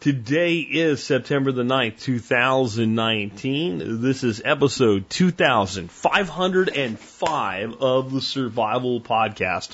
Today 0.00 0.58
is 0.60 1.04
September 1.04 1.52
the 1.52 1.62
9th, 1.62 2.00
2019. 2.00 4.00
This 4.00 4.24
is 4.24 4.40
episode 4.42 5.10
2505 5.10 7.82
of 7.82 8.10
the 8.10 8.22
Survival 8.22 9.02
Podcast. 9.02 9.72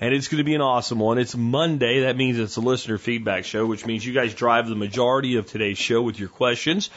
And 0.00 0.14
it's 0.14 0.28
going 0.28 0.38
to 0.38 0.44
be 0.44 0.54
an 0.54 0.60
awesome 0.60 1.00
one. 1.00 1.18
It's 1.18 1.34
Monday. 1.34 2.02
That 2.02 2.16
means 2.16 2.38
it's 2.38 2.54
a 2.54 2.60
listener 2.60 2.98
feedback 2.98 3.46
show, 3.46 3.66
which 3.66 3.84
means 3.84 4.06
you 4.06 4.12
guys 4.12 4.32
drive 4.32 4.68
the 4.68 4.76
majority 4.76 5.38
of 5.38 5.46
today's 5.46 5.78
show 5.78 6.02
with 6.02 6.20
your 6.20 6.28
questions. 6.28 6.88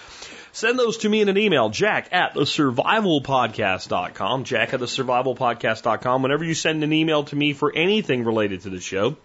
Send 0.52 0.78
those 0.78 0.98
to 0.98 1.10
me 1.10 1.22
in 1.22 1.30
an 1.30 1.38
email, 1.40 1.70
jack 1.70 2.10
at 2.12 2.36
the 2.36 2.42
survivalpodcast.com, 2.42 4.44
jack 4.44 4.76
at 4.76 4.80
the 4.80 4.86
survivalpodcast.com. 4.86 6.22
Whenever 6.22 6.44
you 6.44 6.54
send 6.54 6.84
an 6.84 6.94
email 6.94 7.24
to 7.24 7.36
me 7.36 7.54
for 7.54 7.76
anything 7.76 8.24
related 8.24 8.62
to 8.62 8.70
the 8.70 8.80
show, 8.80 9.18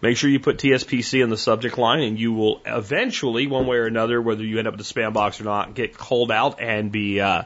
make 0.00 0.16
sure 0.16 0.30
you 0.30 0.40
put 0.40 0.58
TSPC 0.58 1.22
in 1.22 1.30
the 1.30 1.36
subject 1.36 1.78
line 1.78 2.00
and 2.00 2.18
you 2.18 2.32
will 2.32 2.60
eventually, 2.64 3.46
one 3.46 3.66
way 3.66 3.76
or 3.76 3.86
another, 3.86 4.20
whether 4.20 4.42
you 4.42 4.58
end 4.58 4.68
up 4.68 4.74
in 4.74 4.78
the 4.78 4.84
spam 4.84 5.12
box 5.12 5.40
or 5.40 5.44
not, 5.44 5.74
get 5.74 5.96
called 5.96 6.30
out 6.30 6.60
and 6.60 6.92
be, 6.92 7.20
uh, 7.20 7.42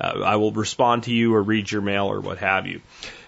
uh, 0.00 0.20
I 0.24 0.36
will 0.36 0.52
respond 0.52 1.04
to 1.04 1.12
you 1.12 1.34
or 1.34 1.42
read 1.42 1.70
your 1.70 1.82
mail 1.82 2.06
or 2.06 2.20
what 2.20 2.38
have 2.38 2.66
you. 2.66 2.80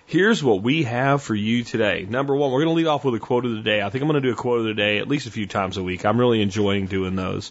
Here's 0.09 0.43
what 0.43 0.63
we 0.63 0.85
have 0.85 1.23
for 1.23 1.35
you 1.35 1.65
today. 1.65 2.07
Number 2.09 2.35
one, 2.35 2.53
we're 2.53 2.63
going 2.63 2.75
to 2.75 2.77
lead 2.77 2.87
off 2.87 3.05
with 3.05 3.17
a 3.17 3.19
quote 3.19 3.45
of 3.45 3.53
the 3.53 3.63
day. 3.63 3.83
I 3.83 3.91
think 3.91 4.03
I'm 4.03 4.09
going 4.09 4.23
to 4.23 4.29
do 4.29 4.33
a 4.33 4.37
quote 4.37 4.61
of 4.61 4.67
the 4.67 4.75
day 4.75 4.99
at 4.99 5.09
least 5.09 5.27
a 5.27 5.33
few 5.33 5.47
times 5.47 5.79
a 5.79 5.83
week. 5.83 6.05
I'm 6.05 6.19
really 6.19 6.41
enjoying 6.43 6.87
doing 6.87 7.17
those. 7.17 7.51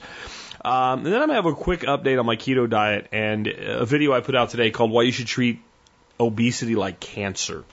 Um, 0.64 1.00
and 1.00 1.08
then 1.08 1.16
I'm 1.16 1.28
going 1.28 1.30
to 1.30 1.36
have 1.36 1.46
a 1.48 1.54
quick 1.54 1.82
update 1.82 2.18
on 2.18 2.26
my 2.26 2.38
keto 2.38 2.70
diet 2.70 3.10
and 3.12 3.48
a 3.48 3.86
video 3.86 4.14
I 4.14 4.22
put 4.22 4.36
out 4.36 4.52
today 4.52 4.72
called 4.72 4.90
Why 4.90 5.04
You 5.04 5.12
Should 5.12 5.28
Treat 5.28 5.60
Obesity 6.18 6.76
Like 6.76 7.00
Cancer. 7.00 7.66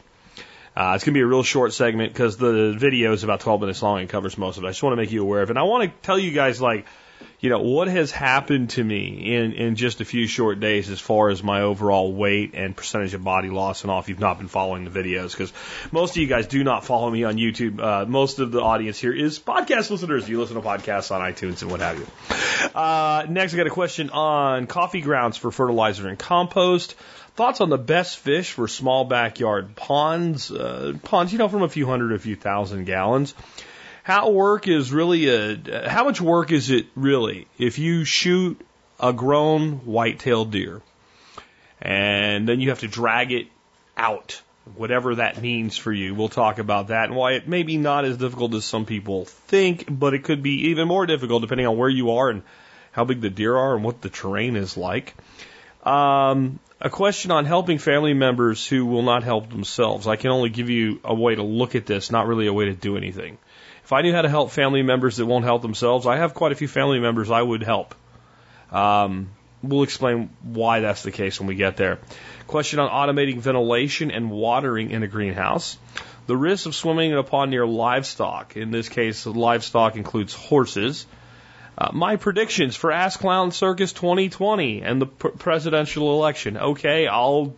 Uh, 0.74 0.92
it's 0.94 1.04
going 1.04 1.12
to 1.12 1.18
be 1.18 1.22
a 1.22 1.26
real 1.26 1.42
short 1.42 1.72
segment 1.72 2.12
because 2.12 2.36
the 2.36 2.72
video 2.72 3.12
is 3.12 3.24
about 3.24 3.40
12 3.40 3.60
minutes 3.60 3.82
long 3.82 4.00
and 4.00 4.08
covers 4.08 4.38
most 4.38 4.56
of 4.56 4.64
it. 4.64 4.68
I 4.68 4.70
just 4.70 4.82
want 4.82 4.92
to 4.92 4.96
make 4.96 5.12
you 5.12 5.22
aware 5.22 5.42
of 5.42 5.50
it. 5.50 5.52
And 5.52 5.58
I 5.58 5.64
want 5.64 5.84
to 5.84 5.92
tell 6.00 6.18
you 6.18 6.30
guys, 6.30 6.60
like, 6.62 6.86
you 7.40 7.50
know, 7.50 7.60
what 7.60 7.88
has 7.88 8.10
happened 8.10 8.70
to 8.70 8.82
me 8.82 9.34
in, 9.34 9.52
in 9.52 9.76
just 9.76 10.00
a 10.00 10.04
few 10.04 10.26
short 10.26 10.60
days 10.60 10.88
as 10.88 11.00
far 11.00 11.28
as 11.28 11.42
my 11.42 11.62
overall 11.62 12.12
weight 12.12 12.52
and 12.54 12.76
percentage 12.76 13.14
of 13.14 13.22
body 13.22 13.50
loss 13.50 13.82
and 13.82 13.90
all 13.90 14.00
if 14.00 14.08
you've 14.08 14.20
not 14.20 14.38
been 14.38 14.48
following 14.48 14.84
the 14.84 14.90
videos 14.90 15.32
because 15.32 15.52
most 15.90 16.12
of 16.12 16.16
you 16.18 16.28
guys 16.28 16.46
do 16.46 16.62
not 16.64 16.84
follow 16.84 17.10
me 17.10 17.24
on 17.24 17.36
YouTube. 17.36 17.80
Uh, 17.80 18.06
most 18.06 18.38
of 18.38 18.52
the 18.52 18.60
audience 18.60 18.98
here 18.98 19.12
is 19.12 19.38
podcast 19.38 19.90
listeners. 19.90 20.28
You 20.28 20.40
listen 20.40 20.54
to 20.56 20.62
podcasts 20.62 21.10
on 21.10 21.20
iTunes 21.20 21.62
and 21.62 21.70
what 21.70 21.80
have 21.80 21.98
you. 21.98 22.06
Uh, 22.74 23.26
next, 23.28 23.54
I 23.54 23.56
got 23.56 23.66
a 23.66 23.70
question 23.70 24.10
on 24.10 24.66
coffee 24.66 25.00
grounds 25.00 25.36
for 25.36 25.50
fertilizer 25.50 26.08
and 26.08 26.18
compost. 26.18 26.94
Thoughts 27.34 27.62
on 27.62 27.70
the 27.70 27.78
best 27.78 28.18
fish 28.18 28.52
for 28.52 28.68
small 28.68 29.04
backyard 29.04 29.74
ponds? 29.74 30.50
Uh, 30.50 30.94
ponds, 31.02 31.32
you 31.32 31.38
know, 31.38 31.48
from 31.48 31.62
a 31.62 31.68
few 31.68 31.86
hundred 31.86 32.10
to 32.10 32.14
a 32.16 32.18
few 32.18 32.36
thousand 32.36 32.84
gallons. 32.84 33.34
How 34.02 34.30
work 34.30 34.68
is 34.68 34.92
really 34.92 35.28
a, 35.28 35.88
how 35.88 36.04
much 36.04 36.20
work 36.20 36.52
is 36.52 36.70
it 36.70 36.86
really 36.94 37.46
if 37.56 37.78
you 37.78 38.04
shoot 38.04 38.60
a 38.98 39.12
grown 39.12 39.84
white-tailed 39.84 40.50
deer 40.50 40.82
and 41.80 42.48
then 42.48 42.60
you 42.60 42.70
have 42.70 42.80
to 42.80 42.88
drag 42.88 43.32
it 43.32 43.46
out, 43.96 44.40
whatever 44.74 45.14
that 45.14 45.40
means 45.40 45.76
for 45.76 45.92
you. 45.92 46.14
We'll 46.14 46.28
talk 46.28 46.58
about 46.58 46.88
that 46.88 47.08
and 47.08 47.16
why 47.16 47.32
it 47.32 47.48
may 47.48 47.62
be 47.62 47.78
not 47.78 48.04
as 48.04 48.16
difficult 48.16 48.54
as 48.54 48.64
some 48.64 48.86
people 48.86 49.24
think, 49.24 49.86
but 49.88 50.14
it 50.14 50.24
could 50.24 50.42
be 50.42 50.68
even 50.68 50.86
more 50.86 51.06
difficult 51.06 51.42
depending 51.42 51.66
on 51.66 51.78
where 51.78 51.88
you 51.88 52.12
are 52.12 52.28
and 52.28 52.42
how 52.92 53.04
big 53.04 53.20
the 53.20 53.30
deer 53.30 53.56
are 53.56 53.74
and 53.74 53.84
what 53.84 54.00
the 54.00 54.10
terrain 54.10 54.56
is 54.56 54.76
like. 54.76 55.14
Um, 55.82 56.60
a 56.82 56.90
question 56.90 57.30
on 57.30 57.44
helping 57.44 57.78
family 57.78 58.12
members 58.12 58.66
who 58.66 58.84
will 58.84 59.04
not 59.04 59.22
help 59.22 59.48
themselves. 59.48 60.08
I 60.08 60.16
can 60.16 60.30
only 60.30 60.50
give 60.50 60.68
you 60.68 61.00
a 61.04 61.14
way 61.14 61.36
to 61.36 61.42
look 61.42 61.76
at 61.76 61.86
this, 61.86 62.10
not 62.10 62.26
really 62.26 62.48
a 62.48 62.52
way 62.52 62.64
to 62.64 62.74
do 62.74 62.96
anything. 62.96 63.38
If 63.84 63.92
I 63.92 64.02
knew 64.02 64.12
how 64.12 64.22
to 64.22 64.28
help 64.28 64.50
family 64.50 64.82
members 64.82 65.18
that 65.18 65.26
won't 65.26 65.44
help 65.44 65.62
themselves, 65.62 66.08
I 66.08 66.16
have 66.16 66.34
quite 66.34 66.50
a 66.50 66.56
few 66.56 66.66
family 66.66 66.98
members 66.98 67.30
I 67.30 67.40
would 67.40 67.62
help. 67.62 67.94
Um, 68.72 69.30
we'll 69.62 69.84
explain 69.84 70.30
why 70.42 70.80
that's 70.80 71.04
the 71.04 71.12
case 71.12 71.38
when 71.38 71.46
we 71.46 71.54
get 71.54 71.76
there. 71.76 72.00
Question 72.48 72.80
on 72.80 72.90
automating 72.90 73.38
ventilation 73.38 74.10
and 74.10 74.28
watering 74.28 74.90
in 74.90 75.04
a 75.04 75.08
greenhouse. 75.08 75.78
The 76.26 76.36
risk 76.36 76.66
of 76.66 76.74
swimming 76.74 77.12
in 77.12 77.16
a 77.16 77.22
pond 77.22 77.52
near 77.52 77.64
livestock. 77.64 78.56
In 78.56 78.72
this 78.72 78.88
case, 78.88 79.24
livestock 79.24 79.94
includes 79.94 80.34
horses. 80.34 81.06
Uh, 81.76 81.90
my 81.92 82.16
predictions 82.16 82.76
for 82.76 82.92
Ask 82.92 83.20
Clown 83.20 83.50
Circus 83.50 83.92
2020 83.92 84.82
and 84.82 85.00
the 85.00 85.06
pr- 85.06 85.28
presidential 85.28 86.14
election. 86.14 86.56
Okay, 86.56 87.06
I'll 87.06 87.54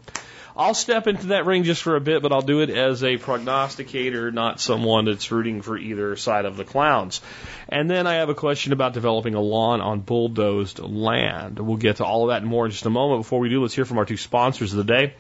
I'll 0.57 0.75
step 0.75 1.09
into 1.09 1.29
that 1.29 1.47
ring 1.47 1.65
just 1.65 1.83
for 1.83 1.97
a 1.97 2.01
bit, 2.01 2.23
but 2.23 2.31
I'll 2.31 2.41
do 2.41 2.61
it 2.61 2.71
as 2.71 3.03
a 3.03 3.17
prognosticator, 3.17 4.31
not 4.31 4.61
someone 4.61 5.07
that's 5.07 5.33
rooting 5.33 5.63
for 5.63 5.77
either 5.77 6.15
side 6.15 6.45
of 6.45 6.57
the 6.57 6.65
clowns. 6.65 7.21
And 7.69 7.91
then 7.91 8.07
I 8.07 8.15
have 8.15 8.29
a 8.29 8.37
question 8.37 8.73
about 8.73 8.93
developing 8.93 9.35
a 9.35 9.41
lawn 9.41 9.81
on 9.81 9.99
bulldozed 9.99 10.79
land. 10.79 11.59
We'll 11.59 11.77
get 11.77 11.97
to 11.97 12.05
all 12.05 12.23
of 12.23 12.29
that 12.29 12.43
and 12.43 12.47
more 12.47 12.67
in 12.67 12.71
just 12.71 12.87
a 12.87 12.91
moment. 12.91 13.23
Before 13.23 13.41
we 13.41 13.49
do, 13.49 13.63
let's 13.63 13.75
hear 13.75 13.85
from 13.85 13.99
our 13.99 14.05
two 14.05 14.17
sponsors 14.17 14.73
of 14.73 14.77
the 14.77 14.85
day. 14.85 15.15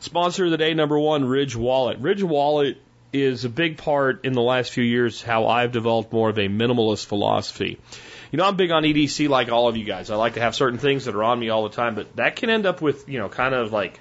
Sponsor 0.00 0.46
of 0.46 0.50
the 0.50 0.56
day, 0.56 0.74
number 0.74 0.98
one, 0.98 1.26
Ridge 1.26 1.54
Wallet. 1.54 2.00
Ridge 2.00 2.24
Wallet 2.24 2.76
is 3.12 3.44
a 3.44 3.48
big 3.48 3.76
part 3.76 4.24
in 4.24 4.32
the 4.32 4.42
last 4.42 4.72
few 4.72 4.82
years 4.82 5.22
how 5.22 5.46
I've 5.46 5.70
developed 5.70 6.12
more 6.12 6.30
of 6.30 6.38
a 6.38 6.48
minimalist 6.48 7.06
philosophy. 7.06 7.78
You 8.32 8.38
know, 8.38 8.46
I'm 8.46 8.56
big 8.56 8.70
on 8.70 8.82
EDC 8.82 9.28
like 9.28 9.50
all 9.50 9.68
of 9.68 9.76
you 9.76 9.84
guys. 9.84 10.10
I 10.10 10.16
like 10.16 10.34
to 10.34 10.40
have 10.40 10.54
certain 10.54 10.78
things 10.78 11.04
that 11.04 11.14
are 11.14 11.22
on 11.22 11.38
me 11.38 11.50
all 11.50 11.64
the 11.64 11.76
time, 11.76 11.94
but 11.94 12.16
that 12.16 12.36
can 12.36 12.48
end 12.48 12.64
up 12.64 12.80
with, 12.80 13.06
you 13.06 13.18
know, 13.18 13.28
kind 13.28 13.54
of 13.54 13.74
like, 13.74 14.00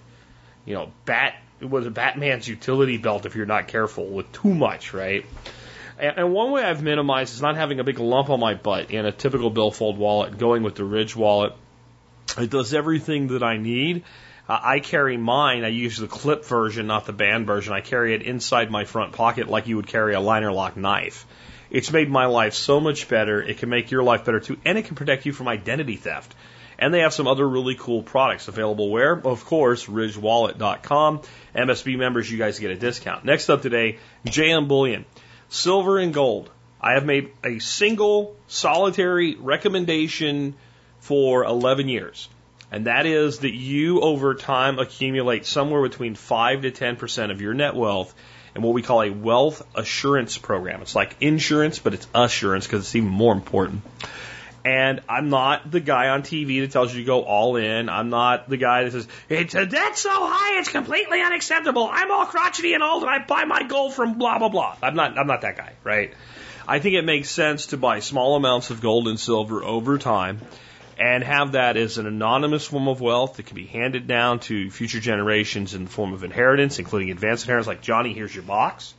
you 0.66 0.74
know, 0.74 0.90
bat, 1.04 1.36
was 1.60 1.86
a 1.86 1.92
Batman's 1.92 2.48
utility 2.48 2.98
belt 2.98 3.26
if 3.26 3.36
you're 3.36 3.46
not 3.46 3.68
careful 3.68 4.08
with 4.08 4.32
too 4.32 4.54
much, 4.54 4.94
right? 4.94 5.26
And, 6.00 6.34
one 6.34 6.52
way 6.52 6.64
I've 6.64 6.82
minimized 6.82 7.36
is 7.36 7.42
not 7.42 7.58
having 7.58 7.82
a 7.82 7.84
big 7.84 8.00
lump 8.00 8.30
on 8.30 8.40
my 8.40 8.54
butt 8.54 8.90
in 8.90 9.06
a 9.06 9.12
typical 9.12 9.50
billfold 9.50 9.98
wallet, 9.98 10.38
going 10.38 10.64
with 10.64 10.76
the 10.76 10.86
Ridge 10.86 11.14
wallet. 11.14 11.54
It 12.38 12.50
does 12.50 12.74
everything 12.74 13.28
that 13.28 13.44
I 13.44 13.58
need. 13.58 14.06
Uh, 14.48 14.60
I 14.64 14.80
carry 14.80 15.18
mine. 15.18 15.66
I 15.66 15.68
use 15.68 15.98
the 15.98 16.08
clip 16.08 16.46
version, 16.46 16.88
not 16.88 17.06
the 17.06 17.14
band 17.14 17.48
version. 17.48 17.74
I 17.74 17.82
carry 17.82 18.16
it 18.16 18.22
inside 18.22 18.72
my 18.72 18.86
front 18.86 19.12
pocket 19.12 19.50
like 19.50 19.68
you 19.68 19.76
would 19.76 19.88
carry 19.88 20.14
a 20.14 20.22
liner 20.22 20.54
lock 20.54 20.78
knife. 20.78 21.28
It's 21.72 21.92
made 21.92 22.10
my 22.10 22.26
life 22.26 22.54
so 22.54 22.82
much 22.82 23.08
better. 23.08 23.42
It 23.42 23.58
can 23.58 23.70
make 23.70 23.92
your 23.92 24.04
life 24.04 24.26
better 24.26 24.42
too, 24.42 24.58
and 24.66 24.78
it 24.78 24.86
can 24.86 24.96
protect 24.96 25.26
you 25.26 25.32
from 25.32 25.48
identity 25.48 25.96
theft. 25.96 26.36
And 26.78 26.94
they 26.94 27.00
have 27.00 27.14
some 27.14 27.28
other 27.28 27.48
really 27.48 27.76
cool 27.76 28.04
products 28.04 28.48
available 28.48 28.90
where? 28.90 29.14
Of 29.14 29.46
course, 29.46 29.86
ridgewallet.com. 29.86 31.22
MSB 31.56 31.98
members, 31.98 32.30
you 32.30 32.38
guys 32.38 32.60
get 32.60 32.72
a 32.72 32.76
discount. 32.76 33.24
Next 33.24 33.50
up 33.50 33.62
today, 33.62 34.00
JM 34.26 34.68
Bullion. 34.68 35.06
Silver 35.48 35.98
and 35.98 36.14
gold. 36.14 36.50
I 36.82 36.94
have 36.94 37.06
made 37.06 37.32
a 37.44 37.60
single 37.60 38.36
solitary 38.48 39.36
recommendation 39.36 40.56
for 41.00 41.44
11 41.44 41.88
years. 41.88 42.28
And 42.72 42.88
that 42.88 43.06
is 43.06 43.40
that 43.40 43.54
you 43.54 44.02
over 44.02 44.34
time 44.34 44.80
accumulate 44.80 45.46
somewhere 45.46 45.82
between 45.82 46.16
5 46.16 46.64
to 46.64 46.72
10% 46.72 47.32
of 47.32 47.42
your 47.42 47.54
net 47.54 47.76
wealth 47.76 48.16
in 48.56 48.62
what 48.62 48.74
we 48.74 48.82
call 48.82 49.02
a 49.02 49.10
wealth 49.10 49.66
assurance 49.76 50.38
program. 50.38 50.82
It's 50.82 50.96
like 50.96 51.16
insurance, 51.22 51.80
but 51.80 51.94
it's 51.94 52.08
assurance 52.14 52.66
because 52.66 52.82
it's 52.82 52.96
even 52.96 53.10
more 53.10 53.34
important. 53.34 53.82
And 54.64 55.02
I'm 55.10 55.30
not 55.30 55.72
the 55.72 55.80
guy 55.80 56.10
on 56.10 56.22
TV 56.22 56.62
that 56.62 56.72
tells 56.72 56.94
you 56.94 57.00
to 57.00 57.06
go 57.06 57.24
all 57.24 57.56
in. 57.56 57.90
I'm 57.90 58.10
not 58.10 58.48
the 58.48 58.58
guy 58.58 58.84
that 58.84 58.92
says, 58.92 59.08
it's 59.28 59.56
a 59.56 59.66
debt 59.66 59.98
so 59.98 60.10
high, 60.12 60.60
it's 60.60 60.70
completely 60.70 61.22
unacceptable. 61.22 61.90
I'm 61.92 62.12
all 62.12 62.28
crotchety 62.28 62.74
and 62.74 62.84
old 62.84 63.02
and 63.02 63.10
I 63.10 63.20
buy 63.26 63.46
my 63.46 63.64
gold 63.64 63.96
from 63.96 64.20
blah, 64.20 64.38
blah, 64.38 64.50
blah. 64.50 64.76
I'm 64.84 64.96
not, 64.96 65.18
I'm 65.18 65.28
not 65.28 65.42
that 65.42 65.58
guy, 65.58 65.74
right? 65.84 66.14
I 66.68 66.78
think 66.80 66.96
it 66.96 67.06
makes 67.06 67.32
sense 67.32 67.68
to 67.68 67.78
buy 67.78 68.02
small 68.02 68.36
amounts 68.36 68.70
of 68.70 68.82
gold 68.82 69.08
and 69.08 69.20
silver 69.20 69.64
over 69.64 69.98
time 69.98 70.42
and 71.02 71.24
have 71.24 71.54
that 71.54 71.78
as 71.78 71.98
an 71.98 72.06
anonymous 72.06 72.68
form 72.68 72.88
of 72.88 73.02
wealth 73.02 73.38
that 73.38 73.48
can 73.48 73.56
be 73.56 73.66
handed 73.66 74.06
down 74.06 74.40
to 74.40 74.70
future 74.70 75.00
generations 75.00 75.74
in 75.74 75.86
the 75.86 75.90
form 75.90 76.14
of 76.14 76.24
inheritance, 76.24 76.78
including 76.78 77.10
advanced 77.10 77.46
inheritance, 77.46 77.66
like 77.66 77.82
Johnny, 77.82 78.14
here's 78.14 78.36
your 78.36 78.44
box. 78.44 78.94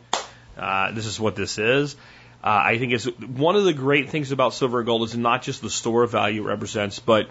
Uh, 0.58 0.90
this 0.90 1.06
is 1.06 1.20
what 1.20 1.36
this 1.36 1.58
is. 1.58 1.94
Uh, 2.42 2.60
I 2.64 2.78
think 2.78 2.92
it's 2.92 3.04
one 3.04 3.54
of 3.54 3.62
the 3.62 3.72
great 3.72 4.10
things 4.10 4.32
about 4.32 4.52
silver 4.52 4.80
and 4.80 4.86
gold 4.86 5.04
is 5.04 5.16
not 5.16 5.42
just 5.42 5.62
the 5.62 5.70
store 5.70 6.02
of 6.02 6.10
value 6.10 6.42
it 6.42 6.46
represents, 6.46 6.98
but 6.98 7.30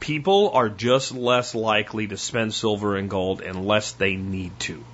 people 0.00 0.50
are 0.50 0.68
just 0.68 1.14
less 1.14 1.54
likely 1.54 2.06
to 2.08 2.18
spend 2.18 2.52
silver 2.52 2.96
and 2.96 3.08
gold 3.08 3.40
unless 3.40 3.92
they 3.92 4.16
need 4.16 4.52
to. 4.60 4.84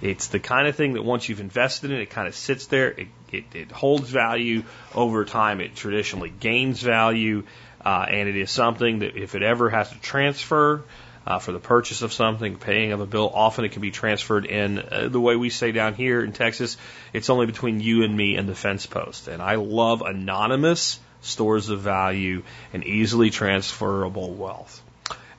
It's 0.00 0.28
the 0.28 0.38
kind 0.38 0.68
of 0.68 0.76
thing 0.76 0.92
that 0.92 1.02
once 1.02 1.28
you've 1.28 1.40
invested 1.40 1.90
in 1.90 1.98
it, 1.98 2.02
it 2.02 2.10
kind 2.10 2.28
of 2.28 2.36
sits 2.36 2.66
there. 2.66 2.92
It, 2.92 3.08
it, 3.32 3.44
it 3.52 3.72
holds 3.72 4.08
value 4.08 4.62
over 4.94 5.24
time. 5.24 5.60
It 5.60 5.74
traditionally 5.74 6.30
gains 6.30 6.80
value. 6.80 7.42
Uh, 7.84 8.06
and 8.08 8.28
it 8.28 8.36
is 8.36 8.50
something 8.50 9.00
that 9.00 9.16
if 9.16 9.34
it 9.34 9.42
ever 9.42 9.70
has 9.70 9.88
to 9.90 9.98
transfer 10.00 10.82
uh, 11.26 11.38
for 11.38 11.52
the 11.52 11.60
purchase 11.60 12.02
of 12.02 12.12
something, 12.12 12.56
paying 12.56 12.92
of 12.92 13.00
a 13.00 13.06
bill, 13.06 13.30
often 13.32 13.64
it 13.64 13.72
can 13.72 13.82
be 13.82 13.90
transferred 13.90 14.46
in 14.46 14.78
uh, 14.78 15.08
the 15.08 15.20
way 15.20 15.36
we 15.36 15.50
say 15.50 15.72
down 15.72 15.94
here 15.94 16.22
in 16.22 16.32
Texas. 16.32 16.76
It's 17.12 17.30
only 17.30 17.46
between 17.46 17.80
you 17.80 18.02
and 18.02 18.16
me 18.16 18.36
and 18.36 18.48
the 18.48 18.54
fence 18.54 18.86
post. 18.86 19.28
And 19.28 19.42
I 19.42 19.54
love 19.56 20.02
anonymous 20.02 20.98
stores 21.22 21.68
of 21.68 21.80
value 21.80 22.42
and 22.72 22.84
easily 22.84 23.30
transferable 23.30 24.32
wealth. 24.32 24.82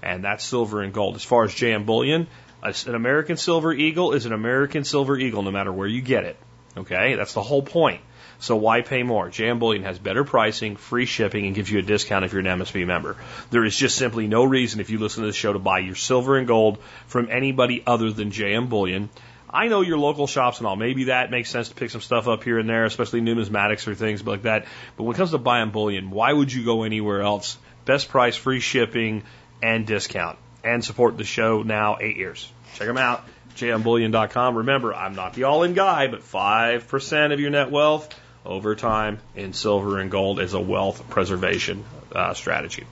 And 0.04 0.24
that's 0.24 0.44
silver 0.44 0.82
and 0.82 0.94
gold. 0.94 1.16
As 1.16 1.24
far 1.24 1.44
as 1.44 1.52
JM 1.52 1.86
Bullion, 1.86 2.28
an 2.64 2.96
American 2.96 3.38
Silver 3.38 3.74
Eagle 3.74 4.14
is 4.14 4.26
an 4.26 4.34
American 4.34 4.84
Silver 4.84 5.18
Eagle 5.18 5.44
no 5.44 5.52
matter 5.52 5.72
where 5.72 5.88
you 5.88 6.02
get 6.02 6.26
it. 6.26 6.38
Okay? 6.78 7.16
That's 7.16 7.34
the 7.34 7.44
whole 7.44 7.62
point. 7.62 8.02
So 8.42 8.56
why 8.56 8.82
pay 8.82 9.04
more? 9.04 9.30
JM 9.30 9.60
Bullion 9.60 9.84
has 9.84 10.00
better 10.00 10.24
pricing, 10.24 10.76
free 10.76 11.06
shipping, 11.06 11.46
and 11.46 11.54
gives 11.54 11.70
you 11.70 11.78
a 11.78 11.84
discount 11.84 12.26
if 12.26 12.34
you're 12.34 12.40
an 12.40 12.48
MSB 12.48 12.88
member. 12.88 13.16
There 13.52 13.64
is 13.64 13.78
just 13.78 13.96
simply 13.96 14.26
no 14.26 14.44
reason 14.44 14.80
if 14.80 14.90
you 14.90 14.98
listen 14.98 15.22
to 15.22 15.28
this 15.28 15.36
show 15.36 15.54
to 15.54 15.60
buy 15.60 15.78
your 15.78 15.94
silver 15.94 16.38
and 16.38 16.48
gold 16.48 16.80
from 17.06 17.30
anybody 17.30 17.84
other 17.86 18.12
than 18.12 18.32
JM 18.32 18.68
Bullion. 18.68 19.10
I 19.48 19.68
know 19.68 19.82
your 19.82 20.00
local 20.00 20.26
shops 20.26 20.58
and 20.58 20.66
all. 20.66 20.76
Maybe 20.76 21.04
that 21.06 21.30
makes 21.30 21.52
sense 21.52 21.70
to 21.70 21.76
pick 21.76 21.92
some 21.92 22.02
stuff 22.02 22.28
up 22.28 22.44
here 22.44 22.58
and 22.58 22.68
there, 22.68 22.86
especially 22.86 23.22
numismatics 23.22 23.88
or 23.88 23.94
things 23.94 24.26
like 24.26 24.42
that. 24.44 24.66
But 24.98 25.04
when 25.04 25.16
it 25.16 25.18
comes 25.18 25.32
to 25.32 25.38
buying 25.38 25.70
bullion, 25.70 26.10
why 26.10 26.34
would 26.34 26.52
you 26.52 26.66
go 26.66 26.82
anywhere 26.82 27.22
else? 27.22 27.60
Best 27.86 28.10
price, 28.10 28.36
free 28.36 28.60
shipping, 28.60 29.22
and 29.62 29.86
discount. 29.86 30.40
And 30.64 30.84
support 30.84 31.16
the 31.16 31.26
show 31.26 31.62
now 31.62 31.98
eight 32.02 32.18
years. 32.18 32.52
Check 32.74 32.88
them 32.88 32.98
out. 32.98 33.24
jmbullion.com. 33.56 34.58
Remember, 34.58 34.96
I'm 34.96 35.14
not 35.14 35.36
the 35.36 35.44
all 35.44 35.62
in 35.62 35.76
guy, 35.76 36.08
but 36.08 36.22
5% 36.22 37.34
of 37.34 37.40
your 37.40 37.52
net 37.52 37.70
wealth 37.70 38.10
over 38.46 38.76
time 38.76 39.20
in 39.36 39.54
silver 39.54 40.00
and 40.00 40.10
gold 40.10 40.40
is 40.40 40.54
a 40.54 40.60
wealth 40.60 41.10
preservation 41.10 41.84
uh, 42.14 42.34
strategy. 42.34 42.86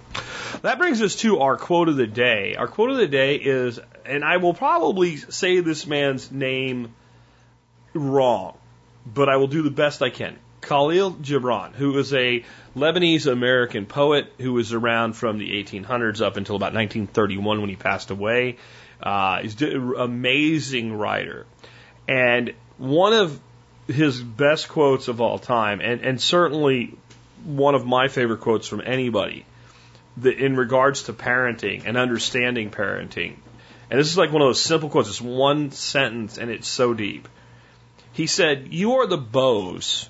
That 0.61 0.77
brings 0.77 1.01
us 1.01 1.15
to 1.17 1.39
our 1.39 1.57
quote 1.57 1.89
of 1.89 1.95
the 1.95 2.07
day. 2.07 2.55
Our 2.55 2.67
quote 2.67 2.91
of 2.91 2.97
the 2.97 3.07
day 3.07 3.35
is, 3.35 3.79
and 4.05 4.23
I 4.23 4.37
will 4.37 4.53
probably 4.53 5.17
say 5.17 5.59
this 5.59 5.87
man's 5.87 6.31
name 6.31 6.93
wrong, 7.93 8.57
but 9.05 9.29
I 9.29 9.37
will 9.37 9.47
do 9.47 9.61
the 9.61 9.71
best 9.71 10.01
I 10.01 10.09
can. 10.09 10.37
Khalil 10.61 11.13
Gibran, 11.13 11.73
who 11.73 11.97
is 11.97 12.13
a 12.13 12.43
Lebanese 12.75 13.31
American 13.31 13.85
poet 13.85 14.31
who 14.39 14.53
was 14.53 14.73
around 14.73 15.13
from 15.13 15.37
the 15.37 15.63
1800s 15.63 16.21
up 16.21 16.37
until 16.37 16.55
about 16.55 16.73
1931 16.73 17.61
when 17.61 17.69
he 17.69 17.75
passed 17.75 18.11
away. 18.11 18.57
Uh, 19.01 19.41
he's 19.41 19.59
an 19.61 19.93
amazing 19.97 20.93
writer. 20.93 21.45
And 22.07 22.53
one 22.77 23.13
of 23.13 23.39
his 23.89 24.21
best 24.21 24.69
quotes 24.69 25.07
of 25.07 25.19
all 25.19 25.39
time, 25.39 25.81
and, 25.81 26.01
and 26.01 26.21
certainly 26.21 26.95
one 27.43 27.75
of 27.75 27.85
my 27.85 28.07
favorite 28.07 28.41
quotes 28.41 28.67
from 28.67 28.81
anybody 28.85 29.45
that 30.17 30.37
in 30.37 30.55
regards 30.55 31.03
to 31.03 31.13
parenting 31.13 31.83
and 31.85 31.97
understanding 31.97 32.69
parenting. 32.69 33.35
And 33.89 33.99
this 33.99 34.07
is 34.07 34.17
like 34.17 34.31
one 34.31 34.41
of 34.41 34.47
those 34.47 34.61
simple 34.61 34.89
quotes, 34.89 35.09
it's 35.09 35.21
one 35.21 35.71
sentence 35.71 36.37
and 36.37 36.51
it's 36.51 36.67
so 36.67 36.93
deep. 36.93 37.27
He 38.13 38.27
said, 38.27 38.67
You 38.71 38.97
are 38.97 39.07
the 39.07 39.17
bows 39.17 40.09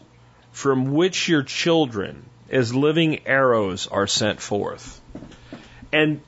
from 0.52 0.94
which 0.94 1.30
your 1.30 1.44
children, 1.44 2.26
as 2.50 2.74
living 2.74 3.26
arrows, 3.28 3.88
are 3.88 4.08
sent 4.08 4.42
forth. 4.42 5.00
And 5.94 6.22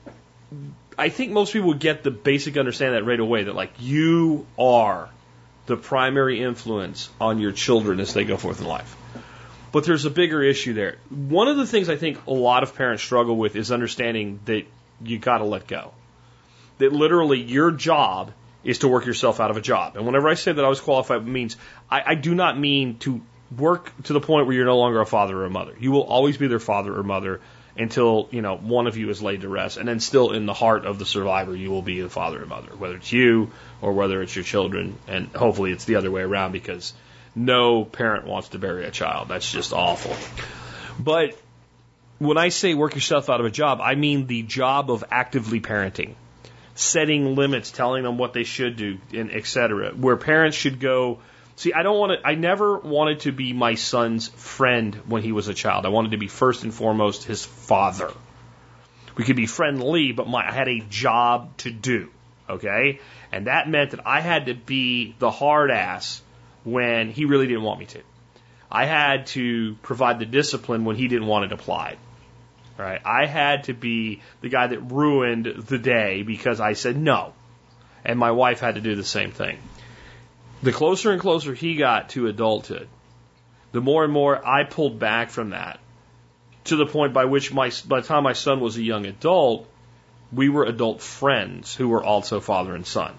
I 0.97 1.09
think 1.09 1.31
most 1.31 1.51
people 1.51 1.73
get 1.73 2.03
the 2.03 2.11
basic 2.11 2.57
understanding 2.57 2.99
that 2.99 3.09
right 3.09 3.19
away 3.19 3.43
that, 3.43 3.55
like, 3.55 3.73
you 3.79 4.45
are 4.57 5.09
the 5.65 5.77
primary 5.77 6.41
influence 6.41 7.09
on 7.19 7.39
your 7.39 7.51
children 7.51 7.99
as 7.99 8.13
they 8.13 8.23
go 8.23 8.37
forth 8.37 8.59
in 8.61 8.67
life. 8.67 8.95
But 9.71 9.85
there's 9.85 10.05
a 10.05 10.09
bigger 10.09 10.43
issue 10.43 10.73
there. 10.73 10.97
One 11.09 11.47
of 11.47 11.57
the 11.57 11.65
things 11.65 11.89
I 11.89 11.95
think 11.95 12.25
a 12.27 12.33
lot 12.33 12.63
of 12.63 12.75
parents 12.75 13.03
struggle 13.03 13.37
with 13.37 13.55
is 13.55 13.71
understanding 13.71 14.39
that 14.45 14.65
you 15.03 15.17
got 15.17 15.37
to 15.37 15.45
let 15.45 15.67
go. 15.67 15.93
That 16.79 16.91
literally 16.91 17.41
your 17.41 17.71
job 17.71 18.31
is 18.63 18.79
to 18.79 18.87
work 18.87 19.05
yourself 19.05 19.39
out 19.39 19.49
of 19.49 19.57
a 19.57 19.61
job. 19.61 19.95
And 19.95 20.05
whenever 20.05 20.27
I 20.27 20.33
say 20.33 20.51
that 20.51 20.63
I 20.63 20.67
was 20.67 20.81
qualified, 20.81 21.25
means 21.25 21.55
I, 21.89 22.03
I 22.05 22.15
do 22.15 22.35
not 22.35 22.59
mean 22.59 22.97
to 22.99 23.21
work 23.57 23.91
to 24.03 24.13
the 24.13 24.19
point 24.19 24.45
where 24.45 24.55
you're 24.55 24.65
no 24.65 24.77
longer 24.77 24.99
a 24.99 25.05
father 25.05 25.37
or 25.37 25.45
a 25.45 25.49
mother. 25.49 25.73
You 25.79 25.91
will 25.91 26.03
always 26.03 26.37
be 26.37 26.47
their 26.47 26.59
father 26.59 26.95
or 26.95 27.03
mother 27.03 27.41
until 27.77 28.27
you 28.31 28.41
know 28.41 28.57
one 28.57 28.87
of 28.87 28.97
you 28.97 29.09
is 29.09 29.21
laid 29.21 29.41
to 29.41 29.49
rest, 29.49 29.77
and 29.77 29.87
then 29.87 29.99
still 29.99 30.31
in 30.31 30.45
the 30.45 30.53
heart 30.53 30.85
of 30.85 30.99
the 30.99 31.05
survivor, 31.05 31.55
you 31.55 31.69
will 31.69 31.81
be 31.81 32.01
the 32.01 32.09
father 32.09 32.39
and 32.39 32.49
mother, 32.49 32.75
whether 32.75 32.95
it's 32.95 33.11
you 33.11 33.51
or 33.81 33.93
whether 33.93 34.21
it's 34.21 34.35
your 34.35 34.43
children, 34.43 34.97
and 35.07 35.27
hopefully 35.27 35.71
it's 35.71 35.85
the 35.85 35.95
other 35.95 36.11
way 36.11 36.21
around 36.21 36.51
because 36.51 36.93
no 37.35 37.85
parent 37.85 38.25
wants 38.25 38.49
to 38.49 38.59
bury 38.59 38.85
a 38.85 38.91
child. 38.91 39.29
That's 39.29 39.49
just 39.49 39.73
awful. 39.73 40.15
But 40.99 41.39
when 42.19 42.37
I 42.37 42.49
say 42.49 42.73
work 42.73 42.93
yourself 42.93 43.29
out 43.29 43.39
of 43.39 43.45
a 43.45 43.51
job, 43.51 43.79
I 43.81 43.95
mean 43.95 44.27
the 44.27 44.43
job 44.43 44.91
of 44.91 45.03
actively 45.09 45.59
parenting, 45.59 46.15
setting 46.75 47.35
limits, 47.35 47.71
telling 47.71 48.03
them 48.03 48.17
what 48.17 48.33
they 48.33 48.43
should 48.43 48.75
do, 48.75 48.99
and 49.13 49.31
et 49.31 49.45
cetera. 49.45 49.91
Where 49.91 50.17
parents 50.17 50.57
should 50.57 50.79
go. 50.79 51.19
See, 51.61 51.73
I 51.73 51.83
don't 51.83 51.99
want 51.99 52.19
to. 52.19 52.27
I 52.27 52.33
never 52.33 52.79
wanted 52.79 53.19
to 53.19 53.31
be 53.31 53.53
my 53.53 53.75
son's 53.75 54.29
friend 54.29 54.95
when 55.05 55.21
he 55.21 55.31
was 55.31 55.47
a 55.47 55.53
child. 55.53 55.85
I 55.85 55.89
wanted 55.89 56.09
to 56.09 56.17
be 56.17 56.27
first 56.27 56.63
and 56.63 56.73
foremost 56.73 57.23
his 57.23 57.45
father. 57.45 58.11
We 59.15 59.25
could 59.25 59.35
be 59.35 59.45
friendly, 59.45 60.11
but 60.11 60.27
my, 60.27 60.49
I 60.49 60.51
had 60.53 60.67
a 60.67 60.79
job 60.79 61.55
to 61.57 61.69
do. 61.69 62.09
Okay, 62.49 62.99
and 63.31 63.45
that 63.45 63.69
meant 63.69 63.91
that 63.91 64.07
I 64.07 64.21
had 64.21 64.47
to 64.47 64.55
be 64.55 65.13
the 65.19 65.29
hard 65.29 65.69
ass 65.69 66.23
when 66.63 67.11
he 67.11 67.25
really 67.25 67.45
didn't 67.45 67.61
want 67.61 67.79
me 67.79 67.85
to. 67.85 68.01
I 68.71 68.85
had 68.85 69.27
to 69.37 69.75
provide 69.83 70.17
the 70.17 70.25
discipline 70.25 70.83
when 70.83 70.95
he 70.95 71.07
didn't 71.07 71.27
want 71.27 71.45
it 71.45 71.51
applied. 71.51 71.99
Right? 72.75 73.01
I 73.05 73.27
had 73.27 73.65
to 73.65 73.75
be 73.75 74.23
the 74.41 74.49
guy 74.49 74.65
that 74.65 74.79
ruined 74.79 75.45
the 75.45 75.77
day 75.77 76.23
because 76.23 76.59
I 76.59 76.73
said 76.73 76.97
no. 76.97 77.33
And 78.03 78.17
my 78.17 78.31
wife 78.31 78.61
had 78.61 78.73
to 78.75 78.81
do 78.81 78.95
the 78.95 79.03
same 79.03 79.29
thing. 79.29 79.59
The 80.63 80.71
closer 80.71 81.11
and 81.11 81.19
closer 81.19 81.55
he 81.55 81.75
got 81.75 82.09
to 82.09 82.27
adulthood, 82.27 82.87
the 83.71 83.81
more 83.81 84.03
and 84.03 84.13
more 84.13 84.45
I 84.45 84.63
pulled 84.63 84.99
back 84.99 85.31
from 85.31 85.51
that 85.51 85.79
to 86.65 86.75
the 86.75 86.85
point 86.85 87.13
by 87.13 87.25
which 87.25 87.51
my, 87.51 87.71
by 87.87 88.01
the 88.01 88.07
time 88.07 88.23
my 88.23 88.33
son 88.33 88.59
was 88.59 88.77
a 88.77 88.83
young 88.83 89.07
adult, 89.07 89.67
we 90.31 90.49
were 90.49 90.65
adult 90.65 91.01
friends 91.01 91.73
who 91.75 91.89
were 91.89 92.03
also 92.03 92.39
father 92.39 92.75
and 92.75 92.85
son. 92.85 93.13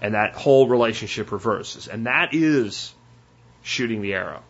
And 0.00 0.14
that 0.14 0.34
whole 0.34 0.66
relationship 0.66 1.30
reverses. 1.30 1.88
And 1.88 2.06
that 2.06 2.30
is 2.32 2.94
shooting 3.62 4.00
the 4.00 4.14
arrow. 4.14 4.42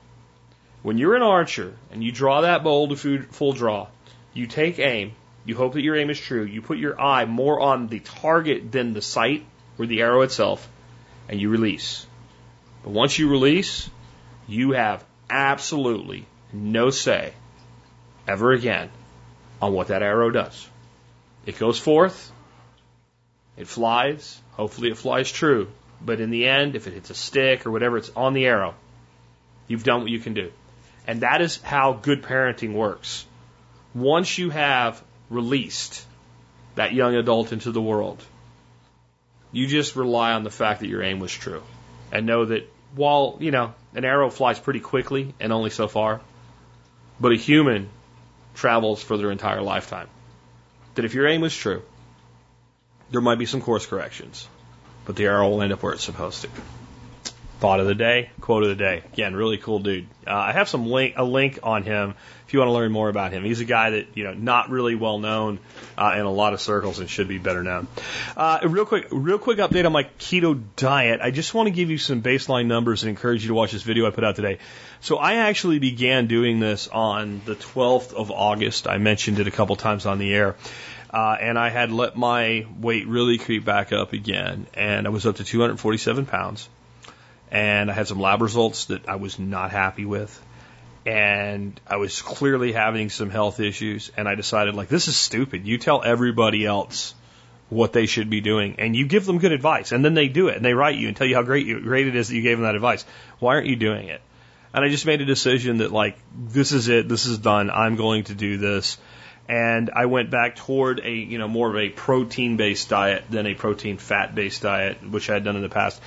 When 0.82 0.98
you're 0.98 1.16
an 1.16 1.22
archer 1.22 1.74
and 1.90 2.04
you 2.04 2.12
draw 2.12 2.42
that 2.42 2.62
bow 2.62 2.86
to 2.86 3.22
full 3.24 3.52
draw, 3.52 3.88
you 4.32 4.46
take 4.46 4.78
aim, 4.78 5.12
you 5.44 5.56
hope 5.56 5.72
that 5.74 5.82
your 5.82 5.96
aim 5.96 6.08
is 6.08 6.20
true, 6.20 6.44
you 6.44 6.62
put 6.62 6.78
your 6.78 7.00
eye 7.00 7.24
more 7.24 7.60
on 7.60 7.88
the 7.88 7.98
target 7.98 8.70
than 8.70 8.94
the 8.94 9.02
sight 9.02 9.44
or 9.76 9.86
the 9.86 10.02
arrow 10.02 10.22
itself, 10.22 10.68
and 11.28 11.40
you 11.40 11.48
release. 11.48 12.06
But 12.82 12.90
once 12.90 13.18
you 13.18 13.28
release, 13.28 13.88
you 14.48 14.72
have 14.72 15.04
absolutely 15.30 16.26
no 16.52 16.90
say 16.90 17.32
ever 18.26 18.52
again 18.52 18.90
on 19.60 19.72
what 19.72 19.88
that 19.88 20.02
arrow 20.02 20.30
does. 20.30 20.68
It 21.46 21.58
goes 21.58 21.78
forth, 21.78 22.32
it 23.56 23.66
flies, 23.66 24.40
hopefully 24.52 24.90
it 24.90 24.96
flies 24.96 25.30
true, 25.30 25.68
but 26.04 26.20
in 26.20 26.30
the 26.30 26.48
end, 26.48 26.74
if 26.74 26.86
it 26.86 26.94
hits 26.94 27.10
a 27.10 27.14
stick 27.14 27.66
or 27.66 27.70
whatever, 27.70 27.96
it's 27.96 28.10
on 28.16 28.32
the 28.32 28.46
arrow. 28.46 28.74
You've 29.68 29.84
done 29.84 30.02
what 30.02 30.10
you 30.10 30.18
can 30.18 30.34
do. 30.34 30.52
And 31.06 31.22
that 31.22 31.40
is 31.40 31.60
how 31.62 31.94
good 31.94 32.22
parenting 32.22 32.74
works. 32.74 33.26
Once 33.94 34.38
you 34.38 34.50
have 34.50 35.02
released 35.30 36.04
that 36.74 36.92
young 36.92 37.14
adult 37.14 37.52
into 37.52 37.72
the 37.72 37.82
world, 37.82 38.22
you 39.50 39.66
just 39.66 39.96
rely 39.96 40.32
on 40.32 40.44
the 40.44 40.50
fact 40.50 40.80
that 40.80 40.88
your 40.88 41.02
aim 41.02 41.18
was 41.18 41.32
true. 41.32 41.62
And 42.12 42.26
know 42.26 42.44
that 42.44 42.70
while, 42.94 43.38
you 43.40 43.50
know, 43.50 43.74
an 43.94 44.04
arrow 44.04 44.30
flies 44.30 44.60
pretty 44.60 44.80
quickly 44.80 45.34
and 45.40 45.52
only 45.52 45.70
so 45.70 45.88
far, 45.88 46.20
but 47.18 47.32
a 47.32 47.36
human 47.36 47.88
travels 48.54 49.02
for 49.02 49.16
their 49.16 49.30
entire 49.30 49.62
lifetime. 49.62 50.08
That 50.94 51.04
if 51.04 51.14
your 51.14 51.26
aim 51.26 51.42
is 51.42 51.56
true, 51.56 51.82
there 53.10 53.22
might 53.22 53.38
be 53.38 53.46
some 53.46 53.62
course 53.62 53.86
corrections, 53.86 54.46
but 55.06 55.16
the 55.16 55.24
arrow 55.24 55.48
will 55.48 55.62
end 55.62 55.72
up 55.72 55.82
where 55.82 55.94
it's 55.94 56.04
supposed 56.04 56.42
to. 56.42 56.48
Thought 57.62 57.78
of 57.78 57.86
the 57.86 57.94
day, 57.94 58.28
quote 58.40 58.64
of 58.64 58.70
the 58.70 58.74
day. 58.74 59.04
Again, 59.12 59.36
really 59.36 59.56
cool 59.56 59.78
dude. 59.78 60.08
Uh, 60.26 60.34
I 60.34 60.50
have 60.50 60.68
some 60.68 60.88
link, 60.88 61.14
a 61.16 61.22
link 61.22 61.60
on 61.62 61.84
him 61.84 62.16
if 62.44 62.52
you 62.52 62.58
want 62.58 62.70
to 62.70 62.72
learn 62.72 62.90
more 62.90 63.08
about 63.08 63.30
him. 63.30 63.44
He's 63.44 63.60
a 63.60 63.64
guy 63.64 63.90
that 63.90 64.08
you 64.16 64.24
know 64.24 64.34
not 64.34 64.68
really 64.68 64.96
well 64.96 65.20
known 65.20 65.60
uh, 65.96 66.14
in 66.16 66.22
a 66.22 66.30
lot 66.32 66.54
of 66.54 66.60
circles 66.60 66.98
and 66.98 67.08
should 67.08 67.28
be 67.28 67.38
better 67.38 67.62
known. 67.62 67.86
Uh, 68.36 68.58
real 68.64 68.84
quick, 68.84 69.06
real 69.12 69.38
quick 69.38 69.58
update 69.58 69.86
on 69.86 69.92
my 69.92 70.08
keto 70.18 70.60
diet. 70.74 71.20
I 71.22 71.30
just 71.30 71.54
want 71.54 71.68
to 71.68 71.70
give 71.70 71.88
you 71.88 71.98
some 71.98 72.20
baseline 72.20 72.66
numbers 72.66 73.04
and 73.04 73.10
encourage 73.10 73.42
you 73.42 73.48
to 73.50 73.54
watch 73.54 73.70
this 73.70 73.82
video 73.84 74.08
I 74.08 74.10
put 74.10 74.24
out 74.24 74.34
today. 74.34 74.58
So 75.00 75.18
I 75.18 75.34
actually 75.34 75.78
began 75.78 76.26
doing 76.26 76.58
this 76.58 76.88
on 76.88 77.42
the 77.44 77.54
12th 77.54 78.12
of 78.12 78.32
August. 78.32 78.88
I 78.88 78.98
mentioned 78.98 79.38
it 79.38 79.46
a 79.46 79.52
couple 79.52 79.76
times 79.76 80.04
on 80.04 80.18
the 80.18 80.34
air. 80.34 80.56
Uh, 81.10 81.36
and 81.40 81.56
I 81.56 81.68
had 81.68 81.92
let 81.92 82.16
my 82.16 82.66
weight 82.80 83.06
really 83.06 83.38
creep 83.38 83.64
back 83.64 83.92
up 83.92 84.14
again, 84.14 84.66
and 84.74 85.06
I 85.06 85.10
was 85.10 85.26
up 85.26 85.36
to 85.36 85.44
247 85.44 86.26
pounds. 86.26 86.68
And 87.52 87.90
I 87.90 87.94
had 87.94 88.08
some 88.08 88.18
lab 88.18 88.42
results 88.42 88.86
that 88.86 89.08
I 89.08 89.16
was 89.16 89.38
not 89.38 89.70
happy 89.70 90.06
with. 90.06 90.32
and 91.04 91.80
I 91.86 91.96
was 91.96 92.22
clearly 92.22 92.72
having 92.72 93.10
some 93.10 93.30
health 93.30 93.58
issues, 93.60 94.12
and 94.16 94.28
I 94.28 94.36
decided 94.36 94.74
like 94.76 94.88
this 94.88 95.08
is 95.08 95.16
stupid. 95.16 95.66
You 95.66 95.78
tell 95.78 96.02
everybody 96.02 96.64
else 96.64 97.14
what 97.68 97.92
they 97.92 98.06
should 98.06 98.30
be 98.30 98.40
doing, 98.40 98.76
and 98.78 98.94
you 98.94 99.06
give 99.06 99.26
them 99.26 99.38
good 99.38 99.52
advice, 99.52 99.92
and 99.92 100.04
then 100.04 100.14
they 100.14 100.28
do 100.28 100.48
it, 100.48 100.56
and 100.56 100.64
they 100.64 100.74
write 100.74 100.96
you 100.96 101.08
and 101.08 101.16
tell 101.16 101.26
you 101.26 101.34
how 101.34 101.42
great 101.42 101.66
you, 101.66 101.80
great 101.80 102.06
it 102.06 102.14
is 102.14 102.28
that 102.28 102.36
you 102.36 102.42
gave 102.42 102.58
them 102.58 102.66
that 102.66 102.76
advice. 102.76 103.04
Why 103.40 103.54
aren't 103.56 103.66
you 103.66 103.76
doing 103.76 104.08
it? 104.08 104.20
And 104.74 104.84
I 104.84 104.88
just 104.90 105.04
made 105.06 105.20
a 105.20 105.24
decision 105.24 105.78
that 105.78 105.90
like 105.92 106.16
this 106.32 106.72
is 106.72 106.88
it, 106.88 107.08
this 107.08 107.26
is 107.26 107.38
done. 107.38 107.70
I'm 107.70 107.96
going 107.96 108.24
to 108.24 108.34
do 108.34 108.56
this, 108.58 108.96
and 109.48 109.90
I 109.90 110.06
went 110.06 110.30
back 110.30 110.56
toward 110.56 111.00
a 111.00 111.10
you 111.10 111.38
know 111.38 111.48
more 111.48 111.68
of 111.68 111.76
a 111.76 111.88
protein 111.88 112.56
based 112.56 112.88
diet 112.90 113.24
than 113.28 113.46
a 113.46 113.54
protein 113.54 113.98
fat 113.98 114.34
based 114.36 114.62
diet, 114.62 114.98
which 115.02 115.28
I 115.30 115.34
had 115.34 115.44
done 115.44 115.56
in 115.56 115.62
the 115.62 115.68
past. 115.68 116.00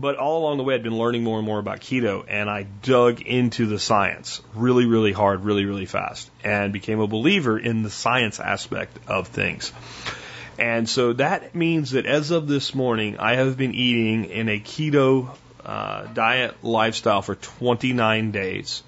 But 0.00 0.16
all 0.16 0.38
along 0.38 0.56
the 0.56 0.62
way, 0.62 0.74
I'd 0.74 0.82
been 0.82 0.96
learning 0.96 1.24
more 1.24 1.36
and 1.36 1.44
more 1.44 1.58
about 1.58 1.80
keto, 1.80 2.24
and 2.26 2.48
I 2.48 2.62
dug 2.62 3.20
into 3.20 3.66
the 3.66 3.78
science 3.78 4.40
really, 4.54 4.86
really 4.86 5.12
hard, 5.12 5.44
really, 5.44 5.66
really 5.66 5.84
fast, 5.84 6.30
and 6.42 6.72
became 6.72 7.00
a 7.00 7.06
believer 7.06 7.58
in 7.58 7.82
the 7.82 7.90
science 7.90 8.40
aspect 8.40 8.96
of 9.08 9.28
things. 9.28 9.72
And 10.58 10.88
so 10.88 11.12
that 11.14 11.54
means 11.54 11.90
that 11.90 12.06
as 12.06 12.30
of 12.30 12.48
this 12.48 12.74
morning, 12.74 13.18
I 13.18 13.34
have 13.34 13.58
been 13.58 13.74
eating 13.74 14.24
in 14.24 14.48
a 14.48 14.58
keto 14.58 15.36
uh, 15.66 16.06
diet 16.06 16.64
lifestyle 16.64 17.20
for 17.20 17.34
29 17.34 18.30
days. 18.30 18.82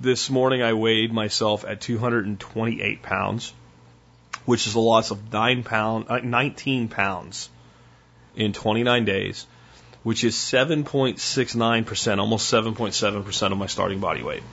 This 0.00 0.28
morning, 0.28 0.60
I 0.60 0.74
weighed 0.74 1.14
myself 1.14 1.64
at 1.64 1.80
228 1.80 3.00
pounds, 3.02 3.54
which 4.44 4.66
is 4.66 4.74
a 4.74 4.80
loss 4.80 5.10
of 5.10 5.32
nine 5.32 5.62
pound, 5.62 6.06
uh, 6.10 6.18
19 6.18 6.88
pounds 6.88 7.48
in 8.34 8.52
29 8.52 9.06
days 9.06 9.46
which 10.06 10.22
is 10.22 10.36
7.69%, 10.36 12.18
almost 12.20 12.52
7.7% 12.52 13.50
of 13.50 13.58
my 13.58 13.66
starting 13.66 13.98
body 13.98 14.22
weight. 14.22 14.44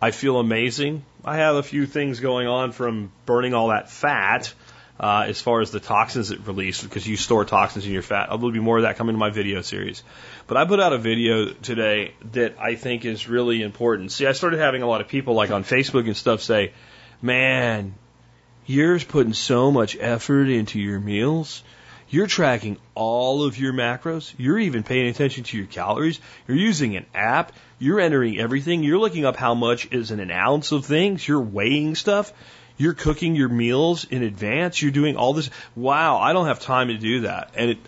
I 0.00 0.12
feel 0.12 0.40
amazing. 0.40 1.04
I 1.22 1.36
have 1.36 1.56
a 1.56 1.62
few 1.62 1.84
things 1.84 2.20
going 2.20 2.46
on 2.48 2.72
from 2.72 3.12
burning 3.26 3.52
all 3.52 3.68
that 3.68 3.90
fat 3.90 4.54
uh, 4.98 5.26
as 5.28 5.42
far 5.42 5.60
as 5.60 5.72
the 5.72 5.78
toxins 5.78 6.30
it 6.30 6.46
released 6.46 6.84
because 6.84 7.06
you 7.06 7.18
store 7.18 7.44
toxins 7.44 7.84
in 7.84 7.92
your 7.92 8.00
fat. 8.00 8.28
There'll 8.30 8.50
be 8.50 8.58
more 8.58 8.78
of 8.78 8.84
that 8.84 8.96
coming 8.96 9.14
in 9.14 9.18
my 9.18 9.28
video 9.28 9.60
series. 9.60 10.02
But 10.46 10.56
I 10.56 10.64
put 10.64 10.80
out 10.80 10.94
a 10.94 10.98
video 10.98 11.52
today 11.52 12.14
that 12.32 12.54
I 12.58 12.76
think 12.76 13.04
is 13.04 13.28
really 13.28 13.60
important. 13.60 14.10
See, 14.10 14.26
I 14.26 14.32
started 14.32 14.58
having 14.58 14.80
a 14.80 14.86
lot 14.86 15.02
of 15.02 15.08
people 15.08 15.34
like 15.34 15.50
on 15.50 15.64
Facebook 15.64 16.06
and 16.06 16.16
stuff 16.16 16.40
say, 16.40 16.72
man, 17.20 17.94
you're 18.64 18.98
putting 19.00 19.34
so 19.34 19.70
much 19.70 19.98
effort 20.00 20.48
into 20.48 20.80
your 20.80 20.98
meals. 20.98 21.62
You're 22.08 22.28
tracking 22.28 22.78
all 22.94 23.42
of 23.44 23.58
your 23.58 23.72
macros. 23.72 24.32
You're 24.38 24.60
even 24.60 24.84
paying 24.84 25.08
attention 25.08 25.44
to 25.44 25.56
your 25.56 25.66
calories. 25.66 26.20
You're 26.46 26.56
using 26.56 26.96
an 26.96 27.06
app. 27.14 27.52
You're 27.78 28.00
entering 28.00 28.38
everything. 28.38 28.84
You're 28.84 28.98
looking 28.98 29.24
up 29.24 29.36
how 29.36 29.54
much 29.54 29.90
is 29.90 30.12
in 30.12 30.20
an 30.20 30.30
ounce 30.30 30.72
of 30.72 30.86
things. 30.86 31.26
You're 31.26 31.40
weighing 31.40 31.96
stuff. 31.96 32.32
You're 32.78 32.94
cooking 32.94 33.34
your 33.34 33.48
meals 33.48 34.04
in 34.04 34.22
advance. 34.22 34.80
You're 34.80 34.92
doing 34.92 35.16
all 35.16 35.32
this. 35.32 35.50
Wow, 35.74 36.18
I 36.18 36.32
don't 36.32 36.46
have 36.46 36.60
time 36.60 36.88
to 36.88 36.98
do 36.98 37.22
that. 37.22 37.50
And 37.56 37.70
it, 37.70 37.78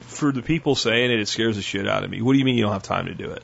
for 0.00 0.32
the 0.32 0.42
people 0.42 0.74
saying 0.74 1.10
it, 1.10 1.20
it 1.20 1.28
scares 1.28 1.56
the 1.56 1.62
shit 1.62 1.88
out 1.88 2.04
of 2.04 2.10
me. 2.10 2.20
What 2.20 2.32
do 2.32 2.38
you 2.38 2.44
mean 2.44 2.56
you 2.56 2.64
don't 2.64 2.72
have 2.72 2.82
time 2.82 3.06
to 3.06 3.14
do 3.14 3.30
it? 3.30 3.42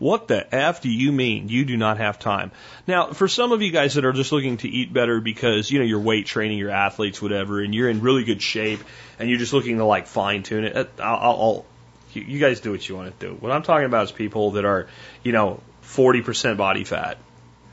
What 0.00 0.28
the 0.28 0.52
F 0.52 0.80
do 0.80 0.88
you 0.88 1.12
mean 1.12 1.50
you 1.50 1.66
do 1.66 1.76
not 1.76 1.98
have 1.98 2.18
time? 2.18 2.52
Now, 2.86 3.12
for 3.12 3.28
some 3.28 3.52
of 3.52 3.60
you 3.60 3.70
guys 3.70 3.94
that 3.94 4.06
are 4.06 4.14
just 4.14 4.32
looking 4.32 4.56
to 4.56 4.68
eat 4.68 4.90
better 4.90 5.20
because, 5.20 5.70
you 5.70 5.78
know, 5.78 5.84
you're 5.84 6.00
weight 6.00 6.24
training 6.24 6.56
your 6.56 6.70
athletes, 6.70 7.20
whatever, 7.20 7.60
and 7.60 7.74
you're 7.74 7.90
in 7.90 8.00
really 8.00 8.24
good 8.24 8.40
shape 8.40 8.80
and 9.18 9.28
you're 9.28 9.38
just 9.38 9.52
looking 9.52 9.76
to 9.76 9.84
like 9.84 10.06
fine 10.06 10.42
tune 10.42 10.64
it, 10.64 10.74
uh, 10.74 10.86
I'll, 10.98 11.42
I'll, 11.42 11.66
you 12.14 12.38
guys 12.38 12.60
do 12.60 12.70
what 12.70 12.88
you 12.88 12.96
want 12.96 13.20
to 13.20 13.26
do. 13.28 13.34
What 13.34 13.52
I'm 13.52 13.62
talking 13.62 13.84
about 13.84 14.04
is 14.04 14.10
people 14.10 14.52
that 14.52 14.64
are, 14.64 14.88
you 15.22 15.32
know, 15.32 15.60
40% 15.82 16.56
body 16.56 16.84
fat 16.84 17.18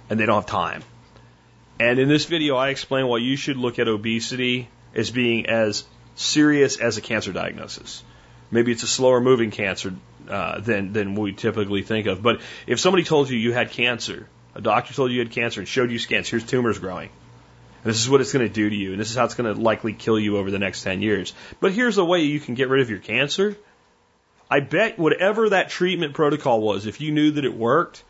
and 0.10 0.20
they 0.20 0.26
don't 0.26 0.36
have 0.36 0.48
time. 0.48 0.84
And 1.80 1.98
in 1.98 2.10
this 2.10 2.26
video, 2.26 2.58
I 2.58 2.70
explain 2.70 3.08
why 3.08 3.20
you 3.20 3.38
should 3.38 3.56
look 3.56 3.80
at 3.80 3.88
obesity 3.88 4.68
as 4.94 5.12
being 5.12 5.46
as 5.46 5.86
serious 6.16 6.78
as 6.78 6.98
a 6.98 7.02
cancer 7.02 7.32
diagnosis. 7.32 8.04
Maybe 8.52 8.74
it's 8.74 8.84
a 8.84 8.88
slower 8.88 9.22
moving 9.22 9.52
cancer 9.52 9.94
uh, 10.30 10.60
than 10.60 10.94
than 10.94 11.16
we 11.16 11.34
typically 11.34 11.82
think 11.82 12.08
of. 12.08 12.22
But 12.22 12.42
if 12.66 12.80
somebody 12.80 13.04
told 13.04 13.30
you 13.30 13.38
you 13.38 13.54
had 13.54 13.72
cancer, 13.72 14.28
a 14.56 14.62
doctor 14.62 14.94
told 14.94 15.12
you 15.12 15.18
you 15.18 15.24
had 15.24 15.32
cancer 15.32 15.62
and 15.62 15.68
showed 15.68 15.92
you 15.92 16.00
scans, 16.00 16.30
here's 16.30 16.46
tumors 16.46 16.80
growing. 16.80 17.10
And 17.84 17.94
this 17.94 18.02
is 18.02 18.10
what 18.10 18.22
it's 18.22 18.34
going 18.34 18.48
to 18.48 18.54
do 18.54 18.70
to 18.70 18.76
you, 18.76 18.92
and 18.92 19.00
this 19.00 19.12
is 19.12 19.16
how 19.16 19.26
it's 19.26 19.36
going 19.36 19.54
to 19.54 19.62
likely 19.62 19.94
kill 19.94 20.20
you 20.20 20.38
over 20.38 20.50
the 20.50 20.60
next 20.60 20.84
10 20.84 21.02
years. 21.02 21.34
But 21.60 21.74
here's 21.74 21.98
a 21.98 22.06
way 22.06 22.24
you 22.24 22.40
can 22.40 22.56
get 22.56 22.70
rid 22.70 22.82
of 22.82 22.90
your 22.90 23.00
cancer. 23.00 23.56
I 24.50 24.62
bet 24.62 24.98
whatever 24.98 25.50
that 25.50 25.70
treatment 25.70 26.14
protocol 26.14 26.62
was, 26.62 26.86
if 26.86 27.02
you 27.02 27.12
knew 27.12 27.32
that 27.32 27.46
it 27.46 27.54
worked, 27.54 28.04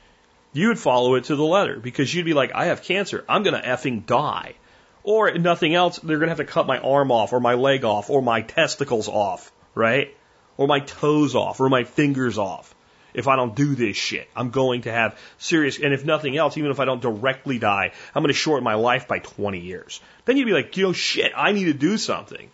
you 0.53 0.69
would 0.69 0.79
follow 0.79 1.15
it 1.15 1.25
to 1.25 1.35
the 1.35 1.43
letter 1.43 1.77
because 1.77 2.13
you'd 2.13 2.25
be 2.25 2.33
like, 2.33 2.53
I 2.55 2.65
have 2.65 2.83
cancer. 2.83 3.25
I'm 3.27 3.43
going 3.43 3.59
to 3.59 3.67
effing 3.67 4.05
die. 4.05 4.55
Or 5.03 5.31
nothing 5.31 5.73
else, 5.73 5.99
they're 5.99 6.17
going 6.17 6.27
to 6.27 6.35
have 6.35 6.45
to 6.45 6.51
cut 6.51 6.67
my 6.67 6.79
arm 6.79 7.11
off 7.11 7.31
or 7.31 7.39
my 7.39 7.53
leg 7.53 7.85
off 7.85 8.09
or 8.09 8.21
my 8.21 8.41
testicles 8.41 9.07
off, 9.07 9.51
right? 9.73 10.15
Or 10.57 10.67
my 10.67 10.79
toes 10.79 11.35
off 11.35 11.59
or 11.59 11.69
my 11.69 11.83
fingers 11.83 12.37
off 12.37 12.73
if 13.13 13.27
I 13.27 13.35
don't 13.35 13.55
do 13.55 13.75
this 13.75 13.97
shit. 13.97 14.27
I'm 14.35 14.51
going 14.51 14.81
to 14.81 14.91
have 14.91 15.19
serious, 15.37 15.79
and 15.79 15.93
if 15.93 16.05
nothing 16.05 16.37
else, 16.37 16.57
even 16.57 16.71
if 16.71 16.79
I 16.79 16.85
don't 16.85 17.01
directly 17.01 17.57
die, 17.57 17.91
I'm 18.13 18.21
going 18.21 18.33
to 18.33 18.37
shorten 18.37 18.63
my 18.63 18.75
life 18.75 19.07
by 19.07 19.19
20 19.19 19.59
years. 19.59 19.99
Then 20.25 20.37
you'd 20.37 20.45
be 20.45 20.53
like, 20.53 20.75
you 20.77 20.83
know, 20.83 20.93
shit, 20.93 21.31
I 21.35 21.51
need 21.51 21.65
to 21.65 21.73
do 21.73 21.97
something. 21.97 22.49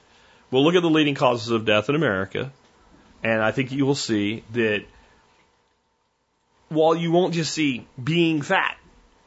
Well, 0.52 0.64
look 0.64 0.76
at 0.76 0.82
the 0.82 0.90
leading 0.90 1.16
causes 1.16 1.50
of 1.50 1.66
death 1.66 1.90
in 1.90 1.96
America, 1.96 2.52
and 3.24 3.42
I 3.42 3.52
think 3.52 3.72
you 3.72 3.86
will 3.86 3.96
see 3.96 4.44
that 4.54 4.86
while 6.70 6.96
you 6.96 7.12
won't 7.12 7.34
just 7.34 7.54
see 7.54 7.88
being 8.02 8.42
fat, 8.42 8.78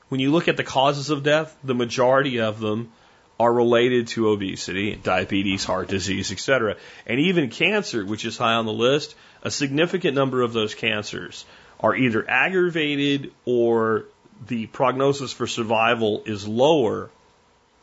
when 0.09 0.21
you 0.21 0.30
look 0.30 0.49
at 0.49 0.56
the 0.56 0.64
causes 0.64 1.11
of 1.11 1.23
death, 1.23 1.56
the 1.64 1.75
majority 1.75 2.40
of 2.40 2.61
them 2.61 2.92
are 3.38 3.52
related 3.52 4.09
to 4.09 4.31
obesity, 4.31 4.95
diabetes, 4.95 5.64
heart 5.64 5.88
disease, 5.88 6.33
etc. 6.33 6.76
And 7.07 7.21
even 7.21 7.50
cancer, 7.50 8.05
which 8.05 8.25
is 8.25 8.38
high 8.38 8.55
on 8.55 8.66
the 8.66 8.73
list, 8.73 9.14
a 9.43 9.50
significant 9.50 10.14
number 10.14 10.43
of 10.43 10.52
those 10.52 10.75
cancers 10.75 11.45
are 11.78 11.95
either 11.95 12.28
aggravated 12.28 13.33
or 13.45 14.07
the 14.47 14.66
prognosis 14.66 15.33
for 15.33 15.47
survival 15.47 16.23
is 16.25 16.49
lower 16.49 17.11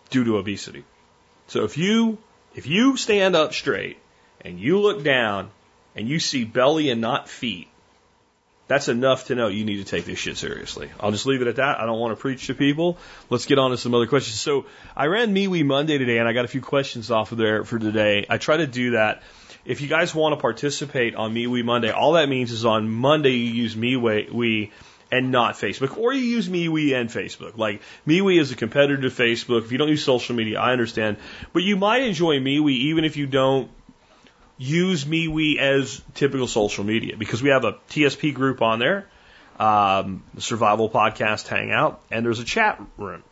due 0.10 0.24
to 0.24 0.38
obesity. 0.38 0.83
So 1.48 1.63
if 1.63 1.77
you 1.77 2.17
if 2.55 2.67
you 2.67 2.98
stand 2.98 3.36
up 3.36 3.53
straight 3.53 3.98
and 4.41 4.60
you 4.60 4.79
look 4.79 5.03
down 5.03 5.50
and 5.95 6.07
you 6.07 6.19
see 6.19 6.45
belly 6.45 6.89
and 6.89 7.01
not 7.01 7.29
feet, 7.29 7.67
that's 8.73 8.87
enough 8.87 9.25
to 9.25 9.35
know 9.35 9.49
you 9.49 9.65
need 9.65 9.77
to 9.77 9.83
take 9.83 10.05
this 10.05 10.17
shit 10.17 10.35
seriously. 10.35 10.89
I'll 10.99 11.11
just 11.11 11.27
leave 11.27 11.43
it 11.43 11.47
at 11.47 11.57
that. 11.57 11.79
I 11.79 11.85
don't 11.85 11.99
want 11.99 12.17
to 12.17 12.19
preach 12.19 12.47
to 12.47 12.55
people. 12.55 12.97
Let's 13.29 13.45
get 13.45 13.59
on 13.59 13.69
to 13.69 13.77
some 13.77 13.93
other 13.93 14.07
questions. 14.07 14.39
So 14.39 14.65
I 14.97 15.05
ran 15.05 15.35
MeWe 15.35 15.63
Monday 15.63 15.99
today 15.99 16.17
and 16.17 16.27
I 16.27 16.33
got 16.33 16.43
a 16.43 16.47
few 16.47 16.61
questions 16.61 17.11
off 17.11 17.31
of 17.31 17.37
there 17.37 17.63
for 17.63 17.77
today. 17.77 18.25
I 18.27 18.39
try 18.39 18.57
to 18.57 18.65
do 18.65 18.91
that. 18.91 19.21
If 19.63 19.81
you 19.81 19.87
guys 19.87 20.15
want 20.15 20.33
to 20.33 20.41
participate 20.41 21.13
on 21.13 21.35
MeWe 21.35 21.63
Monday, 21.63 21.91
all 21.91 22.13
that 22.13 22.27
means 22.29 22.51
is 22.51 22.65
on 22.65 22.89
Monday 22.89 23.33
you 23.33 23.53
use 23.53 23.75
MeWe 23.75 24.71
and 25.11 25.31
not 25.31 25.53
Facebook, 25.53 25.95
or 25.95 26.11
you 26.11 26.23
use 26.23 26.49
MeWe 26.49 26.99
and 26.99 27.09
Facebook. 27.09 27.55
Like 27.55 27.83
MeWe 28.07 28.39
is 28.39 28.51
a 28.51 28.55
competitor 28.55 29.03
to 29.03 29.09
Facebook. 29.09 29.65
If 29.65 29.71
you 29.71 29.77
don't 29.77 29.89
use 29.89 30.03
social 30.03 30.35
media, 30.35 30.59
I 30.59 30.71
understand, 30.71 31.17
but 31.53 31.61
you 31.61 31.77
might 31.77 32.01
enjoy 32.01 32.39
MeWe 32.39 32.71
even 32.71 33.05
if 33.05 33.17
you 33.17 33.27
don't 33.27 33.69
use 34.57 35.05
MeWe 35.05 35.57
as 35.57 36.01
typical 36.13 36.48
social 36.48 36.83
media 36.83 37.17
because 37.17 37.41
we 37.41 37.50
have 37.50 37.63
a 37.65 37.74
TSP 37.89 38.33
group 38.33 38.62
on 38.62 38.79
there, 38.79 39.07
um, 39.60 40.24
the 40.33 40.41
Survival 40.41 40.89
Podcast 40.89 41.48
Hangout, 41.48 42.01
and 42.12 42.25
there's 42.25 42.39
a 42.39 42.45
chat 42.45 42.81
room. 42.98 43.24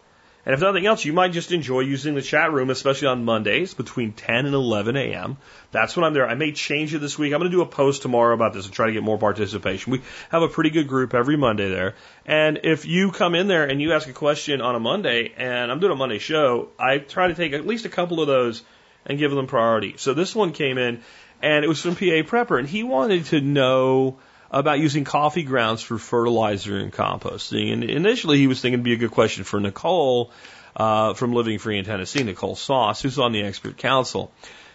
And 0.44 0.56
if 0.56 0.62
nothing 0.62 0.88
else, 0.88 1.06
you 1.06 1.13
might 1.13 1.34
just 1.34 1.51
enjoy 1.51 1.82
using 1.82 2.16
the 2.16 2.22
chat 2.22 2.51
room, 2.51 2.72
especially 2.72 3.10
on 3.10 3.25
Mondays 3.25 3.75
between 3.75 4.12
10 4.13 4.48
and 4.48 4.56
11 4.56 4.96
a.m. 4.96 5.38
That's 5.72 5.96
when 5.96 6.04
I'm 6.04 6.13
there. 6.13 6.28
I 6.28 6.34
may 6.34 6.51
change 6.51 6.96
it 6.96 7.00
this 7.00 7.18
week. 7.18 7.32
I'm 7.32 7.40
going 7.40 7.51
to 7.51 7.56
do 7.56 7.62
a 7.62 7.68
post 7.68 8.01
tomorrow 8.01 8.34
about 8.34 8.54
this 8.54 8.66
and 8.66 8.74
try 8.74 8.88
to 8.88 8.92
get 8.92 9.04
more 9.04 9.20
participation. 9.20 9.92
We 9.92 10.01
have 10.30 10.42
a 10.42 10.48
pretty 10.48 10.72
good 10.72 10.88
group 10.88 11.13
every 11.13 11.38
Monday 11.38 11.70
there. 11.70 11.94
And 12.25 12.62
if 12.63 12.86
you 12.86 13.12
come 13.12 13.36
in 13.36 13.48
there 13.48 13.66
and 13.66 13.80
you 13.80 13.94
ask 13.94 14.10
a 14.10 14.13
question 14.13 14.62
on 14.62 14.74
a 14.74 14.80
Monday, 14.80 15.32
and 15.38 15.72
I'm 15.72 15.80
doing 15.80 15.92
a 15.92 15.96
Monday 15.96 16.18
show, 16.18 16.70
I 16.80 16.98
try 16.98 17.28
to 17.28 17.36
take 17.36 17.54
at 17.54 17.68
least 17.68 17.86
a 17.86 17.90
couple 17.90 18.20
of 18.20 18.25
those 18.25 18.63
and 19.05 19.17
give 19.17 19.31
them 19.31 19.48
priority. 19.48 19.96
So 19.98 20.13
this 20.13 20.36
one 20.36 20.53
came 20.53 20.77
in, 20.77 21.01
and 21.41 21.65
it 21.65 21.67
was 21.67 21.81
from 21.81 21.96
PA 21.96 22.24
Prepper, 22.24 22.60
and 22.60 22.67
he 22.67 22.84
wanted 22.84 23.25
to 23.25 23.41
know 23.41 24.17
about 24.51 24.79
using 24.79 25.03
coffee 25.03 25.43
grounds 25.43 25.81
for 25.81 25.98
fertilizer 25.98 26.77
and 26.77 26.91
composting. 26.91 27.72
And 27.72 27.84
initially, 27.84 28.38
he 28.38 28.48
was 28.48 28.62
thinking 28.62 28.75
it'd 28.75 28.84
be 28.84 28.93
a 28.93 28.98
good 28.98 29.12
question 29.12 29.43
for 29.43 29.60
Nicole 29.60 30.31
uh, 30.75 31.13
from 31.13 31.34
Living 31.34 31.58
Free 31.58 31.79
in 31.79 31.86
Tennessee, 31.86 32.24
Nicole 32.24 32.55
Sauce, 32.55 33.01
who's 33.01 33.17
on 33.17 33.31
the 33.31 33.43
expert 33.43 33.77
council. 33.77 34.31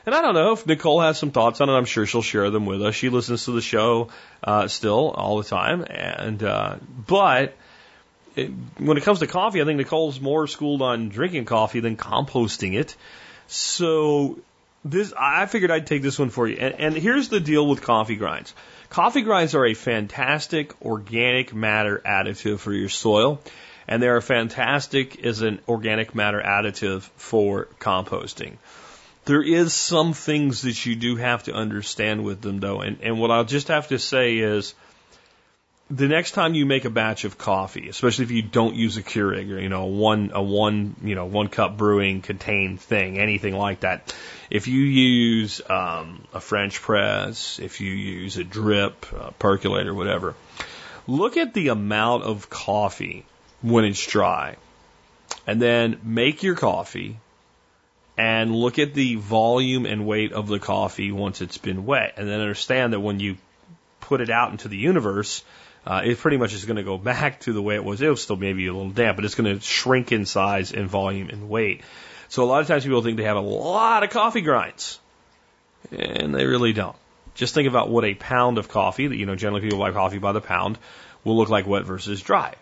And 0.07 0.15
I 0.15 0.23
don't 0.23 0.35
know 0.35 0.53
if 0.53 0.67
Nicole 0.67 1.01
has 1.01 1.19
some 1.19 1.33
thoughts 1.33 1.61
on 1.61 1.69
it. 1.69 1.73
I'm 1.73 1.85
sure 1.85 2.07
she'll 2.07 2.23
share 2.23 2.49
them 2.51 2.65
with 2.65 2.81
us. 2.81 2.95
She 2.95 3.09
listens 3.09 3.45
to 3.47 3.53
the 3.53 3.61
show 3.61 4.09
uh, 4.43 4.69
still 4.69 5.11
all 5.11 5.39
the 5.39 5.49
time, 5.49 5.85
and 5.89 6.43
uh, 6.43 6.77
but 7.07 7.57
it, 8.37 8.53
when 8.79 8.97
it 8.97 9.03
comes 9.03 9.19
to 9.19 9.27
coffee, 9.27 9.61
I 9.61 9.65
think 9.65 9.79
Nicole's 9.79 10.21
more 10.21 10.47
schooled 10.47 10.81
on 10.81 11.09
drinking 11.09 11.47
coffee 11.47 11.81
than 11.81 11.97
composting 11.97 12.79
it. 12.79 12.95
So 13.49 14.39
This 14.85 15.13
I 15.19 15.47
figured 15.47 15.73
I'd 15.73 15.87
take 15.87 16.03
this 16.03 16.19
one 16.19 16.31
for 16.31 16.47
you. 16.47 16.57
And, 16.57 16.75
and 16.79 16.97
here's 16.97 17.29
the 17.29 17.41
deal 17.41 17.67
with 17.67 17.83
coffee 17.83 18.15
grinds. 18.15 18.55
Coffee 18.89 19.23
grinds 19.23 19.55
are 19.57 19.67
a 19.67 19.75
fantastic 19.75 20.81
organic 20.81 21.53
matter 21.53 22.01
additive 22.07 22.61
for 22.61 22.73
your 22.73 22.89
soil, 22.89 23.41
and 23.89 24.01
they 24.01 24.07
are 24.07 24.21
fantastic 24.21 25.25
as 25.25 25.43
an 25.43 25.59
organic 25.69 26.15
matter 26.15 26.41
additive 26.41 27.03
for 27.17 27.67
composting. 27.81 28.59
There 29.25 29.43
is 29.43 29.75
some 29.75 30.13
things 30.13 30.63
that 30.63 30.87
you 30.87 30.95
do 30.95 31.17
have 31.17 31.43
to 31.45 31.53
understand 31.53 32.23
with 32.23 32.41
them 32.41 32.61
though, 32.61 32.81
and, 32.81 32.99
and 33.03 33.19
what 33.19 33.33
I'll 33.33 33.45
just 33.45 33.69
have 33.69 33.89
to 33.89 33.99
say 33.99 34.39
is 34.39 34.75
the 35.89 36.09
next 36.09 36.33
time 36.33 36.55
you 36.55 36.67
make 36.67 36.85
a 36.85 36.91
batch 36.91 37.25
of 37.25 37.39
coffee, 37.39 37.89
especially 37.89 38.25
if 38.25 38.31
you 38.33 38.43
don't 38.43 38.75
use 38.75 38.97
a 38.97 39.03
Keurig 39.03 39.53
or 39.53 39.61
you 39.61 39.69
know 39.69 39.87
one 39.87 40.33
a 40.35 40.43
one 40.43 40.97
you 41.03 41.15
know 41.15 41.27
one 41.27 41.49
cup 41.49 41.77
brewing 41.77 42.23
contained 42.23 42.81
thing, 42.81 43.19
anything 43.19 43.55
like 43.55 43.81
that. 43.81 44.15
If 44.51 44.67
you 44.67 44.81
use 44.81 45.61
um, 45.69 46.25
a 46.33 46.41
French 46.41 46.81
press, 46.81 47.61
if 47.61 47.81
you 47.81 47.91
use 47.91 48.37
a 48.37 48.45
drip, 48.45 49.07
a 49.13 49.33
percolator, 49.33 49.95
whatever, 49.95 50.35
look 51.07 51.37
at 51.37 51.55
the 51.55 51.69
amount 51.69 52.25
of 52.25 52.51
coffee 52.51 53.25
when 53.63 53.85
it's 53.85 54.05
dry, 54.05 54.57
and 55.47 55.63
then 55.63 56.01
make 56.03 56.43
your 56.43 56.57
coffee. 56.57 57.19
And 58.19 58.57
look 58.57 58.79
at 58.79 58.95
the 58.95 59.17
volume 59.17 59.85
and 59.85 60.07
weight 60.07 60.33
of 60.33 60.49
the 60.49 60.59
coffee 60.59 61.13
once 61.13 61.43
it's 61.43 61.59
been 61.59 61.85
wet. 61.85 62.15
And 62.17 62.27
then 62.27 62.41
understand 62.41 62.95
that 62.95 63.01
when 63.01 63.21
you 63.21 63.37
put 64.01 64.23
it 64.23 64.31
out 64.31 64.53
into 64.53 64.69
the 64.69 64.77
universe, 64.79 65.45
uh, 65.87 66.03
it 66.05 66.19
pretty 66.19 66.37
much 66.37 66.53
is 66.53 66.65
going 66.65 66.77
to 66.77 66.83
go 66.83 66.99
back 66.99 67.41
to 67.41 67.53
the 67.53 67.63
way 67.63 67.77
it 67.77 67.85
was. 67.85 68.03
It'll 68.03 68.17
still 68.17 68.37
maybe 68.37 68.67
a 68.67 68.75
little 68.75 68.91
damp, 68.91 69.17
but 69.17 69.25
it's 69.25 69.37
going 69.37 69.55
to 69.55 69.65
shrink 69.65 70.11
in 70.11 70.27
size 70.27 70.73
and 70.73 70.89
volume 70.89 71.29
and 71.29 71.49
weight. 71.49 71.83
So 72.29 72.43
a 72.43 72.47
lot 72.47 72.61
of 72.61 72.67
times 72.67 72.85
people 72.85 73.03
think 73.03 73.17
they 73.19 73.25
have 73.25 73.37
a 73.37 73.41
lot 73.41 74.03
of 74.03 74.11
coffee 74.11 74.41
grinds, 74.41 74.99
and 75.93 76.35
they 76.35 76.45
really 76.45 76.73
don't. 76.73 76.97
Just 77.35 77.55
think 77.55 77.69
about 77.69 77.89
what 77.89 78.05
a 78.05 78.15
pound 78.15 78.59
of 78.59 78.69
coffee 78.69 79.07
that 79.07 79.17
you 79.17 79.27
know 79.27 79.37
generally 79.37 79.63
people 79.63 79.79
buy 79.79 79.93
coffee 79.93 80.19
by 80.19 80.33
the 80.33 80.41
pound 80.41 80.77
will 81.23 81.37
look 81.37 81.51
like 81.51 81.67
wet 81.67 81.85
versus 81.85 82.21
dry. 82.21 82.55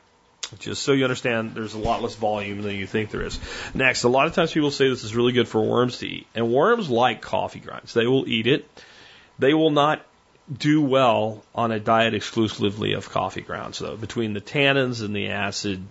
Just 0.59 0.83
so 0.83 0.93
you 0.93 1.05
understand, 1.05 1.55
there's 1.55 1.73
a 1.73 1.79
lot 1.79 2.03
less 2.03 2.15
volume 2.15 2.61
than 2.61 2.77
you 2.77 2.87
think 2.87 3.11
there 3.11 3.23
is. 3.23 3.41
Next, 3.73 4.03
a 4.03 4.09
lot 4.11 4.27
of 4.27 4.35
times 4.35 4.53
people 4.53 4.71
say 4.71 4.91
this 4.91 5.03
is 5.03 5.17
really 5.17 5.33
good 5.33 5.49
for 5.49 5.63
worms 5.63 5.99
to 5.99 6.07
eat, 6.07 6.27
and 6.35 6.53
worms 6.53 6.91
like 6.91 7.23
coffee 7.23 7.61
grinds. 7.61 7.95
They 7.95 8.07
will 8.07 8.29
eat 8.29 8.47
it. 8.47 8.69
They 9.39 9.55
will 9.55 9.71
not 9.71 10.05
do 10.53 10.83
well 10.83 11.43
on 11.55 11.73
a 11.73 11.81
diet 11.81 12.15
exclusively 12.15 12.93
of 12.93 13.11
coffee 13.11 13.41
grounds, 13.41 13.79
though, 13.79 13.97
between 13.97 14.35
the 14.35 14.41
tannins 14.41 15.03
and 15.03 15.15
the 15.15 15.29
acid. 15.29 15.85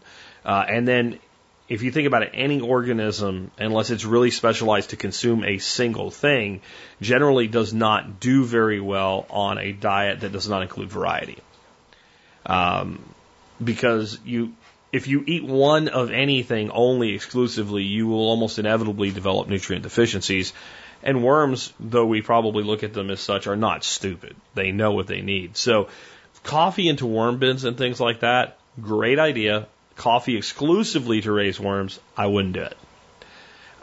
Uh, 0.45 0.63
and 0.67 0.87
then, 0.87 1.19
if 1.67 1.81
you 1.81 1.91
think 1.91 2.07
about 2.07 2.23
it, 2.23 2.31
any 2.33 2.61
organism, 2.61 3.49
unless 3.57 3.89
it's 3.89 4.05
really 4.05 4.31
specialized 4.31 4.91
to 4.91 4.95
consume 4.95 5.43
a 5.43 5.57
single 5.57 6.11
thing, 6.11 6.61
generally 7.01 7.47
does 7.47 7.73
not 7.73 8.19
do 8.19 8.45
very 8.45 8.79
well 8.79 9.25
on 9.29 9.57
a 9.57 9.71
diet 9.71 10.19
that 10.19 10.31
does 10.31 10.47
not 10.47 10.61
include 10.61 10.89
variety. 10.89 11.39
Um, 12.45 13.03
because 13.63 14.19
you, 14.25 14.53
if 14.91 15.07
you 15.07 15.23
eat 15.25 15.43
one 15.43 15.87
of 15.87 16.11
anything 16.11 16.69
only 16.69 17.15
exclusively, 17.15 17.83
you 17.83 18.07
will 18.07 18.29
almost 18.29 18.59
inevitably 18.59 19.11
develop 19.11 19.47
nutrient 19.47 19.83
deficiencies. 19.83 20.53
And 21.03 21.23
worms, 21.23 21.73
though 21.79 22.05
we 22.05 22.21
probably 22.21 22.63
look 22.63 22.83
at 22.83 22.93
them 22.93 23.09
as 23.09 23.19
such, 23.19 23.47
are 23.47 23.57
not 23.57 23.83
stupid. 23.83 24.35
They 24.55 24.71
know 24.71 24.93
what 24.93 25.07
they 25.07 25.21
need. 25.21 25.57
So, 25.57 25.89
coffee 26.43 26.87
into 26.87 27.05
worm 27.05 27.39
bins 27.39 27.65
and 27.65 27.77
things 27.77 27.99
like 27.99 28.21
that, 28.21 28.57
great 28.81 29.19
idea. 29.19 29.67
Coffee 29.95 30.37
exclusively 30.37 31.21
to 31.21 31.31
raise 31.31 31.59
worms, 31.59 31.99
I 32.17 32.27
wouldn't 32.27 32.53
do 32.53 32.61
it. 32.61 32.77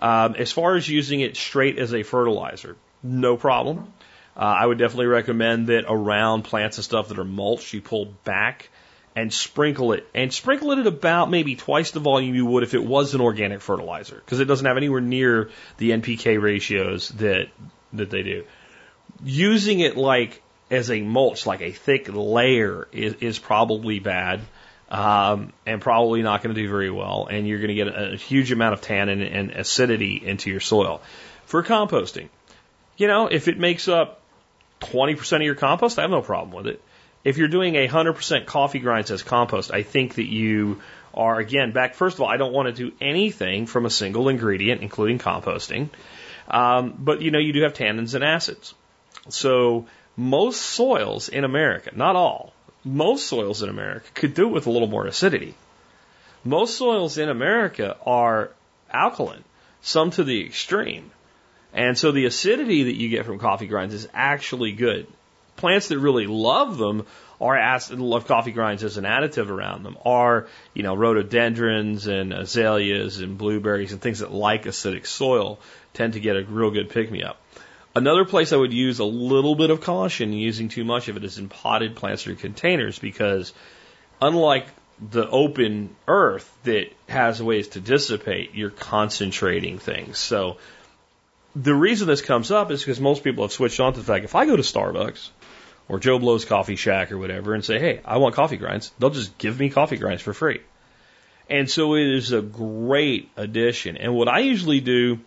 Um, 0.00 0.34
as 0.36 0.50
far 0.50 0.76
as 0.76 0.88
using 0.88 1.20
it 1.20 1.36
straight 1.36 1.78
as 1.78 1.92
a 1.92 2.02
fertilizer, 2.02 2.76
no 3.02 3.36
problem. 3.36 3.92
Uh, 4.36 4.40
I 4.40 4.64
would 4.64 4.78
definitely 4.78 5.06
recommend 5.06 5.66
that 5.66 5.84
around 5.86 6.44
plants 6.44 6.78
and 6.78 6.84
stuff 6.84 7.08
that 7.08 7.18
are 7.18 7.24
mulch, 7.24 7.74
you 7.74 7.82
pull 7.82 8.06
back 8.24 8.70
and 9.16 9.32
sprinkle 9.32 9.92
it, 9.92 10.06
and 10.14 10.32
sprinkle 10.32 10.72
it 10.72 10.78
at 10.78 10.86
about 10.86 11.30
maybe 11.30 11.56
twice 11.56 11.90
the 11.90 12.00
volume 12.00 12.34
you 12.34 12.46
would 12.46 12.62
if 12.62 12.74
it 12.74 12.84
was 12.84 13.14
an 13.14 13.20
organic 13.20 13.60
fertilizer, 13.60 14.22
because 14.24 14.40
it 14.40 14.44
doesn't 14.44 14.66
have 14.66 14.76
anywhere 14.76 15.00
near 15.00 15.50
the 15.78 15.90
NPK 15.90 16.40
ratios 16.40 17.08
that 17.10 17.48
that 17.92 18.10
they 18.10 18.22
do. 18.22 18.44
Using 19.24 19.80
it 19.80 19.96
like 19.96 20.42
as 20.70 20.90
a 20.90 21.00
mulch, 21.00 21.44
like 21.44 21.60
a 21.60 21.72
thick 21.72 22.08
layer, 22.08 22.86
is, 22.92 23.14
is 23.14 23.38
probably 23.38 23.98
bad. 23.98 24.40
Um, 24.92 25.52
and 25.66 25.80
probably 25.80 26.20
not 26.22 26.42
going 26.42 26.52
to 26.52 26.60
do 26.60 26.68
very 26.68 26.90
well, 26.90 27.28
and 27.30 27.46
you're 27.46 27.58
going 27.58 27.68
to 27.68 27.74
get 27.74 27.86
a, 27.86 28.14
a 28.14 28.16
huge 28.16 28.50
amount 28.50 28.74
of 28.74 28.80
tannin 28.80 29.22
and 29.22 29.52
acidity 29.52 30.16
into 30.16 30.50
your 30.50 30.58
soil. 30.58 31.00
For 31.44 31.62
composting, 31.62 32.28
you 32.96 33.06
know, 33.06 33.28
if 33.28 33.46
it 33.46 33.56
makes 33.56 33.86
up 33.86 34.20
20% 34.80 35.36
of 35.36 35.42
your 35.42 35.54
compost, 35.54 35.96
I 36.00 36.02
have 36.02 36.10
no 36.10 36.22
problem 36.22 36.52
with 36.56 36.66
it 36.66 36.82
if 37.24 37.36
you're 37.36 37.48
doing 37.48 37.76
a 37.76 37.86
100% 37.86 38.46
coffee 38.46 38.78
grinds 38.78 39.10
as 39.10 39.22
compost, 39.22 39.72
I 39.72 39.82
think 39.82 40.14
that 40.14 40.30
you 40.30 40.80
are, 41.12 41.38
again, 41.38 41.72
back, 41.72 41.94
first 41.94 42.16
of 42.16 42.22
all, 42.22 42.28
I 42.28 42.36
don't 42.36 42.52
want 42.52 42.74
to 42.74 42.90
do 42.90 42.94
anything 43.00 43.66
from 43.66 43.84
a 43.84 43.90
single 43.90 44.28
ingredient, 44.28 44.82
including 44.82 45.18
composting. 45.18 45.88
Um, 46.48 46.94
but, 46.98 47.20
you 47.20 47.30
know, 47.30 47.38
you 47.38 47.52
do 47.52 47.62
have 47.62 47.74
tannins 47.74 48.14
and 48.14 48.24
acids. 48.24 48.74
So 49.28 49.86
most 50.16 50.60
soils 50.62 51.28
in 51.28 51.44
America, 51.44 51.90
not 51.94 52.16
all, 52.16 52.52
most 52.84 53.26
soils 53.26 53.62
in 53.62 53.68
America 53.68 54.08
could 54.14 54.34
do 54.34 54.48
it 54.48 54.52
with 54.52 54.66
a 54.66 54.70
little 54.70 54.88
more 54.88 55.06
acidity. 55.06 55.54
Most 56.42 56.76
soils 56.76 57.18
in 57.18 57.28
America 57.28 57.96
are 58.06 58.50
alkaline, 58.90 59.44
some 59.82 60.10
to 60.12 60.24
the 60.24 60.44
extreme. 60.46 61.10
And 61.74 61.98
so 61.98 62.12
the 62.12 62.24
acidity 62.24 62.84
that 62.84 62.96
you 62.96 63.10
get 63.10 63.26
from 63.26 63.38
coffee 63.38 63.66
grinds 63.66 63.94
is 63.94 64.08
actually 64.14 64.72
good 64.72 65.06
plants 65.60 65.88
that 65.88 65.98
really 65.98 66.26
love 66.26 66.78
them 66.78 67.06
are 67.40 67.56
acid, 67.56 67.98
love 67.98 68.26
coffee 68.26 68.50
grinds 68.50 68.84
as 68.84 68.96
an 68.96 69.04
additive 69.04 69.48
around 69.48 69.82
them 69.82 69.96
are, 70.04 70.48
you 70.74 70.82
know, 70.82 70.94
rhododendrons 70.94 72.06
and 72.06 72.32
azaleas 72.32 73.20
and 73.20 73.38
blueberries 73.38 73.92
and 73.92 74.00
things 74.00 74.18
that 74.18 74.32
like 74.32 74.64
acidic 74.64 75.06
soil 75.06 75.58
tend 75.94 76.14
to 76.14 76.20
get 76.20 76.36
a 76.36 76.44
real 76.44 76.70
good 76.70 76.90
pick 76.90 77.10
me 77.10 77.22
up. 77.22 77.40
Another 77.94 78.24
place 78.24 78.52
I 78.52 78.56
would 78.56 78.72
use 78.72 78.98
a 78.98 79.04
little 79.04 79.54
bit 79.54 79.70
of 79.70 79.80
caution 79.80 80.32
using 80.32 80.68
too 80.68 80.84
much 80.84 81.08
of 81.08 81.16
it 81.16 81.24
is 81.24 81.38
in 81.38 81.48
potted 81.48 81.96
plants 81.96 82.26
or 82.26 82.34
containers 82.34 82.98
because 82.98 83.52
unlike 84.20 84.66
the 85.10 85.28
open 85.28 85.96
earth 86.06 86.50
that 86.64 86.92
has 87.08 87.42
ways 87.42 87.68
to 87.68 87.80
dissipate, 87.80 88.54
you're 88.54 88.70
concentrating 88.70 89.78
things. 89.78 90.18
So 90.18 90.58
the 91.56 91.74
reason 91.74 92.06
this 92.06 92.22
comes 92.22 92.50
up 92.50 92.70
is 92.70 92.80
because 92.80 93.00
most 93.00 93.24
people 93.24 93.44
have 93.44 93.52
switched 93.52 93.80
on 93.80 93.94
to 93.94 93.98
the 93.98 94.04
fact 94.04 94.24
if 94.24 94.34
I 94.34 94.46
go 94.46 94.56
to 94.56 94.62
Starbucks 94.62 95.30
or 95.90 95.98
Joe 95.98 96.20
Blow's 96.20 96.44
Coffee 96.44 96.76
Shack 96.76 97.10
or 97.10 97.18
whatever 97.18 97.52
and 97.52 97.64
say, 97.64 97.80
hey, 97.80 98.00
I 98.04 98.18
want 98.18 98.36
coffee 98.36 98.56
grinds, 98.56 98.92
they'll 99.00 99.10
just 99.10 99.36
give 99.38 99.58
me 99.58 99.70
coffee 99.70 99.96
grinds 99.96 100.22
for 100.22 100.32
free. 100.32 100.60
And 101.48 101.68
so 101.68 101.96
it 101.96 102.06
is 102.06 102.30
a 102.30 102.40
great 102.40 103.28
addition. 103.36 103.96
And 103.96 104.14
what 104.14 104.28
I 104.28 104.38
usually 104.38 104.80
do 104.80 105.18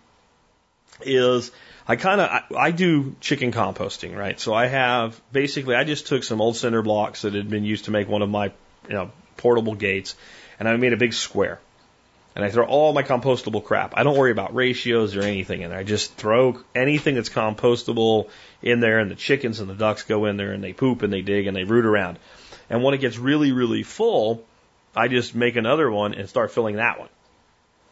is 1.01 1.51
I 1.85 1.97
kind 1.97 2.21
of 2.21 2.29
I, 2.29 2.43
I 2.67 2.71
do 2.71 3.13
chicken 3.19 3.51
composting, 3.51 4.17
right? 4.17 4.39
So 4.39 4.53
I 4.53 4.67
have 4.67 5.19
basically 5.33 5.75
I 5.75 5.83
just 5.83 6.07
took 6.07 6.23
some 6.23 6.39
old 6.39 6.55
cinder 6.55 6.81
blocks 6.81 7.23
that 7.23 7.33
had 7.33 7.49
been 7.49 7.65
used 7.65 7.85
to 7.85 7.91
make 7.91 8.07
one 8.07 8.21
of 8.21 8.29
my 8.29 8.53
you 8.87 8.93
know 8.93 9.11
portable 9.35 9.75
gates, 9.75 10.15
and 10.59 10.69
I 10.69 10.77
made 10.77 10.93
a 10.93 10.97
big 10.97 11.11
square 11.11 11.59
and 12.35 12.43
I 12.43 12.49
throw 12.49 12.65
all 12.65 12.93
my 12.93 13.03
compostable 13.03 13.63
crap. 13.63 13.93
I 13.95 14.03
don't 14.03 14.17
worry 14.17 14.31
about 14.31 14.55
ratios 14.55 15.15
or 15.15 15.21
anything 15.21 15.61
in 15.61 15.69
there. 15.69 15.79
I 15.79 15.83
just 15.83 16.15
throw 16.15 16.59
anything 16.73 17.15
that's 17.15 17.29
compostable 17.29 18.29
in 18.61 18.79
there, 18.79 18.99
and 18.99 19.11
the 19.11 19.15
chickens 19.15 19.59
and 19.59 19.69
the 19.69 19.75
ducks 19.75 20.03
go 20.03 20.25
in 20.25 20.37
there 20.37 20.51
and 20.51 20.63
they 20.63 20.73
poop 20.73 21.03
and 21.03 21.13
they 21.13 21.21
dig 21.21 21.47
and 21.47 21.55
they 21.55 21.63
root 21.63 21.85
around. 21.85 22.17
And 22.69 22.83
when 22.83 22.93
it 22.93 22.99
gets 22.99 23.17
really, 23.17 23.51
really 23.51 23.83
full, 23.83 24.43
I 24.95 25.07
just 25.07 25.35
make 25.35 25.55
another 25.55 25.91
one 25.91 26.13
and 26.15 26.27
start 26.27 26.51
filling 26.51 26.77
that 26.77 26.99
one. 26.99 27.09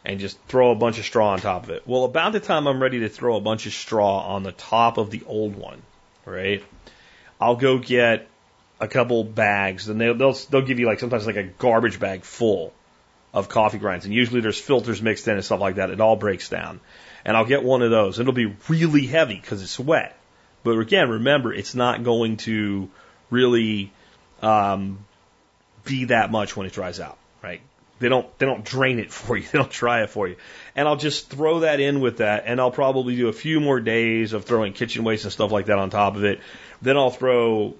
And 0.04 0.18
just 0.18 0.36
throw 0.48 0.72
a 0.72 0.74
bunch 0.74 0.98
of 0.98 1.04
straw 1.04 1.30
on 1.30 1.38
top 1.38 1.64
of 1.64 1.70
it. 1.70 1.84
Well, 1.86 2.04
about 2.04 2.32
the 2.32 2.40
time 2.40 2.66
I'm 2.66 2.82
ready 2.82 3.00
to 3.00 3.08
throw 3.08 3.36
a 3.36 3.40
bunch 3.40 3.66
of 3.66 3.72
straw 3.72 4.34
on 4.34 4.42
the 4.42 4.50
top 4.50 4.98
of 4.98 5.10
the 5.10 5.22
old 5.26 5.54
one, 5.54 5.80
right? 6.24 6.64
I'll 7.40 7.54
go 7.54 7.78
get 7.78 8.28
a 8.80 8.88
couple 8.88 9.22
bags, 9.22 9.88
and 9.88 10.00
they'll, 10.00 10.14
they'll, 10.14 10.32
they'll 10.32 10.62
give 10.62 10.80
you 10.80 10.86
like 10.86 10.98
sometimes 10.98 11.24
like 11.24 11.36
a 11.36 11.44
garbage 11.44 12.00
bag 12.00 12.24
full 12.24 12.72
of 13.32 13.48
coffee 13.48 13.78
grinds. 13.78 14.04
And 14.04 14.14
usually 14.14 14.40
there's 14.40 14.60
filters 14.60 15.00
mixed 15.00 15.26
in 15.26 15.34
and 15.34 15.44
stuff 15.44 15.60
like 15.60 15.76
that. 15.76 15.90
It 15.90 16.00
all 16.00 16.16
breaks 16.16 16.48
down. 16.48 16.80
And 17.24 17.36
I'll 17.36 17.46
get 17.46 17.62
one 17.62 17.82
of 17.82 17.90
those. 17.90 18.18
It'll 18.18 18.32
be 18.32 18.56
really 18.68 19.06
heavy 19.06 19.36
because 19.36 19.62
it's 19.62 19.78
wet. 19.78 20.18
But 20.64 20.78
again, 20.78 21.08
remember, 21.08 21.52
it's 21.52 21.74
not 21.74 22.04
going 22.04 22.36
to 22.38 22.90
really 23.30 23.92
um, 24.42 25.04
be 25.84 26.06
that 26.06 26.30
much 26.30 26.56
when 26.56 26.66
it 26.66 26.72
dries 26.72 27.00
out, 27.00 27.18
right? 27.42 27.60
They 27.98 28.08
don't 28.08 28.38
they 28.38 28.46
don't 28.46 28.64
drain 28.64 28.98
it 28.98 29.12
for 29.12 29.36
you. 29.36 29.44
They 29.44 29.58
don't 29.58 29.70
dry 29.70 30.02
it 30.02 30.10
for 30.10 30.28
you. 30.28 30.36
And 30.76 30.86
I'll 30.86 30.96
just 30.96 31.30
throw 31.30 31.60
that 31.60 31.80
in 31.80 32.00
with 32.00 32.18
that, 32.18 32.44
and 32.46 32.60
I'll 32.60 32.70
probably 32.70 33.16
do 33.16 33.28
a 33.28 33.32
few 33.32 33.60
more 33.60 33.80
days 33.80 34.32
of 34.32 34.44
throwing 34.44 34.72
kitchen 34.72 35.04
waste 35.04 35.24
and 35.24 35.32
stuff 35.32 35.52
like 35.52 35.66
that 35.66 35.78
on 35.78 35.90
top 35.90 36.16
of 36.16 36.24
it. 36.24 36.40
Then 36.80 36.96
I'll 36.96 37.10
throw 37.10 37.74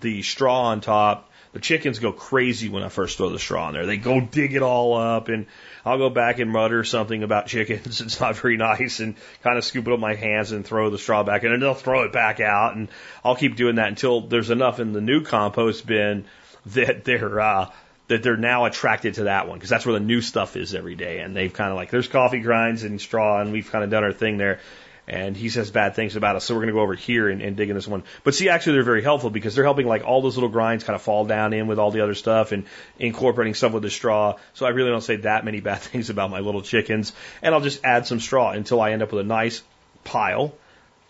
the 0.00 0.22
straw 0.22 0.64
on 0.68 0.80
top 0.80 1.30
the 1.56 1.62
chickens 1.62 2.00
go 2.00 2.12
crazy 2.12 2.68
when 2.68 2.82
I 2.82 2.90
first 2.90 3.16
throw 3.16 3.30
the 3.30 3.38
straw 3.38 3.68
in 3.68 3.72
there. 3.72 3.86
They 3.86 3.96
go 3.96 4.20
dig 4.20 4.52
it 4.52 4.60
all 4.60 4.92
up 4.94 5.28
and 5.28 5.46
I'll 5.86 5.96
go 5.96 6.10
back 6.10 6.38
and 6.38 6.50
mutter 6.50 6.84
something 6.84 7.22
about 7.22 7.46
chickens. 7.46 8.02
It's 8.02 8.20
not 8.20 8.36
very 8.36 8.58
nice 8.58 9.00
and 9.00 9.14
kind 9.42 9.56
of 9.56 9.64
scoop 9.64 9.86
it 9.86 9.92
up 9.94 9.98
my 9.98 10.14
hands 10.14 10.52
and 10.52 10.66
throw 10.66 10.90
the 10.90 10.98
straw 10.98 11.22
back 11.22 11.44
in 11.44 11.52
and 11.52 11.62
they'll 11.62 11.72
throw 11.72 12.02
it 12.02 12.12
back 12.12 12.40
out 12.40 12.76
and 12.76 12.88
I'll 13.24 13.36
keep 13.36 13.56
doing 13.56 13.76
that 13.76 13.88
until 13.88 14.20
there's 14.20 14.50
enough 14.50 14.80
in 14.80 14.92
the 14.92 15.00
new 15.00 15.22
compost 15.22 15.86
bin 15.86 16.26
that 16.66 17.04
they're, 17.04 17.40
uh, 17.40 17.70
that 18.08 18.22
they're 18.22 18.36
now 18.36 18.66
attracted 18.66 19.14
to 19.14 19.24
that 19.24 19.48
one 19.48 19.56
because 19.56 19.70
that's 19.70 19.86
where 19.86 19.94
the 19.94 20.04
new 20.04 20.20
stuff 20.20 20.58
is 20.58 20.74
every 20.74 20.94
day. 20.94 21.20
And 21.20 21.34
they've 21.34 21.54
kind 21.54 21.70
of 21.70 21.76
like, 21.76 21.88
there's 21.88 22.06
coffee 22.06 22.40
grinds 22.40 22.82
and 22.82 23.00
straw 23.00 23.40
and 23.40 23.50
we've 23.50 23.70
kind 23.72 23.82
of 23.82 23.88
done 23.88 24.04
our 24.04 24.12
thing 24.12 24.36
there 24.36 24.60
and 25.08 25.36
he 25.36 25.48
says 25.50 25.70
bad 25.70 25.94
things 25.94 26.16
about 26.16 26.36
us. 26.36 26.44
So 26.44 26.54
we're 26.54 26.62
going 26.62 26.68
to 26.68 26.74
go 26.74 26.80
over 26.80 26.94
here 26.94 27.28
and, 27.28 27.40
and 27.40 27.56
dig 27.56 27.68
in 27.68 27.76
this 27.76 27.86
one. 27.86 28.02
But 28.24 28.34
see, 28.34 28.48
actually, 28.48 28.74
they're 28.74 28.82
very 28.82 29.02
helpful 29.02 29.30
because 29.30 29.54
they're 29.54 29.64
helping 29.64 29.86
like 29.86 30.04
all 30.04 30.20
those 30.20 30.36
little 30.36 30.48
grinds 30.48 30.82
kind 30.82 30.96
of 30.96 31.02
fall 31.02 31.24
down 31.24 31.52
in 31.52 31.68
with 31.68 31.78
all 31.78 31.92
the 31.92 32.00
other 32.00 32.14
stuff 32.14 32.52
and 32.52 32.64
incorporating 32.98 33.54
some 33.54 33.72
with 33.72 33.84
the 33.84 33.90
straw. 33.90 34.36
So 34.54 34.66
I 34.66 34.70
really 34.70 34.90
don't 34.90 35.02
say 35.02 35.16
that 35.16 35.44
many 35.44 35.60
bad 35.70 35.78
things 35.78 36.10
about 36.10 36.30
my 36.30 36.40
little 36.40 36.62
chickens. 36.62 37.12
And 37.40 37.54
I'll 37.54 37.60
just 37.60 37.84
add 37.84 38.06
some 38.06 38.18
straw 38.18 38.50
until 38.50 38.80
I 38.80 38.92
end 38.92 39.02
up 39.02 39.12
with 39.12 39.24
a 39.24 39.28
nice 39.28 39.62
pile. 40.02 40.54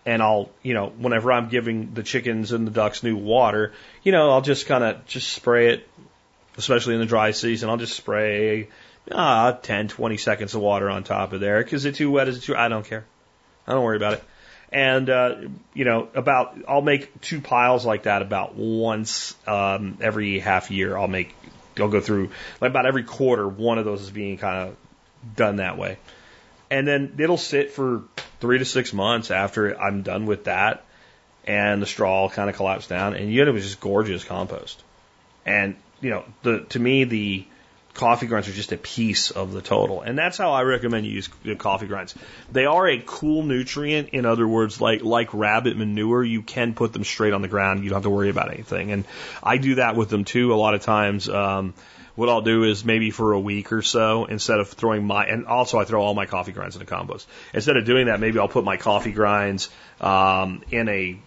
And 0.05 0.21
I'll, 0.21 0.51
you 0.61 0.73
know, 0.73 0.87
whenever 0.87 1.31
I'm 1.31 1.49
giving 1.49 1.93
the 1.93 2.03
chickens 2.03 2.51
and 2.51 2.65
the 2.65 2.71
ducks 2.71 3.03
new 3.03 3.17
water, 3.17 3.73
you 4.03 4.11
know, 4.11 4.29
I'll 4.29 4.41
just 4.41 4.67
kind 4.67 4.83
of 4.83 5.05
just 5.05 5.33
spray 5.33 5.73
it, 5.73 5.89
especially 6.55 6.93
in 6.93 7.01
the 7.01 7.05
dry 7.07 7.31
season. 7.31 7.69
I'll 7.69 7.77
just 7.77 7.95
spray 7.95 8.69
ah, 9.11 9.51
10, 9.51 9.87
20 9.89 10.17
seconds 10.17 10.53
of 10.55 10.61
water 10.61 10.89
on 10.89 11.03
top 11.03 11.33
of 11.33 11.39
there. 11.39 11.63
Because 11.63 11.83
it's 11.83 11.97
too 11.97 12.11
wet, 12.11 12.27
is 12.27 12.37
it 12.37 12.41
too? 12.41 12.55
I 12.55 12.67
don't 12.67 12.85
care. 12.85 13.05
I 13.67 13.73
don't 13.73 13.83
worry 13.83 13.97
about 13.97 14.13
it. 14.13 14.23
And, 14.71 15.09
uh, 15.09 15.35
you 15.73 15.85
know, 15.85 16.09
about, 16.13 16.57
I'll 16.67 16.81
make 16.81 17.21
two 17.21 17.41
piles 17.41 17.85
like 17.85 18.03
that 18.03 18.21
about 18.21 18.55
once, 18.55 19.35
um, 19.47 19.97
every 20.01 20.39
half 20.39 20.71
year. 20.71 20.97
I'll 20.97 21.07
make, 21.07 21.33
I'll 21.79 21.89
go 21.89 22.01
through, 22.01 22.31
like 22.59 22.71
about 22.71 22.85
every 22.85 23.03
quarter, 23.03 23.47
one 23.47 23.77
of 23.77 23.85
those 23.85 24.01
is 24.01 24.11
being 24.11 24.37
kind 24.37 24.69
of 24.69 25.35
done 25.35 25.57
that 25.57 25.77
way. 25.77 25.97
And 26.69 26.85
then 26.85 27.15
it'll 27.17 27.37
sit 27.37 27.71
for 27.71 28.03
three 28.41 28.57
to 28.57 28.65
six 28.65 28.91
months 28.91 29.31
after 29.31 29.79
I'm 29.79 30.01
done 30.01 30.25
with 30.25 30.45
that. 30.45 30.83
And 31.45 31.81
the 31.81 31.85
straw 31.85 32.27
kind 32.29 32.49
of 32.49 32.57
collapse 32.57 32.87
down 32.87 33.15
and 33.15 33.31
you 33.31 33.39
end 33.39 33.49
up 33.49 33.53
with 33.53 33.63
just 33.63 33.79
gorgeous 33.79 34.25
compost. 34.25 34.83
And, 35.45 35.77
you 36.01 36.09
know, 36.09 36.25
the, 36.43 36.65
to 36.69 36.79
me, 36.79 37.05
the, 37.05 37.45
coffee 37.97 38.27
grinds 38.27 38.47
are 38.47 38.53
just 38.53 38.71
a 38.71 38.77
piece 38.77 39.31
of 39.31 39.51
the 39.51 39.61
total. 39.61 40.01
And 40.01 40.17
that's 40.17 40.37
how 40.37 40.51
I 40.51 40.61
recommend 40.61 41.05
you 41.05 41.11
use 41.11 41.29
coffee 41.57 41.87
grinds. 41.87 42.15
They 42.51 42.65
are 42.65 42.87
a 42.87 43.01
cool 43.05 43.43
nutrient. 43.43 44.09
In 44.09 44.25
other 44.25 44.47
words, 44.47 44.79
like, 44.79 45.03
like 45.03 45.33
rabbit 45.33 45.75
manure, 45.75 46.23
you 46.23 46.43
can 46.43 46.73
put 46.73 46.93
them 46.93 47.03
straight 47.03 47.33
on 47.33 47.41
the 47.41 47.47
ground. 47.47 47.83
You 47.83 47.89
don't 47.89 47.97
have 47.97 48.03
to 48.03 48.09
worry 48.09 48.29
about 48.29 48.53
anything. 48.53 48.91
And 48.91 49.05
I 49.43 49.57
do 49.57 49.75
that 49.75 49.95
with 49.95 50.09
them 50.09 50.23
too. 50.23 50.53
A 50.53 50.55
lot 50.55 50.75
of 50.75 50.81
times, 50.81 51.27
um, 51.27 51.73
what 52.15 52.29
I'll 52.29 52.41
do 52.41 52.63
is 52.63 52.85
maybe 52.85 53.11
for 53.11 53.33
a 53.33 53.39
week 53.39 53.71
or 53.71 53.81
so, 53.81 54.25
instead 54.25 54.59
of 54.59 54.69
throwing 54.69 55.05
my, 55.05 55.25
and 55.25 55.45
also 55.45 55.79
I 55.79 55.85
throw 55.85 56.01
all 56.01 56.13
my 56.13 56.25
coffee 56.25 56.51
grinds 56.51 56.75
in 56.75 56.81
a 56.81 56.85
compost. 56.85 57.27
Instead 57.53 57.77
of 57.77 57.85
doing 57.85 58.07
that, 58.07 58.19
maybe 58.19 58.39
I'll 58.39 58.47
put 58.47 58.63
my 58.63 58.77
coffee 58.77 59.11
grinds, 59.11 59.69
um, 60.01 60.63
in 60.71 60.87
a, 60.89 61.19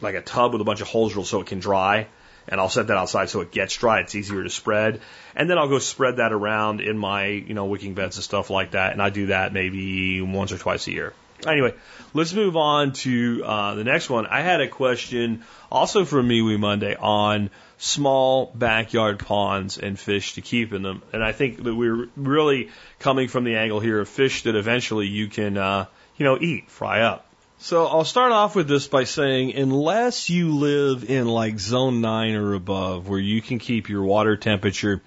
like 0.00 0.14
a 0.14 0.22
tub 0.22 0.52
with 0.52 0.62
a 0.62 0.64
bunch 0.64 0.80
of 0.80 0.88
holes 0.88 1.12
drilled 1.12 1.26
so 1.26 1.40
it 1.40 1.46
can 1.46 1.60
dry 1.60 2.06
and 2.50 2.60
I'll 2.60 2.68
set 2.68 2.88
that 2.88 2.96
outside 2.96 3.30
so 3.30 3.40
it 3.40 3.52
gets 3.52 3.76
dry. 3.76 4.00
It's 4.00 4.14
easier 4.14 4.42
to 4.42 4.50
spread. 4.50 5.00
And 5.36 5.48
then 5.48 5.56
I'll 5.56 5.68
go 5.68 5.78
spread 5.78 6.16
that 6.16 6.32
around 6.32 6.80
in 6.80 6.98
my, 6.98 7.26
you 7.26 7.54
know, 7.54 7.66
wicking 7.66 7.94
beds 7.94 8.16
and 8.16 8.24
stuff 8.24 8.50
like 8.50 8.72
that. 8.72 8.92
And 8.92 9.00
I 9.00 9.10
do 9.10 9.26
that 9.26 9.52
maybe 9.52 10.20
once 10.20 10.52
or 10.52 10.58
twice 10.58 10.86
a 10.88 10.92
year. 10.92 11.14
Anyway, 11.46 11.72
let's 12.12 12.34
move 12.34 12.56
on 12.56 12.92
to 12.92 13.42
uh, 13.44 13.74
the 13.74 13.84
next 13.84 14.10
one. 14.10 14.26
I 14.26 14.42
had 14.42 14.60
a 14.60 14.68
question 14.68 15.44
also 15.70 16.04
from 16.04 16.28
MeWe 16.28 16.58
Monday 16.58 16.96
on 16.96 17.50
small 17.78 18.52
backyard 18.54 19.18
ponds 19.20 19.78
and 19.78 19.98
fish 19.98 20.34
to 20.34 20.42
keep 20.42 20.74
in 20.74 20.82
them. 20.82 21.02
And 21.12 21.24
I 21.24 21.32
think 21.32 21.62
that 21.62 21.74
we're 21.74 22.08
really 22.16 22.68
coming 22.98 23.28
from 23.28 23.44
the 23.44 23.56
angle 23.56 23.80
here 23.80 24.00
of 24.00 24.08
fish 24.08 24.42
that 24.42 24.54
eventually 24.54 25.06
you 25.06 25.28
can, 25.28 25.56
uh, 25.56 25.86
you 26.18 26.24
know, 26.24 26.38
eat, 26.38 26.70
fry 26.70 27.02
up. 27.02 27.26
So 27.62 27.86
I'll 27.86 28.06
start 28.06 28.32
off 28.32 28.56
with 28.56 28.68
this 28.68 28.88
by 28.88 29.04
saying, 29.04 29.54
unless 29.54 30.30
you 30.30 30.56
live 30.56 31.08
in 31.10 31.28
like 31.28 31.58
zone 31.58 32.00
nine 32.00 32.34
or 32.34 32.54
above, 32.54 33.06
where 33.06 33.20
you 33.20 33.42
can 33.42 33.58
keep 33.58 33.90
your 33.90 34.02
water 34.02 34.38
temperature 34.38 35.02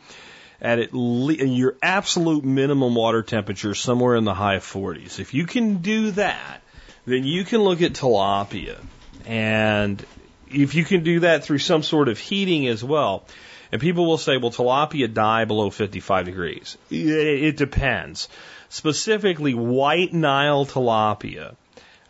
at 0.61 0.77
at 0.77 0.93
least 0.93 1.41
your 1.41 1.75
absolute 1.81 2.45
minimum 2.45 2.93
water 2.93 3.23
temperature 3.23 3.73
somewhere 3.73 4.15
in 4.15 4.23
the 4.23 4.35
high 4.35 4.57
40s. 4.57 5.19
If 5.19 5.33
you 5.33 5.47
can 5.47 5.77
do 5.77 6.11
that, 6.11 6.61
then 7.05 7.23
you 7.23 7.43
can 7.43 7.61
look 7.61 7.81
at 7.81 7.93
tilapia. 7.93 8.79
And 9.25 10.05
if 10.47 10.75
you 10.75 10.85
can 10.85 11.03
do 11.03 11.21
that 11.21 11.43
through 11.43 11.57
some 11.57 11.81
sort 11.81 12.07
of 12.07 12.19
heating 12.19 12.67
as 12.67 12.83
well, 12.83 13.25
and 13.71 13.81
people 13.81 14.05
will 14.05 14.19
say, 14.19 14.37
well, 14.37 14.51
tilapia 14.51 15.11
die 15.11 15.45
below 15.45 15.71
55 15.71 16.25
degrees. 16.25 16.77
It, 16.91 17.07
it 17.07 17.57
depends. 17.57 18.29
Specifically, 18.69 19.55
white 19.55 20.13
Nile 20.13 20.67
tilapia 20.67 21.55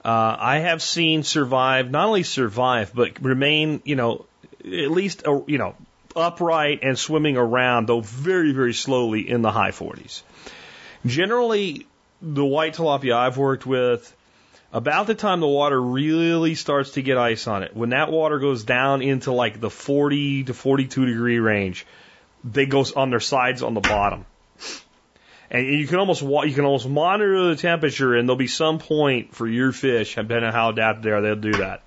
uh, 0.05 0.35
I 0.39 0.59
have 0.59 0.81
seen 0.81 1.23
survive, 1.23 1.89
not 1.89 2.07
only 2.07 2.23
survive, 2.23 2.91
but 2.93 3.21
remain, 3.21 3.81
you 3.85 3.95
know, 3.95 4.25
at 4.59 4.91
least, 4.91 5.25
uh, 5.25 5.41
you 5.47 5.57
know, 5.57 5.75
upright 6.15 6.79
and 6.83 6.99
swimming 6.99 7.37
around, 7.37 7.87
though 7.87 8.01
very, 8.01 8.51
very 8.51 8.73
slowly 8.73 9.27
in 9.29 9.41
the 9.41 9.51
high 9.51 9.71
40s. 9.71 10.21
Generally, 11.05 11.87
the 12.21 12.45
white 12.45 12.75
tilapia 12.75 13.15
I've 13.15 13.37
worked 13.37 13.65
with, 13.65 14.13
about 14.73 15.07
the 15.07 15.15
time 15.15 15.39
the 15.39 15.47
water 15.47 15.79
really 15.79 16.55
starts 16.55 16.91
to 16.91 17.01
get 17.01 17.17
ice 17.17 17.47
on 17.47 17.63
it, 17.63 17.75
when 17.75 17.89
that 17.89 18.11
water 18.11 18.39
goes 18.39 18.63
down 18.63 19.01
into 19.01 19.31
like 19.31 19.59
the 19.59 19.69
40 19.69 20.45
to 20.45 20.53
42 20.53 21.05
degree 21.05 21.39
range, 21.39 21.85
they 22.43 22.65
go 22.65 22.83
on 22.95 23.09
their 23.09 23.19
sides 23.21 23.63
on 23.63 23.73
the 23.73 23.81
bottom 23.81 24.25
and 25.51 25.65
you 25.67 25.87
can 25.87 25.99
almost 25.99 26.21
you 26.21 26.53
can 26.53 26.65
almost 26.65 26.87
monitor 26.87 27.49
the 27.49 27.55
temperature, 27.55 28.15
and 28.15 28.27
there'll 28.27 28.37
be 28.37 28.47
some 28.47 28.79
point 28.79 29.35
for 29.35 29.47
your 29.47 29.71
fish, 29.71 30.15
depending 30.15 30.45
on 30.45 30.53
how 30.53 30.69
adapted 30.69 31.03
they 31.03 31.11
are, 31.11 31.21
they'll 31.21 31.35
do 31.35 31.57
that. 31.57 31.83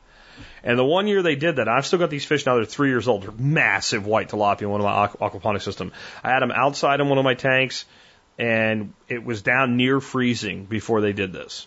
And 0.63 0.79
the 0.79 0.85
one 0.85 1.07
year 1.07 1.23
they 1.23 1.37
did 1.37 1.57
that, 1.57 1.69
I've 1.69 1.87
still 1.87 1.99
got 1.99 2.11
these 2.11 2.25
fish 2.25 2.45
now. 2.45 2.57
They're 2.57 2.65
three 2.65 2.89
years 2.89 3.07
old. 3.09 3.23
They're 3.23 3.33
massive 3.33 4.05
white 4.05 4.31
tilapia 4.31 4.63
in 4.63 4.71
one 4.71 4.81
of 4.81 4.85
my 4.85 5.29
aquaponics 5.29 5.63
system. 5.63 5.93
I 6.25 6.31
had 6.31 6.41
them 6.41 6.51
outside 6.51 7.01
in 7.01 7.09
one 7.09 7.19
of 7.19 7.25
my 7.25 7.35
tanks, 7.35 7.85
and 8.39 8.93
it 9.09 9.25
was 9.25 9.43
down 9.43 9.77
near 9.77 10.01
freezing 10.01 10.65
before 10.65 11.01
they 11.01 11.13
did 11.13 11.33
this. 11.33 11.67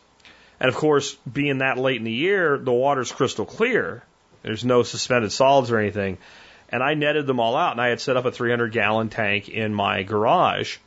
And 0.60 0.68
of 0.68 0.76
course, 0.76 1.16
being 1.32 1.60
that 1.60 1.78
late 1.78 1.98
in 1.98 2.04
the 2.04 2.12
year, 2.12 2.58
the 2.58 2.74
water's 2.74 3.12
crystal 3.12 3.46
clear. 3.46 4.04
There's 4.44 4.66
no 4.66 4.84
suspended 4.84 5.32
solids 5.32 5.72
or 5.72 5.80
anything. 5.80 6.18
And 6.68 6.84
I 6.84 6.94
netted 6.94 7.26
them 7.26 7.40
all 7.40 7.56
out, 7.56 7.72
and 7.72 7.82
I 7.82 7.88
had 7.88 8.02
set 8.02 8.18
up 8.18 8.26
a 8.26 8.32
300 8.32 8.72
gallon 8.72 9.10
tank 9.10 9.50
in 9.50 9.74
my 9.74 10.04
garage 10.04 10.78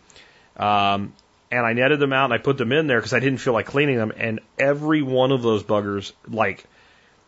um, 0.63 1.13
and 1.51 1.67
I 1.67 1.73
netted 1.73 1.99
them 1.99 2.13
out 2.13 2.27
and 2.27 2.33
I 2.33 2.39
put 2.39 2.57
them 2.57 2.71
in 2.71 2.87
there 2.87 2.99
because 2.99 3.13
I 3.13 3.19
didn't 3.19 3.39
feel 3.39 3.53
like 3.53 3.67
cleaning 3.67 3.97
them. 3.97 4.13
And 4.17 4.41
every 4.59 5.03
one 5.03 5.33
of 5.33 5.43
those 5.43 5.65
buggers, 5.65 6.13
like, 6.29 6.65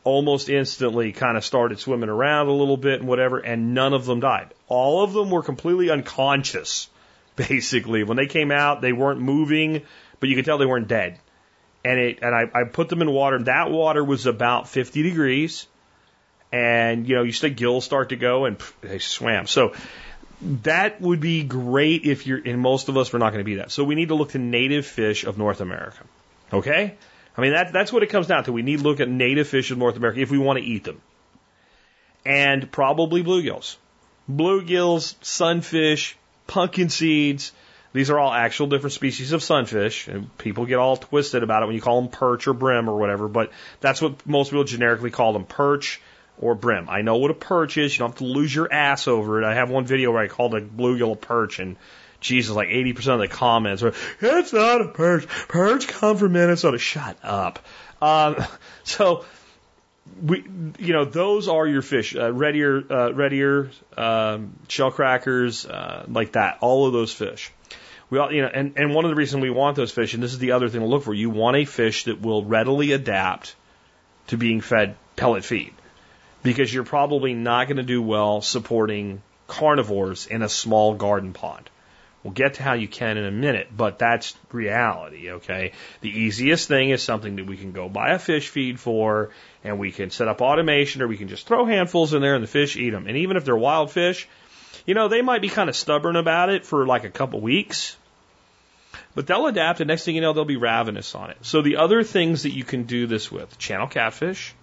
almost 0.05 0.49
instantly 0.49 1.13
kind 1.13 1.37
of 1.37 1.45
started 1.45 1.81
swimming 1.81 2.09
around 2.09 2.47
a 2.47 2.53
little 2.53 2.77
bit 2.77 3.01
and 3.01 3.09
whatever, 3.09 3.39
and 3.39 3.75
none 3.75 3.93
of 3.93 4.07
them 4.07 4.21
died. 4.21 4.55
All 4.69 5.03
of 5.03 5.13
them 5.13 5.31
were 5.31 5.43
completely 5.43 5.91
unconscious, 5.91 6.89
basically. 7.37 8.05
When 8.05 8.17
they 8.17 8.27
came 8.27 8.53
out, 8.53 8.81
they 8.81 8.93
weren't 8.93 9.21
moving, 9.21 9.83
but 10.21 10.29
you 10.29 10.37
could 10.37 10.45
tell 10.45 10.59
they 10.59 10.67
weren't 10.67 10.89
dead. 10.89 11.19
And 11.85 11.99
it, 11.99 12.21
and 12.23 12.35
I, 12.35 12.61
I 12.61 12.65
put 12.65 12.89
them 12.89 13.03
in 13.03 13.11
water. 13.11 13.43
That 13.43 13.71
water 13.71 14.03
was 14.03 14.27
about 14.27 14.69
50 14.69 15.03
degrees. 15.03 15.67
And, 16.53 17.09
you 17.09 17.17
know, 17.17 17.25
you 17.25 17.33
see 17.33 17.51
gills 17.51 17.85
start 17.85 18.11
to 18.11 18.17
go 18.17 18.45
and 18.45 18.59
pff, 18.59 18.73
they 18.81 19.01
swam. 19.01 19.49
So 19.49 19.75
that 20.63 21.01
would 21.01 21.21
be 21.21 21.43
great 21.43 22.05
if 22.05 22.27
you're, 22.27 22.41
and 22.45 22.61
most 22.61 22.89
of 22.89 22.97
us 22.97 23.13
we're 23.13 23.19
not 23.19 23.31
going 23.31 23.41
to 23.41 23.45
be 23.45 23.57
that. 23.57 23.71
So 23.71 23.85
we 23.85 23.95
need 23.95 24.09
to 24.09 24.15
look 24.15 24.31
to 24.31 24.39
native 24.39 24.87
fish 24.87 25.25
of 25.25 25.39
North 25.39 25.61
America. 25.61 26.05
Okay? 26.53 26.95
I 27.37 27.41
mean, 27.41 27.53
that, 27.53 27.73
that's 27.73 27.93
what 27.93 28.03
it 28.03 28.11
comes 28.11 28.27
down 28.27 28.45
to. 28.45 28.53
We 28.53 28.63
need 28.63 28.79
to 28.79 28.85
look 28.85 29.01
at 29.01 29.09
native 29.09 29.49
fish 29.49 29.71
of 29.71 29.79
North 29.79 29.97
America 29.97 30.21
if 30.21 30.31
we 30.31 30.39
want 30.39 30.59
to 30.59 30.65
eat 30.65 30.85
them. 30.85 31.01
And 32.25 32.71
probably 32.71 33.23
bluegills. 33.25 33.77
Bluegills, 34.31 35.15
sunfish, 35.23 36.17
pumpkin 36.47 36.89
seeds. 36.91 37.53
These 37.93 38.11
are 38.11 38.19
all 38.19 38.33
actual 38.33 38.67
different 38.67 38.93
species 38.93 39.33
of 39.33 39.43
sunfish. 39.43 40.09
And 40.09 40.37
people 40.39 40.67
get 40.67 40.79
all 40.79 40.97
twisted 40.97 41.43
about 41.43 41.63
it 41.63 41.67
when 41.67 41.75
you 41.75 41.81
call 41.81 42.01
them 42.01 42.11
perch 42.11 42.47
or 42.47 42.53
brim 42.53 42.89
or 42.89 42.99
whatever, 42.99 43.29
but 43.29 43.51
that's 43.81 44.03
what 44.03 44.27
most 44.27 44.51
people 44.51 44.65
generically 44.65 45.11
call 45.11 45.33
them 45.33 45.45
perch 45.45 46.01
or 46.39 46.55
brim. 46.55 46.89
I 46.89 47.03
know 47.03 47.17
what 47.17 47.31
a 47.31 47.35
perch 47.35 47.77
is. 47.79 47.95
You 47.95 48.01
don't 48.01 48.11
have 48.11 48.19
to 48.19 48.25
lose 48.25 48.55
your 48.55 48.73
ass 48.73 49.09
over 49.09 49.41
it. 49.41 49.47
I 49.47 49.55
have 49.55 49.71
one 49.71 49.85
video 49.85 50.13
where 50.13 50.23
I 50.23 50.29
called 50.29 50.55
a 50.55 50.61
bluegill 50.61 51.13
a 51.13 51.17
perch 51.17 51.59
and 51.59 51.77
Jesus, 52.21 52.57
like 52.57 52.69
80% 52.69 53.15
of 53.15 53.21
the 53.21 53.29
comments 53.29 53.83
were, 53.83 53.93
it's 54.21 54.53
not 54.53 54.81
a 54.81 54.89
perch. 54.89 55.27
Perch 55.27 55.87
come 55.87 56.17
from 56.17 56.33
Minnesota. 56.33 56.79
Shut 56.79 57.19
up. 57.23 57.59
Um, 58.01 58.37
so, 58.83 59.25
we, 60.23 60.45
you 60.79 60.95
know, 60.95 61.05
those 61.05 61.49
are 61.49 61.67
your 61.67 61.83
fish. 61.83 62.17
Uh, 62.17 62.33
red 62.33 62.57
ear, 62.57 62.83
uh, 62.91 63.13
red 63.13 63.33
ear, 63.35 63.71
um, 63.97 64.55
shell 64.69 64.91
crackers, 64.91 65.67
uh, 65.67 66.07
like 66.09 66.33
that. 66.33 66.59
All 66.63 66.87
of 66.87 66.95
those 66.95 67.13
fish. 67.13 67.53
We 68.09 68.19
all, 68.19 68.33
you 68.33 68.43
know, 68.43 68.49
and, 68.53 68.73
and 68.77 68.95
one 68.95 69.05
of 69.05 69.11
the 69.11 69.17
reasons 69.17 69.43
we 69.43 69.51
want 69.51 69.77
those 69.77 69.93
fish, 69.93 70.15
and 70.15 70.23
this 70.23 70.33
is 70.33 70.39
the 70.39 70.53
other 70.53 70.69
thing 70.69 70.81
to 70.81 70.87
look 70.87 71.03
for, 71.03 71.13
you 71.13 71.31
want 71.31 71.57
a 71.57 71.65
fish 71.65 72.05
that 72.05 72.23
will 72.23 72.45
readily 72.45 72.93
adapt 72.93 73.55
to 74.29 74.39
being 74.39 74.63
fed 74.63 74.97
pellet 75.17 75.45
feed 75.45 75.75
because 76.45 76.73
you're 76.73 76.85
probably 76.85 77.35
not 77.35 77.67
going 77.67 77.79
to 77.79 77.83
do 77.83 78.01
well 78.01 78.41
supporting 78.41 79.23
carnivores 79.49 80.27
in 80.27 80.43
a 80.43 80.49
small 80.49 80.95
garden 80.95 81.33
pond. 81.33 81.69
We'll 82.23 82.33
get 82.33 82.55
to 82.55 82.63
how 82.63 82.75
you 82.75 82.87
can 82.87 83.19
in 83.19 83.25
a 83.25 83.31
minute, 83.31 83.69
but 83.77 83.99
that's 83.99 84.35
reality, 84.53 85.31
okay? 85.33 85.73
The 86.01 86.09
easiest 86.09 86.69
thing 86.69 86.91
is 86.91 87.03
something 87.03 87.37
that 87.37 87.47
we 87.47 87.57
can 87.57 87.73
go 87.73 87.89
buy 87.89 88.13
a 88.13 88.19
fish 88.19 88.49
feed 88.49 88.79
for, 88.79 89.31
and 89.63 89.79
we 89.79 89.91
can 89.91 90.11
set 90.11 90.29
up 90.29 90.41
automation, 90.41 91.03
or 91.03 91.09
we 91.09 91.19
can 91.19 91.29
just 91.29 91.47
throw 91.47 91.67
handfuls 91.67 92.15
in 92.15 92.23
there 92.23 92.35
and 92.35 92.43
the 92.43 92.49
fish 92.49 92.77
eat 92.77 92.91
them. 92.91 93.07
And 93.07 93.19
even 93.19 93.37
if 93.37 93.45
they're 93.45 93.57
wild 93.57 93.91
fish, 93.91 94.27
you 94.87 94.95
know, 94.95 95.09
they 95.09 95.23
might 95.23 95.43
be 95.43 95.49
kind 95.49 95.69
of 95.69 95.77
stubborn 95.77 96.17
about 96.17 96.49
it 96.49 96.65
for 96.65 96.87
like 96.87 97.05
a 97.05 97.11
couple 97.11 97.41
weeks, 97.41 97.97
but 99.15 99.27
they'll 99.27 99.47
adapt, 99.47 99.81
and 99.81 99.89
next 99.89 100.05
thing 100.05 100.15
you 100.15 100.23
know, 100.23 100.33
they'll 100.33 100.47
be 100.47 100.57
ravenous 100.57 101.15
on 101.15 101.31
it. 101.31 101.37
So 101.43 101.61
the 101.61 101.77
other 101.77 102.05
things 102.05 102.45
that 102.45 102.55
you 102.55 102.65
can 102.65 102.85
do 102.85 103.07
this 103.07 103.31
with 103.31 103.59
channel 103.59 103.87
catfish, 103.87 104.55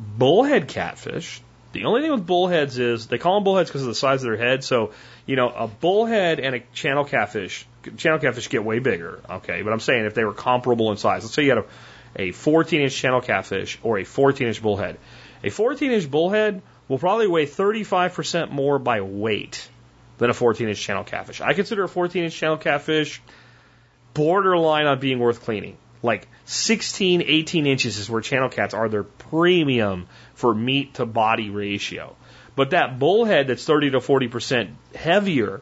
bullhead 0.00 0.68
catfish. 0.68 1.42
The 1.72 1.84
only 1.84 2.02
thing 2.02 2.10
with 2.10 2.26
bullheads 2.26 2.78
is 2.78 3.06
they 3.06 3.18
call 3.18 3.34
them 3.34 3.44
bullheads 3.44 3.68
because 3.68 3.82
of 3.82 3.88
the 3.88 3.94
size 3.94 4.22
of 4.22 4.28
their 4.28 4.36
head. 4.36 4.64
So, 4.64 4.92
you 5.26 5.36
know, 5.36 5.50
a 5.50 5.68
bullhead 5.68 6.40
and 6.40 6.56
a 6.56 6.60
channel 6.72 7.04
catfish, 7.04 7.66
channel 7.96 8.18
catfish 8.18 8.48
get 8.48 8.64
way 8.64 8.80
bigger. 8.80 9.20
Okay. 9.28 9.62
But 9.62 9.72
I'm 9.72 9.80
saying 9.80 10.06
if 10.06 10.14
they 10.14 10.24
were 10.24 10.34
comparable 10.34 10.90
in 10.90 10.96
size, 10.96 11.22
let's 11.22 11.34
say 11.34 11.44
you 11.44 11.50
had 11.50 11.58
a, 11.58 11.66
a 12.16 12.32
14 12.32 12.80
inch 12.80 12.96
channel 12.96 13.20
catfish 13.20 13.78
or 13.82 13.98
a 13.98 14.04
14 14.04 14.48
inch 14.48 14.60
bullhead. 14.60 14.98
A 15.44 15.50
14 15.50 15.92
inch 15.92 16.10
bullhead 16.10 16.60
will 16.88 16.98
probably 16.98 17.28
weigh 17.28 17.46
35% 17.46 18.50
more 18.50 18.80
by 18.80 19.00
weight 19.00 19.68
than 20.18 20.28
a 20.28 20.34
14 20.34 20.68
inch 20.68 20.80
channel 20.80 21.04
catfish. 21.04 21.40
I 21.40 21.52
consider 21.54 21.84
a 21.84 21.88
14 21.88 22.24
inch 22.24 22.34
channel 22.34 22.56
catfish 22.56 23.22
borderline 24.12 24.86
on 24.86 24.98
being 24.98 25.20
worth 25.20 25.42
cleaning. 25.42 25.76
Like 26.02 26.28
16, 26.46 27.22
18 27.26 27.66
inches 27.66 27.98
is 27.98 28.08
where 28.08 28.20
channel 28.20 28.48
cats 28.48 28.74
are 28.74 28.88
their 28.88 29.04
premium 29.04 30.06
for 30.34 30.54
meat 30.54 30.94
to 30.94 31.06
body 31.06 31.50
ratio. 31.50 32.16
But 32.56 32.70
that 32.70 32.98
bullhead 32.98 33.48
that's 33.48 33.64
30 33.64 33.92
to 33.92 33.98
40% 33.98 34.74
heavier 34.94 35.60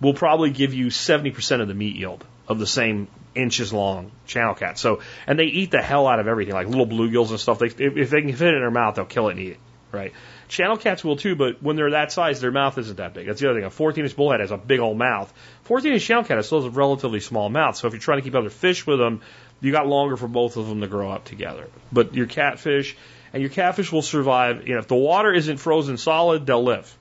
will 0.00 0.14
probably 0.14 0.50
give 0.50 0.74
you 0.74 0.86
70% 0.86 1.60
of 1.60 1.68
the 1.68 1.74
meat 1.74 1.96
yield 1.96 2.24
of 2.46 2.58
the 2.58 2.66
same 2.66 3.08
inches 3.34 3.72
long 3.72 4.12
channel 4.26 4.54
cat. 4.54 4.78
So, 4.78 5.00
and 5.26 5.38
they 5.38 5.44
eat 5.44 5.70
the 5.70 5.82
hell 5.82 6.06
out 6.06 6.20
of 6.20 6.28
everything, 6.28 6.54
like 6.54 6.68
little 6.68 6.86
bluegills 6.86 7.30
and 7.30 7.40
stuff. 7.40 7.58
They, 7.58 7.66
if, 7.66 8.10
they 8.10 8.20
can 8.20 8.32
fit 8.34 8.48
it 8.48 8.54
in 8.54 8.60
their 8.60 8.70
mouth, 8.70 8.94
they'll 8.94 9.06
kill 9.06 9.28
it 9.28 9.32
and 9.32 9.40
eat 9.40 9.50
it, 9.52 9.58
right? 9.92 10.12
Channel 10.48 10.76
cats 10.76 11.02
will 11.02 11.16
too, 11.16 11.34
but 11.34 11.62
when 11.62 11.76
they're 11.76 11.92
that 11.92 12.12
size, 12.12 12.40
their 12.40 12.52
mouth 12.52 12.76
isn't 12.78 12.96
that 12.96 13.14
big. 13.14 13.26
That's 13.26 13.40
the 13.40 13.48
other 13.48 13.58
thing. 13.58 13.66
A 13.66 13.70
14 13.70 14.04
inch 14.04 14.14
bullhead 14.14 14.40
has 14.40 14.50
a 14.50 14.58
big 14.58 14.80
old 14.80 14.98
mouth. 14.98 15.32
14 15.62 15.92
inch 15.92 16.04
channel 16.04 16.24
cat 16.24 16.36
has 16.36 16.46
still 16.46 16.62
has 16.62 16.66
a 16.66 16.76
relatively 16.76 17.20
small 17.20 17.48
mouth. 17.48 17.76
So 17.76 17.86
if 17.86 17.94
you're 17.94 18.00
trying 18.00 18.18
to 18.18 18.22
keep 18.22 18.34
other 18.34 18.50
fish 18.50 18.86
with 18.86 18.98
them, 18.98 19.22
you 19.64 19.72
got 19.72 19.86
longer 19.86 20.16
for 20.16 20.28
both 20.28 20.58
of 20.58 20.68
them 20.68 20.82
to 20.82 20.86
grow 20.86 21.10
up 21.10 21.24
together. 21.24 21.68
But 21.90 22.14
your 22.14 22.26
catfish 22.26 22.96
and 23.32 23.42
your 23.42 23.50
catfish 23.50 23.90
will 23.90 24.02
survive. 24.02 24.68
You 24.68 24.74
know, 24.74 24.80
if 24.80 24.88
the 24.88 24.94
water 24.94 25.32
isn't 25.32 25.56
frozen 25.56 25.96
solid, 25.96 26.46
they'll 26.46 26.62
live. 26.62 26.94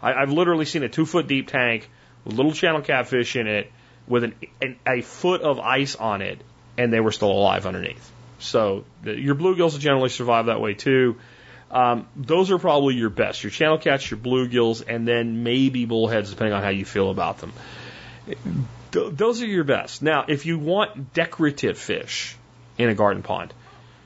I, 0.00 0.14
I've 0.14 0.32
literally 0.32 0.64
seen 0.64 0.82
a 0.84 0.88
two 0.88 1.04
foot 1.04 1.26
deep 1.26 1.48
tank 1.48 1.88
with 2.24 2.34
little 2.34 2.52
channel 2.52 2.80
catfish 2.80 3.36
in 3.36 3.46
it 3.46 3.70
with 4.08 4.24
an, 4.24 4.34
an, 4.62 4.76
a 4.86 5.02
foot 5.02 5.42
of 5.42 5.58
ice 5.58 5.94
on 5.94 6.22
it, 6.22 6.40
and 6.78 6.90
they 6.92 7.00
were 7.00 7.12
still 7.12 7.30
alive 7.30 7.66
underneath. 7.66 8.10
So 8.38 8.84
the, 9.02 9.14
your 9.14 9.34
bluegills 9.34 9.72
will 9.72 9.78
generally 9.78 10.08
survive 10.08 10.46
that 10.46 10.60
way 10.60 10.72
too. 10.72 11.16
Um, 11.70 12.06
those 12.16 12.50
are 12.50 12.58
probably 12.58 12.94
your 12.94 13.10
best. 13.10 13.42
Your 13.42 13.50
channel 13.50 13.78
cats, 13.78 14.10
your 14.10 14.18
bluegills, 14.18 14.82
and 14.86 15.06
then 15.06 15.42
maybe 15.42 15.84
bullheads, 15.84 16.30
depending 16.30 16.54
on 16.54 16.62
how 16.62 16.70
you 16.70 16.84
feel 16.84 17.10
about 17.10 17.38
them. 17.38 17.52
Th- 18.92 19.12
those 19.12 19.42
are 19.42 19.46
your 19.46 19.64
best. 19.64 20.02
Now, 20.02 20.24
if 20.28 20.46
you 20.46 20.58
want 20.58 21.14
decorative 21.14 21.78
fish 21.78 22.36
in 22.78 22.88
a 22.88 22.94
garden 22.94 23.22
pond, 23.22 23.52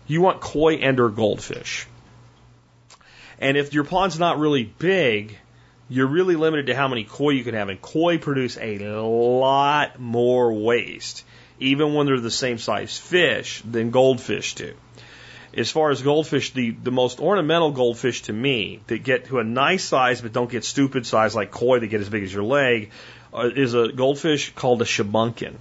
you 0.06 0.20
want 0.20 0.40
koi 0.40 0.76
and 0.76 0.98
or 1.00 1.10
goldfish. 1.10 1.86
And 3.38 3.56
if 3.56 3.74
your 3.74 3.84
pond's 3.84 4.18
not 4.18 4.38
really 4.38 4.64
big, 4.64 5.36
you're 5.88 6.06
really 6.06 6.36
limited 6.36 6.66
to 6.66 6.74
how 6.74 6.88
many 6.88 7.04
koi 7.04 7.30
you 7.30 7.44
can 7.44 7.54
have. 7.54 7.68
And 7.68 7.80
koi 7.80 8.18
produce 8.18 8.56
a 8.56 8.78
lot 8.78 9.98
more 10.00 10.52
waste, 10.52 11.24
even 11.60 11.94
when 11.94 12.06
they're 12.06 12.20
the 12.20 12.30
same 12.30 12.58
size 12.58 12.96
fish, 12.96 13.62
than 13.62 13.90
goldfish 13.90 14.54
do. 14.54 14.74
As 15.54 15.70
far 15.70 15.90
as 15.90 16.02
goldfish, 16.02 16.52
the, 16.52 16.70
the 16.70 16.90
most 16.90 17.18
ornamental 17.18 17.70
goldfish 17.70 18.22
to 18.22 18.32
me 18.32 18.80
that 18.88 19.02
get 19.02 19.26
to 19.26 19.38
a 19.38 19.44
nice 19.44 19.84
size 19.84 20.20
but 20.20 20.32
don't 20.32 20.50
get 20.50 20.64
stupid 20.64 21.06
size 21.06 21.34
like 21.34 21.50
koi 21.50 21.78
that 21.78 21.86
get 21.86 22.00
as 22.00 22.10
big 22.10 22.24
as 22.24 22.32
your 22.32 22.44
leg 22.44 22.90
Uh, 23.36 23.50
is 23.54 23.74
a 23.74 23.88
goldfish 23.92 24.54
called 24.54 24.80
a 24.80 24.86
shubunkin. 24.86 25.56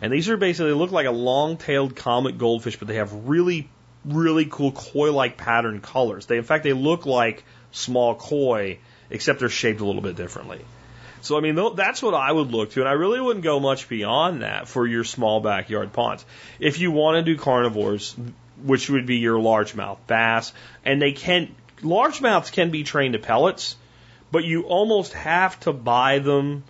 And 0.00 0.12
these 0.12 0.28
are 0.28 0.36
basically, 0.36 0.70
they 0.70 0.76
look 0.78 0.92
like 0.92 1.06
a 1.06 1.10
long 1.10 1.56
tailed 1.56 1.96
comet 1.96 2.38
goldfish, 2.38 2.78
but 2.78 2.86
they 2.86 2.94
have 2.94 3.12
really, 3.28 3.68
really 4.04 4.46
cool 4.48 4.70
koi 4.70 5.12
like 5.12 5.36
pattern 5.36 5.80
colors. 5.80 6.26
They, 6.26 6.36
in 6.38 6.44
fact, 6.44 6.62
they 6.62 6.72
look 6.72 7.06
like 7.06 7.42
small 7.72 8.14
koi, 8.14 8.78
except 9.10 9.40
they're 9.40 9.48
shaped 9.48 9.80
a 9.80 9.84
little 9.84 10.02
bit 10.02 10.14
differently. 10.14 10.60
So, 11.22 11.36
I 11.36 11.40
mean, 11.40 11.58
that's 11.74 12.00
what 12.00 12.14
I 12.14 12.30
would 12.30 12.52
look 12.52 12.70
to, 12.72 12.80
and 12.80 12.88
I 12.88 12.92
really 12.92 13.20
wouldn't 13.20 13.44
go 13.44 13.58
much 13.58 13.88
beyond 13.88 14.42
that 14.42 14.68
for 14.68 14.86
your 14.86 15.02
small 15.02 15.40
backyard 15.40 15.92
ponds. 15.92 16.24
If 16.60 16.78
you 16.78 16.92
want 16.92 17.16
to 17.16 17.34
do 17.34 17.38
carnivores, 17.38 18.14
which 18.62 18.88
would 18.88 19.04
be 19.04 19.16
your 19.16 19.38
largemouth 19.38 19.98
bass, 20.06 20.52
and 20.84 21.02
they 21.02 21.12
can, 21.12 21.54
largemouths 21.82 22.52
can 22.52 22.70
be 22.70 22.84
trained 22.84 23.14
to 23.14 23.18
pellets, 23.18 23.74
but 24.30 24.44
you 24.44 24.62
almost 24.62 25.12
have 25.12 25.58
to 25.60 25.72
buy 25.72 26.20
them 26.20 26.62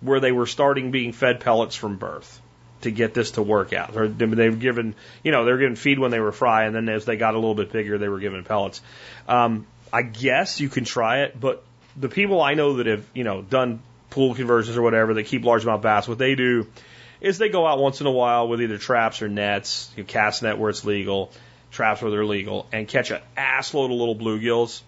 where 0.00 0.20
they 0.20 0.32
were 0.32 0.46
starting 0.46 0.90
being 0.90 1.12
fed 1.12 1.40
pellets 1.40 1.74
from 1.74 1.96
birth 1.96 2.40
to 2.82 2.90
get 2.90 3.14
this 3.14 3.32
to 3.32 3.42
work 3.42 3.72
out. 3.72 3.92
They've 3.94 4.58
given, 4.58 4.94
you 5.22 5.32
know, 5.32 5.44
they're 5.44 5.58
given 5.58 5.76
feed 5.76 5.98
when 5.98 6.10
they 6.10 6.20
were 6.20 6.32
fry, 6.32 6.64
and 6.64 6.74
then 6.74 6.88
as 6.88 7.04
they 7.04 7.16
got 7.16 7.34
a 7.34 7.38
little 7.38 7.54
bit 7.54 7.72
bigger, 7.72 7.98
they 7.98 8.08
were 8.08 8.20
given 8.20 8.44
pellets. 8.44 8.82
Um, 9.28 9.66
I 9.92 10.02
guess 10.02 10.60
you 10.60 10.68
can 10.68 10.84
try 10.84 11.20
it, 11.22 11.38
but 11.38 11.64
the 11.96 12.08
people 12.08 12.42
I 12.42 12.54
know 12.54 12.74
that 12.74 12.86
have, 12.86 13.06
you 13.14 13.24
know, 13.24 13.42
done 13.42 13.80
pool 14.10 14.34
conversions 14.34 14.76
or 14.76 14.82
whatever, 14.82 15.14
that 15.14 15.24
keep 15.24 15.42
largemouth 15.42 15.82
bass, 15.82 16.06
what 16.06 16.18
they 16.18 16.34
do 16.34 16.66
is 17.20 17.38
they 17.38 17.48
go 17.48 17.66
out 17.66 17.78
once 17.78 18.00
in 18.00 18.06
a 18.06 18.10
while 18.10 18.48
with 18.48 18.60
either 18.60 18.78
traps 18.78 19.22
or 19.22 19.28
nets, 19.28 19.90
you 19.96 20.04
cast 20.04 20.42
net 20.42 20.58
where 20.58 20.70
it's 20.70 20.84
legal, 20.84 21.32
traps 21.70 22.02
where 22.02 22.10
they're 22.10 22.26
legal, 22.26 22.66
and 22.72 22.86
catch 22.86 23.10
an 23.10 23.20
assload 23.36 23.86
of 23.86 23.92
little 23.92 24.16
bluegills 24.16 24.82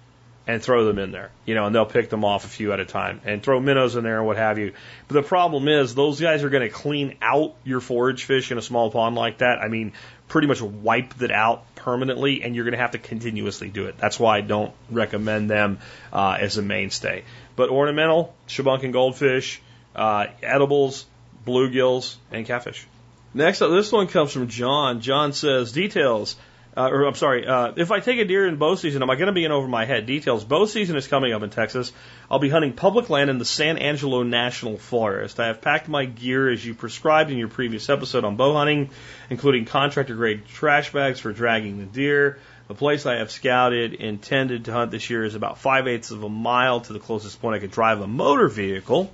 and 0.48 0.62
throw 0.62 0.86
them 0.86 0.98
in 0.98 1.12
there, 1.12 1.30
you 1.44 1.54
know, 1.54 1.66
and 1.66 1.74
they'll 1.74 1.84
pick 1.84 2.08
them 2.08 2.24
off 2.24 2.46
a 2.46 2.48
few 2.48 2.72
at 2.72 2.80
a 2.80 2.86
time 2.86 3.20
and 3.26 3.42
throw 3.42 3.60
minnows 3.60 3.96
in 3.96 4.02
there 4.02 4.16
and 4.16 4.26
what 4.26 4.38
have 4.38 4.58
you. 4.58 4.72
But 5.06 5.14
the 5.14 5.22
problem 5.22 5.68
is 5.68 5.94
those 5.94 6.18
guys 6.18 6.42
are 6.42 6.48
going 6.48 6.62
to 6.66 6.74
clean 6.74 7.16
out 7.20 7.54
your 7.64 7.80
forage 7.80 8.24
fish 8.24 8.50
in 8.50 8.56
a 8.56 8.62
small 8.62 8.90
pond 8.90 9.14
like 9.14 9.38
that. 9.38 9.58
I 9.58 9.68
mean, 9.68 9.92
pretty 10.26 10.48
much 10.48 10.62
wipe 10.62 11.20
it 11.20 11.30
out 11.30 11.74
permanently, 11.74 12.42
and 12.42 12.56
you're 12.56 12.64
going 12.64 12.72
to 12.72 12.80
have 12.80 12.92
to 12.92 12.98
continuously 12.98 13.68
do 13.68 13.86
it. 13.86 13.98
That's 13.98 14.18
why 14.18 14.38
I 14.38 14.40
don't 14.40 14.72
recommend 14.90 15.50
them 15.50 15.80
uh, 16.14 16.38
as 16.40 16.56
a 16.56 16.62
mainstay. 16.62 17.24
But 17.54 17.68
ornamental, 17.68 18.34
shubunkin 18.48 18.92
goldfish, 18.92 19.60
uh, 19.94 20.28
edibles, 20.42 21.04
bluegills, 21.46 22.16
and 22.32 22.46
catfish. 22.46 22.86
Next 23.34 23.60
up, 23.60 23.70
this 23.70 23.92
one 23.92 24.06
comes 24.06 24.32
from 24.32 24.48
John. 24.48 25.02
John 25.02 25.34
says, 25.34 25.72
details. 25.72 26.36
Uh, 26.78 26.90
or 26.90 27.06
I'm 27.06 27.16
sorry, 27.16 27.44
uh, 27.44 27.72
if 27.74 27.90
I 27.90 27.98
take 27.98 28.20
a 28.20 28.24
deer 28.24 28.46
in 28.46 28.54
bow 28.54 28.76
season, 28.76 29.02
am 29.02 29.10
I 29.10 29.16
going 29.16 29.26
to 29.26 29.32
be 29.32 29.44
in 29.44 29.50
over 29.50 29.66
my 29.66 29.84
head? 29.84 30.06
Details. 30.06 30.44
Bow 30.44 30.64
season 30.64 30.94
is 30.94 31.08
coming 31.08 31.32
up 31.32 31.42
in 31.42 31.50
Texas. 31.50 31.92
I'll 32.30 32.38
be 32.38 32.50
hunting 32.50 32.72
public 32.72 33.10
land 33.10 33.30
in 33.30 33.38
the 33.38 33.44
San 33.44 33.78
Angelo 33.78 34.22
National 34.22 34.78
Forest. 34.78 35.40
I 35.40 35.48
have 35.48 35.60
packed 35.60 35.88
my 35.88 36.04
gear 36.04 36.48
as 36.48 36.64
you 36.64 36.74
prescribed 36.74 37.32
in 37.32 37.36
your 37.36 37.48
previous 37.48 37.88
episode 37.88 38.22
on 38.22 38.36
bow 38.36 38.52
hunting, 38.52 38.90
including 39.28 39.64
contractor 39.64 40.14
grade 40.14 40.46
trash 40.46 40.92
bags 40.92 41.18
for 41.18 41.32
dragging 41.32 41.78
the 41.78 41.84
deer. 41.84 42.38
The 42.68 42.76
place 42.76 43.06
I 43.06 43.16
have 43.16 43.32
scouted 43.32 43.94
intended 43.94 44.66
to 44.66 44.72
hunt 44.72 44.92
this 44.92 45.10
year 45.10 45.24
is 45.24 45.34
about 45.34 45.58
five 45.58 45.88
eighths 45.88 46.12
of 46.12 46.22
a 46.22 46.28
mile 46.28 46.82
to 46.82 46.92
the 46.92 47.00
closest 47.00 47.42
point 47.42 47.56
I 47.56 47.58
could 47.58 47.72
drive 47.72 48.00
a 48.02 48.06
motor 48.06 48.46
vehicle. 48.46 49.10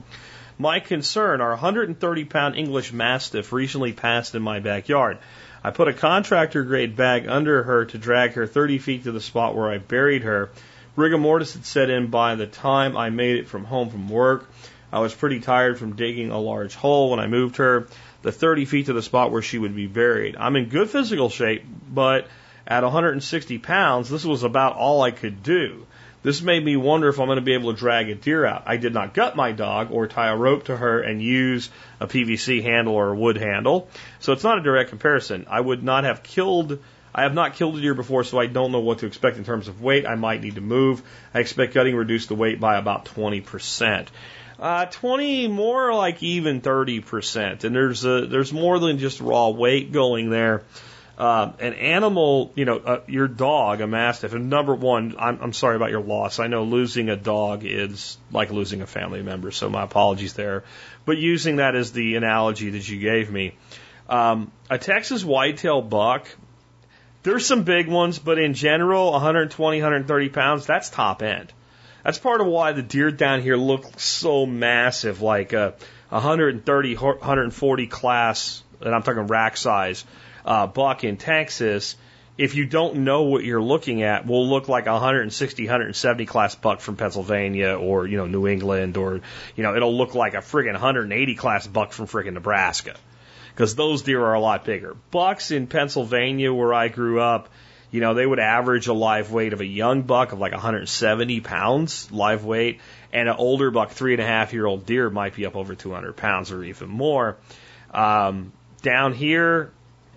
My 0.59 0.81
concern, 0.81 1.41
our 1.41 1.51
130 1.51 2.25
pound 2.27 2.57
English 2.57 2.93
Mastiff 2.93 3.55
recently 3.55 3.95
passed 3.95 4.35
in 4.35 4.43
my 4.43 4.61
backyard. 4.61 5.17
I 5.67 5.71
put 5.71 5.89
a 5.89 5.95
contractor 5.95 6.63
grade 6.63 6.95
bag 6.95 7.27
under 7.27 7.63
her 7.63 7.87
to 7.87 7.97
drag 7.97 8.35
her 8.35 8.47
30 8.47 8.79
feet 8.79 9.05
to 9.05 9.13
the 9.13 9.21
spot 9.21 9.57
where 9.57 9.71
I 9.71 9.79
buried 9.79 10.23
her. 10.23 10.51
Rigor 10.95 11.17
mortis 11.17 11.55
had 11.55 11.65
set 11.65 11.89
in 11.89 12.09
by 12.09 12.35
the 12.35 12.47
time 12.47 12.99
I 12.99 13.09
made 13.09 13.37
it 13.37 13.49
from 13.49 13.65
home 13.65 13.89
from 13.89 14.11
work. 14.11 14.51
I 14.93 14.99
was 15.01 15.15
pretty 15.15 15.41
tired 15.41 15.79
from 15.79 15.97
digging 15.97 16.31
a 16.31 16.39
large 16.39 16.75
hole 16.75 17.11
when 17.11 17.19
I 17.19 17.29
moved 17.29 17.57
her 17.57 17.89
the 18.21 18.31
30 18.31 18.67
feet 18.67 18.87
to 18.87 18.93
the 18.93 19.03
spot 19.03 19.31
where 19.31 19.41
she 19.41 19.59
would 19.59 19.75
be 19.75 19.87
buried. 19.87 20.37
I'm 20.39 20.55
in 20.57 20.67
good 20.67 20.91
physical 20.91 21.31
shape, 21.31 21.65
but 21.91 22.29
at 22.67 22.83
160 22.83 23.59
pounds, 23.59 24.11
this 24.11 24.25
was 24.25 24.43
about 24.43 24.77
all 24.77 25.01
I 25.01 25.13
could 25.13 25.43
do. 25.43 25.87
This 26.25 26.41
made 26.41 26.65
me 26.65 26.75
wonder 26.75 27.11
if 27.11 27.21
I'm 27.21 27.27
going 27.27 27.37
to 27.37 27.43
be 27.43 27.53
able 27.53 27.71
to 27.75 27.79
drag 27.79 28.09
a 28.09 28.15
deer 28.15 28.47
out. 28.47 28.63
I 28.65 28.79
did 28.79 28.95
not 28.95 29.13
gut 29.13 29.37
my 29.37 29.53
dog 29.53 29.93
or 29.93 30.07
tie 30.07 30.29
a 30.29 30.37
rope 30.37 30.65
to 30.65 30.77
her 30.77 31.01
and 31.01 31.21
use 31.21 31.69
a 32.01 32.07
PVC 32.07 32.63
handle 32.63 32.95
or 32.95 33.11
a 33.11 33.15
wood 33.15 33.37
handle. 33.37 33.91
So 34.21 34.33
it's 34.33 34.43
not 34.43 34.59
a 34.59 34.63
direct 34.63 34.89
comparison. 34.89 35.45
I 35.51 35.61
would 35.61 35.83
not 35.83 36.05
have 36.05 36.23
killed, 36.23 36.79
I 37.15 37.25
have 37.25 37.35
not 37.35 37.57
killed 37.57 37.77
a 37.77 37.81
deer 37.83 37.93
before, 37.93 38.25
so 38.25 38.39
I 38.39 38.47
don't 38.47 38.73
know 38.73 38.81
what 38.81 39.01
to 39.01 39.07
expect 39.07 39.37
in 39.37 39.45
terms 39.45 39.69
of 39.69 39.83
weight. 39.83 40.07
I 40.07 40.15
might 40.15 40.41
need 40.41 40.55
to 40.55 40.63
move. 40.63 41.03
I 41.35 41.41
expect 41.41 41.75
gutting 41.75 41.95
reduced 41.95 42.29
the 42.29 42.35
weight 42.35 42.59
by 42.59 42.79
about 42.79 43.05
20%. 43.05 44.07
Uh, 44.59 44.87
20 44.87 45.49
more 45.49 45.93
like 45.93 46.23
even 46.23 46.63
30%. 46.63 47.65
And 47.65 47.77
there's 47.77 48.03
a, 48.07 48.27
there's 48.27 48.51
more 48.51 48.79
than 48.79 48.97
just 48.97 49.21
raw 49.21 49.51
weight 49.51 49.93
going 49.93 50.31
there. 50.31 50.63
Uh, 51.17 51.53
an 51.61 51.75
animal, 51.75 52.53
you 52.57 52.65
know, 52.65 52.77
uh, 52.77 53.01
your 53.07 53.29
dog, 53.29 53.81
a 53.81 53.87
mastiff, 53.87 54.33
and 54.33 54.51
number 54.51 54.75
one, 54.75 55.15
I'm, 55.17 55.39
I'm 55.41 55.53
sorry 55.53 55.77
about 55.77 55.91
your 55.91 56.01
loss. 56.01 56.41
I 56.41 56.49
know 56.49 56.65
losing 56.65 57.09
a 57.09 57.17
dog 57.17 57.65
is 57.65 58.19
like 58.33 58.51
losing 58.51 58.83
a 58.83 58.87
family 58.87 59.23
member, 59.23 59.53
so 59.53 59.71
my 59.71 59.85
apologies 59.85 60.33
there. 60.33 60.65
But 61.07 61.19
using 61.19 61.57
that 61.57 61.77
as 61.77 61.93
the 61.93 62.17
analogy 62.17 62.71
that 62.71 62.89
you 62.89 62.99
gave 62.99 63.31
me, 63.31 63.57
um, 64.09 64.51
a 64.69 64.77
Texas 64.77 65.25
whitetail 65.25 65.83
buck, 65.83 66.27
there's 67.23 67.47
some 67.47 67.63
big 67.63 67.87
ones, 67.87 68.19
but 68.19 68.39
in 68.39 68.55
general, 68.55 69.13
120, 69.13 69.79
130 69.79 70.29
pounds, 70.31 70.67
that's 70.67 70.91
top 70.91 71.23
end. 71.23 71.53
That's 72.03 72.19
part 72.19 72.41
of 72.41 72.49
why 72.49 72.73
the 72.73 72.83
deer 72.83 73.13
down 73.13 73.41
here 73.41 73.57
look 73.57 74.01
so 74.01 74.47
massive, 74.47 75.23
like 75.23 75.53
a 75.53 75.75
130, 76.09 76.95
140 76.97 77.87
class, 77.87 78.65
and 78.81 78.93
I'm 78.93 79.05
talking 79.05 79.29
rack 79.29 79.57
size 79.57 80.05
uh, 80.45 80.67
buck 80.67 81.05
in 81.05 81.17
Texas, 81.17 81.97
if 82.37 82.57
you 82.57 82.67
don't 82.67 82.97
know 82.97 83.23
what 83.23 83.45
you're 83.45 83.63
looking 83.63 84.03
at, 84.03 84.27
will 84.27 84.49
look 84.49 84.69
like 84.69 84.87
a 84.87 84.93
160, 84.93 85.65
170 85.65 86.27
class 86.27 86.55
buck 86.55 86.81
from 86.81 86.97
Pennsylvania 86.97 87.75
or, 87.75 88.07
you 88.07 88.17
know, 88.17 88.27
New 88.27 88.49
England 88.49 88.97
or, 88.97 89.21
you 89.55 89.63
know, 89.63 89.77
it'll 89.77 89.97
look 89.97 90.15
like 90.15 90.35
a 90.35 90.39
friggin' 90.39 90.73
180 90.73 91.35
class 91.37 91.67
buck 91.67 91.93
from 91.93 92.07
friggin' 92.07 92.33
Nebraska. 92.33 92.97
Because 93.53 93.77
those 93.77 94.03
deer 94.03 94.21
are 94.21 94.35
a 94.35 94.41
lot 94.41 94.65
bigger. 94.65 94.97
Bucks 95.13 95.53
in 95.53 95.69
Pennsylvania, 95.69 96.53
where 96.53 96.75
I 96.75 96.89
grew 96.89 97.21
up, 97.21 97.51
you 97.93 98.01
know, 98.01 98.15
they 98.15 98.27
would 98.27 98.41
average 98.41 98.89
a 98.89 98.93
live 98.93 99.31
weight 99.31 99.53
of 99.53 99.61
a 99.61 99.65
young 99.65 100.03
buck 100.03 100.33
of 100.33 100.41
like 100.41 100.51
170 100.51 101.41
pounds 101.41 102.11
live 102.11 102.45
weight, 102.45 102.81
and 103.13 103.29
an 103.29 103.37
older 103.39 103.71
buck, 103.71 103.93
three 103.93 104.15
and 104.15 104.21
a 104.21 104.27
half 104.27 104.53
year 104.53 104.67
old 104.67 104.85
deer, 104.85 105.09
might 105.09 105.37
be 105.37 105.47
up 105.47 105.55
over 105.55 105.77
200 105.77 106.17
pounds 106.17 106.51
or 106.51 106.65
even 106.65 106.89
more. 106.89 107.37
Um, 107.93 108.53
down 108.83 109.15
here, 109.15 109.71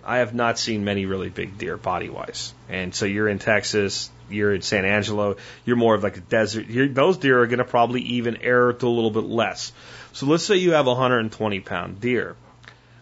I 0.08 0.18
have 0.18 0.34
not 0.34 0.58
seen 0.58 0.84
many 0.84 1.04
really 1.04 1.28
big 1.28 1.58
deer 1.58 1.76
body 1.76 2.08
wise. 2.08 2.54
And 2.70 2.94
so 2.94 3.04
you're 3.04 3.28
in 3.28 3.38
Texas, 3.38 4.08
you're 4.30 4.54
in 4.54 4.62
San 4.62 4.86
Angelo, 4.86 5.36
you're 5.66 5.76
more 5.76 5.94
of 5.94 6.02
like 6.02 6.16
a 6.16 6.20
desert. 6.20 6.66
You're, 6.66 6.88
those 6.88 7.18
deer 7.18 7.42
are 7.42 7.46
going 7.46 7.58
to 7.58 7.66
probably 7.66 8.00
even 8.00 8.38
err 8.38 8.72
to 8.72 8.86
a 8.86 8.88
little 8.88 9.10
bit 9.10 9.24
less. 9.24 9.70
So 10.14 10.24
let's 10.24 10.44
say 10.44 10.56
you 10.56 10.72
have 10.72 10.86
a 10.86 10.94
120 10.94 11.60
pound 11.60 12.00
deer. 12.00 12.36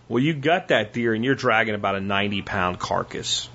Well, 0.08 0.20
you 0.20 0.34
got 0.34 0.68
that 0.68 0.92
deer 0.92 1.14
and 1.14 1.24
you're 1.24 1.36
dragging 1.36 1.76
about 1.76 1.94
a 1.94 2.00
90 2.00 2.42
pound 2.42 2.80
carcass. 2.80 3.48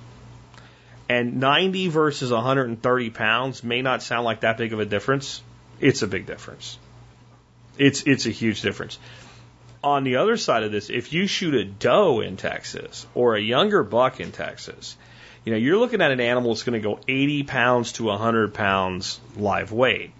And 1.09 1.41
90 1.41 1.89
versus 1.89 2.31
130 2.31 3.09
pounds 3.09 3.65
may 3.65 3.81
not 3.81 4.01
sound 4.01 4.23
like 4.23 4.41
that 4.41 4.57
big 4.57 4.71
of 4.71 4.79
a 4.79 4.85
difference. 4.85 5.41
It's 5.81 6.03
a 6.03 6.07
big 6.07 6.25
difference. 6.25 6.79
It's, 7.77 8.03
it's 8.03 8.25
a 8.27 8.31
huge 8.31 8.61
difference 8.61 8.97
on 9.83 10.03
the 10.03 10.17
other 10.17 10.37
side 10.37 10.63
of 10.63 10.71
this, 10.71 10.89
if 10.89 11.13
you 11.13 11.27
shoot 11.27 11.53
a 11.55 11.65
doe 11.65 12.21
in 12.21 12.37
Texas 12.37 13.05
or 13.15 13.35
a 13.35 13.41
younger 13.41 13.83
buck 13.83 14.19
in 14.19 14.31
Texas, 14.31 14.95
you 15.43 15.51
know, 15.51 15.57
you're 15.57 15.77
looking 15.77 16.01
at 16.01 16.11
an 16.11 16.19
animal 16.19 16.53
that's 16.53 16.63
going 16.63 16.79
to 16.79 16.87
go 16.87 16.99
80 17.07 17.43
pounds 17.43 17.93
to 17.93 18.03
100 18.05 18.53
pounds 18.53 19.19
live 19.35 19.71
weight. 19.71 20.11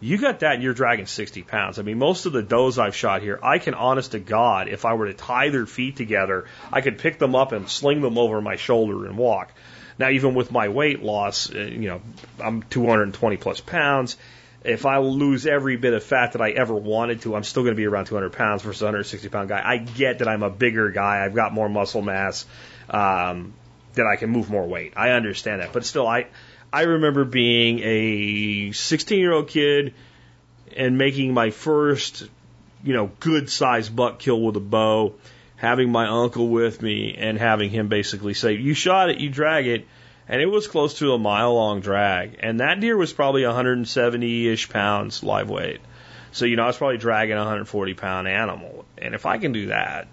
You 0.00 0.18
got 0.18 0.40
that 0.40 0.54
and 0.54 0.62
you're 0.62 0.74
dragging 0.74 1.06
60 1.06 1.42
pounds. 1.42 1.78
I 1.78 1.82
mean, 1.82 1.98
most 1.98 2.26
of 2.26 2.32
the 2.32 2.42
does 2.42 2.78
I've 2.78 2.96
shot 2.96 3.22
here, 3.22 3.38
I 3.42 3.58
can 3.58 3.74
honest 3.74 4.12
to 4.12 4.18
God, 4.18 4.68
if 4.68 4.84
I 4.84 4.94
were 4.94 5.06
to 5.06 5.14
tie 5.14 5.50
their 5.50 5.66
feet 5.66 5.96
together, 5.96 6.46
I 6.72 6.80
could 6.80 6.98
pick 6.98 7.18
them 7.18 7.36
up 7.36 7.52
and 7.52 7.68
sling 7.68 8.00
them 8.00 8.18
over 8.18 8.40
my 8.40 8.56
shoulder 8.56 9.06
and 9.06 9.16
walk. 9.16 9.52
Now, 9.98 10.08
even 10.08 10.34
with 10.34 10.50
my 10.50 10.68
weight 10.68 11.02
loss, 11.02 11.54
uh, 11.54 11.58
you 11.58 11.88
know, 11.88 12.00
I'm 12.40 12.62
220 12.62 13.36
plus 13.36 13.60
pounds 13.60 14.16
if 14.64 14.86
I 14.86 14.98
lose 14.98 15.46
every 15.46 15.76
bit 15.76 15.92
of 15.92 16.04
fat 16.04 16.32
that 16.32 16.40
I 16.40 16.50
ever 16.50 16.74
wanted 16.74 17.22
to, 17.22 17.34
I'm 17.34 17.44
still 17.44 17.62
going 17.62 17.74
to 17.74 17.76
be 17.76 17.86
around 17.86 18.06
200 18.06 18.32
pounds 18.32 18.62
versus 18.62 18.82
a 18.82 18.86
160 18.86 19.28
pound 19.28 19.48
guy. 19.48 19.60
I 19.64 19.78
get 19.78 20.20
that 20.20 20.28
I'm 20.28 20.42
a 20.42 20.50
bigger 20.50 20.90
guy. 20.90 21.24
I've 21.24 21.34
got 21.34 21.52
more 21.52 21.68
muscle 21.68 22.02
mass, 22.02 22.46
um, 22.88 23.54
that 23.94 24.06
I 24.06 24.16
can 24.16 24.30
move 24.30 24.50
more 24.50 24.66
weight. 24.66 24.94
I 24.96 25.10
understand 25.10 25.60
that, 25.60 25.72
but 25.72 25.84
still, 25.84 26.06
I 26.06 26.28
I 26.72 26.82
remember 26.82 27.24
being 27.24 27.80
a 27.82 28.72
16 28.72 29.18
year 29.18 29.32
old 29.32 29.48
kid 29.48 29.92
and 30.74 30.96
making 30.96 31.34
my 31.34 31.50
first, 31.50 32.26
you 32.82 32.94
know, 32.94 33.10
good 33.20 33.50
sized 33.50 33.94
buck 33.94 34.18
kill 34.18 34.40
with 34.40 34.56
a 34.56 34.60
bow, 34.60 35.14
having 35.56 35.92
my 35.92 36.08
uncle 36.08 36.48
with 36.48 36.80
me 36.80 37.14
and 37.18 37.38
having 37.38 37.68
him 37.68 37.88
basically 37.88 38.32
say, 38.32 38.54
"You 38.54 38.72
shot 38.72 39.10
it, 39.10 39.18
you 39.18 39.28
drag 39.28 39.66
it." 39.66 39.86
And 40.28 40.40
it 40.40 40.46
was 40.46 40.66
close 40.66 40.98
to 40.98 41.12
a 41.12 41.18
mile 41.18 41.54
long 41.54 41.80
drag. 41.80 42.38
And 42.40 42.60
that 42.60 42.80
deer 42.80 42.96
was 42.96 43.12
probably 43.12 43.44
170 43.44 44.48
ish 44.48 44.68
pounds 44.68 45.22
live 45.22 45.50
weight. 45.50 45.80
So, 46.32 46.44
you 46.44 46.56
know, 46.56 46.64
I 46.64 46.66
was 46.68 46.76
probably 46.76 46.98
dragging 46.98 47.34
a 47.34 47.40
140 47.40 47.94
pound 47.94 48.28
animal. 48.28 48.84
And 48.98 49.14
if 49.14 49.26
I 49.26 49.38
can 49.38 49.52
do 49.52 49.66
that 49.66 50.08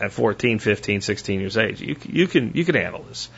at 0.00 0.12
14, 0.12 0.58
15, 0.58 1.00
16 1.00 1.40
years 1.40 1.56
age, 1.56 1.80
you, 1.80 1.96
you 2.08 2.28
can, 2.28 2.52
you 2.54 2.64
can 2.64 2.74
handle 2.74 3.02
this. 3.02 3.28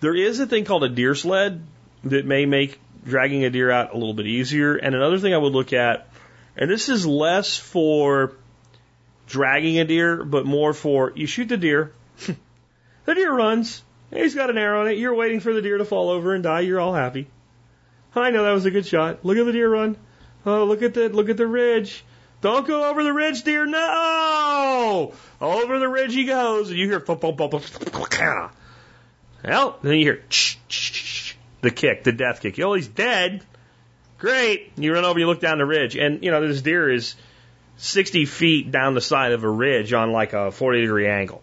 There 0.00 0.14
is 0.14 0.38
a 0.40 0.46
thing 0.46 0.64
called 0.64 0.84
a 0.84 0.88
deer 0.88 1.14
sled 1.14 1.62
that 2.04 2.24
may 2.24 2.46
make 2.46 2.78
dragging 3.04 3.44
a 3.44 3.50
deer 3.50 3.70
out 3.70 3.94
a 3.94 3.96
little 3.96 4.14
bit 4.14 4.26
easier. 4.26 4.76
And 4.76 4.94
another 4.94 5.18
thing 5.18 5.34
I 5.34 5.38
would 5.38 5.52
look 5.52 5.72
at, 5.72 6.08
and 6.56 6.70
this 6.70 6.88
is 6.88 7.06
less 7.06 7.56
for 7.56 8.32
dragging 9.26 9.78
a 9.78 9.84
deer, 9.84 10.24
but 10.24 10.44
more 10.46 10.72
for 10.72 11.12
you 11.16 11.26
shoot 11.26 11.48
the 11.48 11.56
deer, 11.56 11.92
the 13.04 13.14
deer 13.14 13.32
runs, 13.32 13.82
He's 14.12 14.34
got 14.34 14.50
an 14.50 14.58
arrow 14.58 14.82
in 14.82 14.92
it. 14.92 14.98
You're 14.98 15.14
waiting 15.14 15.40
for 15.40 15.52
the 15.52 15.62
deer 15.62 15.78
to 15.78 15.84
fall 15.84 16.10
over 16.10 16.34
and 16.34 16.42
die. 16.42 16.60
You're 16.60 16.80
all 16.80 16.94
happy. 16.94 17.28
I 18.14 18.30
know 18.30 18.44
that 18.44 18.52
was 18.52 18.64
a 18.64 18.70
good 18.70 18.86
shot. 18.86 19.24
Look 19.24 19.36
at 19.36 19.44
the 19.44 19.52
deer 19.52 19.70
run. 19.70 19.96
Oh, 20.46 20.64
look 20.64 20.82
at 20.82 20.94
the 20.94 21.08
look 21.08 21.28
at 21.28 21.36
the 21.36 21.46
ridge. 21.46 22.04
Don't 22.40 22.66
go 22.66 22.88
over 22.88 23.02
the 23.02 23.12
ridge, 23.12 23.42
deer. 23.42 23.66
No! 23.66 25.12
Over 25.40 25.78
the 25.78 25.88
ridge 25.88 26.14
he 26.14 26.24
goes. 26.24 26.70
And 26.70 26.78
you 26.78 26.86
hear 26.86 27.00
bump, 27.00 27.20
bump, 27.20 27.36
bump, 27.36 27.50
bump. 27.50 28.52
Well, 29.44 29.78
then 29.82 29.98
you 29.98 30.04
hear 30.04 30.22
the 31.60 31.70
kick, 31.70 32.04
the 32.04 32.12
death 32.12 32.40
kick. 32.40 32.58
Oh, 32.60 32.74
he's 32.74 32.88
dead. 32.88 33.44
Great. 34.18 34.72
You 34.76 34.94
run 34.94 35.04
over, 35.04 35.18
you 35.18 35.26
look 35.26 35.40
down 35.40 35.58
the 35.58 35.66
ridge, 35.66 35.96
and 35.96 36.24
you 36.24 36.30
know 36.30 36.46
this 36.46 36.62
deer 36.62 36.90
is 36.90 37.16
60 37.78 38.24
feet 38.24 38.70
down 38.70 38.94
the 38.94 39.00
side 39.00 39.32
of 39.32 39.44
a 39.44 39.50
ridge 39.50 39.92
on 39.92 40.12
like 40.12 40.32
a 40.32 40.50
40 40.50 40.82
degree 40.82 41.08
angle. 41.08 41.42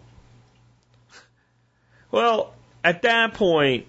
Well, 2.10 2.53
at 2.84 3.02
that 3.02 3.34
point, 3.34 3.86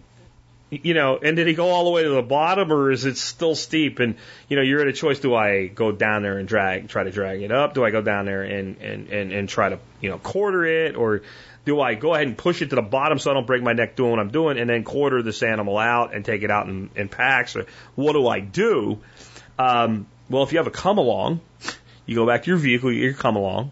you 0.71 0.93
know, 0.93 1.17
and 1.17 1.35
did 1.35 1.47
he 1.47 1.53
go 1.53 1.69
all 1.69 1.83
the 1.83 1.91
way 1.91 2.03
to 2.03 2.09
the 2.09 2.21
bottom 2.21 2.71
or 2.71 2.91
is 2.91 3.05
it 3.05 3.17
still 3.17 3.55
steep? 3.55 3.99
And, 3.99 4.15
you 4.49 4.55
know, 4.55 4.63
you're 4.63 4.81
at 4.81 4.87
a 4.87 4.93
choice. 4.93 5.19
Do 5.19 5.35
I 5.35 5.67
go 5.67 5.91
down 5.91 6.23
there 6.23 6.37
and 6.39 6.47
drag, 6.47 6.87
try 6.87 7.03
to 7.03 7.11
drag 7.11 7.41
it 7.41 7.51
up? 7.51 7.75
Do 7.75 7.83
I 7.83 7.91
go 7.91 8.01
down 8.01 8.25
there 8.25 8.41
and, 8.41 8.77
and, 8.77 9.09
and, 9.09 9.31
and 9.31 9.49
try 9.49 9.69
to, 9.69 9.79
you 10.01 10.09
know, 10.09 10.17
quarter 10.17 10.65
it? 10.65 10.95
Or 10.95 11.21
do 11.65 11.81
I 11.81 11.95
go 11.95 12.13
ahead 12.13 12.27
and 12.27 12.37
push 12.37 12.61
it 12.61 12.69
to 12.69 12.75
the 12.75 12.81
bottom 12.81 13.19
so 13.19 13.31
I 13.31 13.33
don't 13.33 13.45
break 13.45 13.61
my 13.61 13.73
neck 13.73 13.95
doing 13.95 14.11
what 14.11 14.19
I'm 14.19 14.31
doing 14.31 14.57
and 14.57 14.69
then 14.69 14.83
quarter 14.83 15.21
this 15.21 15.43
animal 15.43 15.77
out 15.77 16.15
and 16.15 16.23
take 16.23 16.41
it 16.41 16.49
out 16.49 16.67
in, 16.67 16.89
in 16.95 17.09
packs? 17.09 17.55
Or 17.55 17.65
what 17.95 18.13
do 18.13 18.27
I 18.27 18.39
do? 18.39 18.99
Um, 19.59 20.07
well, 20.29 20.43
if 20.43 20.51
you 20.51 20.57
have 20.57 20.67
a 20.67 20.71
come 20.71 20.97
along, 20.97 21.41
you 22.05 22.15
go 22.15 22.25
back 22.25 22.43
to 22.43 22.49
your 22.49 22.57
vehicle, 22.57 22.91
you 22.91 23.13
come 23.13 23.35
along, 23.35 23.71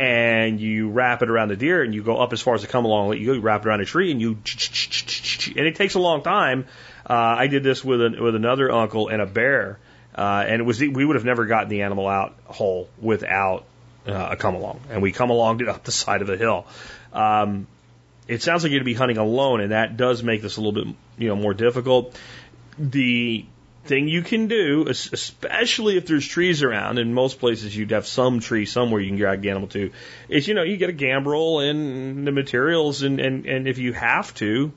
and 0.00 0.58
you 0.58 0.88
wrap 0.88 1.20
it 1.20 1.28
around 1.28 1.48
the 1.48 1.56
deer 1.56 1.82
and 1.82 1.94
you 1.94 2.02
go 2.02 2.16
up 2.16 2.32
as 2.32 2.40
far 2.40 2.54
as 2.54 2.62
the 2.62 2.68
come 2.68 2.86
along, 2.86 3.12
you 3.18 3.26
go, 3.26 3.32
you 3.34 3.40
wrap 3.40 3.66
it 3.66 3.68
around 3.68 3.82
a 3.82 3.84
tree 3.84 4.10
and 4.10 4.18
you, 4.18 4.30
and 4.30 5.66
it 5.66 5.76
takes 5.76 5.94
a 5.94 5.98
long 5.98 6.22
time. 6.22 6.64
Uh, 7.08 7.12
I 7.12 7.48
did 7.48 7.62
this 7.62 7.84
with 7.84 8.00
an, 8.00 8.22
with 8.22 8.34
another 8.34 8.72
uncle 8.72 9.08
and 9.08 9.20
a 9.20 9.26
bear, 9.26 9.78
uh, 10.14 10.44
and 10.46 10.58
it 10.58 10.64
was 10.64 10.80
we 10.80 11.04
would 11.04 11.16
have 11.16 11.26
never 11.26 11.44
gotten 11.44 11.68
the 11.68 11.82
animal 11.82 12.08
out 12.08 12.34
whole 12.46 12.88
without 12.98 13.66
uh, 14.06 14.28
a 14.30 14.36
come 14.36 14.54
along, 14.54 14.80
and 14.88 15.02
we 15.02 15.12
come 15.12 15.28
along 15.28 15.60
it 15.60 15.68
up 15.68 15.84
the 15.84 15.92
side 15.92 16.22
of 16.22 16.28
the 16.28 16.38
hill. 16.38 16.66
Um, 17.12 17.66
it 18.26 18.40
sounds 18.42 18.62
like 18.62 18.72
you'd 18.72 18.84
be 18.84 18.94
hunting 18.94 19.18
alone, 19.18 19.60
and 19.60 19.72
that 19.72 19.98
does 19.98 20.22
make 20.22 20.40
this 20.40 20.56
a 20.56 20.62
little 20.62 20.84
bit 20.84 20.94
you 21.18 21.28
know 21.28 21.36
more 21.36 21.52
difficult. 21.52 22.18
The 22.78 23.44
thing 23.84 24.08
you 24.08 24.22
can 24.22 24.46
do, 24.46 24.86
especially 24.88 25.96
if 25.96 26.06
there's 26.06 26.26
trees 26.26 26.62
around, 26.62 26.98
in 26.98 27.14
most 27.14 27.38
places 27.38 27.74
you'd 27.76 27.90
have 27.90 28.06
some 28.06 28.40
tree 28.40 28.66
somewhere 28.66 29.00
you 29.00 29.08
can 29.08 29.16
drag 29.16 29.42
the 29.42 29.50
animal 29.50 29.68
to, 29.68 29.90
is 30.28 30.46
you 30.46 30.54
know, 30.54 30.62
you 30.62 30.76
get 30.76 30.90
a 30.90 30.94
gambrel 30.94 31.60
and 31.60 32.26
the 32.26 32.32
materials 32.32 33.02
and, 33.02 33.20
and, 33.20 33.46
and 33.46 33.66
if 33.66 33.78
you 33.78 33.92
have 33.92 34.34
to, 34.34 34.72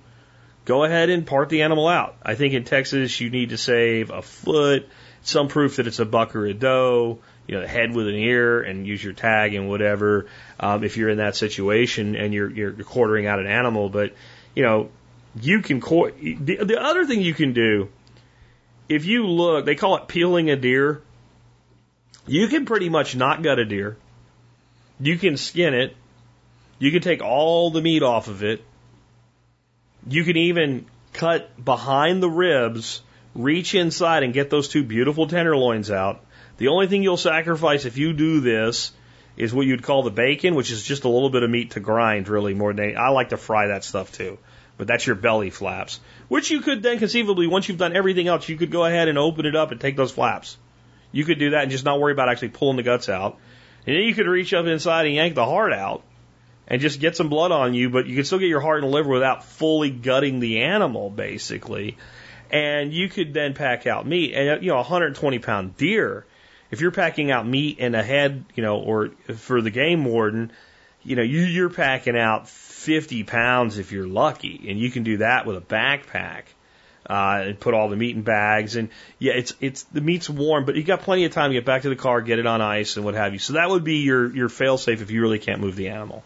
go 0.66 0.84
ahead 0.86 1.10
and 1.10 1.28
part 1.28 1.50
the 1.50 1.64
animal 1.64 1.88
out. 1.88 2.16
I 2.24 2.36
think 2.36 2.54
in 2.54 2.64
Texas 2.64 3.20
you 3.20 3.30
need 3.30 3.50
to 3.50 3.58
save 3.58 4.10
a 4.10 4.22
foot, 4.22 4.88
some 5.22 5.48
proof 5.48 5.76
that 5.76 5.88
it's 5.88 6.00
a 6.00 6.06
buck 6.06 6.36
or 6.36 6.46
a 6.46 6.54
doe, 6.54 7.20
you 7.48 7.56
know, 7.56 7.62
the 7.62 7.68
head 7.68 7.94
with 7.94 8.08
an 8.08 8.16
ear 8.16 8.62
and 8.62 8.88
use 8.88 9.04
your 9.04 9.14
tag 9.14 9.54
and 9.54 9.68
whatever, 9.68 10.28
um, 10.60 10.84
if 10.84 10.96
you're 10.96 11.10
in 11.10 11.18
that 11.18 11.36
situation 11.36 12.16
and 12.16 12.34
you're, 12.34 12.50
you're 12.50 12.72
quartering 12.72 13.28
out 13.28 13.40
an 13.40 13.48
animal. 13.48 13.90
But, 13.90 14.14
you 14.56 14.64
know, 14.64 14.90
you 15.42 15.62
can, 15.62 15.82
the, 15.82 16.60
the 16.64 16.82
other 16.82 17.06
thing 17.06 17.22
you 17.22 17.34
can 17.34 17.52
do 17.52 17.90
if 18.90 19.06
you 19.06 19.28
look, 19.28 19.66
they 19.66 19.76
call 19.76 19.98
it 19.98 20.08
peeling 20.08 20.50
a 20.50 20.56
deer. 20.56 21.02
You 22.26 22.48
can 22.48 22.66
pretty 22.66 22.90
much 22.90 23.16
not 23.16 23.42
gut 23.42 23.60
a 23.60 23.66
deer. 23.66 23.98
You 25.00 25.18
can 25.18 25.38
skin 25.38 25.74
it. 25.74 25.96
You 26.80 26.92
can 26.92 27.02
take 27.02 27.22
all 27.22 27.72
the 27.72 27.82
meat 27.82 28.04
off 28.04 28.28
of 28.28 28.44
it. 28.44 28.64
You 30.08 30.24
can 30.24 30.38
even 30.38 30.86
cut 31.14 31.64
behind 31.64 32.22
the 32.22 32.30
ribs, 32.30 33.02
reach 33.36 33.76
inside 33.76 34.24
and 34.24 34.34
get 34.34 34.50
those 34.50 34.68
two 34.68 34.84
beautiful 34.84 35.28
tenderloins 35.28 35.92
out. 35.92 36.24
The 36.58 36.68
only 36.68 36.88
thing 36.88 37.04
you'll 37.04 37.18
sacrifice 37.18 37.86
if 37.86 37.98
you 37.98 38.14
do 38.14 38.42
this 38.42 38.92
is 39.36 39.54
what 39.54 39.66
you'd 39.66 39.84
call 39.84 40.04
the 40.04 40.12
bacon, 40.12 40.56
which 40.56 40.72
is 40.72 40.84
just 40.84 41.06
a 41.06 41.10
little 41.10 41.30
bit 41.30 41.44
of 41.44 41.50
meat 41.50 41.72
to 41.72 41.80
grind, 41.80 42.28
really 42.28 42.54
more 42.54 42.74
than. 42.74 42.96
I 42.98 43.10
like 43.10 43.30
to 43.30 43.38
fry 43.38 43.68
that 43.68 43.84
stuff 43.84 44.12
too. 44.12 44.38
But 44.84 44.90
that's 44.90 45.08
your 45.08 45.16
belly 45.16 45.50
flaps, 45.50 46.02
which 46.28 46.52
you 46.52 46.60
could 46.60 46.84
then 46.84 47.00
conceivably, 47.00 47.48
once 47.48 47.70
you've 47.70 47.78
done 47.78 47.96
everything 47.96 48.28
else, 48.28 48.50
you 48.50 48.58
could 48.58 48.70
go 48.70 48.84
ahead 48.84 49.08
and 49.08 49.18
open 49.18 49.46
it 49.46 49.56
up 49.56 49.72
and 49.72 49.80
take 49.80 49.96
those 49.96 50.12
flaps. 50.12 50.58
You 51.14 51.24
could 51.24 51.40
do 51.40 51.52
that 51.52 51.62
and 51.62 51.72
just 51.72 51.86
not 51.86 52.02
worry 52.02 52.12
about 52.12 52.28
actually 52.28 52.50
pulling 52.50 52.76
the 52.76 52.84
guts 52.84 53.08
out. 53.08 53.38
And 53.88 53.96
then 53.96 54.04
you 54.04 54.14
could 54.14 54.28
reach 54.28 54.54
up 54.54 54.66
inside 54.66 55.06
and 55.06 55.16
yank 55.16 55.36
the 55.36 55.46
heart 55.46 55.72
out 55.72 56.04
and 56.68 56.82
just 56.82 57.00
get 57.00 57.16
some 57.16 57.30
blood 57.30 57.54
on 57.54 57.74
you, 57.74 57.92
but 57.92 58.08
you 58.08 58.18
could 58.18 58.28
still 58.28 58.40
get 58.40 58.50
your 58.50 58.60
heart 58.60 58.84
and 58.84 58.92
liver 58.92 59.08
without 59.08 59.46
fully 59.46 59.90
gutting 59.90 60.42
the 60.42 60.64
animal, 60.64 61.10
basically. 61.10 61.96
And 62.52 62.94
you 62.94 63.08
could 63.08 63.34
then 63.34 63.54
pack 63.54 63.88
out 63.88 64.06
meat. 64.06 64.34
And, 64.34 64.62
you 64.62 64.68
know, 64.68 64.76
a 64.76 64.80
120 64.80 65.40
pound 65.40 65.78
deer, 65.78 66.26
if 66.72 66.82
you're 66.82 66.92
packing 66.92 67.32
out 67.32 67.48
meat 67.48 67.78
and 67.80 67.96
a 67.96 68.04
head, 68.04 68.44
you 68.54 68.64
know, 68.64 68.80
or 68.80 69.12
for 69.34 69.62
the 69.62 69.72
game 69.72 70.04
warden, 70.04 70.52
you 71.04 71.16
know, 71.16 71.22
you, 71.22 71.40
you're 71.40 71.70
packing 71.70 72.18
out 72.18 72.50
50 72.84 73.24
pounds 73.24 73.78
if 73.78 73.92
you're 73.92 74.08
lucky. 74.08 74.66
And 74.70 74.80
you 74.80 74.92
can 74.92 75.04
do 75.04 75.18
that 75.18 75.46
with 75.46 75.58
a 75.58 75.62
backpack. 75.62 76.44
Uh, 77.06 77.44
and 77.48 77.60
put 77.60 77.74
all 77.74 77.90
the 77.90 77.98
meat 77.98 78.16
in 78.16 78.22
bags 78.22 78.78
and 78.78 78.88
yeah, 79.20 79.34
it's, 79.34 79.54
it's, 79.60 79.84
the 79.84 80.00
meat's 80.00 80.30
warm, 80.30 80.64
but 80.64 80.76
you 80.76 80.84
got 80.84 81.02
plenty 81.02 81.26
of 81.26 81.34
time 81.34 81.50
to 81.50 81.54
get 81.54 81.66
back 81.66 81.82
to 81.82 81.90
the 81.90 81.98
car, 81.98 82.22
get 82.22 82.40
it 82.40 82.46
on 82.46 82.62
ice 82.62 82.96
and 82.96 83.04
what 83.04 83.14
have 83.14 83.34
you. 83.34 83.40
So 83.40 83.54
that 83.54 83.70
would 83.70 83.84
be 83.84 83.98
your, 83.98 84.34
your 84.34 84.48
fail 84.48 84.78
safe 84.78 85.02
if 85.02 85.12
you 85.12 85.22
really 85.22 85.40
can't 85.40 85.60
move 85.60 85.76
the 85.76 85.90
animal. 85.90 86.24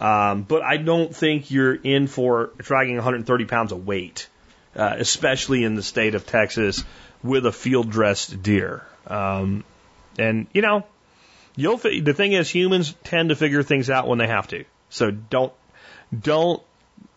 Um, 0.00 0.42
but 0.42 0.62
I 0.62 0.78
don't 0.78 1.14
think 1.14 1.50
you're 1.50 1.74
in 1.74 2.06
for 2.06 2.52
dragging 2.58 2.94
130 2.94 3.44
pounds 3.46 3.72
of 3.72 3.84
weight, 3.84 4.28
uh, 4.74 4.94
especially 4.98 5.64
in 5.64 5.74
the 5.74 5.82
state 5.82 6.14
of 6.14 6.24
Texas 6.24 6.84
with 7.22 7.44
a 7.44 7.52
field 7.52 7.90
dressed 7.90 8.42
deer. 8.42 8.86
Um, 9.06 9.64
and 10.18 10.46
you 10.52 10.62
know, 10.62 10.86
you'll 11.54 11.76
the 11.76 12.14
thing 12.14 12.32
is, 12.32 12.48
humans 12.48 12.94
tend 13.04 13.28
to 13.28 13.36
figure 13.36 13.62
things 13.62 13.90
out 13.90 14.08
when 14.08 14.18
they 14.18 14.26
have 14.26 14.48
to. 14.48 14.64
So 14.88 15.10
don't 15.10 15.52
don't 16.16 16.62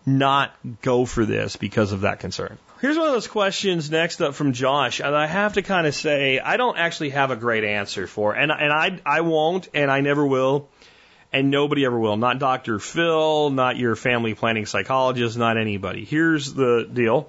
not 0.06 0.54
go 0.82 1.06
for 1.06 1.26
this 1.26 1.56
because 1.56 1.91
of 1.91 2.02
that 2.02 2.20
concern. 2.20 2.58
Here's 2.82 2.98
one 2.98 3.08
of 3.08 3.14
those 3.14 3.28
questions 3.28 3.89
next 3.89 4.22
up 4.22 4.36
from 4.36 4.52
Josh, 4.52 5.00
and 5.00 5.16
I 5.16 5.26
have 5.26 5.54
to 5.54 5.62
kind 5.62 5.88
of 5.88 5.96
say 5.96 6.39
I 6.39 6.58
don't 6.58 6.78
actually 6.78 7.12
have 7.12 7.32
a 7.32 7.38
great 7.38 7.64
answer 7.64 8.08
for, 8.08 8.36
and 8.36 8.52
and 8.52 8.74
I 8.74 9.00
I 9.06 9.22
won't, 9.22 9.70
and 9.74 9.89
I 9.89 10.02
never 10.02 10.26
will 10.26 10.68
and 11.34 11.50
nobody 11.50 11.84
ever 11.84 12.00
will. 12.00 12.16
Not 12.16 12.39
Dr. 12.39 12.80
Phil, 12.80 13.50
not 13.50 13.76
your 13.76 13.96
family 13.96 14.36
planning 14.36 14.68
psychologist, 14.68 15.36
not 15.36 15.58
anybody. 15.58 16.06
Here's 16.06 16.54
the 16.54 16.88
deal. 16.91 17.28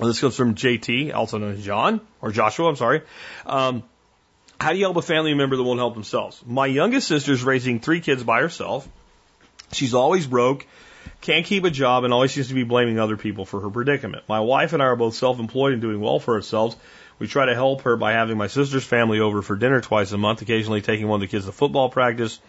This 0.00 0.20
comes 0.20 0.36
from 0.36 0.56
JT, 0.56 1.14
also 1.14 1.38
known 1.38 1.52
as 1.52 1.64
John, 1.64 2.00
or 2.20 2.32
Joshua, 2.32 2.68
I'm 2.68 2.76
sorry. 2.76 3.02
Um, 3.46 3.84
how 4.60 4.72
do 4.72 4.78
you 4.78 4.84
help 4.84 4.96
a 4.96 5.02
family 5.02 5.34
member 5.34 5.56
that 5.56 5.62
won't 5.62 5.78
help 5.78 5.94
themselves? 5.94 6.42
My 6.44 6.66
youngest 6.66 7.06
sister's 7.06 7.44
raising 7.44 7.78
three 7.78 8.00
kids 8.00 8.24
by 8.24 8.40
herself. 8.40 8.88
She's 9.72 9.94
always 9.94 10.26
broke, 10.26 10.66
can't 11.20 11.46
keep 11.46 11.64
a 11.64 11.70
job, 11.70 12.04
and 12.04 12.12
always 12.12 12.32
seems 12.32 12.48
to 12.48 12.54
be 12.54 12.64
blaming 12.64 12.98
other 12.98 13.16
people 13.16 13.44
for 13.44 13.60
her 13.60 13.70
predicament. 13.70 14.24
My 14.28 14.40
wife 14.40 14.72
and 14.72 14.82
I 14.82 14.86
are 14.86 14.96
both 14.96 15.14
self-employed 15.14 15.72
and 15.72 15.82
doing 15.82 16.00
well 16.00 16.18
for 16.18 16.34
ourselves. 16.34 16.76
We 17.18 17.28
try 17.28 17.46
to 17.46 17.54
help 17.54 17.82
her 17.82 17.96
by 17.96 18.12
having 18.12 18.36
my 18.36 18.48
sister's 18.48 18.84
family 18.84 19.20
over 19.20 19.40
for 19.40 19.56
dinner 19.56 19.80
twice 19.80 20.12
a 20.12 20.18
month, 20.18 20.42
occasionally 20.42 20.82
taking 20.82 21.08
one 21.08 21.18
of 21.18 21.20
the 21.20 21.28
kids 21.28 21.46
to 21.46 21.52
football 21.52 21.88
practice, 21.88 22.40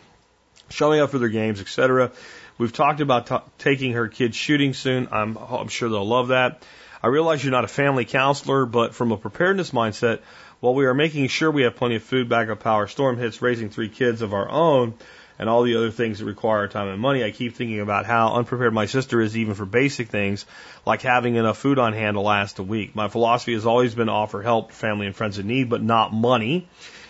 showing 0.70 1.00
up 1.00 1.12
for 1.12 1.20
their 1.20 1.30
games, 1.30 1.62
etc. 1.62 2.12
We've 2.58 2.74
talked 2.74 3.02
about 3.02 3.28
t- 3.28 3.52
taking 3.60 3.94
her 3.94 4.08
kids 4.08 4.36
shooting 4.36 4.74
soon. 4.74 5.10
I'm, 5.12 5.38
I'm 5.38 5.68
sure 5.68 5.90
they'll 5.90 6.08
love 6.08 6.30
that. 6.30 6.64
I 7.04 7.08
realize 7.08 7.44
you're 7.44 7.52
not 7.52 7.66
a 7.66 7.70
family 7.70 8.06
counselor, 8.06 8.66
but 8.66 8.96
from 8.96 9.12
a 9.12 9.18
preparedness 9.18 9.72
mindset, 9.72 10.22
while 10.60 10.74
we 10.74 10.86
are 10.86 10.94
making 10.94 11.28
sure 11.28 11.52
we 11.52 11.64
have 11.64 11.76
plenty 11.76 11.96
of 11.96 12.04
food, 12.04 12.30
backup 12.30 12.62
power, 12.62 12.88
storm 12.88 13.18
hits, 13.18 13.42
raising 13.42 13.70
three 13.70 13.90
kids 13.90 14.24
of 14.24 14.34
our 14.34 14.50
own, 14.50 14.96
and 15.38 15.50
all 15.50 15.64
the 15.64 15.76
other 15.76 15.92
things 15.92 16.20
that 16.20 16.26
require 16.26 16.68
time 16.68 16.88
and 16.88 17.00
money, 17.00 17.24
I 17.24 17.32
keep 17.32 17.56
thinking 17.56 17.80
about 17.80 18.06
how 18.06 18.36
unprepared 18.36 18.74
my 18.74 18.86
sister 18.86 19.22
is 19.22 19.36
even 19.36 19.54
for 19.54 19.66
basic 19.66 20.10
things 20.10 20.46
like 20.86 21.02
having 21.02 21.36
enough 21.36 21.58
food 21.58 21.80
on 21.80 21.94
hand 21.94 22.16
to 22.16 22.22
last 22.22 22.60
a 22.60 22.64
week. 22.64 22.96
My 22.96 23.08
philosophy 23.08 23.54
has 23.54 23.66
always 23.66 23.96
been 23.96 24.08
to 24.08 24.14
offer 24.14 24.42
help 24.42 24.70
to 24.70 24.76
family 24.76 25.08
and 25.08 25.16
friends 25.16 25.40
in 25.40 25.48
need, 25.48 25.70
but 25.70 25.84
not 25.84 26.14
money. 26.14 26.68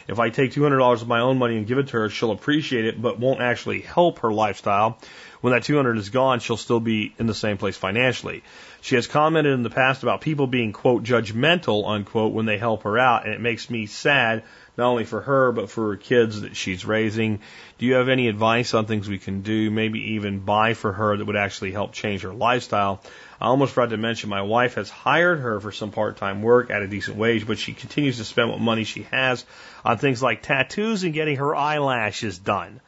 If 0.07 0.19
I 0.19 0.29
take 0.29 0.51
$200 0.51 1.01
of 1.01 1.07
my 1.07 1.21
own 1.21 1.39
money 1.39 1.57
and 1.57 1.65
give 1.65 1.79
it 1.79 1.87
to 1.87 1.97
her, 1.97 2.09
she'll 2.09 2.31
appreciate 2.31 2.85
it, 2.85 3.01
but 3.01 3.19
won't 3.19 3.41
actually 3.41 3.81
help 3.81 4.19
her 4.19 4.31
lifestyle. 4.31 4.99
When 5.41 5.53
that 5.53 5.63
200 5.63 5.97
is 5.97 6.09
gone, 6.09 6.39
she'll 6.39 6.57
still 6.57 6.79
be 6.79 7.13
in 7.17 7.25
the 7.25 7.33
same 7.33 7.57
place 7.57 7.75
financially. 7.75 8.43
She 8.81 8.95
has 8.95 9.07
commented 9.07 9.53
in 9.53 9.63
the 9.63 9.71
past 9.71 10.03
about 10.03 10.21
people 10.21 10.45
being, 10.45 10.73
quote, 10.73 11.03
judgmental, 11.03 11.89
unquote, 11.89 12.33
when 12.33 12.45
they 12.45 12.59
help 12.59 12.83
her 12.83 12.99
out, 12.99 13.25
and 13.25 13.33
it 13.33 13.41
makes 13.41 13.69
me 13.69 13.87
sad, 13.87 14.43
not 14.77 14.87
only 14.87 15.05
for 15.05 15.21
her, 15.21 15.51
but 15.51 15.69
for 15.69 15.91
her 15.91 15.97
kids 15.97 16.41
that 16.41 16.55
she's 16.55 16.85
raising. 16.85 17.39
Do 17.77 17.85
you 17.85 17.95
have 17.95 18.09
any 18.09 18.27
advice 18.27 18.73
on 18.73 18.85
things 18.85 19.07
we 19.07 19.19
can 19.19 19.41
do, 19.41 19.71
maybe 19.71 20.13
even 20.13 20.39
buy 20.39 20.73
for 20.73 20.91
her 20.91 21.15
that 21.15 21.25
would 21.25 21.35
actually 21.35 21.71
help 21.71 21.93
change 21.93 22.21
her 22.21 22.33
lifestyle? 22.33 23.01
I 23.39 23.47
almost 23.47 23.73
forgot 23.73 23.89
to 23.89 23.97
mention 23.97 24.29
my 24.29 24.41
wife 24.41 24.75
has 24.75 24.89
hired 24.89 25.39
her 25.39 25.59
for 25.59 25.71
some 25.71 25.91
part-time 25.91 26.41
work 26.41 26.69
at 26.69 26.81
a 26.81 26.87
decent 26.87 27.17
wage, 27.17 27.45
but 27.45 27.59
she 27.59 27.73
continues 27.73 28.17
to 28.17 28.23
spend 28.23 28.49
what 28.49 28.59
money 28.59 28.83
she 28.83 29.03
has 29.11 29.45
on 29.83 29.97
things 29.97 30.21
like 30.23 30.41
tattoos 30.41 31.03
and 31.03 31.13
getting 31.13 31.37
her 31.37 31.55
eyelashes 31.55 32.37
done. 32.37 32.79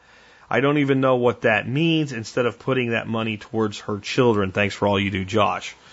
I 0.50 0.60
don't 0.60 0.78
even 0.78 1.00
know 1.00 1.16
what 1.16 1.42
that 1.42 1.68
means 1.68 2.12
instead 2.12 2.46
of 2.46 2.58
putting 2.58 2.90
that 2.90 3.06
money 3.06 3.36
towards 3.36 3.80
her 3.80 3.98
children. 3.98 4.52
Thanks 4.52 4.74
for 4.74 4.88
all 4.88 4.98
you 4.98 5.10
do, 5.10 5.24
Josh. 5.24 5.74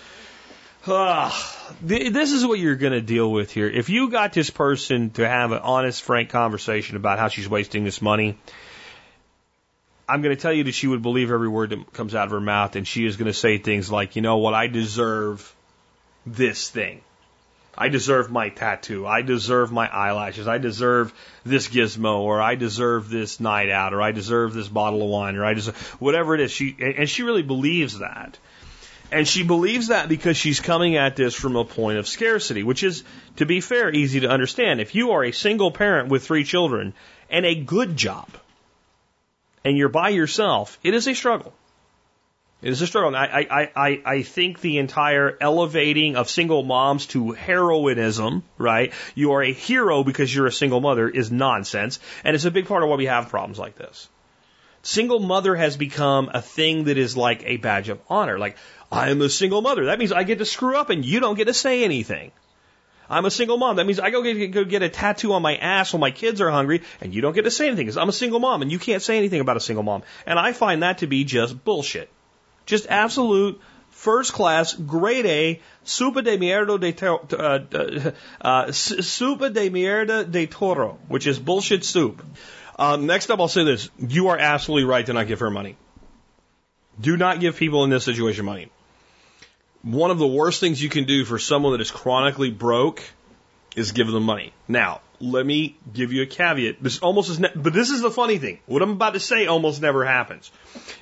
Ah. 0.88 1.55
This 1.82 2.32
is 2.32 2.46
what 2.46 2.60
you're 2.60 2.76
going 2.76 2.94
to 2.94 3.02
deal 3.02 3.32
with 3.32 3.52
here. 3.52 3.70
If 3.70 3.90
you 3.90 4.10
got 4.10 4.34
this 4.34 4.50
person 4.50 5.10
to 5.12 5.28
have 5.28 5.52
an 5.52 5.60
honest, 5.60 6.02
frank 6.02 6.30
conversation 6.30 6.96
about 6.96 7.20
how 7.20 7.28
she's 7.28 7.50
wasting 7.50 7.84
this 7.84 8.02
money, 8.02 8.38
I'm 10.08 10.22
going 10.22 10.36
to 10.36 10.42
tell 10.42 10.54
you 10.54 10.66
that 10.66 10.74
she 10.74 10.88
would 10.88 11.02
believe 11.02 11.32
every 11.32 11.48
word 11.48 11.72
that 11.72 11.94
comes 11.94 12.14
out 12.14 12.26
of 12.26 12.32
her 12.32 12.42
mouth, 12.42 12.76
and 12.76 12.88
she 12.88 13.06
is 13.06 13.18
going 13.18 13.28
to 13.28 13.34
say 13.34 13.58
things 13.58 13.92
like, 13.92 14.16
you 14.16 14.22
know 14.22 14.38
what, 14.38 14.54
I 14.54 14.68
deserve 14.68 15.54
this 16.26 16.70
thing. 16.70 17.02
I 17.78 17.90
deserve 17.90 18.32
my 18.32 18.50
tattoo. 18.50 19.06
I 19.06 19.22
deserve 19.22 19.72
my 19.72 19.88
eyelashes. 19.88 20.48
I 20.48 20.60
deserve 20.60 21.14
this 21.44 21.68
gizmo, 21.68 22.20
or 22.20 22.42
I 22.42 22.56
deserve 22.56 23.10
this 23.10 23.40
night 23.40 23.70
out, 23.70 23.94
or 23.94 24.02
I 24.02 24.12
deserve 24.12 24.54
this 24.54 24.68
bottle 24.68 25.04
of 25.04 25.10
wine, 25.10 25.36
or 25.36 25.44
I 25.44 25.54
deserve 25.54 25.76
whatever 26.00 26.36
it 26.36 26.42
is. 26.42 26.52
She 26.52 26.76
and 26.80 27.10
she 27.10 27.24
really 27.24 27.42
believes 27.42 28.00
that, 28.00 28.38
and 29.16 29.26
she 29.26 29.44
believes 29.44 29.88
that 29.88 30.10
because 30.10 30.36
she's 30.36 30.60
coming 30.60 30.98
at 30.98 31.16
this 31.16 31.34
from 31.34 31.56
a 31.56 31.64
point 31.64 31.98
of 31.98 32.08
scarcity, 32.08 32.64
which 32.64 32.84
is, 32.84 33.06
to 33.38 33.46
be 33.46 33.62
fair, 33.62 33.90
easy 33.90 34.20
to 34.20 34.30
understand. 34.30 34.82
If 34.82 34.94
you 34.94 35.12
are 35.12 35.24
a 35.24 35.32
single 35.32 35.72
parent 35.72 36.10
with 36.10 36.26
three 36.26 36.44
children 36.44 36.94
and 37.30 37.46
a 37.46 37.56
good 37.56 37.96
job, 37.96 38.28
and 39.64 39.78
you're 39.78 39.90
by 39.90 40.10
yourself, 40.10 40.78
it 40.84 40.94
is 40.94 41.08
a 41.08 41.14
struggle. 41.14 41.54
It 42.62 42.72
is 42.72 42.82
a 42.82 42.88
struggle. 42.88 43.16
I, 43.16 43.48
I, 43.50 43.72
I, 43.76 44.02
I 44.06 44.22
think 44.24 44.60
the 44.60 44.80
entire 44.80 45.38
elevating 45.40 46.18
of 46.18 46.30
single 46.30 46.64
moms 46.64 47.06
to 47.08 47.32
heroism, 47.32 48.44
right? 48.58 48.92
You 49.14 49.32
are 49.34 49.44
a 49.44 49.54
hero 49.54 50.04
because 50.04 50.34
you're 50.34 50.48
a 50.48 50.52
single 50.52 50.82
mother 50.82 51.08
is 51.08 51.32
nonsense. 51.32 52.00
And 52.26 52.36
it's 52.36 52.46
a 52.46 52.52
big 52.52 52.68
part 52.68 52.84
of 52.84 52.90
why 52.90 52.98
we 52.98 53.06
have 53.06 53.30
problems 53.30 53.60
like 53.60 53.76
this. 53.76 54.10
Single 54.82 55.20
mother 55.20 55.56
has 55.56 55.78
become 55.78 56.30
a 56.34 56.44
thing 56.44 56.84
that 56.84 56.98
is 56.98 57.18
like 57.18 57.44
a 57.46 57.58
badge 57.58 57.90
of 57.90 58.00
honor. 58.08 58.38
Like, 58.38 58.58
I 58.92 59.10
am 59.10 59.22
a 59.22 59.30
single 59.30 59.62
mother. 59.62 59.86
That 59.86 60.00
means 60.00 60.12
I 60.12 60.24
get 60.24 60.40
to 60.40 60.46
screw 60.46 60.78
up 60.78 60.90
and 60.90 61.04
you 61.04 61.20
don't 61.20 61.36
get 61.36 61.46
to 61.46 61.54
say 61.54 61.84
anything. 61.84 62.32
I'm 63.10 63.26
a 63.26 63.32
single 63.32 63.58
mom. 63.58 63.76
That 63.76 63.86
means 63.86 64.00
I 64.00 64.10
go 64.10 64.24
get, 64.24 64.52
go 64.52 64.66
get 64.66 64.82
a 64.82 64.90
tattoo 64.90 65.34
on 65.34 65.42
my 65.42 65.56
ass 65.56 65.94
while 65.94 66.00
my 66.00 66.12
kids 66.12 66.42
are 66.42 66.50
hungry, 66.50 66.82
and 67.02 67.14
you 67.14 67.22
don't 67.22 67.34
get 67.34 67.44
to 67.44 67.52
say 67.52 67.68
anything 67.68 67.86
because 67.86 67.98
I'm 67.98 68.10
a 68.10 68.14
single 68.14 68.40
mom, 68.40 68.62
and 68.62 68.72
you 68.72 68.80
can't 68.80 69.02
say 69.02 69.18
anything 69.18 69.42
about 69.42 69.58
a 69.58 69.60
single 69.60 69.84
mom. 69.84 70.04
And 70.26 70.40
I 70.40 70.54
find 70.54 70.84
that 70.84 71.00
to 71.00 71.08
be 71.08 71.24
just 71.24 71.64
bullshit. 71.64 72.10
Just 72.66 72.88
absolute 72.88 73.62
first 73.92 74.34
class, 74.34 74.74
grade 74.74 75.26
A, 75.26 75.62
super 75.84 76.22
de 76.22 76.38
mierda 76.38 76.80
de, 76.80 77.38
uh, 77.38 77.60
uh, 77.74 78.12
uh, 78.42 78.72
super 78.72 79.50
de 79.50 79.70
mierda 79.70 80.30
de 80.30 80.48
toro, 80.48 80.98
which 81.08 81.28
is 81.28 81.38
bullshit 81.38 81.86
soup. 81.86 82.26
Um, 82.78 83.06
next 83.06 83.30
up, 83.30 83.40
I'll 83.40 83.48
say 83.48 83.64
this. 83.64 83.90
You 84.00 84.30
are 84.30 84.38
absolutely 84.38 84.86
right 84.86 85.06
to 85.06 85.14
not 85.14 85.28
give 85.28 85.40
her 85.40 85.50
money. 85.50 85.78
Do 87.00 87.18
not 87.18 87.40
give 87.40 87.56
people 87.56 87.84
in 87.84 87.90
this 87.90 88.04
situation 88.04 88.46
money 88.46 88.70
one 89.86 90.10
of 90.10 90.18
the 90.18 90.28
worst 90.28 90.60
things 90.60 90.82
you 90.82 90.90
can 90.90 91.04
do 91.04 91.26
for 91.26 91.38
someone 91.38 91.74
that 91.74 91.82
is 91.82 91.92
chronically 91.92 92.50
broke 92.50 93.04
is 93.76 93.92
give 93.92 94.08
them 94.08 94.24
money. 94.24 94.52
Now, 94.68 95.02
let 95.20 95.46
me 95.46 95.78
give 95.94 96.12
you 96.12 96.24
a 96.24 96.26
caveat. 96.26 96.82
This 96.82 97.00
almost 97.00 97.30
is, 97.30 97.40
ne- 97.40 97.52
but 97.56 97.72
this 97.72 97.92
is 97.92 98.02
the 98.02 98.10
funny 98.10 98.40
thing. 98.40 98.60
What 98.66 98.82
I'm 98.82 98.92
about 98.92 99.14
to 99.14 99.20
say 99.20 99.46
almost 99.46 99.84
never 99.84 100.04
happens. 100.04 100.52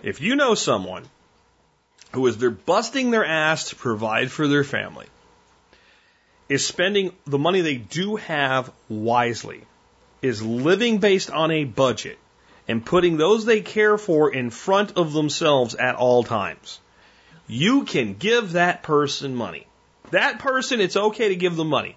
If 0.04 0.20
you 0.20 0.36
know 0.36 0.54
someone 0.54 1.06
who 2.12 2.28
is 2.28 2.38
they're 2.38 2.52
busting 2.52 3.10
their 3.10 3.26
ass 3.26 3.70
to 3.70 3.78
provide 3.78 4.30
for 4.30 4.50
their 4.50 4.66
family, 4.66 5.08
is 6.50 6.66
spending 6.66 7.14
the 7.26 7.40
money 7.40 7.62
they 7.62 7.78
do 7.78 8.18
have 8.18 8.70
wisely, 8.90 9.64
is 10.22 10.44
living 10.44 10.98
based 10.98 11.32
on 11.32 11.52
a 11.52 11.64
budget, 11.64 12.20
and 12.68 12.86
putting 12.86 13.16
those 13.16 13.46
they 13.46 13.62
care 13.62 13.98
for 13.98 14.32
in 14.32 14.50
front 14.50 14.98
of 14.98 15.14
themselves 15.14 15.74
at 15.74 15.96
all 15.96 16.24
times 16.24 16.80
you 17.48 17.84
can 17.84 18.14
give 18.14 18.54
that 18.54 18.84
person 18.84 19.36
money. 19.36 19.68
That 20.12 20.40
person, 20.40 20.80
it's 20.80 20.96
okay 20.96 21.30
to 21.30 21.36
give 21.36 21.56
them 21.56 21.68
money. 21.70 21.96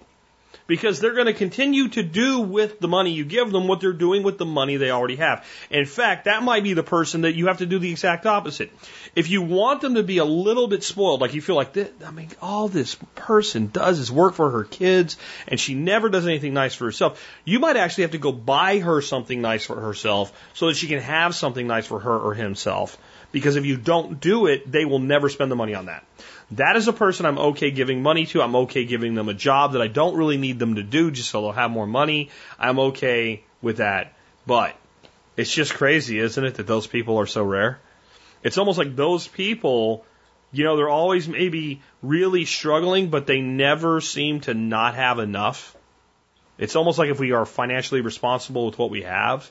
because 0.67 1.01
they're 1.01 1.15
going 1.15 1.27
to 1.27 1.33
continue 1.33 1.89
to 1.89 2.03
do 2.03 2.41
with 2.41 2.81
the 2.81 2.89
money 2.89 3.13
you 3.13 3.25
give 3.25 3.51
them 3.53 3.69
what 3.69 3.81
they're 3.81 3.93
doing 3.93 4.23
with 4.23 4.39
the 4.39 4.45
money 4.45 4.77
they 4.77 4.91
already 4.91 5.17
have. 5.17 5.45
In 5.71 5.87
fact, 5.87 6.25
that 6.25 6.43
might 6.43 6.63
be 6.63 6.75
the 6.75 6.83
person 6.83 7.23
that 7.23 7.35
you 7.35 7.47
have 7.47 7.59
to 7.59 7.67
do 7.67 7.79
the 7.79 7.91
exact 7.91 8.27
opposite. 8.27 8.73
If 9.15 9.31
you 9.31 9.43
want 9.43 9.81
them 9.81 9.95
to 9.95 10.03
be 10.03 10.19
a 10.19 10.25
little 10.25 10.67
bit 10.67 10.83
spoiled, 10.83 11.21
like 11.21 11.35
you 11.35 11.43
feel 11.43 11.57
like, 11.57 11.73
this, 11.73 11.91
I 12.05 12.11
mean, 12.11 12.31
all 12.43 12.69
this 12.69 12.97
person 13.15 13.69
does 13.73 13.99
is 13.99 14.11
work 14.11 14.35
for 14.35 14.51
her 14.51 14.65
kids 14.65 15.17
and 15.47 15.59
she 15.59 15.75
never 15.75 16.09
does 16.09 16.27
anything 16.27 16.55
nice 16.55 16.75
for 16.75 16.85
herself, 16.87 17.25
you 17.45 17.61
might 17.61 17.77
actually 17.77 18.03
have 18.03 18.13
to 18.13 18.19
go 18.19 18.33
buy 18.33 18.79
her 18.79 19.01
something 19.01 19.41
nice 19.41 19.65
for 19.65 19.81
herself 19.81 20.33
so 20.55 20.67
that 20.67 20.77
she 20.77 20.89
can 20.89 21.01
have 21.01 21.35
something 21.35 21.67
nice 21.67 21.87
for 21.87 22.01
her 22.01 22.19
or 22.19 22.35
himself. 22.35 22.99
Because 23.33 23.57
if 23.57 23.67
you 23.67 23.77
don't 23.77 24.21
do 24.21 24.47
it, 24.47 24.71
they 24.71 24.85
will 24.85 24.99
never 24.99 25.29
spend 25.29 25.51
the 25.51 25.57
money 25.57 25.75
on 25.75 25.87
that. 25.87 26.05
That 26.53 26.77
is 26.77 26.87
a 26.87 26.93
person 26.93 27.27
I'm 27.27 27.39
okay 27.39 27.71
giving 27.71 28.03
money 28.03 28.27
to. 28.27 28.41
I'm 28.41 28.55
okay 28.57 28.85
giving 28.85 29.15
them 29.15 29.29
a 29.29 29.35
job 29.35 29.73
that 29.73 29.83
I 29.83 29.89
don't 29.89 30.17
really 30.17 30.37
need 30.37 30.59
them 30.59 30.77
to 30.77 30.83
do 30.83 31.11
just 31.11 31.31
so 31.31 31.41
they'll 31.41 31.53
have 31.53 31.71
more 31.71 31.87
money. 31.87 32.31
I'm 32.59 32.79
okay 32.79 33.43
with 33.61 33.79
that. 33.79 34.15
But 34.47 34.77
it's 35.37 35.53
just 35.53 35.75
crazy, 35.75 36.19
isn't 36.19 36.45
it, 36.45 36.55
that 36.55 36.67
those 36.67 36.87
people 36.87 37.19
are 37.19 37.27
so 37.27 37.43
rare? 37.43 37.81
It's 38.43 38.59
almost 38.59 38.79
like 38.79 38.95
those 38.95 39.27
people, 39.27 40.05
you 40.53 40.65
know, 40.65 40.77
they're 40.77 40.89
always 40.89 41.27
maybe 41.27 41.83
really 42.01 42.45
struggling, 42.45 43.11
but 43.11 43.27
they 43.27 43.41
never 43.41 44.01
seem 44.01 44.41
to 44.43 44.55
not 44.55 44.95
have 44.95 45.19
enough. 45.19 45.77
It's 46.59 46.77
almost 46.77 46.99
like 46.99 47.11
if 47.11 47.19
we 47.19 47.33
are 47.33 47.45
financially 47.45 48.01
responsible 48.01 48.67
with 48.67 48.79
what 48.79 48.91
we 48.91 49.03
have, 49.03 49.51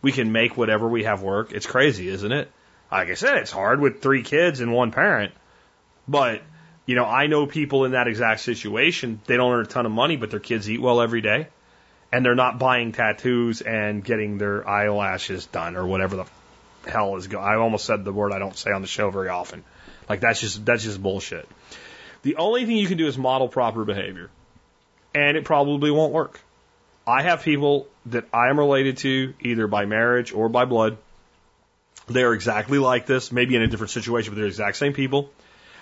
we 0.00 0.12
can 0.12 0.32
make 0.32 0.56
whatever 0.56 0.88
we 0.88 1.04
have 1.04 1.22
work. 1.22 1.52
It's 1.52 1.66
crazy, 1.66 2.08
isn't 2.08 2.32
it? 2.32 2.50
Like 2.90 3.10
I 3.10 3.14
said, 3.14 3.38
it's 3.38 3.50
hard 3.50 3.80
with 3.80 4.00
three 4.00 4.22
kids 4.22 4.60
and 4.60 4.72
one 4.72 4.92
parent. 4.92 5.32
But, 6.06 6.42
you 6.86 6.94
know, 6.94 7.04
I 7.04 7.26
know 7.26 7.46
people 7.46 7.84
in 7.84 7.92
that 7.92 8.06
exact 8.06 8.40
situation. 8.40 9.20
They 9.26 9.36
don't 9.36 9.52
earn 9.52 9.64
a 9.64 9.68
ton 9.68 9.86
of 9.86 9.92
money, 9.92 10.16
but 10.16 10.30
their 10.30 10.40
kids 10.40 10.70
eat 10.70 10.80
well 10.80 11.00
every 11.00 11.20
day. 11.20 11.48
And 12.12 12.24
they're 12.24 12.36
not 12.36 12.58
buying 12.58 12.92
tattoos 12.92 13.60
and 13.60 14.04
getting 14.04 14.38
their 14.38 14.66
eyelashes 14.68 15.46
done 15.46 15.76
or 15.76 15.86
whatever 15.86 16.16
the 16.16 16.26
hell 16.90 17.16
is 17.16 17.26
going. 17.26 17.44
I 17.44 17.56
almost 17.56 17.84
said 17.84 18.04
the 18.04 18.12
word 18.12 18.32
I 18.32 18.38
don't 18.38 18.56
say 18.56 18.70
on 18.70 18.80
the 18.80 18.88
show 18.88 19.10
very 19.10 19.28
often. 19.28 19.64
Like 20.08 20.20
that's 20.20 20.40
just 20.40 20.64
that's 20.64 20.84
just 20.84 21.02
bullshit. 21.02 21.48
The 22.22 22.36
only 22.36 22.64
thing 22.64 22.76
you 22.76 22.86
can 22.86 22.98
do 22.98 23.06
is 23.06 23.18
model 23.18 23.48
proper 23.48 23.84
behavior. 23.84 24.30
And 25.14 25.36
it 25.36 25.44
probably 25.44 25.90
won't 25.90 26.12
work. 26.12 26.40
I 27.06 27.22
have 27.22 27.42
people 27.42 27.88
that 28.06 28.26
I 28.32 28.48
am 28.48 28.58
related 28.58 28.98
to 28.98 29.34
either 29.40 29.66
by 29.66 29.86
marriage 29.86 30.32
or 30.32 30.48
by 30.48 30.64
blood. 30.64 30.98
They're 32.06 32.32
exactly 32.32 32.78
like 32.78 33.06
this, 33.06 33.32
maybe 33.32 33.56
in 33.56 33.62
a 33.62 33.66
different 33.66 33.90
situation, 33.90 34.32
but 34.32 34.36
they're 34.36 34.44
the 34.44 34.50
exact 34.50 34.76
same 34.76 34.92
people. 34.92 35.30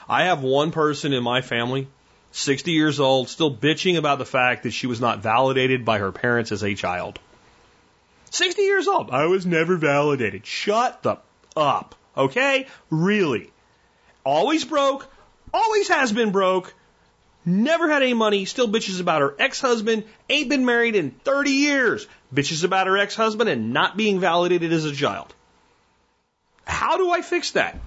I 0.09 0.25
have 0.25 0.43
one 0.43 0.71
person 0.71 1.13
in 1.13 1.23
my 1.23 1.41
family, 1.43 1.89
60 2.33 2.73
years 2.73 3.01
old, 3.01 3.29
still 3.29 3.55
bitching 3.55 3.97
about 3.97 4.19
the 4.19 4.25
fact 4.25 4.63
that 4.63 4.73
she 4.73 4.87
was 4.87 5.01
not 5.01 5.23
validated 5.23 5.85
by 5.85 5.99
her 5.99 6.13
parents 6.13 6.51
as 6.53 6.65
a 6.65 6.75
child. 6.75 7.19
60 8.31 8.63
years 8.63 8.89
old. 8.89 9.11
I 9.11 9.27
was 9.27 9.47
never 9.47 9.77
validated. 9.77 10.45
Shut 10.47 11.03
the 11.03 11.19
up. 11.57 11.95
Okay? 12.17 12.67
Really. 12.91 13.53
Always 14.25 14.65
broke. 14.65 15.07
Always 15.53 15.89
has 15.89 16.11
been 16.11 16.33
broke. 16.33 16.75
Never 17.45 17.89
had 17.89 18.03
any 18.03 18.15
money. 18.15 18.47
Still 18.47 18.69
bitches 18.69 19.01
about 19.01 19.21
her 19.21 19.37
ex-husband. 19.39 20.05
Ain't 20.31 20.49
been 20.49 20.65
married 20.65 20.97
in 20.97 21.11
30 21.11 21.51
years. 21.51 22.07
Bitches 22.35 22.65
about 22.65 22.87
her 22.87 22.97
ex-husband 22.97 23.51
and 23.51 23.73
not 23.73 23.97
being 23.97 24.19
validated 24.19 24.73
as 24.73 24.85
a 24.85 24.93
child. 24.93 25.33
How 26.67 26.97
do 26.97 27.11
I 27.11 27.23
fix 27.23 27.53
that? 27.53 27.79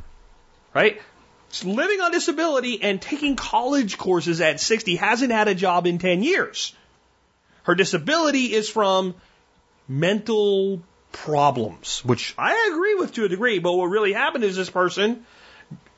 Right? 0.74 1.02
living 1.64 2.02
on 2.02 2.12
disability 2.12 2.84
and 2.84 3.02
taking 3.02 3.36
college 3.36 3.98
courses 3.98 4.42
at 4.42 4.60
60 4.60 4.98
hasn't 4.98 5.32
had 5.32 5.48
a 5.48 5.56
job 5.56 5.88
in 5.88 5.98
10 5.98 6.22
years. 6.22 6.76
Her 7.64 7.74
disability 7.74 8.54
is 8.54 8.70
from 8.70 9.16
mental 9.88 10.82
problems, 11.12 12.04
which 12.06 12.36
I 12.38 12.70
agree 12.72 12.96
with 12.96 13.14
to 13.14 13.26
a 13.26 13.30
degree, 13.30 13.60
but 13.60 13.74
what 13.74 13.86
really 13.86 14.14
happened 14.14 14.44
is 14.44 14.56
this 14.56 14.70
person 14.70 15.26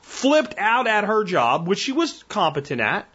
flipped 0.02 0.54
out 0.58 0.86
at 0.86 1.04
her 1.04 1.24
job, 1.24 1.68
which 1.68 1.80
she 1.80 1.92
was 1.92 2.22
competent 2.28 2.80
at, 2.80 3.06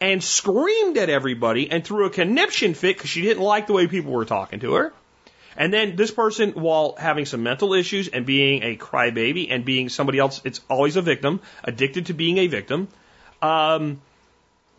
and 0.00 0.22
screamed 0.22 0.96
at 0.96 1.10
everybody 1.10 1.70
and 1.70 1.84
threw 1.84 2.06
a 2.06 2.10
conniption 2.10 2.74
fit 2.74 2.96
because 2.96 3.10
she 3.10 3.22
didn't 3.22 3.42
like 3.42 3.66
the 3.66 3.72
way 3.72 3.86
people 3.86 4.12
were 4.12 4.24
talking 4.24 4.60
to 4.60 4.74
her. 4.74 4.92
And 5.58 5.74
then 5.74 5.96
this 5.96 6.12
person, 6.12 6.52
while 6.52 6.94
having 6.96 7.26
some 7.26 7.42
mental 7.42 7.74
issues 7.74 8.06
and 8.06 8.24
being 8.24 8.62
a 8.62 8.76
crybaby 8.76 9.48
and 9.50 9.64
being 9.64 9.88
somebody 9.88 10.20
else, 10.20 10.40
it's 10.44 10.60
always 10.70 10.94
a 10.94 11.02
victim, 11.02 11.40
addicted 11.64 12.06
to 12.06 12.14
being 12.14 12.38
a 12.38 12.46
victim, 12.46 12.86
um, 13.42 14.00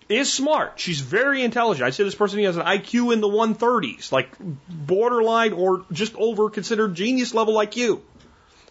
is 0.07 0.31
smart. 0.31 0.79
She's 0.79 1.01
very 1.01 1.43
intelligent. 1.43 1.85
I'd 1.85 1.93
say 1.93 2.05
this 2.05 2.15
person 2.15 2.41
has 2.43 2.55
an 2.55 2.65
IQ 2.65 3.11
in 3.11 3.19
the 3.19 3.27
130s, 3.27 4.13
like 4.13 4.29
borderline 4.69 5.51
or 5.51 5.85
just 5.91 6.15
over 6.15 6.49
considered 6.49 6.95
genius 6.95 7.33
level 7.33 7.55
IQ. 7.55 7.99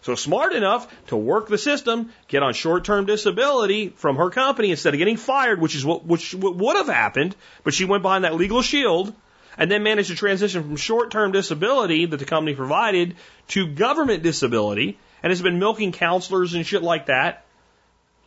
So 0.01 0.15
smart 0.15 0.53
enough 0.53 0.91
to 1.07 1.15
work 1.15 1.47
the 1.47 1.59
system, 1.59 2.11
get 2.27 2.41
on 2.41 2.53
short-term 2.53 3.05
disability 3.05 3.89
from 3.89 4.15
her 4.15 4.31
company 4.31 4.71
instead 4.71 4.95
of 4.95 4.97
getting 4.97 5.17
fired, 5.17 5.61
which 5.61 5.75
is 5.75 5.85
what 5.85 6.05
which 6.05 6.33
what 6.33 6.55
would 6.55 6.77
have 6.77 6.87
happened, 6.87 7.35
but 7.63 7.73
she 7.73 7.85
went 7.85 8.01
behind 8.01 8.23
that 8.23 8.33
legal 8.33 8.63
shield 8.63 9.13
and 9.59 9.69
then 9.69 9.83
managed 9.83 10.09
to 10.09 10.15
transition 10.15 10.63
from 10.63 10.77
short 10.77 11.11
term 11.11 11.33
disability 11.33 12.05
that 12.05 12.17
the 12.17 12.25
company 12.25 12.55
provided 12.55 13.15
to 13.49 13.67
government 13.67 14.23
disability 14.23 14.97
and 15.21 15.31
has 15.31 15.41
been 15.41 15.59
milking 15.59 15.91
counselors 15.91 16.53
and 16.53 16.65
shit 16.65 16.81
like 16.81 17.07
that. 17.07 17.45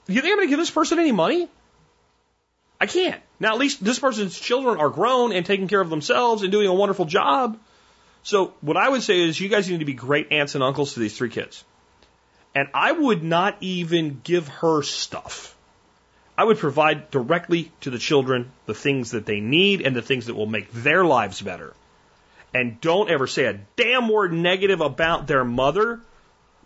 You 0.07 0.21
think 0.21 0.33
I'm 0.33 0.39
going 0.39 0.49
to 0.49 0.51
give 0.51 0.59
this 0.59 0.71
person 0.71 0.99
any 0.99 1.13
money? 1.13 1.49
I 2.79 2.87
can't. 2.87 3.21
Now, 3.41 3.55
at 3.55 3.59
least 3.59 3.83
this 3.83 3.99
person's 3.99 4.39
children 4.39 4.79
are 4.79 4.91
grown 4.91 5.33
and 5.33 5.47
taking 5.47 5.69
care 5.69 5.81
of 5.81 5.89
themselves 5.89 6.43
and 6.43 6.53
doing 6.53 6.67
a 6.67 6.75
wonderful 6.75 7.07
job. 7.07 7.59
So, 8.25 8.55
what 8.61 8.77
I 8.77 8.89
would 8.89 9.03
say 9.03 9.21
is, 9.21 9.41
you 9.41 9.49
guys 9.49 9.71
need 9.71 9.79
to 9.81 9.85
be 9.85 9.95
great 9.95 10.33
aunts 10.33 10.55
and 10.55 10.63
uncles 10.63 10.95
to 10.95 11.01
these 11.01 11.17
three 11.17 11.31
kids. 11.31 11.65
And 12.55 12.69
I 12.75 12.93
would 12.93 13.23
not 13.23 13.57
even 13.61 14.21
give 14.23 14.49
her 14.49 14.83
stuff. 14.83 15.57
I 16.43 16.45
would 16.45 16.59
provide 16.59 17.13
directly 17.13 17.71
to 17.83 17.91
the 17.91 18.01
children 18.01 18.51
the 18.67 18.75
things 18.75 19.13
that 19.13 19.27
they 19.27 19.39
need 19.39 19.81
and 19.81 19.95
the 19.95 20.03
things 20.03 20.27
that 20.27 20.35
will 20.35 20.47
make 20.47 20.73
their 20.73 21.05
lives 21.05 21.41
better. 21.41 21.73
And 22.53 22.81
don't 22.81 23.09
ever 23.09 23.29
say 23.29 23.45
a 23.45 23.61
damn 23.77 24.09
word 24.09 24.33
negative 24.33 24.81
about 24.81 25.29
their 25.29 25.45
mother, 25.45 26.01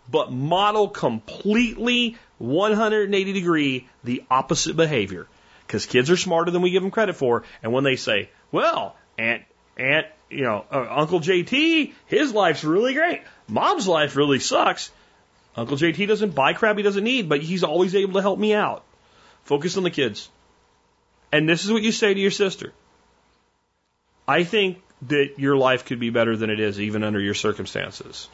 but 0.09 0.31
model 0.31 0.87
completely 0.89 2.17
180 2.39 3.33
degree 3.33 3.87
the 4.03 4.23
opposite 4.31 4.75
behavior. 4.75 5.27
Because 5.67 5.85
kids 5.85 6.09
are 6.09 6.17
smarter 6.17 6.49
than 6.49 6.63
we 6.63 6.71
give 6.71 6.81
them 6.81 6.89
credit 6.89 7.15
for. 7.15 7.43
And 7.61 7.71
when 7.71 7.83
they 7.83 7.97
say, 7.97 8.31
well, 8.51 8.95
Aunt, 9.19 9.43
Aunt, 9.77 10.07
you 10.31 10.41
know, 10.41 10.65
uh, 10.71 10.87
Uncle 10.89 11.19
JT, 11.19 11.93
his 12.07 12.33
life's 12.33 12.63
really 12.63 12.95
great. 12.95 13.21
Mom's 13.47 13.87
life 13.87 14.15
really 14.15 14.39
sucks. 14.39 14.89
Uncle 15.55 15.77
JT 15.77 16.07
doesn't 16.07 16.33
buy 16.33 16.53
crap 16.53 16.77
he 16.77 16.81
doesn't 16.81 17.03
need, 17.03 17.29
but 17.29 17.43
he's 17.43 17.63
always 17.63 17.93
able 17.93 18.13
to 18.13 18.21
help 18.23 18.39
me 18.39 18.55
out. 18.55 18.83
Focus 19.47 19.77
on 19.77 19.83
the 19.83 19.89
kids. 19.89 20.29
And 21.31 21.47
this 21.47 21.63
is 21.63 21.71
what 21.71 21.81
you 21.81 21.93
say 21.93 22.13
to 22.13 22.19
your 22.19 22.31
sister. 22.31 22.73
I 24.27 24.43
think 24.43 24.81
that 25.03 25.35
your 25.37 25.55
life 25.55 25.85
could 25.85 26.01
be 26.01 26.09
better 26.09 26.35
than 26.35 26.49
it 26.49 26.59
is, 26.59 26.81
even 26.81 27.03
under 27.03 27.21
your 27.21 27.33
circumstances. 27.33 28.27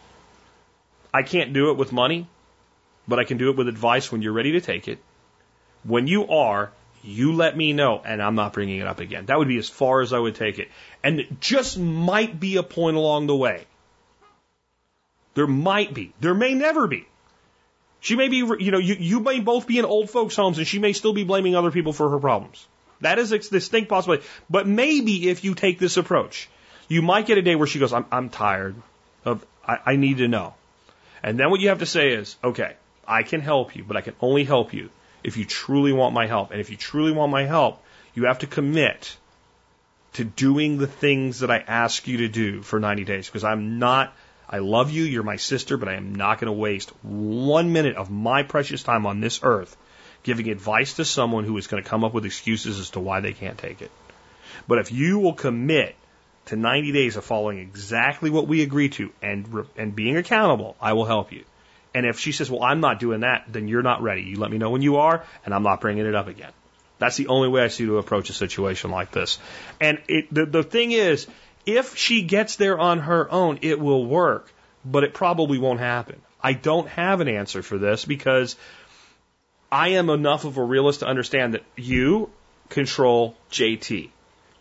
I 1.13 1.21
can't 1.21 1.53
do 1.53 1.69
it 1.69 1.77
with 1.77 1.91
money, 1.91 2.27
but 3.07 3.19
I 3.19 3.25
can 3.25 3.37
do 3.37 3.51
it 3.51 3.57
with 3.57 3.67
advice 3.67 4.11
when 4.11 4.23
you're 4.23 4.33
ready 4.33 4.53
to 4.53 4.61
take 4.61 4.87
it. 4.87 4.97
When 5.83 6.07
you 6.07 6.29
are, 6.29 6.71
you 7.03 7.33
let 7.33 7.55
me 7.55 7.73
know, 7.73 8.01
and 8.03 8.19
I'm 8.19 8.33
not 8.33 8.53
bringing 8.53 8.79
it 8.79 8.87
up 8.87 8.99
again. 8.99 9.27
That 9.27 9.37
would 9.37 9.47
be 9.47 9.59
as 9.59 9.69
far 9.69 10.01
as 10.01 10.13
I 10.13 10.17
would 10.19 10.33
take 10.33 10.57
it. 10.57 10.69
And 11.03 11.19
it 11.19 11.39
just 11.39 11.77
might 11.77 12.39
be 12.39 12.57
a 12.57 12.63
point 12.63 12.97
along 12.97 13.27
the 13.27 13.35
way. 13.35 13.67
There 15.35 15.45
might 15.45 15.93
be. 15.93 16.11
There 16.21 16.33
may 16.33 16.55
never 16.55 16.87
be. 16.87 17.05
She 18.03 18.17
may 18.17 18.27
be, 18.27 18.35
you 18.35 18.71
know, 18.71 18.79
you, 18.79 18.95
you 18.99 19.21
may 19.21 19.39
both 19.39 19.65
be 19.65 19.79
in 19.79 19.85
old 19.85 20.09
folks' 20.09 20.35
homes 20.35 20.57
and 20.57 20.67
she 20.67 20.77
may 20.77 20.91
still 20.91 21.13
be 21.13 21.23
blaming 21.23 21.55
other 21.55 21.71
people 21.71 21.93
for 21.93 22.09
her 22.09 22.19
problems. 22.19 22.67
That 22.99 23.17
is 23.17 23.31
a 23.31 23.39
distinct 23.39 23.89
possibility. 23.89 24.25
But 24.49 24.67
maybe 24.67 25.29
if 25.29 25.45
you 25.45 25.55
take 25.55 25.79
this 25.79 25.95
approach, 25.95 26.49
you 26.89 27.01
might 27.01 27.25
get 27.25 27.37
a 27.37 27.41
day 27.41 27.55
where 27.55 27.65
she 27.65 27.79
goes, 27.79 27.93
I'm, 27.93 28.05
I'm 28.11 28.27
tired 28.27 28.75
of, 29.23 29.45
I, 29.65 29.77
I 29.85 29.95
need 29.95 30.17
to 30.17 30.27
know. 30.27 30.53
And 31.23 31.39
then 31.39 31.49
what 31.49 31.61
you 31.61 31.69
have 31.69 31.79
to 31.79 31.85
say 31.85 32.09
is, 32.09 32.35
okay, 32.43 32.73
I 33.07 33.23
can 33.23 33.39
help 33.39 33.73
you, 33.73 33.85
but 33.85 33.95
I 33.95 34.01
can 34.01 34.15
only 34.19 34.43
help 34.43 34.73
you 34.73 34.89
if 35.23 35.37
you 35.37 35.45
truly 35.45 35.93
want 35.93 36.13
my 36.13 36.27
help. 36.27 36.51
And 36.51 36.59
if 36.59 36.71
you 36.71 36.75
truly 36.75 37.13
want 37.13 37.31
my 37.31 37.45
help, 37.45 37.81
you 38.13 38.25
have 38.25 38.39
to 38.39 38.47
commit 38.47 39.15
to 40.15 40.25
doing 40.25 40.77
the 40.77 40.87
things 40.87 41.39
that 41.39 41.49
I 41.49 41.59
ask 41.59 42.05
you 42.05 42.17
to 42.17 42.27
do 42.27 42.63
for 42.63 42.81
90 42.81 43.05
days 43.05 43.27
because 43.27 43.45
I'm 43.45 43.79
not 43.79 44.13
I 44.53 44.59
love 44.59 44.91
you, 44.91 45.01
you're 45.01 45.23
my 45.23 45.37
sister, 45.37 45.77
but 45.77 45.89
I 45.89 45.95
am 45.95 46.13
not 46.13 46.39
going 46.39 46.45
to 46.45 46.51
waste 46.51 46.91
one 47.01 47.73
minute 47.73 47.95
of 47.95 48.11
my 48.11 48.43
precious 48.43 48.83
time 48.83 49.07
on 49.07 49.19
this 49.19 49.39
earth 49.41 49.75
giving 50.21 50.47
advice 50.47 50.93
to 50.93 51.05
someone 51.05 51.43
who 51.43 51.57
is 51.57 51.65
going 51.65 51.81
to 51.81 51.89
come 51.89 52.03
up 52.03 52.13
with 52.13 52.23
excuses 52.23 52.79
as 52.79 52.91
to 52.91 52.99
why 52.99 53.19
they 53.19 53.33
can't 53.33 53.57
take 53.57 53.81
it. 53.81 53.89
But 54.67 54.77
if 54.77 54.91
you 54.91 55.17
will 55.17 55.33
commit 55.33 55.95
to 56.45 56.55
90 56.55 56.91
days 56.91 57.15
of 57.15 57.25
following 57.25 57.57
exactly 57.57 58.29
what 58.29 58.47
we 58.47 58.61
agree 58.61 58.89
to 58.89 59.11
and 59.23 59.65
and 59.75 59.95
being 59.95 60.17
accountable, 60.17 60.75
I 60.79 60.93
will 60.93 61.05
help 61.05 61.31
you. 61.31 61.45
And 61.95 62.05
if 62.05 62.19
she 62.19 62.31
says, 62.31 62.51
"Well, 62.51 62.61
I'm 62.61 62.79
not 62.79 62.99
doing 62.99 63.21
that," 63.21 63.45
then 63.47 63.67
you're 63.67 63.81
not 63.81 64.03
ready. 64.03 64.21
You 64.21 64.37
let 64.37 64.51
me 64.51 64.59
know 64.59 64.69
when 64.69 64.83
you 64.83 64.97
are, 64.97 65.23
and 65.43 65.53
I'm 65.55 65.63
not 65.63 65.81
bringing 65.81 66.05
it 66.05 66.13
up 66.13 66.27
again. 66.27 66.51
That's 66.99 67.17
the 67.17 67.27
only 67.27 67.49
way 67.49 67.63
I 67.63 67.67
see 67.69 67.85
to 67.85 67.97
approach 67.97 68.29
a 68.29 68.33
situation 68.33 68.91
like 68.91 69.11
this. 69.11 69.39
And 69.81 70.01
it, 70.07 70.33
the, 70.33 70.45
the 70.45 70.63
thing 70.63 70.91
is, 70.91 71.27
if 71.65 71.95
she 71.97 72.23
gets 72.23 72.55
there 72.55 72.77
on 72.77 72.99
her 72.99 73.31
own, 73.31 73.59
it 73.61 73.79
will 73.79 74.05
work, 74.05 74.51
but 74.83 75.03
it 75.03 75.13
probably 75.13 75.57
won't 75.57 75.79
happen. 75.79 76.21
I 76.41 76.53
don't 76.53 76.87
have 76.89 77.21
an 77.21 77.27
answer 77.27 77.61
for 77.61 77.77
this 77.77 78.03
because 78.05 78.55
I 79.71 79.89
am 79.89 80.09
enough 80.09 80.45
of 80.45 80.57
a 80.57 80.63
realist 80.63 80.99
to 80.99 81.07
understand 81.07 81.53
that 81.53 81.63
you 81.75 82.29
control 82.69 83.35
JT. 83.51 84.09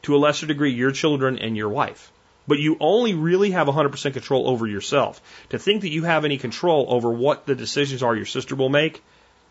To 0.02 0.16
a 0.16 0.18
lesser 0.18 0.46
degree, 0.46 0.72
your 0.72 0.92
children 0.92 1.38
and 1.38 1.56
your 1.56 1.68
wife. 1.68 2.10
But 2.48 2.58
you 2.58 2.76
only 2.80 3.14
really 3.14 3.52
have 3.52 3.68
100% 3.68 4.12
control 4.12 4.48
over 4.48 4.66
yourself. 4.66 5.20
To 5.50 5.58
think 5.58 5.82
that 5.82 5.90
you 5.90 6.04
have 6.04 6.24
any 6.24 6.38
control 6.38 6.86
over 6.88 7.10
what 7.10 7.46
the 7.46 7.54
decisions 7.54 8.02
are 8.02 8.16
your 8.16 8.26
sister 8.26 8.56
will 8.56 8.68
make 8.68 9.02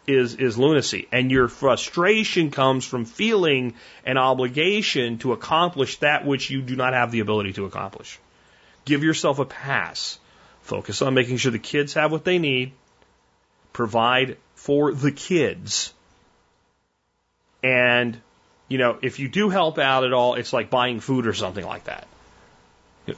is, 0.08 0.36
is 0.36 0.58
lunacy. 0.58 1.08
And 1.12 1.32
your 1.32 1.47
frustration 1.47 2.52
comes 2.52 2.86
from 2.86 3.06
feeling 3.06 3.76
an 4.06 4.18
obligation 4.18 5.18
to 5.20 5.34
accomplish 5.34 5.97
that 5.97 6.26
which 6.26 6.49
you 6.49 6.62
do 6.62 6.76
not 6.76 6.93
have 6.93 7.12
the 7.12 7.20
ability 7.20 7.54
to 7.54 7.66
accomplish. 7.66 8.20
Give 8.86 9.04
yourself 9.04 9.39
a 9.39 9.45
pass. 9.45 10.20
Focus 10.64 11.02
on 11.02 11.14
making 11.14 11.38
sure 11.38 11.52
the 11.52 11.60
kids 11.60 11.93
have 11.93 12.12
what 12.12 12.26
they 12.26 12.39
need. 12.39 12.74
Provide 13.74 14.38
for 14.56 14.91
the 14.93 15.12
kids. 15.12 15.93
And, 17.64 18.20
you 18.68 18.78
know, 18.78 18.97
if 19.02 19.20
you 19.20 19.28
do 19.28 19.49
help 19.49 19.78
out 19.78 20.04
at 20.04 20.14
all, 20.14 20.36
it's 20.36 20.54
like 20.54 20.70
buying 20.70 20.99
food 20.99 21.28
or 21.28 21.34
something 21.34 21.66
like 21.66 21.86
that. 21.86 22.08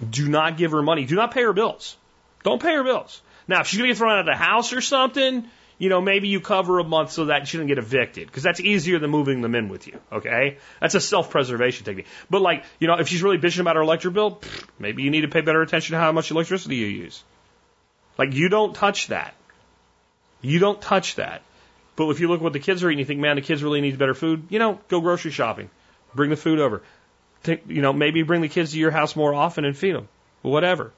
Do 0.10 0.28
not 0.28 0.58
give 0.58 0.72
her 0.72 0.82
money. 0.82 1.06
Do 1.06 1.16
not 1.16 1.34
pay 1.34 1.44
her 1.44 1.54
bills. 1.54 1.96
Don't 2.44 2.62
pay 2.62 2.74
her 2.76 2.84
bills. 2.84 3.22
Now, 3.48 3.62
if 3.62 3.68
she's 3.68 3.78
going 3.78 3.90
to 3.90 3.94
get 3.94 3.98
thrown 3.98 4.14
out 4.14 4.20
of 4.20 4.26
the 4.26 4.36
house 4.36 4.74
or 4.74 4.82
something, 4.82 5.46
you 5.84 5.90
know, 5.90 6.00
maybe 6.00 6.30
you 6.30 6.40
cover 6.40 6.80
a 6.80 6.84
month 6.86 7.12
so 7.12 7.26
that 7.26 7.46
she 7.46 7.58
doesn't 7.58 7.68
get 7.68 7.78
evicted 7.78 8.28
because 8.28 8.42
that's 8.42 8.62
easier 8.62 9.00
than 9.00 9.10
moving 9.10 9.42
them 9.42 9.54
in 9.54 9.68
with 9.68 9.86
you. 9.86 10.00
Okay. 10.14 10.58
That's 10.80 10.96
a 10.96 11.02
self 11.02 11.30
preservation 11.30 11.84
technique. 11.84 12.06
But 12.30 12.42
like, 12.42 12.64
you 12.80 12.88
know, 12.88 13.00
if 13.00 13.10
she's 13.10 13.22
really 13.22 13.38
bitching 13.38 13.60
about 13.60 13.76
her 13.76 13.82
electric 13.82 14.14
bill, 14.14 14.40
maybe 14.80 15.04
you 15.04 15.12
need 15.12 15.22
to 15.22 15.28
pay 15.28 15.42
better 15.42 15.62
attention 15.62 15.96
to 15.96 16.00
how 16.00 16.14
much 16.14 16.32
electricity 16.32 16.78
you 16.78 16.88
use. 16.88 17.22
Like, 18.18 18.34
you 18.34 18.48
don't 18.48 18.74
touch 18.74 19.08
that. 19.08 19.36
You 20.42 20.60
don't 20.60 20.82
touch 20.82 21.16
that. 21.16 21.42
But 21.98 22.08
if 22.12 22.22
you 22.22 22.30
look 22.30 22.40
at 22.40 22.44
what 22.44 22.54
the 22.54 22.60
kids 22.60 22.82
are 22.82 22.90
eating, 22.90 23.00
you 23.00 23.06
think, 23.06 23.20
man, 23.20 23.36
the 23.36 23.42
kids 23.42 23.62
really 23.62 23.82
need 23.82 23.98
better 23.98 24.14
food. 24.14 24.46
You 24.50 24.60
know, 24.60 24.80
go 24.88 25.02
grocery 25.02 25.32
shopping. 25.32 25.70
Bring 26.16 26.30
the 26.30 26.38
food 26.38 26.60
over. 26.60 26.82
Take, 27.44 27.64
you 27.68 27.82
know, 27.82 27.92
maybe 27.92 28.24
bring 28.24 28.40
the 28.40 28.48
kids 28.48 28.72
to 28.72 28.80
your 28.80 28.92
house 28.92 29.18
more 29.18 29.34
often 29.34 29.66
and 29.66 29.76
feed 29.76 29.96
them. 29.96 30.08
Whatever. 30.44 30.94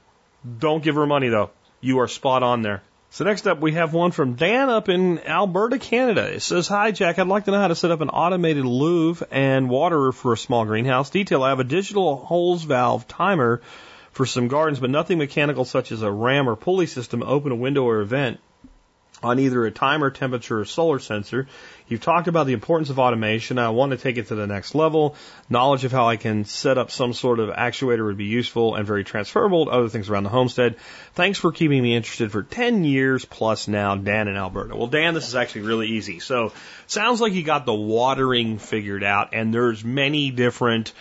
Don't 0.60 0.84
give 0.84 0.94
her 0.94 1.06
money 1.06 1.28
though. 1.28 1.50
You 1.80 1.98
are 1.98 2.06
spot 2.06 2.44
on 2.44 2.62
there. 2.62 2.82
So 3.10 3.24
next 3.24 3.46
up, 3.46 3.60
we 3.60 3.72
have 3.72 3.94
one 3.94 4.10
from 4.10 4.34
Dan 4.34 4.68
up 4.68 4.88
in 4.88 5.20
Alberta, 5.20 5.78
Canada. 5.78 6.34
It 6.34 6.40
says, 6.40 6.68
Hi, 6.68 6.90
Jack. 6.90 7.18
I'd 7.18 7.28
like 7.28 7.44
to 7.44 7.50
know 7.50 7.60
how 7.60 7.68
to 7.68 7.74
set 7.74 7.90
up 7.90 8.00
an 8.00 8.10
automated 8.10 8.64
louver 8.64 9.26
and 9.30 9.70
waterer 9.70 10.12
for 10.12 10.32
a 10.32 10.36
small 10.36 10.64
greenhouse. 10.64 11.10
Detail, 11.10 11.42
I 11.42 11.50
have 11.50 11.60
a 11.60 11.64
digital 11.64 12.16
hose 12.16 12.64
valve 12.64 13.08
timer 13.08 13.62
for 14.10 14.26
some 14.26 14.48
gardens, 14.48 14.80
but 14.80 14.90
nothing 14.90 15.18
mechanical 15.18 15.64
such 15.64 15.92
as 15.92 16.02
a 16.02 16.10
ram 16.10 16.48
or 16.48 16.56
pulley 16.56 16.86
system 16.86 17.22
open 17.22 17.52
a 17.52 17.56
window 17.56 17.84
or 17.84 18.00
a 18.00 18.06
vent 18.06 18.40
on 19.22 19.38
either 19.38 19.64
a 19.64 19.70
timer, 19.70 20.10
temperature, 20.10 20.60
or 20.60 20.64
solar 20.64 20.98
sensor. 20.98 21.48
You've 21.88 22.00
talked 22.00 22.28
about 22.28 22.46
the 22.46 22.52
importance 22.52 22.90
of 22.90 22.98
automation. 22.98 23.58
I 23.58 23.70
want 23.70 23.92
to 23.92 23.96
take 23.96 24.18
it 24.18 24.28
to 24.28 24.34
the 24.34 24.46
next 24.46 24.74
level. 24.74 25.14
Knowledge 25.48 25.84
of 25.84 25.92
how 25.92 26.08
I 26.08 26.16
can 26.16 26.44
set 26.44 26.78
up 26.78 26.90
some 26.90 27.12
sort 27.12 27.38
of 27.38 27.48
actuator 27.50 28.04
would 28.04 28.16
be 28.16 28.24
useful 28.24 28.74
and 28.74 28.86
very 28.86 29.04
transferable 29.04 29.66
to 29.66 29.70
other 29.70 29.88
things 29.88 30.10
around 30.10 30.24
the 30.24 30.30
homestead. 30.30 30.76
Thanks 31.14 31.38
for 31.38 31.52
keeping 31.52 31.82
me 31.82 31.94
interested 31.94 32.32
for 32.32 32.42
10 32.42 32.84
years 32.84 33.24
plus 33.24 33.68
now, 33.68 33.94
Dan 33.94 34.28
in 34.28 34.36
Alberta. 34.36 34.76
Well, 34.76 34.88
Dan, 34.88 35.14
this 35.14 35.28
is 35.28 35.36
actually 35.36 35.62
really 35.62 35.88
easy. 35.88 36.18
So, 36.18 36.52
sounds 36.86 37.20
like 37.20 37.32
you 37.32 37.42
got 37.42 37.66
the 37.66 37.74
watering 37.74 38.58
figured 38.58 39.04
out, 39.04 39.30
and 39.32 39.54
there's 39.54 39.84
many 39.84 40.30
different 40.30 40.92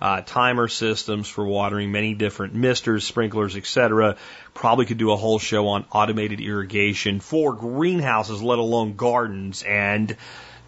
uh, 0.00 0.20
timer 0.22 0.68
systems 0.68 1.28
for 1.28 1.44
watering, 1.46 1.92
many 1.92 2.14
different 2.14 2.54
misters, 2.54 3.04
sprinklers, 3.04 3.56
etc. 3.56 4.16
Probably 4.52 4.86
could 4.86 4.98
do 4.98 5.12
a 5.12 5.16
whole 5.16 5.38
show 5.38 5.68
on 5.68 5.84
automated 5.92 6.40
irrigation 6.40 7.20
for 7.20 7.52
greenhouses, 7.52 8.42
let 8.42 8.58
alone 8.58 8.94
gardens, 8.94 9.62
and 9.62 10.16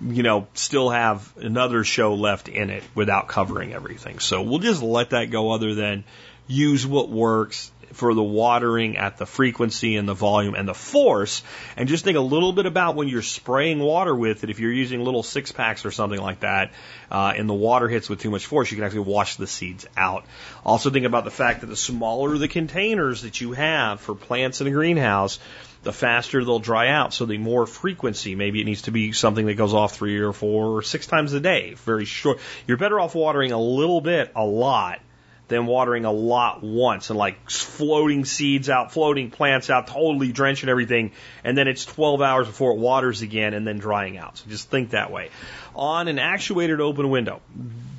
you 0.01 0.22
know, 0.22 0.47
still 0.55 0.91
have 0.91 1.33
another 1.39 1.83
show 1.83 2.14
left 2.14 2.49
in 2.49 2.70
it 2.70 2.83
without 2.95 3.29
covering 3.29 3.72
everything. 3.72 4.18
So 4.18 4.43
we'll 4.43 4.59
just 4.59 4.83
let 4.83 5.11
that 5.11 5.31
go 5.31 5.53
other 5.53 5.74
than 5.74 6.05
use 6.47 6.87
what 6.87 7.09
works 7.09 7.70
for 7.93 8.14
the 8.14 8.22
watering 8.22 8.97
at 8.97 9.16
the 9.16 9.26
frequency 9.26 9.97
and 9.97 10.09
the 10.09 10.14
volume 10.14 10.55
and 10.55 10.68
the 10.68 10.74
force. 10.74 11.43
And 11.76 11.89
just 11.89 12.05
think 12.05 12.16
a 12.16 12.20
little 12.20 12.53
bit 12.53 12.66
about 12.66 12.95
when 12.95 13.09
you're 13.09 13.22
spraying 13.22 13.78
water 13.78 14.14
with 14.14 14.45
it. 14.45 14.51
If 14.51 14.61
you're 14.61 14.72
using 14.72 15.03
little 15.03 15.22
six 15.22 15.53
packs 15.53 15.84
or 15.84 15.91
something 15.91 16.20
like 16.20 16.41
that, 16.41 16.72
uh, 17.11 17.32
and 17.37 17.49
the 17.49 17.55
water 17.55 17.89
hits 17.89 18.09
with 18.09 18.20
too 18.20 18.30
much 18.30 18.47
force, 18.47 18.70
you 18.70 18.76
can 18.76 18.84
actually 18.84 19.01
wash 19.01 19.37
the 19.37 19.47
seeds 19.47 19.87
out. 19.97 20.24
Also 20.64 20.91
think 20.91 21.07
about 21.07 21.24
the 21.24 21.30
fact 21.30 21.62
that 21.62 21.66
the 21.66 21.76
smaller 21.76 22.37
the 22.39 22.49
containers 22.49 23.22
that 23.22 23.41
you 23.41 23.53
have 23.53 24.01
for 24.01 24.14
plants 24.14 24.61
in 24.61 24.66
a 24.66 24.70
greenhouse, 24.70 25.39
the 25.82 25.93
faster 25.93 26.45
they'll 26.45 26.59
dry 26.59 26.89
out. 26.89 27.14
So 27.14 27.26
the 27.26 27.39
more 27.39 27.66
frequency, 27.66 28.34
maybe 28.34 28.61
it 28.61 28.64
needs 28.64 28.82
to 28.82 28.91
be 28.91 29.12
something 29.12 29.47
that 29.47 29.55
goes 29.55 29.74
off 29.74 29.95
three 29.95 30.18
or 30.18 30.32
four 30.32 30.76
or 30.76 30.82
six 30.82 31.07
times 31.07 31.32
a 31.32 31.41
day. 31.41 31.74
Very 31.74 32.05
short. 32.05 32.41
You're 32.66 32.76
better 32.76 32.99
off 32.99 33.14
watering 33.14 33.53
a 33.53 33.61
little 33.61 34.01
bit, 34.01 34.32
a 34.34 34.45
lot, 34.45 35.01
than 35.49 35.66
watering 35.66 36.05
a 36.05 36.12
lot 36.12 36.62
once 36.62 37.11
and 37.11 37.18
like 37.18 37.51
floating 37.51 38.24
seeds 38.24 38.68
out, 38.68 38.92
floating 38.92 39.30
plants 39.30 39.70
out, 39.70 39.86
totally 39.86 40.32
drenching 40.32 40.68
everything, 40.68 41.12
and 41.44 41.57
then 41.57 41.68
it's 41.68 41.84
12 41.84 42.20
hours 42.20 42.47
before 42.47 42.72
it 42.72 42.78
waters 42.78 43.22
again 43.22 43.55
and 43.55 43.66
then 43.66 43.78
drying 43.78 44.18
out. 44.18 44.38
So 44.38 44.51
just 44.51 44.68
think 44.70 44.90
that 44.90 45.12
way. 45.12 45.30
On 45.74 46.09
an 46.09 46.18
actuated 46.18 46.80
open 46.80 47.11
window, 47.11 47.40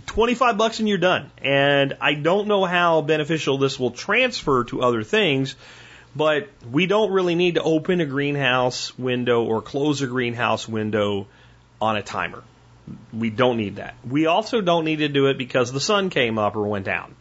25 0.08 0.58
bucks 0.58 0.80
and 0.80 0.90
you're 0.90 0.98
done. 0.98 1.32
And 1.38 1.98
I 2.02 2.16
don't 2.16 2.48
know 2.48 2.66
how 2.66 3.02
beneficial 3.02 3.58
this 3.58 3.80
will 3.80 3.92
transfer 3.92 4.66
to 4.66 4.82
other 4.82 5.04
things, 5.04 5.56
but 6.16 6.50
we 6.70 6.86
don't 6.86 7.12
really 7.12 7.36
need 7.36 7.56
to 7.56 7.64
open 7.64 8.02
a 8.02 8.06
greenhouse 8.06 8.98
window 8.98 9.44
or 9.44 9.62
close 9.62 10.02
a 10.02 10.08
greenhouse 10.08 10.68
window 10.68 11.28
on 11.80 11.96
a 11.96 12.02
timer. 12.02 12.44
We 13.14 13.30
don't 13.30 13.58
need 13.58 13.76
that. 13.76 13.96
We 14.10 14.26
also 14.26 14.62
don't 14.62 14.86
need 14.86 14.98
to 14.98 15.10
do 15.10 15.28
it 15.28 15.38
because 15.38 15.72
the 15.72 15.80
sun 15.80 16.10
came 16.10 16.38
up 16.38 16.56
or 16.56 16.68
went 16.68 16.86
down. 16.86 17.14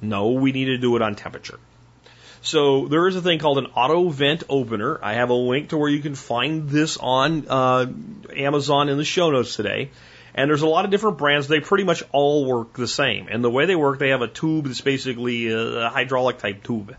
No, 0.00 0.30
we 0.30 0.52
need 0.52 0.66
to 0.66 0.78
do 0.78 0.96
it 0.96 1.02
on 1.02 1.14
temperature. 1.14 1.58
So 2.42 2.88
there 2.88 3.06
is 3.06 3.16
a 3.16 3.22
thing 3.22 3.38
called 3.38 3.58
an 3.58 3.66
auto 3.66 4.08
vent 4.08 4.44
opener. 4.48 4.98
I 5.02 5.14
have 5.14 5.30
a 5.30 5.34
link 5.34 5.70
to 5.70 5.76
where 5.76 5.90
you 5.90 6.00
can 6.00 6.14
find 6.14 6.70
this 6.70 6.96
on 6.96 7.46
uh, 7.48 7.86
Amazon 8.34 8.88
in 8.88 8.96
the 8.96 9.04
show 9.04 9.30
notes 9.30 9.56
today. 9.56 9.90
And 10.34 10.48
there's 10.48 10.62
a 10.62 10.68
lot 10.68 10.84
of 10.84 10.90
different 10.90 11.18
brands. 11.18 11.48
They 11.48 11.60
pretty 11.60 11.84
much 11.84 12.02
all 12.12 12.46
work 12.46 12.74
the 12.74 12.88
same. 12.88 13.28
And 13.28 13.44
the 13.44 13.50
way 13.50 13.66
they 13.66 13.76
work, 13.76 13.98
they 13.98 14.10
have 14.10 14.22
a 14.22 14.28
tube 14.28 14.66
that's 14.66 14.80
basically 14.80 15.48
a 15.52 15.90
hydraulic 15.90 16.38
type 16.38 16.62
tube. 16.62 16.96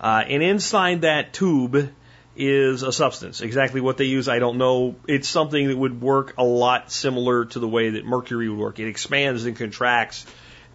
Uh, 0.00 0.22
and 0.28 0.42
inside 0.42 1.00
that 1.00 1.32
tube 1.32 1.90
is 2.36 2.82
a 2.82 2.92
substance. 2.92 3.40
Exactly 3.40 3.80
what 3.80 3.96
they 3.96 4.04
use, 4.04 4.28
I 4.28 4.38
don't 4.38 4.58
know. 4.58 4.96
It's 5.08 5.28
something 5.28 5.68
that 5.68 5.76
would 5.76 6.00
work 6.00 6.34
a 6.36 6.44
lot 6.44 6.92
similar 6.92 7.46
to 7.46 7.58
the 7.58 7.68
way 7.68 7.90
that 7.90 8.04
mercury 8.04 8.48
would 8.48 8.58
work. 8.58 8.78
It 8.78 8.88
expands 8.88 9.46
and 9.46 9.56
contracts 9.56 10.26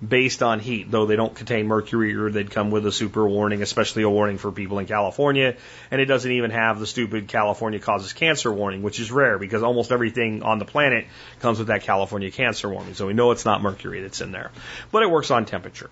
based 0.05 0.41
on 0.41 0.59
heat, 0.59 0.89
though 0.89 1.05
they 1.05 1.15
don't 1.15 1.35
contain 1.35 1.67
mercury 1.67 2.15
or 2.15 2.29
they'd 2.29 2.51
come 2.51 2.71
with 2.71 2.85
a 2.85 2.91
super 2.91 3.27
warning, 3.27 3.61
especially 3.61 4.03
a 4.03 4.09
warning 4.09 4.37
for 4.37 4.51
people 4.51 4.79
in 4.79 4.85
California. 4.85 5.55
And 5.91 5.99
it 5.99 6.05
doesn't 6.05 6.31
even 6.31 6.51
have 6.51 6.79
the 6.79 6.87
stupid 6.87 7.27
California 7.27 7.79
causes 7.79 8.13
cancer 8.13 8.51
warning, 8.51 8.81
which 8.81 8.99
is 8.99 9.11
rare 9.11 9.37
because 9.37 9.61
almost 9.61 9.91
everything 9.91 10.43
on 10.43 10.59
the 10.59 10.65
planet 10.65 11.05
comes 11.39 11.59
with 11.59 11.67
that 11.67 11.83
California 11.83 12.31
cancer 12.31 12.69
warning. 12.69 12.93
So 12.93 13.07
we 13.07 13.13
know 13.13 13.31
it's 13.31 13.45
not 13.45 13.61
mercury 13.61 14.01
that's 14.01 14.21
in 14.21 14.31
there. 14.31 14.51
But 14.91 15.03
it 15.03 15.11
works 15.11 15.31
on 15.31 15.45
temperature. 15.45 15.89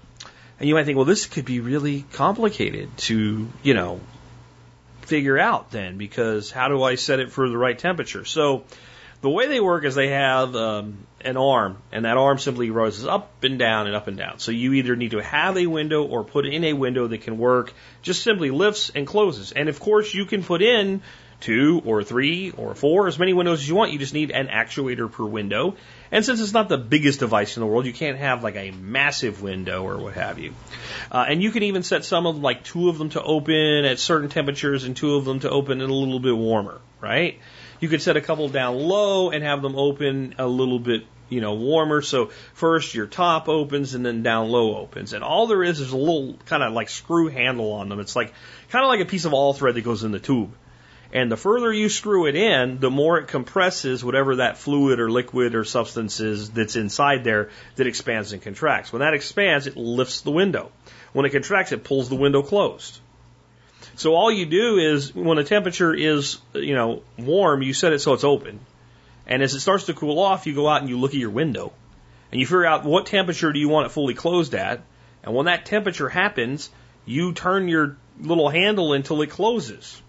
And 0.60 0.68
you 0.68 0.76
might 0.76 0.86
think, 0.86 0.95
well, 0.95 1.05
this 1.05 1.26
could 1.26 1.45
be 1.45 1.60
really 1.60 2.05
complicated 2.14 2.95
to, 2.97 3.47
you 3.62 3.74
know, 3.74 3.99
figure 5.01 5.38
out 5.38 5.72
then 5.72 5.97
because 5.97 6.51
how 6.51 6.68
do 6.68 6.84
I 6.84 6.95
set 6.95 7.20
it 7.20 7.32
for 7.32 7.49
the 7.49 7.58
right 7.58 7.78
temperature? 7.78 8.26
So 8.26 8.64
the 9.28 9.34
way 9.34 9.47
they 9.47 9.59
work 9.59 9.84
is 9.84 9.93
they 9.93 10.07
have 10.07 10.55
um, 10.55 11.05
an 11.19 11.36
arm, 11.36 11.80
and 11.91 12.05
that 12.05 12.15
arm 12.15 12.39
simply 12.39 12.69
rises 12.69 13.05
up 13.05 13.43
and 13.43 13.59
down 13.59 13.86
and 13.86 13.93
up 13.93 14.07
and 14.07 14.15
down. 14.15 14.39
So 14.39 14.51
you 14.51 14.71
either 14.71 14.95
need 14.95 15.11
to 15.11 15.21
have 15.21 15.57
a 15.57 15.67
window 15.67 16.05
or 16.05 16.23
put 16.23 16.45
in 16.45 16.63
a 16.63 16.71
window 16.71 17.07
that 17.07 17.23
can 17.23 17.38
work, 17.38 17.73
just 18.01 18.23
simply 18.23 18.51
lifts 18.51 18.89
and 18.95 19.05
closes. 19.05 19.51
And 19.51 19.67
of 19.67 19.82
course, 19.82 20.13
you 20.13 20.23
can 20.23 20.45
put 20.45 20.61
in 20.61 21.01
two 21.41 21.82
or 21.84 22.05
three 22.05 22.51
or 22.51 22.73
four, 22.73 23.09
as 23.09 23.19
many 23.19 23.34
windows 23.34 23.59
as 23.59 23.67
you 23.67 23.75
want. 23.75 23.91
You 23.91 23.99
just 23.99 24.13
need 24.13 24.32
an 24.32 24.47
actuator 24.47 25.11
per 25.11 25.25
window. 25.25 25.75
And 26.09 26.23
since 26.23 26.39
it's 26.39 26.53
not 26.53 26.69
the 26.69 26.78
biggest 26.78 27.19
device 27.19 27.57
in 27.57 27.61
the 27.61 27.67
world, 27.67 27.86
you 27.86 27.91
can't 27.91 28.17
have 28.17 28.43
like 28.43 28.55
a 28.55 28.71
massive 28.71 29.41
window 29.41 29.84
or 29.84 29.97
what 29.97 30.13
have 30.13 30.39
you. 30.39 30.53
Uh, 31.11 31.25
and 31.28 31.43
you 31.43 31.51
can 31.51 31.63
even 31.63 31.84
set 31.84 32.05
some 32.05 32.25
of 32.25 32.36
them, 32.36 32.43
like 32.43 32.63
two 32.63 32.88
of 32.88 32.97
them 32.97 33.09
to 33.09 33.21
open 33.21 33.84
at 33.84 33.99
certain 33.99 34.30
temperatures 34.30 34.86
and 34.86 34.95
two 34.95 35.15
of 35.15 35.25
them 35.25 35.41
to 35.41 35.49
open 35.49 35.82
at 35.82 35.89
a 35.89 35.93
little 35.93 36.21
bit 36.21 36.36
warmer, 36.36 36.80
right? 37.01 37.39
You 37.80 37.89
could 37.89 38.01
set 38.01 38.17
a 38.17 38.21
couple 38.21 38.49
down 38.49 38.78
low 38.78 39.30
and 39.30 39.43
have 39.43 39.61
them 39.61 39.75
open 39.75 40.36
a 40.38 40.47
little 40.47 40.80
bit, 40.80 41.05
you 41.30 41.41
know, 41.41 41.55
warmer. 41.55 42.01
So 42.01 42.32
first 42.53 42.95
your 42.95 43.07
top 43.07 43.49
opens 43.49 43.93
and 43.93 44.05
then 44.05 44.23
down 44.23 44.49
low 44.49 44.78
opens. 44.78 45.13
And 45.13 45.23
all 45.23 45.47
there 45.47 45.63
is 45.63 45.80
is 45.80 45.91
a 45.91 45.97
little 45.97 46.38
kind 46.45 46.63
of 46.63 46.73
like 46.73 46.89
screw 46.89 47.28
handle 47.28 47.73
on 47.73 47.89
them. 47.89 47.99
It's 47.99 48.15
like 48.15 48.34
kind 48.69 48.84
of 48.84 48.89
like 48.89 49.01
a 49.01 49.05
piece 49.05 49.25
of 49.25 49.34
all 49.34 49.53
thread 49.53 49.75
that 49.75 49.82
goes 49.82 50.03
in 50.03 50.11
the 50.11 50.19
tube. 50.19 50.53
And 51.13 51.32
the 51.32 51.38
further 51.38 51.71
you 51.71 51.88
screw 51.88 52.28
it 52.28 52.36
in, 52.36 52.80
the 52.80 52.89
more 52.89 53.17
it 53.17 53.28
compresses 53.28 54.03
whatever 54.03 54.38
that 54.38 54.57
fluid 54.57 54.99
or 54.99 55.09
liquid 55.09 55.55
or 55.55 55.63
substance 55.63 56.19
is 56.19 56.49
that's 56.49 56.75
inside 56.75 57.23
there 57.23 57.49
that 57.75 57.88
expands 57.88 58.34
and 58.34 58.41
contracts. 58.41 58.91
When 58.91 58.99
that 58.99 59.13
expands, 59.13 59.67
it 59.67 59.78
lifts 59.78 60.21
the 60.21 60.32
window. 60.32 60.71
When 61.13 61.25
it 61.25 61.32
contracts, 61.32 61.71
it 61.71 61.86
pulls 61.86 62.09
the 62.09 62.15
window 62.15 62.41
closed. 62.41 62.99
So 63.98 64.14
all 64.14 64.32
you 64.32 64.45
do 64.45 64.78
is 64.78 65.14
when 65.14 65.38
the 65.38 65.43
temperature 65.43 65.91
is, 65.91 66.38
you 66.54 66.76
know, 66.76 67.02
warm, 67.18 67.64
you 67.64 67.74
set 67.74 67.93
it 67.93 68.00
so 68.00 68.14
it's 68.14 68.24
open. 68.24 68.60
And 69.26 69.41
as 69.41 69.56
it 69.56 69.60
starts 69.60 69.86
to 69.86 69.95
cool 69.95 70.20
off, 70.20 70.45
you 70.45 70.54
go 70.54 70.68
out 70.68 70.82
and 70.82 70.89
you 70.89 71.00
look 71.00 71.16
at 71.16 71.20
your 71.20 71.32
window 71.32 71.74
and 72.32 72.39
you 72.39 72.45
figure 72.45 72.66
out 72.66 72.86
what 72.86 73.08
temperature 73.08 73.52
do 73.52 73.60
you 73.60 73.70
want 73.70 73.88
it 73.88 73.89
fully 73.89 74.14
closed 74.14 74.54
at. 74.54 74.82
And 75.24 75.34
when 75.34 75.48
that 75.48 75.66
temperature 75.66 76.10
happens, 76.10 76.70
you 77.06 77.34
turn 77.34 77.68
your 77.68 77.98
little 78.22 78.50
handle 78.50 78.93
until 78.93 79.20
it 79.24 79.32
closes. 79.32 80.00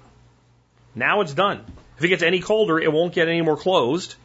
Now 0.95 1.23
it's 1.23 1.33
done. 1.33 1.65
If 1.97 2.05
it 2.05 2.09
gets 2.09 2.23
any 2.23 2.41
colder, 2.41 2.79
it 2.79 2.93
won't 2.93 3.15
get 3.15 3.29
any 3.29 3.41
more 3.41 3.57
closed. 3.57 4.17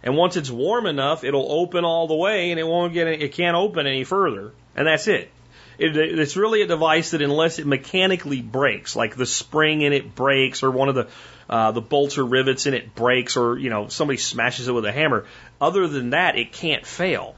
And 0.00 0.16
once 0.16 0.36
it's 0.36 0.48
warm 0.48 0.86
enough, 0.86 1.24
it'll 1.24 1.50
open 1.50 1.84
all 1.84 2.06
the 2.06 2.14
way 2.14 2.52
and 2.52 2.60
it 2.60 2.66
won't 2.66 2.92
get, 2.92 3.08
any, 3.08 3.20
it 3.20 3.32
can't 3.32 3.56
open 3.56 3.88
any 3.88 4.04
further. 4.04 4.52
And 4.76 4.86
that's 4.86 5.08
it. 5.08 5.32
It. 5.78 5.96
It's 5.96 6.36
really 6.36 6.62
a 6.62 6.66
device 6.66 7.12
that 7.12 7.22
unless 7.22 7.58
it 7.58 7.66
mechanically 7.66 8.42
breaks, 8.42 8.96
like 8.96 9.16
the 9.16 9.26
spring 9.26 9.82
in 9.82 9.92
it 9.92 10.14
breaks 10.14 10.62
or 10.62 10.70
one 10.70 10.88
of 10.88 10.94
the, 10.94 11.08
uh, 11.48 11.72
the 11.72 11.80
bolts 11.80 12.18
or 12.18 12.24
rivets 12.24 12.66
in 12.66 12.74
it 12.74 12.94
breaks 12.94 13.36
or, 13.36 13.56
you 13.56 13.70
know, 13.70 13.88
somebody 13.88 14.18
smashes 14.18 14.68
it 14.68 14.72
with 14.72 14.84
a 14.84 14.92
hammer, 14.92 15.26
other 15.60 15.86
than 15.86 16.10
that, 16.10 16.36
it 16.36 16.52
can't 16.52 16.84
fail. 16.84 17.36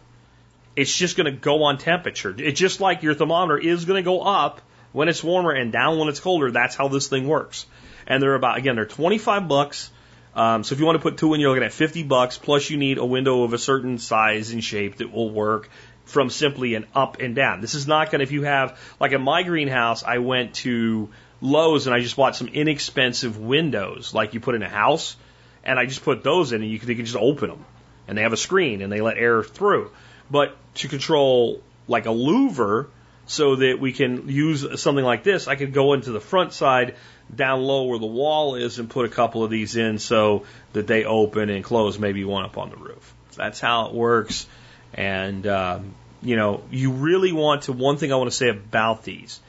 It's 0.76 0.94
just 0.94 1.16
going 1.16 1.26
to 1.26 1.38
go 1.38 1.64
on 1.64 1.78
temperature. 1.78 2.34
It's 2.36 2.58
just 2.58 2.80
like 2.80 3.02
your 3.02 3.14
thermometer 3.14 3.58
is 3.58 3.84
going 3.84 4.02
to 4.02 4.04
go 4.04 4.22
up 4.22 4.62
when 4.92 5.08
it's 5.08 5.22
warmer 5.22 5.52
and 5.52 5.72
down 5.72 5.98
when 5.98 6.08
it's 6.08 6.20
colder. 6.20 6.50
That's 6.50 6.74
how 6.74 6.88
this 6.88 7.08
thing 7.08 7.28
works. 7.28 7.66
And 8.06 8.22
they're 8.22 8.34
about, 8.34 8.58
again, 8.58 8.76
they're 8.76 8.86
25 8.86 9.48
bucks. 9.48 9.90
Um, 10.34 10.64
so 10.64 10.74
if 10.74 10.78
you 10.78 10.86
want 10.86 10.96
to 10.96 11.02
put 11.02 11.18
two 11.18 11.34
in, 11.34 11.40
you're 11.40 11.50
looking 11.50 11.64
at 11.64 11.72
50 11.72 12.04
bucks. 12.04 12.38
Plus, 12.38 12.70
you 12.70 12.76
need 12.76 12.98
a 12.98 13.04
window 13.04 13.42
of 13.42 13.52
a 13.52 13.58
certain 13.58 13.98
size 13.98 14.52
and 14.52 14.62
shape 14.62 14.96
that 14.96 15.12
will 15.12 15.30
work 15.30 15.68
from 16.10 16.30
simply 16.30 16.74
an 16.74 16.86
up 16.94 17.20
and 17.20 17.34
down. 17.34 17.60
This 17.60 17.74
is 17.74 17.86
not 17.86 18.10
going 18.10 18.20
to, 18.20 18.22
if 18.22 18.32
you 18.32 18.42
have, 18.42 18.78
like 18.98 19.12
in 19.12 19.22
my 19.22 19.42
greenhouse, 19.42 20.02
I 20.04 20.18
went 20.18 20.54
to 20.56 21.08
Lowe's 21.40 21.86
and 21.86 21.94
I 21.94 22.00
just 22.00 22.16
bought 22.16 22.36
some 22.36 22.48
inexpensive 22.48 23.38
windows, 23.38 24.12
like 24.12 24.34
you 24.34 24.40
put 24.40 24.54
in 24.54 24.62
a 24.62 24.68
house, 24.68 25.16
and 25.64 25.78
I 25.78 25.86
just 25.86 26.02
put 26.02 26.22
those 26.22 26.52
in 26.52 26.62
and 26.62 26.70
you 26.70 26.78
can, 26.78 26.88
you 26.88 26.96
can 26.96 27.04
just 27.04 27.16
open 27.16 27.50
them. 27.50 27.64
And 28.08 28.18
they 28.18 28.22
have 28.22 28.32
a 28.32 28.36
screen 28.36 28.82
and 28.82 28.92
they 28.92 29.00
let 29.00 29.16
air 29.16 29.42
through. 29.42 29.90
But 30.30 30.56
to 30.76 30.88
control 30.88 31.62
like 31.86 32.06
a 32.06 32.10
louver, 32.10 32.88
so 33.30 33.54
that 33.54 33.78
we 33.78 33.92
can 33.92 34.28
use 34.28 34.66
something 34.82 35.04
like 35.04 35.22
this, 35.22 35.46
I 35.46 35.54
could 35.54 35.72
go 35.72 35.92
into 35.92 36.10
the 36.10 36.20
front 36.20 36.52
side 36.52 36.96
down 37.32 37.62
low 37.62 37.84
where 37.84 37.98
the 38.00 38.06
wall 38.06 38.56
is 38.56 38.80
and 38.80 38.90
put 38.90 39.06
a 39.06 39.08
couple 39.08 39.44
of 39.44 39.50
these 39.50 39.76
in 39.76 40.00
so 40.00 40.46
that 40.72 40.88
they 40.88 41.04
open 41.04 41.48
and 41.48 41.62
close, 41.62 41.96
maybe 41.96 42.24
one 42.24 42.44
up 42.44 42.58
on 42.58 42.70
the 42.70 42.76
roof. 42.76 43.14
That's 43.36 43.60
how 43.60 43.86
it 43.86 43.94
works. 43.94 44.48
And, 44.94 45.46
um, 45.46 45.94
you 46.22 46.36
know, 46.36 46.62
you 46.70 46.92
really 46.92 47.32
want 47.32 47.62
to, 47.62 47.72
one 47.72 47.96
thing 47.96 48.12
I 48.12 48.16
want 48.16 48.30
to 48.30 48.36
say 48.36 48.48
about 48.48 49.04
these, 49.04 49.40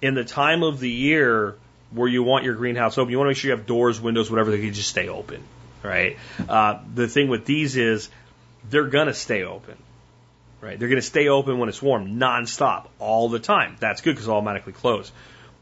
in 0.00 0.14
the 0.14 0.24
time 0.24 0.62
of 0.62 0.80
the 0.80 0.90
year 0.90 1.56
where 1.90 2.08
you 2.08 2.22
want 2.22 2.44
your 2.44 2.54
greenhouse 2.54 2.98
open, 2.98 3.10
you 3.10 3.18
want 3.18 3.26
to 3.26 3.30
make 3.30 3.36
sure 3.36 3.50
you 3.50 3.56
have 3.56 3.66
doors, 3.66 4.00
windows, 4.00 4.30
whatever, 4.30 4.50
they 4.50 4.60
can 4.60 4.72
just 4.72 4.90
stay 4.90 5.08
open, 5.08 5.42
right? 5.82 6.16
Uh, 6.48 6.80
the 6.94 7.08
thing 7.08 7.28
with 7.28 7.44
these 7.44 7.76
is 7.76 8.08
they're 8.70 8.88
going 8.88 9.06
to 9.06 9.14
stay 9.14 9.44
open. 9.44 9.76
Right? 10.60 10.78
They're 10.78 10.88
going 10.88 11.00
to 11.00 11.06
stay 11.06 11.28
open 11.28 11.58
when 11.58 11.68
it's 11.68 11.82
warm, 11.82 12.18
nonstop, 12.18 12.86
all 12.98 13.28
the 13.28 13.38
time. 13.38 13.76
That's 13.80 14.00
good 14.00 14.14
because 14.14 14.30
automatically 14.30 14.72
close. 14.72 15.12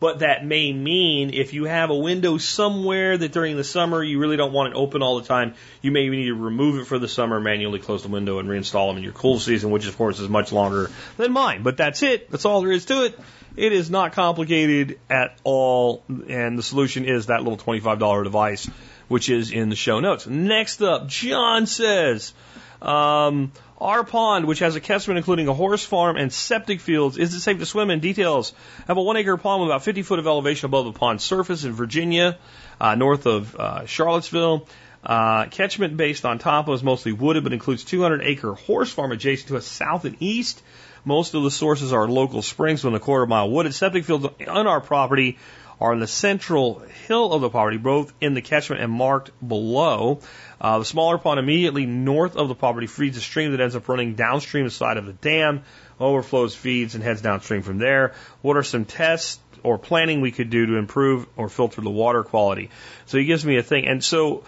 But 0.02 0.18
that 0.18 0.44
may 0.44 0.72
mean 0.72 1.32
if 1.32 1.54
you 1.54 1.66
have 1.66 1.90
a 1.90 1.94
window 1.94 2.36
somewhere 2.36 3.16
that 3.16 3.30
during 3.30 3.56
the 3.56 3.62
summer 3.62 4.02
you 4.02 4.18
really 4.18 4.36
don't 4.36 4.52
want 4.52 4.72
it 4.72 4.76
open 4.76 5.00
all 5.00 5.20
the 5.20 5.28
time, 5.28 5.54
you 5.80 5.92
may 5.92 6.08
need 6.08 6.24
to 6.24 6.34
remove 6.34 6.80
it 6.80 6.88
for 6.88 6.98
the 6.98 7.06
summer, 7.06 7.38
manually 7.38 7.78
close 7.78 8.02
the 8.02 8.08
window, 8.08 8.40
and 8.40 8.48
reinstall 8.48 8.88
them 8.88 8.96
in 8.96 9.04
your 9.04 9.12
cool 9.12 9.38
season, 9.38 9.70
which 9.70 9.86
of 9.86 9.96
course 9.96 10.18
is 10.18 10.28
much 10.28 10.50
longer 10.50 10.90
than 11.18 11.30
mine. 11.30 11.62
But 11.62 11.76
that's 11.76 12.02
it. 12.02 12.28
That's 12.32 12.44
all 12.44 12.62
there 12.62 12.72
is 12.72 12.84
to 12.86 13.04
it. 13.04 13.20
It 13.54 13.72
is 13.72 13.92
not 13.92 14.12
complicated 14.12 14.98
at 15.08 15.38
all, 15.44 16.02
and 16.08 16.58
the 16.58 16.64
solution 16.64 17.04
is 17.04 17.26
that 17.26 17.44
little 17.44 17.56
$25 17.56 18.24
device, 18.24 18.68
which 19.06 19.30
is 19.30 19.52
in 19.52 19.68
the 19.68 19.76
show 19.76 20.00
notes. 20.00 20.26
Next 20.26 20.82
up, 20.82 21.06
John 21.06 21.66
says, 21.66 22.34
um, 22.82 23.52
our 23.80 24.04
pond, 24.04 24.46
which 24.46 24.60
has 24.60 24.76
a 24.76 24.80
catchment 24.80 25.18
including 25.18 25.48
a 25.48 25.54
horse 25.54 25.84
farm 25.84 26.16
and 26.16 26.32
septic 26.32 26.80
fields, 26.80 27.18
is 27.18 27.34
it 27.34 27.40
safe 27.40 27.58
to 27.58 27.66
swim 27.66 27.90
in? 27.90 28.00
Details. 28.00 28.52
Have 28.86 28.96
a 28.96 29.02
one 29.02 29.16
acre 29.16 29.36
pond 29.36 29.62
with 29.62 29.70
about 29.70 29.84
50 29.84 30.02
foot 30.02 30.18
of 30.18 30.26
elevation 30.26 30.66
above 30.66 30.86
the 30.86 30.92
pond 30.92 31.20
surface 31.20 31.64
in 31.64 31.72
Virginia, 31.72 32.38
uh, 32.80 32.94
north 32.94 33.26
of 33.26 33.54
uh, 33.56 33.86
Charlottesville. 33.86 34.68
Uh, 35.04 35.46
catchment 35.46 35.96
based 35.96 36.24
on 36.24 36.38
topo 36.38 36.72
is 36.72 36.82
mostly 36.82 37.10
wooded, 37.10 37.42
but 37.42 37.52
includes 37.52 37.82
200 37.82 38.22
acre 38.22 38.54
horse 38.54 38.92
farm 38.92 39.10
adjacent 39.10 39.48
to 39.48 39.56
us 39.56 39.66
south 39.66 40.04
and 40.04 40.16
east. 40.20 40.62
Most 41.04 41.34
of 41.34 41.42
the 41.42 41.50
sources 41.50 41.92
are 41.92 42.06
local 42.06 42.42
springs 42.42 42.84
within 42.84 42.96
a 42.96 43.00
quarter 43.00 43.26
mile 43.26 43.50
wooded. 43.50 43.74
Septic 43.74 44.04
fields 44.04 44.26
on 44.46 44.68
our 44.68 44.80
property 44.80 45.38
are 45.80 45.92
in 45.92 45.98
the 45.98 46.06
central 46.06 46.78
hill 47.08 47.32
of 47.32 47.40
the 47.40 47.50
property, 47.50 47.76
both 47.76 48.12
in 48.20 48.34
the 48.34 48.42
catchment 48.42 48.80
and 48.80 48.92
marked 48.92 49.32
below. 49.46 50.20
Uh, 50.62 50.78
the 50.78 50.84
smaller 50.84 51.18
pond 51.18 51.40
immediately 51.40 51.86
north 51.86 52.36
of 52.36 52.46
the 52.46 52.54
property 52.54 52.86
feeds 52.86 53.16
a 53.16 53.20
stream 53.20 53.50
that 53.50 53.60
ends 53.60 53.74
up 53.74 53.88
running 53.88 54.14
downstream 54.14 54.64
the 54.64 54.70
side 54.70 54.96
of 54.96 55.06
the 55.06 55.12
dam, 55.12 55.64
overflows, 55.98 56.54
feeds, 56.54 56.94
and 56.94 57.02
heads 57.02 57.20
downstream 57.20 57.62
from 57.62 57.78
there. 57.78 58.14
What 58.42 58.56
are 58.56 58.62
some 58.62 58.84
tests 58.84 59.40
or 59.64 59.76
planning 59.76 60.20
we 60.20 60.30
could 60.30 60.50
do 60.50 60.66
to 60.66 60.76
improve 60.76 61.26
or 61.36 61.48
filter 61.48 61.80
the 61.80 61.90
water 61.90 62.22
quality? 62.22 62.70
So 63.06 63.18
he 63.18 63.24
gives 63.24 63.44
me 63.44 63.56
a 63.56 63.62
thing. 63.64 63.88
And 63.88 64.04
so 64.04 64.44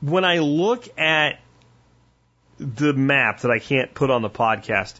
when 0.00 0.24
I 0.24 0.38
look 0.38 0.98
at 0.98 1.40
the 2.58 2.94
map 2.94 3.40
that 3.40 3.50
I 3.50 3.58
can't 3.58 3.92
put 3.92 4.10
on 4.10 4.22
the 4.22 4.30
podcast, 4.30 4.94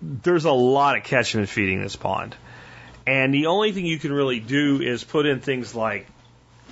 there's 0.00 0.46
a 0.46 0.52
lot 0.52 0.96
of 0.96 1.04
catchment 1.04 1.50
feeding 1.50 1.82
this 1.82 1.96
pond. 1.96 2.34
And 3.06 3.34
the 3.34 3.46
only 3.46 3.72
thing 3.72 3.84
you 3.84 3.98
can 3.98 4.14
really 4.14 4.40
do 4.40 4.80
is 4.80 5.04
put 5.04 5.26
in 5.26 5.40
things 5.40 5.74
like, 5.74 6.06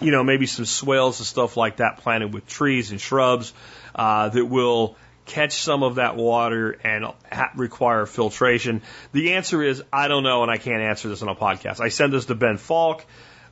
you 0.00 0.10
know, 0.10 0.22
maybe 0.22 0.46
some 0.46 0.64
swales 0.64 1.20
and 1.20 1.26
stuff 1.26 1.56
like 1.56 1.76
that 1.76 1.98
planted 1.98 2.32
with 2.32 2.46
trees 2.46 2.90
and 2.90 3.00
shrubs 3.00 3.52
uh, 3.94 4.28
that 4.28 4.44
will 4.44 4.96
catch 5.26 5.52
some 5.52 5.82
of 5.82 5.96
that 5.96 6.16
water 6.16 6.72
and 6.84 7.06
require 7.54 8.06
filtration. 8.06 8.82
The 9.12 9.34
answer 9.34 9.62
is 9.62 9.82
I 9.92 10.08
don't 10.08 10.22
know, 10.22 10.42
and 10.42 10.50
I 10.50 10.58
can't 10.58 10.82
answer 10.82 11.08
this 11.08 11.22
on 11.22 11.28
a 11.28 11.34
podcast. 11.34 11.80
I 11.80 11.88
sent 11.88 12.12
this 12.12 12.26
to 12.26 12.34
Ben 12.34 12.56
Falk. 12.56 13.04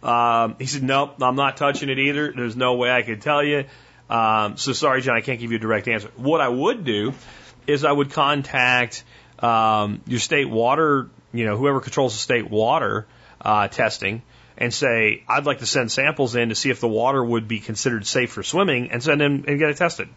Um, 0.02 0.56
he 0.58 0.66
said, 0.66 0.82
nope, 0.82 1.20
I'm 1.20 1.36
not 1.36 1.56
touching 1.56 1.88
it 1.88 1.98
either. 1.98 2.32
There's 2.32 2.56
no 2.56 2.74
way 2.74 2.90
I 2.90 3.02
could 3.02 3.20
tell 3.20 3.42
you. 3.42 3.64
Um, 4.08 4.56
so 4.56 4.72
sorry, 4.72 5.02
John, 5.02 5.16
I 5.16 5.20
can't 5.20 5.40
give 5.40 5.50
you 5.50 5.58
a 5.58 5.60
direct 5.60 5.88
answer. 5.88 6.08
What 6.16 6.40
I 6.40 6.48
would 6.48 6.84
do 6.84 7.14
is 7.66 7.84
I 7.84 7.92
would 7.92 8.12
contact 8.12 9.04
um, 9.40 10.00
your 10.06 10.20
state 10.20 10.48
water 10.48 11.10
you 11.32 11.44
know, 11.44 11.56
whoever 11.56 11.80
controls 11.80 12.14
the 12.14 12.18
state 12.18 12.50
water 12.50 13.06
uh, 13.40 13.68
testing 13.68 14.22
and 14.58 14.74
say, 14.74 15.22
I'd 15.28 15.46
like 15.46 15.60
to 15.60 15.66
send 15.66 15.90
samples 15.90 16.34
in 16.34 16.48
to 16.48 16.54
see 16.54 16.70
if 16.70 16.80
the 16.80 16.88
water 16.88 17.24
would 17.24 17.46
be 17.46 17.60
considered 17.60 18.04
safe 18.04 18.32
for 18.32 18.42
swimming 18.42 18.90
and 18.90 19.00
send 19.02 19.22
in 19.22 19.44
and 19.46 19.58
get 19.58 19.70
it 19.70 19.76
tested. 19.76 20.08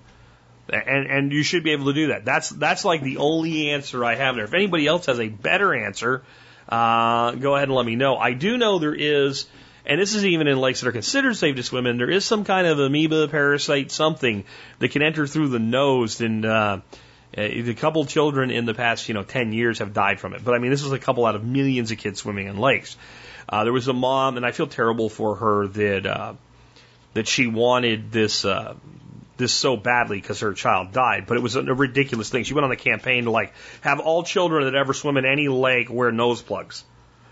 And, 0.68 1.08
and 1.08 1.32
you 1.32 1.44
should 1.44 1.64
be 1.64 1.72
able 1.72 1.86
to 1.86 1.94
do 1.94 2.08
that. 2.08 2.26
That's, 2.26 2.50
that's 2.50 2.84
like 2.84 3.04
the 3.04 3.18
only 3.18 3.70
answer 3.70 4.04
I 4.04 4.16
have 4.16 4.36
there. 4.36 4.46
If 4.46 4.54
anybody 4.54 4.88
else 4.88 5.06
has 5.06 5.20
a 5.20 5.28
better 5.28 5.76
answer, 5.76 6.24
uh, 6.68 7.32
go 7.34 7.56
ahead 7.56 7.68
and 7.68 7.76
let 7.76 7.86
me 7.86 7.96
know. 7.96 8.18
I 8.18 8.34
do 8.34 8.58
know 8.58 8.80
there 8.80 8.96
is, 8.96 9.46
and 9.86 10.02
this 10.02 10.16
is 10.16 10.26
even 10.26 10.48
in 10.48 10.58
lakes 10.58 10.82
that 10.82 10.88
are 10.88 10.94
considered 10.94 11.36
safe 11.36 11.56
to 11.58 11.64
swim 11.64 11.86
in, 11.86 11.98
there 11.98 12.10
is 12.10 12.26
some 12.26 12.44
kind 12.44 12.66
of 12.66 12.80
amoeba, 12.80 13.28
parasite, 13.28 13.92
something 13.92 14.44
that 14.80 14.90
can 14.90 15.04
enter 15.04 15.28
through 15.28 15.50
the 15.50 15.60
nose 15.60 16.20
and, 16.20 16.46
uh, 16.46 16.80
a 17.34 17.74
couple 17.76 18.04
children 18.06 18.52
in 18.52 18.66
the 18.66 18.74
past, 18.74 19.08
you 19.08 19.14
know, 19.14 19.24
10 19.24 19.54
years 19.54 19.80
have 19.80 19.94
died 19.94 20.20
from 20.20 20.34
it. 20.34 20.44
But 20.44 20.54
I 20.54 20.60
mean, 20.60 20.72
this 20.72 20.84
was 20.84 20.92
a 20.92 21.00
couple 21.00 21.26
out 21.26 21.36
of 21.36 21.46
millions 21.46 21.92
of 21.92 21.98
kids 21.98 22.20
swimming 22.20 22.48
in 22.48 22.58
lakes. 22.58 22.98
Uh, 23.52 23.64
there 23.64 23.74
was 23.74 23.88
a 23.88 23.94
mom, 23.94 24.38
and 24.38 24.46
I 24.46 24.52
feel 24.52 24.68
terrible 24.68 25.10
for 25.10 25.36
her 25.36 25.68
that, 25.68 26.06
uh, 26.06 26.34
that 27.14 27.28
she 27.28 27.48
wanted 27.48 28.12
this, 28.12 28.46
uh, 28.46 28.76
this 29.38 29.54
so 29.54 29.76
badly 29.76 30.22
because 30.22 30.40
her 30.40 30.54
child 30.54 30.94
died, 30.94 31.26
but 31.28 31.36
it 31.36 31.42
was 31.42 31.56
a, 31.56 31.62
a 31.62 31.74
ridiculous 31.74 32.30
thing. 32.30 32.44
She 32.44 32.54
went 32.54 32.66
on 32.66 32.72
a 32.72 32.78
campaign 32.78 33.26
to 33.26 33.32
like 33.32 33.54
have 33.82 34.00
all 34.00 34.24
children 34.24 34.66
that 34.66 34.76
ever 34.76 34.94
swim 34.94 35.18
in 35.18 35.26
any 35.26 35.48
lake 35.48 35.90
wear 35.90 36.12
nose 36.12 36.42
plugs 36.42 36.86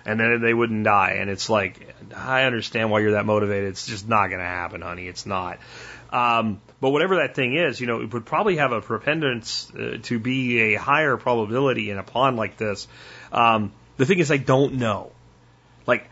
and 0.06 0.20
then 0.20 0.42
they 0.42 0.54
wouldn't 0.54 0.84
die. 0.84 1.18
And 1.20 1.30
it's 1.30 1.50
like, 1.50 1.96
I 2.16 2.44
understand 2.44 2.90
why 2.90 3.00
you're 3.02 3.12
that 3.12 3.26
motivated. 3.26 3.70
It's 3.70 3.86
just 3.86 4.08
not 4.08 4.28
going 4.28 4.40
to 4.40 4.46
happen, 4.46 4.82
honey. 4.82 5.08
It's 5.08 5.26
not. 5.26 5.60
Um, 6.12 6.62
but 6.82 6.90
whatever 6.90 7.18
that 7.18 7.36
thing 7.36 7.56
is, 7.56 7.80
you 7.80 7.88
know, 7.88 8.02
it 8.02 8.12
would 8.14 8.26
probably 8.26 8.58
have 8.58 8.72
a 8.72 8.82
propendence 8.82 9.72
uh, 9.76 9.98
to 10.04 10.20
be 10.20 10.74
a 10.74 10.80
higher 10.80 11.18
probability 11.18 11.92
in 11.92 11.98
a 11.98 12.04
pond 12.04 12.38
like 12.38 12.58
this. 12.58 12.88
Um, 13.32 13.72
the 13.98 14.06
thing 14.06 14.20
is, 14.20 14.32
I 14.32 14.38
don't 14.38 14.76
know. 14.76 15.12
Like, 15.90 16.08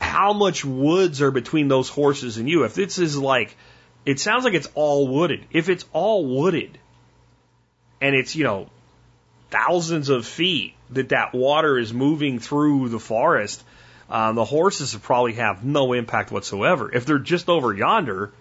how 0.00 0.32
much 0.32 0.64
woods 0.64 1.20
are 1.20 1.30
between 1.30 1.68
those 1.68 1.90
horses 1.90 2.38
and 2.38 2.48
you? 2.48 2.64
If 2.64 2.74
this 2.74 2.98
is 2.98 3.18
like, 3.18 3.56
it 4.06 4.20
sounds 4.20 4.44
like 4.44 4.54
it's 4.54 4.70
all 4.74 5.08
wooded. 5.08 5.44
If 5.50 5.68
it's 5.68 5.84
all 5.92 6.24
wooded 6.24 6.78
and 8.00 8.14
it's, 8.14 8.34
you 8.34 8.44
know, 8.44 8.70
thousands 9.50 10.08
of 10.08 10.26
feet 10.26 10.74
that 10.90 11.08
that 11.10 11.34
water 11.34 11.78
is 11.78 11.92
moving 11.92 12.38
through 12.38 12.88
the 12.88 13.00
forest, 13.00 13.64
Um, 14.10 14.36
the 14.36 14.44
horses 14.44 14.96
probably 14.96 15.34
have 15.34 15.64
no 15.64 15.92
impact 15.92 16.32
whatsoever. 16.32 16.90
If 16.90 17.04
they're 17.04 17.18
just 17.34 17.50
over 17.50 17.74
yonder 17.74 18.32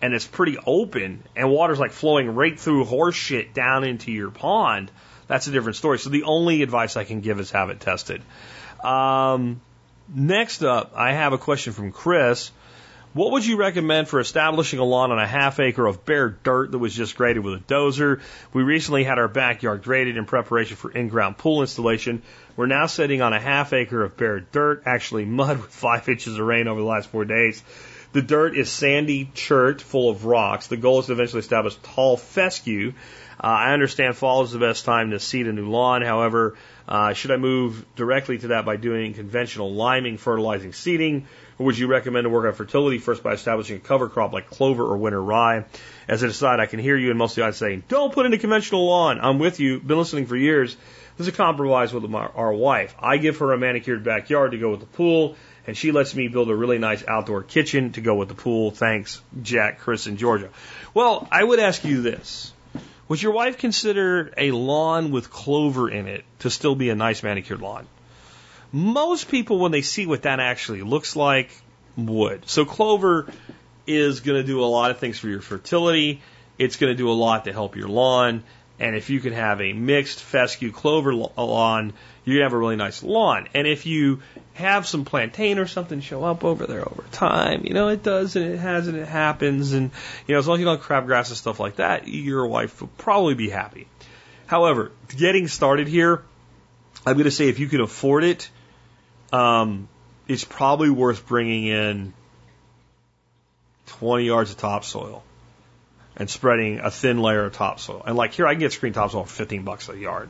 and 0.00 0.14
it's 0.14 0.26
pretty 0.26 0.56
open 0.64 1.24
and 1.34 1.50
water's 1.50 1.80
like 1.80 1.90
flowing 1.90 2.36
right 2.36 2.56
through 2.64 2.84
horse 2.84 3.16
shit 3.16 3.52
down 3.52 3.82
into 3.82 4.12
your 4.12 4.30
pond, 4.30 4.92
that's 5.26 5.48
a 5.48 5.50
different 5.50 5.76
story. 5.76 5.98
So 5.98 6.10
the 6.10 6.22
only 6.22 6.62
advice 6.62 6.96
I 6.96 7.02
can 7.02 7.22
give 7.22 7.40
is 7.40 7.50
have 7.50 7.70
it 7.74 7.80
tested. 7.80 8.22
Um, 8.84 9.60
next 10.14 10.62
up, 10.62 10.92
I 10.94 11.12
have 11.12 11.32
a 11.32 11.38
question 11.38 11.72
from 11.72 11.92
Chris. 11.92 12.50
What 13.12 13.32
would 13.32 13.44
you 13.44 13.56
recommend 13.56 14.06
for 14.06 14.20
establishing 14.20 14.78
a 14.78 14.84
lawn 14.84 15.10
on 15.10 15.18
a 15.18 15.26
half 15.26 15.58
acre 15.58 15.84
of 15.84 16.04
bare 16.04 16.28
dirt 16.28 16.70
that 16.70 16.78
was 16.78 16.94
just 16.94 17.16
graded 17.16 17.42
with 17.42 17.54
a 17.54 17.58
dozer? 17.58 18.20
We 18.52 18.62
recently 18.62 19.02
had 19.02 19.18
our 19.18 19.26
backyard 19.26 19.82
graded 19.82 20.16
in 20.16 20.26
preparation 20.26 20.76
for 20.76 20.92
in-ground 20.92 21.36
pool 21.36 21.62
installation. 21.62 22.22
We're 22.54 22.66
now 22.66 22.86
sitting 22.86 23.20
on 23.20 23.32
a 23.32 23.40
half 23.40 23.72
acre 23.72 24.04
of 24.04 24.16
bare 24.16 24.38
dirt, 24.38 24.84
actually 24.86 25.24
mud 25.24 25.58
with 25.62 25.70
five 25.70 26.08
inches 26.08 26.38
of 26.38 26.46
rain 26.46 26.68
over 26.68 26.80
the 26.80 26.86
last 26.86 27.08
four 27.08 27.24
days. 27.24 27.64
The 28.12 28.22
dirt 28.22 28.56
is 28.56 28.70
sandy 28.70 29.30
chert 29.34 29.80
full 29.80 30.10
of 30.10 30.24
rocks. 30.24 30.68
The 30.68 30.76
goal 30.76 31.00
is 31.00 31.06
to 31.06 31.12
eventually 31.12 31.40
establish 31.40 31.76
tall 31.82 32.16
fescue. 32.16 32.92
Uh, 33.42 33.46
I 33.46 33.72
understand 33.72 34.16
fall 34.16 34.42
is 34.42 34.52
the 34.52 34.58
best 34.58 34.84
time 34.84 35.10
to 35.10 35.18
seed 35.18 35.46
a 35.46 35.52
new 35.52 35.68
lawn. 35.68 36.02
However, 36.02 36.56
uh, 36.90 37.12
should 37.12 37.30
I 37.30 37.36
move 37.36 37.86
directly 37.94 38.38
to 38.38 38.48
that 38.48 38.64
by 38.64 38.74
doing 38.74 39.14
conventional 39.14 39.72
liming, 39.72 40.18
fertilizing, 40.18 40.72
seeding? 40.72 41.28
Or 41.56 41.66
would 41.66 41.78
you 41.78 41.86
recommend 41.86 42.24
to 42.24 42.30
work 42.30 42.46
on 42.46 42.52
fertility 42.52 42.98
first 42.98 43.22
by 43.22 43.32
establishing 43.32 43.76
a 43.76 43.80
cover 43.80 44.08
crop 44.08 44.32
like 44.32 44.50
clover 44.50 44.82
or 44.84 44.96
winter 44.96 45.22
rye? 45.22 45.66
As 46.08 46.24
an 46.24 46.30
aside, 46.30 46.58
I 46.58 46.66
can 46.66 46.80
hear 46.80 46.96
you 46.96 47.10
and 47.10 47.18
most 47.18 47.32
of 47.32 47.36
the 47.36 47.42
audience 47.42 47.58
saying, 47.58 47.84
don't 47.86 48.12
put 48.12 48.26
in 48.26 48.32
a 48.32 48.38
conventional 48.38 48.86
lawn. 48.86 49.20
I'm 49.22 49.38
with 49.38 49.60
you. 49.60 49.78
Been 49.78 49.98
listening 49.98 50.26
for 50.26 50.36
years. 50.36 50.76
This 51.16 51.28
is 51.28 51.34
a 51.34 51.36
compromise 51.36 51.92
with 51.92 52.02
my, 52.10 52.26
our 52.26 52.52
wife. 52.52 52.96
I 52.98 53.18
give 53.18 53.36
her 53.38 53.52
a 53.52 53.58
manicured 53.58 54.02
backyard 54.02 54.50
to 54.50 54.58
go 54.58 54.70
with 54.70 54.80
the 54.80 54.86
pool, 54.86 55.36
and 55.68 55.76
she 55.76 55.92
lets 55.92 56.12
me 56.16 56.26
build 56.26 56.50
a 56.50 56.56
really 56.56 56.78
nice 56.78 57.04
outdoor 57.06 57.44
kitchen 57.44 57.92
to 57.92 58.00
go 58.00 58.16
with 58.16 58.28
the 58.28 58.34
pool. 58.34 58.72
Thanks, 58.72 59.22
Jack, 59.42 59.78
Chris, 59.78 60.06
and 60.06 60.18
Georgia. 60.18 60.48
Well, 60.92 61.28
I 61.30 61.44
would 61.44 61.60
ask 61.60 61.84
you 61.84 62.02
this. 62.02 62.52
Would 63.10 63.20
your 63.20 63.32
wife 63.32 63.58
consider 63.58 64.32
a 64.36 64.52
lawn 64.52 65.10
with 65.10 65.32
clover 65.32 65.90
in 65.90 66.06
it 66.06 66.24
to 66.38 66.48
still 66.48 66.76
be 66.76 66.90
a 66.90 66.94
nice 66.94 67.24
manicured 67.24 67.60
lawn? 67.60 67.88
Most 68.70 69.28
people, 69.28 69.58
when 69.58 69.72
they 69.72 69.82
see 69.82 70.06
what 70.06 70.22
that 70.22 70.38
actually 70.38 70.82
looks 70.82 71.16
like, 71.16 71.50
would. 71.96 72.48
So 72.48 72.64
clover 72.64 73.26
is 73.84 74.20
going 74.20 74.40
to 74.40 74.46
do 74.46 74.62
a 74.62 74.70
lot 74.70 74.92
of 74.92 75.00
things 75.00 75.18
for 75.18 75.26
your 75.26 75.40
fertility. 75.40 76.22
It's 76.56 76.76
going 76.76 76.92
to 76.92 76.96
do 76.96 77.10
a 77.10 77.18
lot 77.26 77.46
to 77.46 77.52
help 77.52 77.74
your 77.74 77.88
lawn. 77.88 78.44
And 78.80 78.96
if 78.96 79.10
you 79.10 79.20
can 79.20 79.34
have 79.34 79.60
a 79.60 79.74
mixed 79.74 80.20
fescue 80.20 80.72
clover 80.72 81.14
lawn, 81.14 81.92
you're 82.24 82.42
have 82.42 82.54
a 82.54 82.58
really 82.58 82.76
nice 82.76 83.02
lawn. 83.02 83.46
And 83.52 83.66
if 83.66 83.84
you 83.84 84.22
have 84.54 84.86
some 84.86 85.04
plantain 85.04 85.58
or 85.58 85.66
something 85.66 86.00
show 86.00 86.24
up 86.24 86.44
over 86.44 86.66
there 86.66 86.80
over 86.80 87.04
time, 87.12 87.62
you 87.64 87.74
know, 87.74 87.88
it 87.88 88.02
does 88.02 88.36
and 88.36 88.46
it 88.46 88.58
has 88.58 88.88
and 88.88 88.96
it 88.96 89.06
happens. 89.06 89.74
And, 89.74 89.90
you 90.26 90.32
know, 90.32 90.38
as 90.38 90.48
long 90.48 90.56
as 90.56 90.60
you 90.60 90.64
don't 90.64 90.78
have 90.78 90.86
crabgrass 90.86 91.28
and 91.28 91.36
stuff 91.36 91.60
like 91.60 91.76
that, 91.76 92.08
your 92.08 92.46
wife 92.46 92.80
will 92.80 92.88
probably 92.96 93.34
be 93.34 93.50
happy. 93.50 93.86
However, 94.46 94.92
getting 95.14 95.46
started 95.46 95.86
here, 95.86 96.22
I'm 97.04 97.14
going 97.14 97.24
to 97.24 97.30
say 97.30 97.48
if 97.48 97.58
you 97.58 97.68
can 97.68 97.82
afford 97.82 98.24
it, 98.24 98.48
um, 99.30 99.88
it's 100.26 100.44
probably 100.44 100.88
worth 100.88 101.26
bringing 101.26 101.66
in 101.66 102.14
20 103.86 104.24
yards 104.24 104.50
of 104.50 104.56
topsoil 104.56 105.22
and 106.20 106.28
spreading 106.28 106.80
a 106.80 106.90
thin 106.90 107.18
layer 107.18 107.46
of 107.46 107.54
topsoil. 107.54 108.02
And 108.06 108.14
like 108.14 108.34
here, 108.34 108.46
I 108.46 108.52
can 108.52 108.60
get 108.60 108.74
screen 108.74 108.92
topsoil 108.92 109.24
for 109.24 109.34
15 109.36 109.64
bucks 109.64 109.88
a 109.88 109.96
yard. 109.96 110.28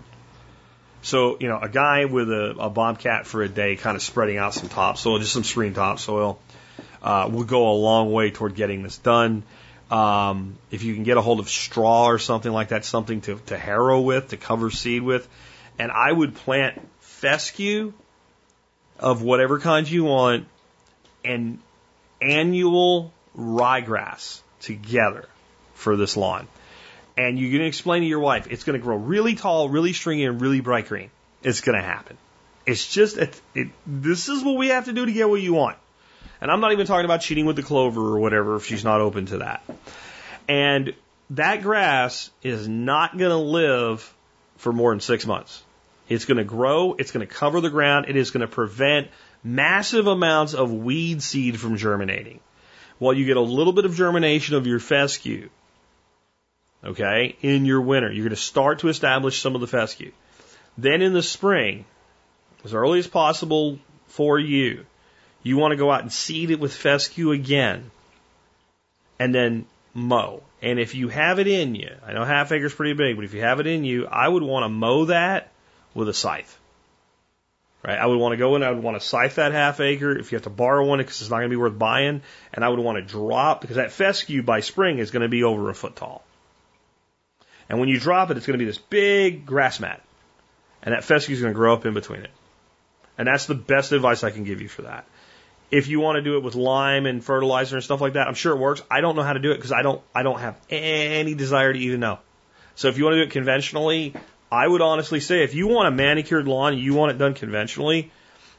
So, 1.03 1.37
you 1.41 1.49
know, 1.49 1.59
a 1.59 1.69
guy 1.69 2.05
with 2.05 2.31
a, 2.31 2.55
a 2.61 2.71
bobcat 2.71 3.27
for 3.27 3.43
a 3.43 3.49
day 3.49 3.75
kind 3.75 3.97
of 3.97 4.03
spreading 4.03 4.39
out 4.39 4.55
some 4.55 4.69
topsoil, 4.69 5.19
just 5.19 5.33
some 5.33 5.43
screen 5.43 5.75
topsoil, 5.75 6.39
uh, 7.03 7.29
will 7.33 7.43
go 7.43 7.73
a 7.73 7.75
long 7.75 8.13
way 8.13 8.31
toward 8.31 8.55
getting 8.55 8.85
this 8.85 8.99
done. 8.99 9.43
Um, 9.91 10.59
if 10.71 10.85
you 10.85 10.95
can 10.95 11.03
get 11.03 11.17
a 11.17 11.21
hold 11.21 11.41
of 11.41 11.51
straw 11.51 12.07
or 12.07 12.21
something 12.21 12.53
like 12.53 12.69
that, 12.69 12.85
something 12.85 13.21
to, 13.23 13.41
to 13.47 13.59
harrow 13.59 14.01
with, 14.01 14.29
to 14.29 14.37
cover 14.37 14.71
seed 14.71 15.03
with. 15.03 15.27
And 15.77 15.91
I 15.91 16.13
would 16.13 16.37
plant 16.37 16.81
fescue 17.01 17.93
of 18.97 19.23
whatever 19.23 19.59
kind 19.59 19.91
you 19.91 20.05
want 20.05 20.47
and 21.25 21.59
annual 22.23 23.13
ryegrass 23.37 24.41
together 24.61 25.27
for 25.81 25.97
this 25.97 26.17
lawn. 26.17 26.47
And 27.17 27.39
you're 27.39 27.51
going 27.51 27.63
to 27.63 27.67
explain 27.67 28.03
to 28.03 28.09
your 28.09 28.21
wife 28.21 28.47
it's 28.51 28.65
going 28.65 28.79
to 28.79 28.83
grow 28.83 28.97
really 28.97 29.35
tall, 29.35 29.69
really 29.69 29.93
stringy, 29.93 30.25
and 30.25 30.41
really 30.41 30.61
bright 30.61 30.89
green. 30.89 31.11
It's 31.43 31.61
going 31.61 31.77
to 31.77 31.85
happen. 31.85 32.17
It's 32.67 32.87
just, 32.87 33.17
it, 33.17 33.41
it, 33.55 33.69
this 33.87 34.29
is 34.29 34.45
what 34.45 34.57
we 34.57 34.69
have 34.69 34.85
to 34.85 34.93
do 34.93 35.05
to 35.05 35.13
get 35.13 35.29
what 35.29 35.41
you 35.41 35.55
want. 35.55 35.77
And 36.41 36.51
I'm 36.51 36.61
not 36.61 36.73
even 36.73 36.87
talking 36.87 37.05
about 37.05 37.21
cheating 37.21 37.47
with 37.47 37.57
the 37.57 37.63
clover 37.63 38.01
or 38.01 38.21
whatever 38.21 38.57
if 38.57 38.67
she's 38.67 38.85
not 38.85 39.01
open 39.01 39.27
to 39.27 39.39
that. 39.39 39.63
And 40.49 40.95
that 41.31 41.63
grass 41.63 42.31
is 42.43 42.69
not 42.69 43.17
going 43.17 43.31
to 43.31 43.37
live 43.37 44.15
for 44.57 44.73
more 44.73 44.93
than 44.93 45.01
six 45.01 45.27
months. 45.27 45.63
It's 46.09 46.25
going 46.25 46.39
to 46.39 46.45
grow, 46.45 46.95
it's 46.95 47.13
going 47.13 47.27
to 47.27 47.33
cover 47.33 47.61
the 47.61 47.71
ground, 47.71 48.07
it 48.09 48.17
is 48.17 48.31
going 48.31 48.41
to 48.41 48.49
prevent 48.49 49.09
massive 49.45 50.07
amounts 50.07 50.55
of 50.55 50.73
weed 50.73 51.23
seed 51.23 51.59
from 51.59 51.77
germinating. 51.77 52.41
While 52.99 53.15
you 53.15 53.25
get 53.25 53.37
a 53.37 53.43
little 53.43 53.73
bit 53.73 53.85
of 53.85 53.95
germination 53.95 54.57
of 54.57 54.67
your 54.67 54.81
fescue, 54.81 55.49
okay, 56.85 57.37
in 57.43 57.65
your 57.65 57.81
winter, 57.81 58.11
you're 58.11 58.25
going 58.25 58.31
to 58.31 58.37
start 58.37 58.81
to 58.81 58.89
establish 58.89 59.41
some 59.41 59.55
of 59.55 59.61
the 59.61 59.67
fescue. 59.67 60.13
Then 60.79 61.03
in 61.03 61.13
the 61.13 61.23
spring, 61.23 61.85
as 62.65 62.75
early 62.75 62.99
as 62.99 63.07
possible 63.07 63.79
for 64.07 64.39
you, 64.39 64.87
you 65.43 65.57
want 65.57 65.73
to 65.73 65.77
go 65.77 65.91
out 65.91 66.03
and 66.03 66.13
seed 66.13 66.51
it 66.51 66.61
with 66.61 66.75
fescue 66.75 67.33
again 67.33 67.91
and 69.19 69.35
then 69.35 69.67
mow. 69.95 70.43
And 70.63 70.79
if 70.79 70.95
you 70.95 71.09
have 71.09 71.39
it 71.39 71.47
in 71.47 71.75
you, 71.75 71.91
I 72.07 72.13
know 72.13 72.25
half 72.25 72.53
acre's 72.53 72.75
pretty 72.75 72.95
big, 72.95 73.17
but 73.17 73.25
if 73.25 73.35
you 73.35 73.41
have 73.41 73.61
it 73.61 73.67
in 73.67 73.85
you, 73.85 74.07
I 74.07 74.29
would 74.29 74.43
want 74.43 74.65
to 74.65 74.69
mow 74.69 75.07
that 75.07 75.51
with 75.95 76.09
a 76.09 76.15
scythe. 76.15 76.59
Right? 77.83 77.99
I 77.99 78.05
would 78.05 78.19
want 78.19 78.33
to 78.33 78.37
go 78.37 78.57
in, 78.57 78.63
I 78.63 78.71
would 78.71 78.83
want 78.83 79.01
to 79.01 79.07
scythe 79.07 79.37
that 79.37 79.53
half 79.53 79.81
acre 79.81 80.19
if 80.19 80.33
you 80.33 80.37
have 80.37 80.45
to 80.45 80.51
borrow 80.51 80.85
one 80.85 80.99
because 80.99 81.23
it's 81.23 81.31
not 81.31 81.39
going 81.39 81.49
to 81.49 81.57
be 81.57 81.61
worth 81.61 81.79
buying. 81.79 82.21
And 82.53 82.63
I 82.63 82.69
would 82.69 82.79
want 82.79 82.99
to 82.99 83.03
drop 83.03 83.63
because 83.63 83.77
that 83.77 83.93
fescue 83.93 84.43
by 84.43 84.61
spring 84.61 84.99
is 84.99 85.11
going 85.11 85.23
to 85.23 85.31
be 85.31 85.45
over 85.45 85.71
a 85.71 85.75
foot 85.75 85.97
tall. 85.97 86.23
And 87.71 87.79
when 87.79 87.89
you 87.89 88.01
drop 88.01 88.31
it, 88.31 88.37
it's 88.37 88.47
going 88.47 88.59
to 88.59 88.63
be 88.63 88.67
this 88.67 88.79
big 88.79 89.47
grass 89.47 89.79
mat. 89.79 90.03
And 90.83 90.93
that 90.93 91.05
fescue 91.05 91.37
is 91.37 91.41
going 91.41 91.53
to 91.53 91.57
grow 91.57 91.73
up 91.73 91.87
in 91.87 91.95
between 91.95 92.23
it. 92.23 92.31
And 93.17 93.29
that's 93.29 93.47
the 93.47 93.55
best 93.55 93.93
advice 93.93 94.25
I 94.25 94.31
can 94.31 94.43
give 94.43 94.61
you 94.61 94.69
for 94.69 94.83
that. 94.83 95.07
If 95.71 95.87
you 95.87 96.01
want 96.01 96.17
to 96.17 96.23
do 96.23 96.37
it 96.37 96.43
with 96.43 96.57
lime 96.57 97.07
and 97.07 97.25
fertilizer 97.25 97.77
and 97.77 97.85
stuff 97.85 98.01
like 98.01 98.15
that, 98.15 98.27
I'm 98.27 98.35
sure 98.35 98.53
it 98.55 98.59
works. 98.59 98.83
I 98.91 99.01
don't 99.01 99.15
know 99.15 99.23
how 99.23 99.35
to 99.35 99.39
do 99.39 99.53
it 99.53 99.55
because 99.55 99.71
I 99.71 99.83
don't 99.83 100.03
I 100.13 100.25
don't 100.25 100.41
have 100.41 100.57
any 100.69 101.35
desire 101.35 101.73
to 101.73 101.79
even 101.79 102.01
know. 102.01 102.19
So 102.75 102.89
if 102.89 102.99
you 102.99 103.05
want 103.05 103.15
to 103.15 103.19
do 103.19 103.29
it 103.29 103.31
conventionally, 103.31 104.15
I 104.51 104.67
would 104.67 104.81
honestly 104.81 105.21
say 105.21 105.45
if 105.45 105.55
you 105.55 105.69
want 105.69 105.87
a 105.87 105.93
manicured 105.93 106.49
lawn 106.49 106.77
you 106.77 106.95
want 106.95 107.13
it 107.13 107.19
done 107.19 107.35
conventionally, 107.35 108.11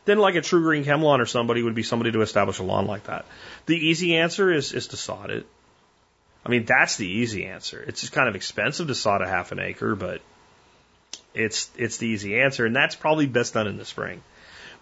then 0.06 0.20
like 0.20 0.36
a 0.36 0.42
TruGreen 0.42 0.86
ChemLawn 0.86 1.20
or 1.20 1.26
somebody 1.26 1.62
would 1.64 1.76
be 1.76 1.84
somebody 1.84 2.14
to 2.14 2.22
establish 2.22 2.60
a 2.60 2.64
lawn 2.64 2.88
like 2.88 3.06
that. 3.06 3.26
The 3.66 3.76
easy 3.76 4.16
answer 4.16 4.54
is 4.54 4.72
is 4.72 4.88
to 4.88 4.96
sod 4.96 5.32
it. 5.32 5.46
I 6.46 6.50
mean, 6.50 6.66
that's 6.66 6.98
the 6.98 7.08
easy 7.08 7.46
answer. 7.46 7.84
It's 7.88 8.02
just 8.02 8.14
kind 8.14 8.28
of 8.28 8.36
expensive 8.36 8.88
to 8.88 8.96
sod 8.96 9.22
a 9.22 9.28
half 9.28 9.52
an 9.52 9.60
acre, 9.60 9.96
but 9.96 10.22
it's 11.34 11.70
it's 11.78 11.98
the 11.98 12.08
easy 12.08 12.40
answer, 12.40 12.66
and 12.66 12.76
that's 12.76 12.96
probably 12.96 13.28
best 13.28 13.54
done 13.54 13.68
in 13.68 13.78
the 13.78 13.86
spring. 13.86 14.24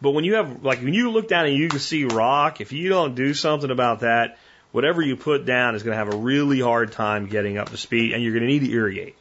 But 0.01 0.12
when 0.12 0.24
you 0.24 0.36
have 0.36 0.64
like 0.64 0.82
when 0.82 0.93
you 0.93 1.12
look 1.12 1.28
down 1.28 1.45
and 1.45 1.55
you 1.55 1.68
can 1.68 1.80
see 1.80 2.05
rock, 2.05 2.62
if 2.62 2.72
you 2.72 2.89
don't 2.89 3.16
do 3.16 3.34
something 3.34 3.72
about 3.72 4.01
that, 4.01 4.38
whatever 4.72 5.01
you 5.01 5.18
put 5.18 5.45
down 5.45 5.76
is 5.76 5.84
going 5.84 5.91
to 5.91 5.97
have 5.97 6.14
a 6.14 6.18
really 6.18 6.62
hard 6.62 6.93
time 6.93 7.28
getting 7.28 7.57
up 7.57 7.70
to 7.70 7.78
speed, 7.78 8.14
and 8.14 8.24
you're 8.24 8.34
going 8.34 8.43
to 8.43 8.47
need 8.47 8.66
to 8.66 8.72
irrigate 8.72 9.16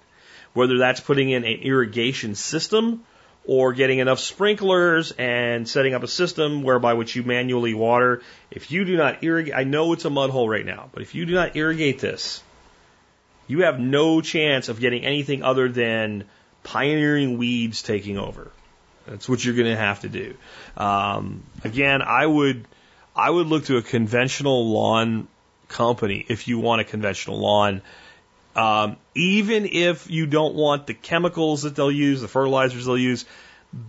whether 0.54 0.78
that's 0.78 1.00
putting 1.00 1.30
in 1.30 1.44
an 1.44 1.60
irrigation 1.60 2.34
system 2.34 3.04
or 3.48 3.72
getting 3.72 3.98
enough 3.98 4.18
sprinklers 4.18 5.10
and 5.12 5.66
setting 5.66 5.94
up 5.94 6.02
a 6.02 6.06
system 6.06 6.62
whereby 6.62 6.92
which 6.92 7.16
you 7.16 7.22
manually 7.22 7.72
water. 7.72 8.20
If 8.50 8.70
you 8.70 8.84
do 8.84 8.94
not 8.94 9.24
irrigate, 9.24 9.54
I 9.54 9.64
know 9.64 9.94
it's 9.94 10.04
a 10.04 10.10
mud 10.10 10.28
hole 10.28 10.46
right 10.46 10.66
now, 10.66 10.90
but 10.92 11.00
if 11.00 11.14
you 11.14 11.24
do 11.24 11.32
not 11.32 11.56
irrigate 11.56 11.98
this, 11.98 12.42
you 13.46 13.62
have 13.62 13.80
no 13.80 14.20
chance 14.20 14.68
of 14.68 14.80
getting 14.80 15.02
anything 15.02 15.42
other 15.42 15.70
than 15.70 16.24
pioneering 16.62 17.38
weeds 17.38 17.82
taking 17.82 18.18
over. 18.18 18.50
That's 19.06 19.26
what 19.26 19.42
you're 19.42 19.54
going 19.54 19.74
to 19.74 19.76
have 19.76 20.00
to 20.00 20.10
do. 20.10 20.34
Um, 20.76 21.42
again, 21.64 22.02
I 22.02 22.26
would 22.26 22.66
I 23.16 23.30
would 23.30 23.46
look 23.46 23.64
to 23.64 23.78
a 23.78 23.82
conventional 23.82 24.70
lawn 24.70 25.26
company 25.68 26.22
if 26.28 26.48
you 26.48 26.58
want 26.58 26.82
a 26.82 26.84
conventional 26.84 27.40
lawn 27.40 27.80
um, 28.56 28.96
even 29.14 29.66
if 29.66 30.10
you 30.10 30.26
don't 30.26 30.54
want 30.54 30.86
the 30.86 30.94
chemicals 30.94 31.62
that 31.62 31.76
they'll 31.76 31.92
use, 31.92 32.20
the 32.20 32.28
fertilizers 32.28 32.86
they'll 32.86 32.98
use, 32.98 33.24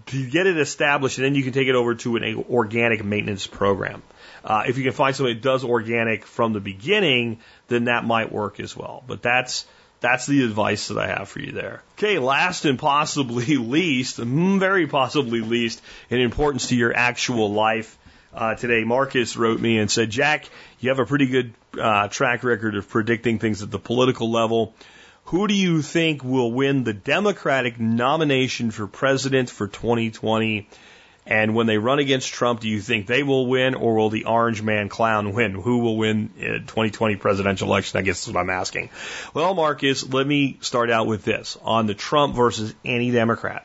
to 0.08 0.30
get 0.30 0.46
it 0.46 0.58
established, 0.58 1.18
and 1.18 1.26
then 1.26 1.36
you 1.36 1.44
can 1.44 1.54
take 1.54 1.68
it 1.68 1.76
over 1.76 1.96
to 1.96 2.18
an 2.18 2.46
organic 2.50 3.04
maintenance 3.04 3.48
program. 3.48 4.04
Uh, 4.44 4.64
if 4.68 4.78
you 4.78 4.84
can 4.84 4.94
find 4.94 5.16
somebody 5.16 5.36
that 5.36 5.44
does 5.44 5.64
organic 5.64 6.26
from 6.26 6.54
the 6.54 6.60
beginning, 6.60 7.40
then 7.68 7.86
that 7.86 8.06
might 8.06 8.32
work 8.32 8.60
as 8.60 8.76
well. 8.76 9.04
But 9.08 9.22
that's 9.22 9.66
that's 10.02 10.26
the 10.26 10.44
advice 10.44 10.88
that 10.88 10.98
I 10.98 11.08
have 11.08 11.28
for 11.28 11.40
you 11.40 11.52
there. 11.52 11.84
Okay, 11.98 12.20
last 12.20 12.66
and 12.66 12.80
possibly 12.80 13.58
least, 13.58 14.18
mm, 14.18 14.60
very 14.60 14.88
possibly 14.88 15.42
least 15.42 15.82
in 16.10 16.22
importance 16.22 16.68
to 16.68 16.76
your 16.76 16.96
actual 16.96 17.52
life, 17.52 17.98
uh, 18.34 18.56
today. 18.56 18.84
Marcus 18.84 19.38
wrote 19.38 19.60
me 19.60 19.78
and 19.80 19.90
said, 19.90 20.10
Jack, 20.10 20.50
you 20.80 20.90
have 20.90 21.00
a 21.00 21.06
pretty 21.06 21.28
good 21.28 21.54
uh, 21.80 22.08
track 22.08 22.44
record 22.44 22.76
of 22.76 22.90
predicting 22.90 23.40
things 23.40 23.62
at 23.62 23.72
the 23.72 23.80
political 23.80 24.32
level. 24.32 24.74
Who 25.26 25.48
do 25.48 25.54
you 25.54 25.82
think 25.82 26.24
will 26.24 26.52
win 26.52 26.84
the 26.84 26.94
Democratic 26.94 27.80
nomination 27.80 28.72
for 28.72 28.88
president 28.88 29.50
for 29.50 29.68
2020? 29.68 30.68
And 31.30 31.54
when 31.54 31.68
they 31.68 31.78
run 31.78 32.00
against 32.00 32.34
Trump, 32.34 32.62
do 32.62 32.68
you 32.68 32.82
think 32.82 33.06
they 33.06 33.22
will 33.22 33.46
win 33.46 33.76
or 33.76 33.94
will 33.96 34.10
the 34.10 34.26
orange 34.26 34.64
man 34.64 34.90
clown 34.90 35.34
win? 35.34 35.54
Who 35.54 35.80
will 35.80 35.96
win 35.96 36.32
in 36.38 36.66
2020 36.66 37.18
presidential 37.18 37.68
election? 37.68 38.00
I 38.00 38.02
guess 38.02 38.28
is 38.28 38.34
what 38.34 38.40
I'm 38.40 38.50
asking. 38.50 38.90
Well, 39.36 39.54
Marcus, 39.54 40.04
let 40.04 40.26
me 40.26 40.58
start 40.62 40.90
out 40.90 41.06
with 41.06 41.24
this 41.24 41.56
on 41.62 41.86
the 41.86 41.94
Trump 41.94 42.36
versus 42.36 42.74
any 42.84 43.12
Democrat. 43.12 43.64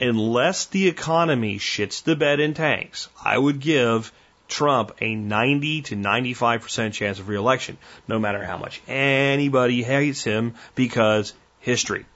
Unless 0.00 0.66
the 0.66 0.86
economy 0.86 1.58
shits 1.58 2.02
the 2.02 2.14
bed 2.14 2.38
in 2.38 2.54
tanks, 2.54 3.08
I 3.24 3.36
would 3.36 3.58
give 3.58 4.12
Trump 4.46 4.92
a 5.00 5.14
90 5.14 5.82
to 5.82 5.96
95% 5.96 6.92
chance 6.92 7.18
of 7.18 7.28
reelection, 7.28 7.78
no 8.06 8.18
matter 8.18 8.44
how 8.44 8.56
much 8.56 8.80
anybody 8.86 9.82
hates 9.82 10.22
him 10.22 10.54
because 10.74 11.34
history. 11.60 12.06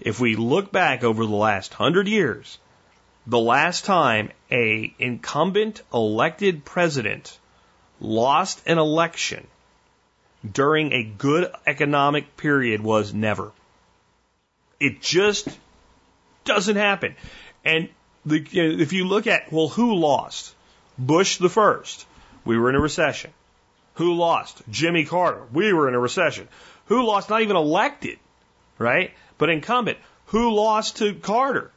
If 0.00 0.20
we 0.20 0.36
look 0.36 0.70
back 0.70 1.02
over 1.02 1.24
the 1.24 1.34
last 1.34 1.72
hundred 1.72 2.08
years, 2.08 2.58
the 3.26 3.38
last 3.38 3.84
time 3.84 4.30
a 4.50 4.94
incumbent 4.98 5.82
elected 5.92 6.64
president 6.64 7.38
lost 8.00 8.62
an 8.66 8.76
election 8.78 9.46
during 10.50 10.92
a 10.92 11.04
good 11.04 11.50
economic 11.66 12.36
period 12.36 12.82
was 12.82 13.14
never. 13.14 13.52
It 14.78 15.00
just 15.00 15.48
doesn't 16.44 16.76
happen. 16.76 17.16
And 17.64 17.88
the, 18.26 18.44
if 18.52 18.92
you 18.92 19.06
look 19.06 19.26
at, 19.26 19.52
well, 19.52 19.68
who 19.68 19.94
lost? 19.94 20.54
Bush 20.98 21.38
the 21.38 21.48
first. 21.48 22.06
We 22.44 22.58
were 22.58 22.68
in 22.68 22.76
a 22.76 22.80
recession. 22.80 23.32
Who 23.94 24.14
lost? 24.14 24.62
Jimmy 24.70 25.04
Carter. 25.04 25.42
We 25.52 25.72
were 25.72 25.88
in 25.88 25.94
a 25.94 26.00
recession. 26.00 26.48
Who 26.86 27.04
lost? 27.04 27.30
Not 27.30 27.42
even 27.42 27.56
elected, 27.56 28.18
right? 28.78 29.12
But 29.38 29.50
incumbent. 29.50 29.98
Who 30.26 30.52
lost 30.52 30.98
to 30.98 31.14
Carter? 31.14 31.70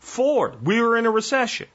Ford, 0.00 0.64
we 0.64 0.80
were 0.80 0.96
in 0.96 1.06
a 1.06 1.10
recession. 1.10 1.68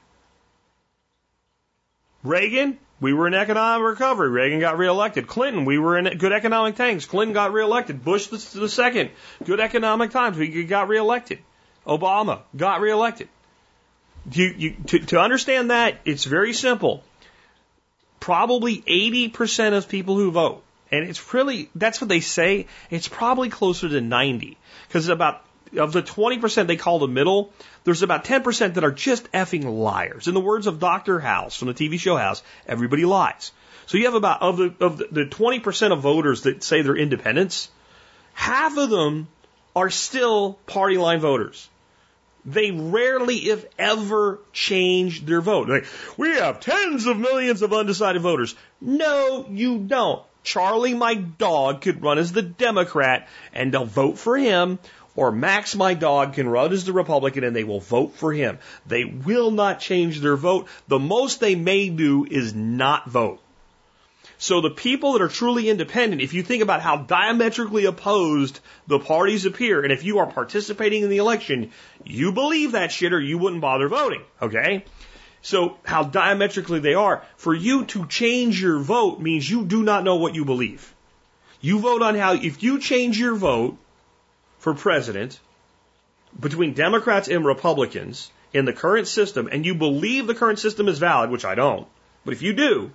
Reagan, 2.22 2.78
we 3.00 3.12
were 3.12 3.28
in 3.28 3.34
economic 3.34 3.86
recovery. 3.86 4.30
Reagan 4.30 4.58
got 4.58 4.78
reelected. 4.78 5.28
Clinton, 5.28 5.64
we 5.64 5.78
were 5.78 5.96
in 5.96 6.18
good 6.18 6.32
economic 6.32 6.74
times. 6.74 7.06
Clinton 7.06 7.34
got 7.34 7.52
reelected. 7.52 8.04
Bush 8.04 8.26
the, 8.26 8.58
the 8.58 8.68
second, 8.68 9.10
good 9.44 9.60
economic 9.60 10.10
times. 10.10 10.36
We 10.36 10.64
got 10.64 10.88
reelected. 10.88 11.38
Obama 11.86 12.40
got 12.56 12.80
reelected. 12.80 13.28
You, 14.32 14.54
you, 14.56 14.76
to, 14.88 14.98
to 14.98 15.20
understand 15.20 15.70
that, 15.70 15.98
it's 16.04 16.24
very 16.24 16.52
simple. 16.52 17.04
Probably 18.18 18.82
80% 18.82 19.76
of 19.76 19.88
people 19.88 20.16
who 20.16 20.32
vote, 20.32 20.64
and 20.90 21.08
it's 21.08 21.32
really, 21.32 21.70
that's 21.74 22.00
what 22.00 22.08
they 22.08 22.20
say, 22.20 22.66
it's 22.90 23.06
probably 23.06 23.50
closer 23.50 23.88
to 23.88 24.00
90. 24.00 24.58
Because 24.88 25.08
about 25.08 25.44
of 25.76 25.92
the 25.92 26.02
20% 26.02 26.66
they 26.66 26.76
call 26.76 26.98
the 26.98 27.08
middle, 27.08 27.52
there's 27.84 28.02
about 28.02 28.24
10% 28.24 28.74
that 28.74 28.84
are 28.84 28.92
just 28.92 29.30
effing 29.32 29.64
liars. 29.64 30.28
In 30.28 30.34
the 30.34 30.40
words 30.40 30.66
of 30.66 30.78
Dr. 30.78 31.20
House 31.20 31.56
from 31.56 31.68
the 31.68 31.74
TV 31.74 31.98
show 31.98 32.16
House, 32.16 32.42
everybody 32.66 33.04
lies. 33.04 33.52
So 33.86 33.98
you 33.98 34.06
have 34.06 34.14
about, 34.14 34.42
of 34.42 34.56
the, 34.56 34.74
of 34.80 34.98
the 34.98 35.26
20% 35.26 35.92
of 35.92 36.00
voters 36.00 36.42
that 36.42 36.62
say 36.62 36.82
they're 36.82 36.96
independents, 36.96 37.68
half 38.34 38.76
of 38.76 38.90
them 38.90 39.28
are 39.74 39.90
still 39.90 40.54
party 40.66 40.98
line 40.98 41.20
voters. 41.20 41.68
They 42.46 42.70
rarely, 42.70 43.36
if 43.50 43.66
ever, 43.76 44.38
change 44.52 45.26
their 45.26 45.40
vote. 45.40 45.68
Like, 45.68 45.86
we 46.16 46.36
have 46.36 46.60
tens 46.60 47.06
of 47.06 47.18
millions 47.18 47.60
of 47.62 47.72
undecided 47.72 48.22
voters. 48.22 48.54
No, 48.80 49.46
you 49.50 49.78
don't. 49.78 50.22
Charlie, 50.44 50.94
my 50.94 51.14
dog, 51.14 51.80
could 51.80 52.02
run 52.02 52.18
as 52.18 52.32
the 52.32 52.42
Democrat 52.42 53.28
and 53.52 53.74
they'll 53.74 53.84
vote 53.84 54.16
for 54.16 54.38
him 54.38 54.78
or 55.16 55.32
Max, 55.32 55.74
my 55.74 55.94
dog, 55.94 56.34
can 56.34 56.48
run 56.48 56.72
as 56.72 56.84
the 56.84 56.92
Republican 56.92 57.42
and 57.42 57.56
they 57.56 57.64
will 57.64 57.80
vote 57.80 58.14
for 58.14 58.32
him. 58.32 58.58
They 58.86 59.04
will 59.04 59.50
not 59.50 59.80
change 59.80 60.20
their 60.20 60.36
vote. 60.36 60.68
The 60.88 60.98
most 60.98 61.40
they 61.40 61.54
may 61.54 61.88
do 61.88 62.26
is 62.30 62.54
not 62.54 63.08
vote. 63.08 63.40
So 64.38 64.60
the 64.60 64.70
people 64.70 65.14
that 65.14 65.22
are 65.22 65.28
truly 65.28 65.68
independent, 65.70 66.20
if 66.20 66.34
you 66.34 66.42
think 66.42 66.62
about 66.62 66.82
how 66.82 66.98
diametrically 66.98 67.86
opposed 67.86 68.60
the 68.86 68.98
parties 68.98 69.46
appear, 69.46 69.82
and 69.82 69.92
if 69.92 70.04
you 70.04 70.18
are 70.18 70.26
participating 70.26 71.02
in 71.02 71.08
the 71.08 71.16
election, 71.18 71.70
you 72.04 72.32
believe 72.32 72.72
that 72.72 72.92
shit 72.92 73.12
or 73.12 73.20
you 73.20 73.38
wouldn't 73.38 73.62
bother 73.62 73.88
voting, 73.88 74.22
okay? 74.42 74.84
So 75.40 75.78
how 75.84 76.02
diametrically 76.02 76.80
they 76.80 76.94
are, 76.94 77.22
for 77.36 77.54
you 77.54 77.84
to 77.86 78.06
change 78.06 78.60
your 78.60 78.78
vote 78.78 79.20
means 79.20 79.48
you 79.48 79.64
do 79.64 79.82
not 79.82 80.04
know 80.04 80.16
what 80.16 80.34
you 80.34 80.44
believe. 80.44 80.94
You 81.60 81.78
vote 81.78 82.02
on 82.02 82.14
how, 82.14 82.34
if 82.34 82.62
you 82.62 82.78
change 82.78 83.18
your 83.18 83.34
vote, 83.34 83.78
for 84.58 84.74
president 84.74 85.38
between 86.40 86.74
Democrats 86.74 87.28
and 87.28 87.44
Republicans 87.44 88.32
in 88.52 88.64
the 88.64 88.72
current 88.72 89.06
system, 89.06 89.48
and 89.50 89.64
you 89.64 89.76
believe 89.76 90.26
the 90.26 90.34
current 90.34 90.58
system 90.58 90.88
is 90.88 90.98
valid, 90.98 91.30
which 91.30 91.44
I 91.44 91.54
don't, 91.54 91.86
but 92.24 92.34
if 92.34 92.42
you 92.42 92.52
do, 92.52 92.90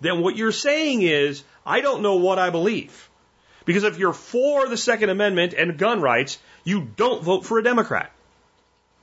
then 0.00 0.20
what 0.20 0.36
you're 0.36 0.52
saying 0.52 1.02
is, 1.02 1.42
I 1.64 1.80
don't 1.80 2.02
know 2.02 2.16
what 2.16 2.38
I 2.38 2.50
believe. 2.50 3.08
Because 3.64 3.84
if 3.84 3.98
you're 3.98 4.12
for 4.12 4.68
the 4.68 4.76
Second 4.76 5.10
Amendment 5.10 5.52
and 5.52 5.76
gun 5.76 6.00
rights, 6.00 6.38
you 6.64 6.88
don't 6.96 7.22
vote 7.22 7.44
for 7.44 7.58
a 7.58 7.62
Democrat. 7.62 8.12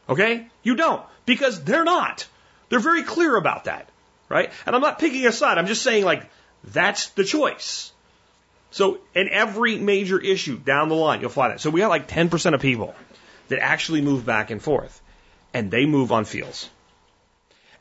Okay? 0.07 0.47
You 0.63 0.75
don't. 0.75 1.03
Because 1.25 1.63
they're 1.63 1.83
not. 1.83 2.27
They're 2.69 2.79
very 2.79 3.03
clear 3.03 3.35
about 3.35 3.65
that. 3.65 3.89
Right? 4.29 4.51
And 4.65 4.75
I'm 4.75 4.81
not 4.81 4.99
picking 4.99 5.25
a 5.27 5.31
side. 5.31 5.57
I'm 5.57 5.67
just 5.67 5.83
saying, 5.83 6.05
like, 6.05 6.29
that's 6.63 7.09
the 7.09 7.23
choice. 7.23 7.91
So 8.71 8.99
in 9.13 9.29
every 9.29 9.77
major 9.77 10.19
issue 10.19 10.57
down 10.57 10.89
the 10.89 10.95
line, 10.95 11.21
you'll 11.21 11.29
find 11.29 11.51
that. 11.51 11.61
So 11.61 11.69
we 11.69 11.81
got 11.81 11.89
like 11.89 12.07
10% 12.07 12.53
of 12.53 12.61
people 12.61 12.95
that 13.49 13.59
actually 13.59 14.01
move 14.01 14.25
back 14.25 14.49
and 14.49 14.61
forth, 14.61 14.99
and 15.53 15.69
they 15.69 15.85
move 15.85 16.11
on 16.11 16.25
feels. 16.25 16.69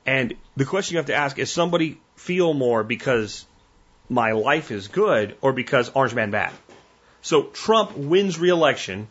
And 0.05 0.34
the 0.57 0.64
question 0.64 0.94
you 0.94 0.98
have 0.98 1.07
to 1.07 1.14
ask 1.14 1.38
is 1.38 1.50
somebody 1.50 2.00
feel 2.16 2.55
more 2.55 2.82
because 2.82 3.46
my 4.09 4.32
life 4.32 4.70
is 4.70 4.88
good 4.88 5.36
or 5.40 5.53
because 5.53 5.90
Orange 5.94 6.14
Man 6.14 6.30
bad? 6.30 6.53
So 7.20 7.44
Trump 7.44 7.96
wins 7.96 8.38
re-election 8.38 9.07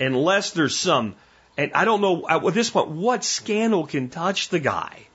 unless 0.00 0.50
there's 0.50 0.76
some, 0.76 1.14
and 1.56 1.72
I 1.72 1.84
don't 1.84 2.00
know 2.00 2.26
at 2.28 2.42
this 2.54 2.70
point 2.70 2.88
what 2.88 3.22
scandal 3.22 3.86
can 3.86 4.08
touch 4.08 4.48
the 4.48 4.58
guy, 4.58 5.06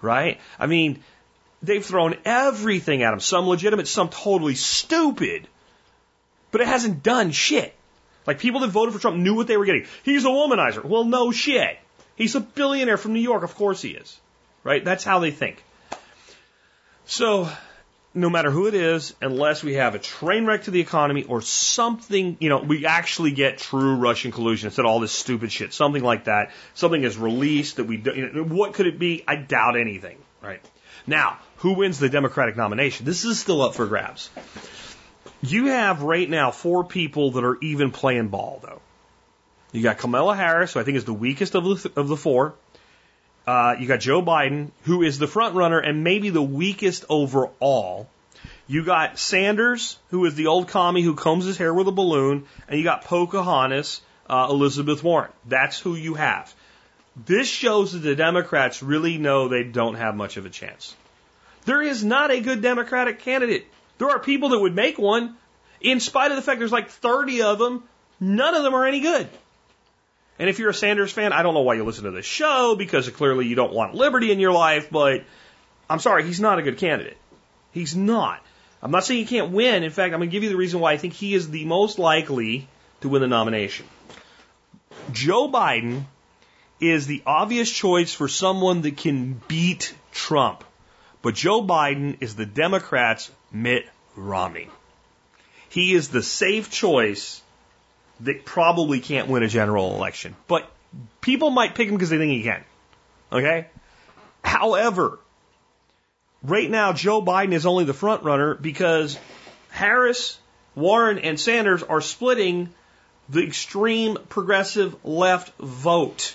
right? 0.00 0.40
I 0.58 0.66
mean, 0.66 1.02
They've 1.62 1.84
thrown 1.84 2.16
everything 2.24 3.02
at 3.02 3.12
him, 3.12 3.20
some 3.20 3.46
legitimate, 3.46 3.86
some 3.86 4.08
totally 4.08 4.54
stupid. 4.54 5.46
But 6.50 6.62
it 6.62 6.68
hasn't 6.68 7.02
done 7.02 7.32
shit. 7.32 7.74
Like 8.26 8.38
people 8.38 8.60
that 8.60 8.68
voted 8.68 8.94
for 8.94 9.00
Trump 9.00 9.18
knew 9.18 9.34
what 9.34 9.46
they 9.46 9.56
were 9.56 9.66
getting. 9.66 9.86
He's 10.02 10.24
a 10.24 10.28
womanizer. 10.28 10.84
Well, 10.84 11.04
no 11.04 11.32
shit. 11.32 11.78
He's 12.16 12.34
a 12.34 12.40
billionaire 12.40 12.96
from 12.96 13.12
New 13.12 13.20
York. 13.20 13.42
Of 13.42 13.54
course 13.54 13.82
he 13.82 13.90
is. 13.90 14.18
Right? 14.62 14.84
That's 14.84 15.04
how 15.04 15.20
they 15.20 15.30
think. 15.30 15.62
So, 17.06 17.48
no 18.14 18.28
matter 18.28 18.50
who 18.50 18.66
it 18.66 18.74
is, 18.74 19.14
unless 19.20 19.62
we 19.62 19.74
have 19.74 19.94
a 19.94 19.98
train 19.98 20.44
wreck 20.44 20.64
to 20.64 20.70
the 20.70 20.80
economy 20.80 21.24
or 21.24 21.42
something, 21.42 22.36
you 22.40 22.48
know, 22.48 22.58
we 22.58 22.86
actually 22.86 23.30
get 23.30 23.58
true 23.58 23.96
Russian 23.96 24.32
collusion 24.32 24.66
instead 24.66 24.84
of 24.84 24.90
all 24.90 25.00
this 25.00 25.12
stupid 25.12 25.52
shit. 25.52 25.72
Something 25.72 26.02
like 26.02 26.24
that. 26.24 26.50
Something 26.74 27.04
is 27.04 27.16
released 27.16 27.76
that 27.76 27.84
we 27.84 27.96
do, 27.96 28.12
you 28.14 28.30
know, 28.30 28.44
what 28.44 28.74
could 28.74 28.86
it 28.86 28.98
be? 28.98 29.24
I 29.26 29.36
doubt 29.36 29.78
anything. 29.78 30.18
Right? 30.42 30.60
Now, 31.06 31.38
who 31.58 31.74
wins 31.74 31.98
the 31.98 32.08
Democratic 32.08 32.56
nomination? 32.56 33.06
This 33.06 33.24
is 33.24 33.38
still 33.38 33.62
up 33.62 33.74
for 33.74 33.86
grabs. 33.86 34.30
You 35.42 35.66
have 35.66 36.02
right 36.02 36.28
now 36.28 36.50
four 36.50 36.84
people 36.84 37.32
that 37.32 37.44
are 37.44 37.58
even 37.62 37.90
playing 37.90 38.28
ball, 38.28 38.60
though. 38.62 38.80
You 39.72 39.82
got 39.82 39.98
Kamala 39.98 40.36
Harris, 40.36 40.74
who 40.74 40.80
I 40.80 40.82
think 40.82 40.96
is 40.96 41.04
the 41.04 41.14
weakest 41.14 41.54
of 41.54 41.64
the, 41.64 41.92
of 41.96 42.08
the 42.08 42.16
four. 42.16 42.54
Uh, 43.46 43.76
you 43.78 43.86
got 43.86 44.00
Joe 44.00 44.22
Biden, 44.22 44.70
who 44.84 45.02
is 45.02 45.18
the 45.18 45.26
front 45.26 45.54
runner 45.54 45.78
and 45.78 46.04
maybe 46.04 46.30
the 46.30 46.42
weakest 46.42 47.04
overall. 47.08 48.08
You 48.66 48.84
got 48.84 49.18
Sanders, 49.18 49.98
who 50.10 50.24
is 50.26 50.34
the 50.36 50.46
old 50.46 50.68
commie 50.68 51.02
who 51.02 51.14
combs 51.14 51.44
his 51.44 51.56
hair 51.56 51.74
with 51.74 51.88
a 51.88 51.92
balloon, 51.92 52.46
and 52.68 52.78
you 52.78 52.84
got 52.84 53.04
Pocahontas, 53.04 54.00
uh, 54.28 54.46
Elizabeth 54.48 55.02
Warren. 55.02 55.30
That's 55.48 55.78
who 55.78 55.96
you 55.96 56.14
have. 56.14 56.54
This 57.26 57.48
shows 57.48 57.92
that 57.92 57.98
the 57.98 58.14
Democrats 58.14 58.82
really 58.82 59.18
know 59.18 59.48
they 59.48 59.64
don't 59.64 59.96
have 59.96 60.14
much 60.14 60.36
of 60.36 60.46
a 60.46 60.50
chance. 60.50 60.94
There 61.64 61.82
is 61.82 62.04
not 62.04 62.30
a 62.30 62.40
good 62.40 62.62
Democratic 62.62 63.18
candidate. 63.18 63.66
There 63.98 64.08
are 64.08 64.18
people 64.18 64.50
that 64.50 64.60
would 64.60 64.74
make 64.74 64.98
one. 64.98 65.36
In 65.80 65.98
spite 66.00 66.30
of 66.30 66.36
the 66.36 66.42
fact 66.42 66.58
there's 66.58 66.72
like 66.72 66.90
30 66.90 67.42
of 67.42 67.58
them, 67.58 67.82
none 68.20 68.54
of 68.54 68.62
them 68.62 68.74
are 68.74 68.86
any 68.86 69.00
good. 69.00 69.28
And 70.40 70.48
if 70.48 70.58
you're 70.58 70.70
a 70.70 70.74
Sanders 70.74 71.12
fan, 71.12 71.34
I 71.34 71.42
don't 71.42 71.52
know 71.52 71.60
why 71.60 71.74
you 71.74 71.84
listen 71.84 72.04
to 72.04 72.12
this 72.12 72.24
show 72.24 72.74
because 72.74 73.06
clearly 73.10 73.46
you 73.46 73.54
don't 73.54 73.74
want 73.74 73.94
liberty 73.94 74.32
in 74.32 74.40
your 74.40 74.52
life, 74.52 74.88
but 74.90 75.22
I'm 75.88 75.98
sorry, 75.98 76.24
he's 76.24 76.40
not 76.40 76.58
a 76.58 76.62
good 76.62 76.78
candidate. 76.78 77.18
He's 77.72 77.94
not. 77.94 78.42
I'm 78.82 78.90
not 78.90 79.04
saying 79.04 79.20
he 79.20 79.26
can't 79.26 79.52
win. 79.52 79.82
In 79.82 79.90
fact, 79.90 80.14
I'm 80.14 80.20
going 80.20 80.30
to 80.30 80.32
give 80.32 80.42
you 80.42 80.48
the 80.48 80.56
reason 80.56 80.80
why 80.80 80.92
I 80.92 80.96
think 80.96 81.12
he 81.12 81.34
is 81.34 81.50
the 81.50 81.66
most 81.66 81.98
likely 81.98 82.66
to 83.02 83.10
win 83.10 83.20
the 83.20 83.28
nomination. 83.28 83.84
Joe 85.12 85.46
Biden 85.46 86.04
is 86.80 87.06
the 87.06 87.22
obvious 87.26 87.70
choice 87.70 88.14
for 88.14 88.26
someone 88.26 88.80
that 88.80 88.96
can 88.96 89.42
beat 89.46 89.94
Trump. 90.10 90.64
But 91.20 91.34
Joe 91.34 91.62
Biden 91.62 92.16
is 92.22 92.34
the 92.34 92.46
Democrats' 92.46 93.30
Mitt 93.52 93.86
Romney. 94.16 94.70
He 95.68 95.92
is 95.92 96.08
the 96.08 96.22
safe 96.22 96.70
choice 96.70 97.42
that 98.22 98.44
probably 98.44 99.00
can't 99.00 99.28
win 99.28 99.42
a 99.42 99.48
general 99.48 99.94
election. 99.94 100.36
But 100.46 100.70
people 101.20 101.50
might 101.50 101.74
pick 101.74 101.88
him 101.88 101.94
because 101.94 102.10
they 102.10 102.18
think 102.18 102.32
he 102.32 102.42
can. 102.42 102.64
Okay? 103.32 103.66
However, 104.42 105.18
right 106.42 106.70
now 106.70 106.92
Joe 106.92 107.22
Biden 107.22 107.52
is 107.52 107.66
only 107.66 107.84
the 107.84 107.94
front 107.94 108.22
runner 108.22 108.54
because 108.54 109.18
Harris, 109.70 110.38
Warren, 110.74 111.18
and 111.18 111.38
Sanders 111.38 111.82
are 111.82 112.00
splitting 112.00 112.70
the 113.28 113.44
extreme 113.44 114.18
progressive 114.28 114.96
left 115.04 115.56
vote. 115.58 116.34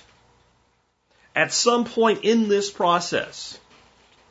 At 1.36 1.52
some 1.52 1.84
point 1.84 2.24
in 2.24 2.48
this 2.48 2.72
process, 2.72 3.60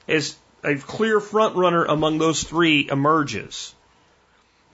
as 0.08 0.36
a 0.62 0.76
clear 0.76 1.20
front 1.20 1.56
runner 1.56 1.84
among 1.84 2.16
those 2.16 2.42
three 2.42 2.88
emerges, 2.90 3.74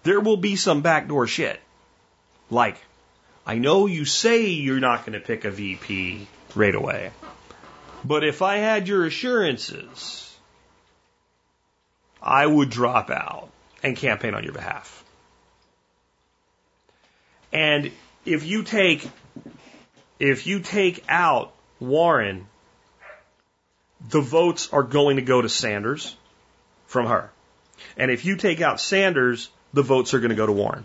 there 0.04 0.20
will 0.20 0.36
be 0.36 0.54
some 0.54 0.82
backdoor 0.82 1.26
shit. 1.26 1.60
Like, 2.50 2.76
I 3.46 3.56
know 3.56 3.86
you 3.86 4.04
say 4.04 4.46
you're 4.46 4.80
not 4.80 5.06
going 5.06 5.18
to 5.18 5.24
pick 5.24 5.44
a 5.44 5.50
VP 5.50 6.26
right 6.54 6.74
away, 6.74 7.12
but 8.04 8.24
if 8.24 8.42
I 8.42 8.56
had 8.56 8.88
your 8.88 9.06
assurances, 9.06 10.36
I 12.22 12.46
would 12.46 12.70
drop 12.70 13.10
out 13.10 13.48
and 13.82 13.96
campaign 13.96 14.34
on 14.34 14.44
your 14.44 14.52
behalf. 14.52 15.04
And 17.52 17.90
if 18.24 18.46
you 18.46 18.62
take 18.62 19.08
if 20.18 20.46
you 20.46 20.60
take 20.60 21.02
out 21.08 21.52
Warren, 21.80 22.46
the 24.10 24.20
votes 24.20 24.68
are 24.72 24.82
going 24.82 25.16
to 25.16 25.22
go 25.22 25.40
to 25.40 25.48
Sanders 25.48 26.14
from 26.86 27.06
her. 27.06 27.30
And 27.96 28.10
if 28.10 28.24
you 28.26 28.36
take 28.36 28.60
out 28.60 28.80
Sanders, 28.80 29.48
the 29.72 29.82
votes 29.82 30.12
are 30.12 30.20
going 30.20 30.30
to 30.30 30.36
go 30.36 30.46
to 30.46 30.52
Warren. 30.52 30.84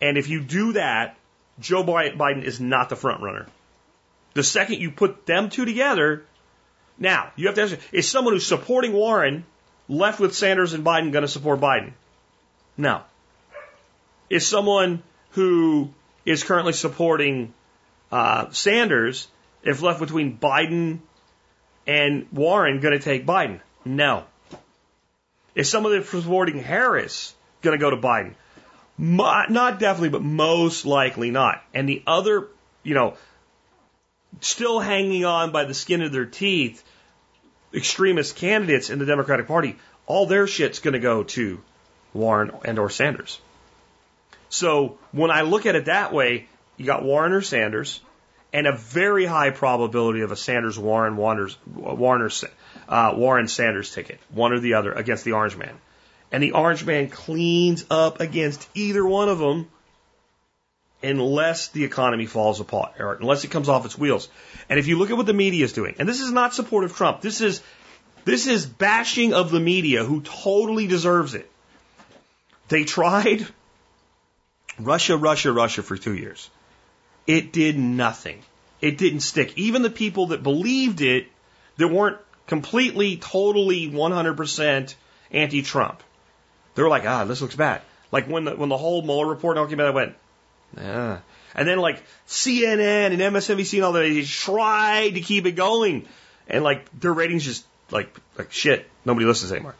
And 0.00 0.16
if 0.16 0.28
you 0.28 0.40
do 0.40 0.72
that, 0.72 1.16
Joe 1.58 1.84
Biden 1.84 2.42
is 2.42 2.60
not 2.60 2.88
the 2.88 2.96
front 2.96 3.22
runner. 3.22 3.46
The 4.34 4.42
second 4.42 4.80
you 4.80 4.90
put 4.90 5.26
them 5.26 5.50
two 5.50 5.64
together, 5.64 6.24
now 6.98 7.32
you 7.36 7.46
have 7.46 7.56
to 7.56 7.62
ask, 7.62 7.78
is 7.92 8.08
someone 8.08 8.34
who's 8.34 8.46
supporting 8.46 8.92
Warren 8.92 9.44
left 9.88 10.20
with 10.20 10.34
Sanders 10.34 10.72
and 10.72 10.84
Biden 10.84 11.12
going 11.12 11.22
to 11.22 11.28
support 11.28 11.60
Biden? 11.60 11.92
No. 12.76 13.02
Is 14.30 14.46
someone 14.46 15.02
who 15.30 15.90
is 16.24 16.44
currently 16.44 16.72
supporting 16.72 17.52
uh, 18.12 18.50
Sanders, 18.50 19.28
if 19.62 19.82
left 19.82 20.00
between 20.00 20.38
Biden 20.38 21.00
and 21.86 22.26
Warren, 22.32 22.80
going 22.80 22.96
to 22.96 23.04
take 23.04 23.26
Biden? 23.26 23.60
No. 23.84 24.24
Is 25.54 25.68
someone 25.68 25.92
that's 25.92 26.08
supporting 26.08 26.60
Harris 26.60 27.34
going 27.62 27.76
to 27.76 27.80
go 27.80 27.90
to 27.90 27.96
Biden? 27.96 28.34
Not 29.00 29.78
definitely, 29.78 30.10
but 30.10 30.22
most 30.22 30.84
likely 30.84 31.30
not. 31.30 31.62
And 31.72 31.88
the 31.88 32.02
other, 32.06 32.48
you 32.82 32.94
know, 32.94 33.14
still 34.40 34.78
hanging 34.78 35.24
on 35.24 35.52
by 35.52 35.64
the 35.64 35.72
skin 35.72 36.02
of 36.02 36.12
their 36.12 36.26
teeth, 36.26 36.84
extremist 37.72 38.36
candidates 38.36 38.90
in 38.90 38.98
the 38.98 39.06
Democratic 39.06 39.48
Party, 39.48 39.76
all 40.06 40.26
their 40.26 40.46
shit's 40.46 40.80
going 40.80 40.92
to 40.92 41.00
go 41.00 41.22
to 41.22 41.62
Warren 42.12 42.50
and 42.64 42.78
or 42.78 42.90
Sanders. 42.90 43.40
So 44.50 44.98
when 45.12 45.30
I 45.30 45.42
look 45.42 45.64
at 45.64 45.76
it 45.76 45.86
that 45.86 46.12
way, 46.12 46.46
you 46.76 46.84
got 46.84 47.02
Warren 47.02 47.32
or 47.32 47.40
Sanders, 47.40 48.00
and 48.52 48.66
a 48.66 48.76
very 48.76 49.24
high 49.24 49.50
probability 49.50 50.20
of 50.20 50.30
a 50.32 50.36
Sanders 50.36 50.78
Warren 50.78 51.16
Warner 51.16 51.48
uh, 52.88 53.14
Warren 53.16 53.48
Sanders 53.48 53.94
ticket, 53.94 54.20
one 54.28 54.52
or 54.52 54.60
the 54.60 54.74
other 54.74 54.92
against 54.92 55.24
the 55.24 55.32
Orange 55.32 55.56
Man. 55.56 55.74
And 56.32 56.42
the 56.42 56.52
Orange 56.52 56.84
Man 56.84 57.08
cleans 57.08 57.84
up 57.90 58.20
against 58.20 58.68
either 58.74 59.04
one 59.04 59.28
of 59.28 59.38
them 59.38 59.68
unless 61.02 61.68
the 61.68 61.84
economy 61.84 62.26
falls 62.26 62.60
apart, 62.60 62.92
or 63.00 63.14
unless 63.14 63.44
it 63.44 63.50
comes 63.50 63.68
off 63.68 63.84
its 63.84 63.96
wheels. 63.96 64.28
And 64.68 64.78
if 64.78 64.86
you 64.86 64.98
look 64.98 65.10
at 65.10 65.16
what 65.16 65.26
the 65.26 65.32
media 65.32 65.64
is 65.64 65.72
doing, 65.72 65.96
and 65.98 66.08
this 66.08 66.20
is 66.20 66.30
not 66.30 66.54
support 66.54 66.84
of 66.84 66.94
Trump, 66.94 67.20
this 67.20 67.40
is 67.40 67.62
this 68.24 68.46
is 68.46 68.66
bashing 68.66 69.32
of 69.32 69.50
the 69.50 69.60
media 69.60 70.04
who 70.04 70.20
totally 70.20 70.86
deserves 70.86 71.34
it. 71.34 71.50
They 72.68 72.84
tried 72.84 73.46
Russia, 74.78 75.16
Russia, 75.16 75.52
Russia 75.52 75.82
for 75.82 75.96
two 75.96 76.14
years. 76.14 76.50
It 77.26 77.52
did 77.52 77.78
nothing. 77.78 78.42
It 78.80 78.98
didn't 78.98 79.20
stick. 79.20 79.56
Even 79.56 79.82
the 79.82 79.90
people 79.90 80.28
that 80.28 80.42
believed 80.42 81.00
it, 81.00 81.28
that 81.76 81.88
weren't 81.88 82.18
completely, 82.46 83.16
totally, 83.16 83.90
100% 83.90 84.94
anti-Trump, 85.30 86.02
they 86.74 86.82
were 86.82 86.88
like, 86.88 87.04
ah, 87.06 87.24
this 87.24 87.40
looks 87.40 87.56
bad. 87.56 87.82
Like 88.12 88.26
when 88.26 88.44
the 88.44 88.56
when 88.56 88.68
the 88.68 88.76
whole 88.76 89.02
Mueller 89.02 89.26
report 89.26 89.56
came 89.68 89.80
out, 89.80 89.86
I 89.86 89.90
went, 89.90 90.14
yeah. 90.76 91.18
And 91.54 91.68
then 91.68 91.78
like 91.78 92.02
CNN 92.26 93.12
and 93.12 93.20
MSNBC 93.20 93.74
and 93.74 93.84
all 93.84 93.92
that, 93.92 94.00
they 94.00 94.22
tried 94.22 95.10
to 95.10 95.20
keep 95.20 95.46
it 95.46 95.52
going, 95.52 96.06
and 96.48 96.64
like 96.64 96.88
their 96.98 97.12
ratings 97.12 97.44
just 97.44 97.64
like 97.90 98.16
like 98.38 98.52
shit. 98.52 98.88
Nobody 99.04 99.26
listens 99.26 99.52
anymore. 99.52 99.74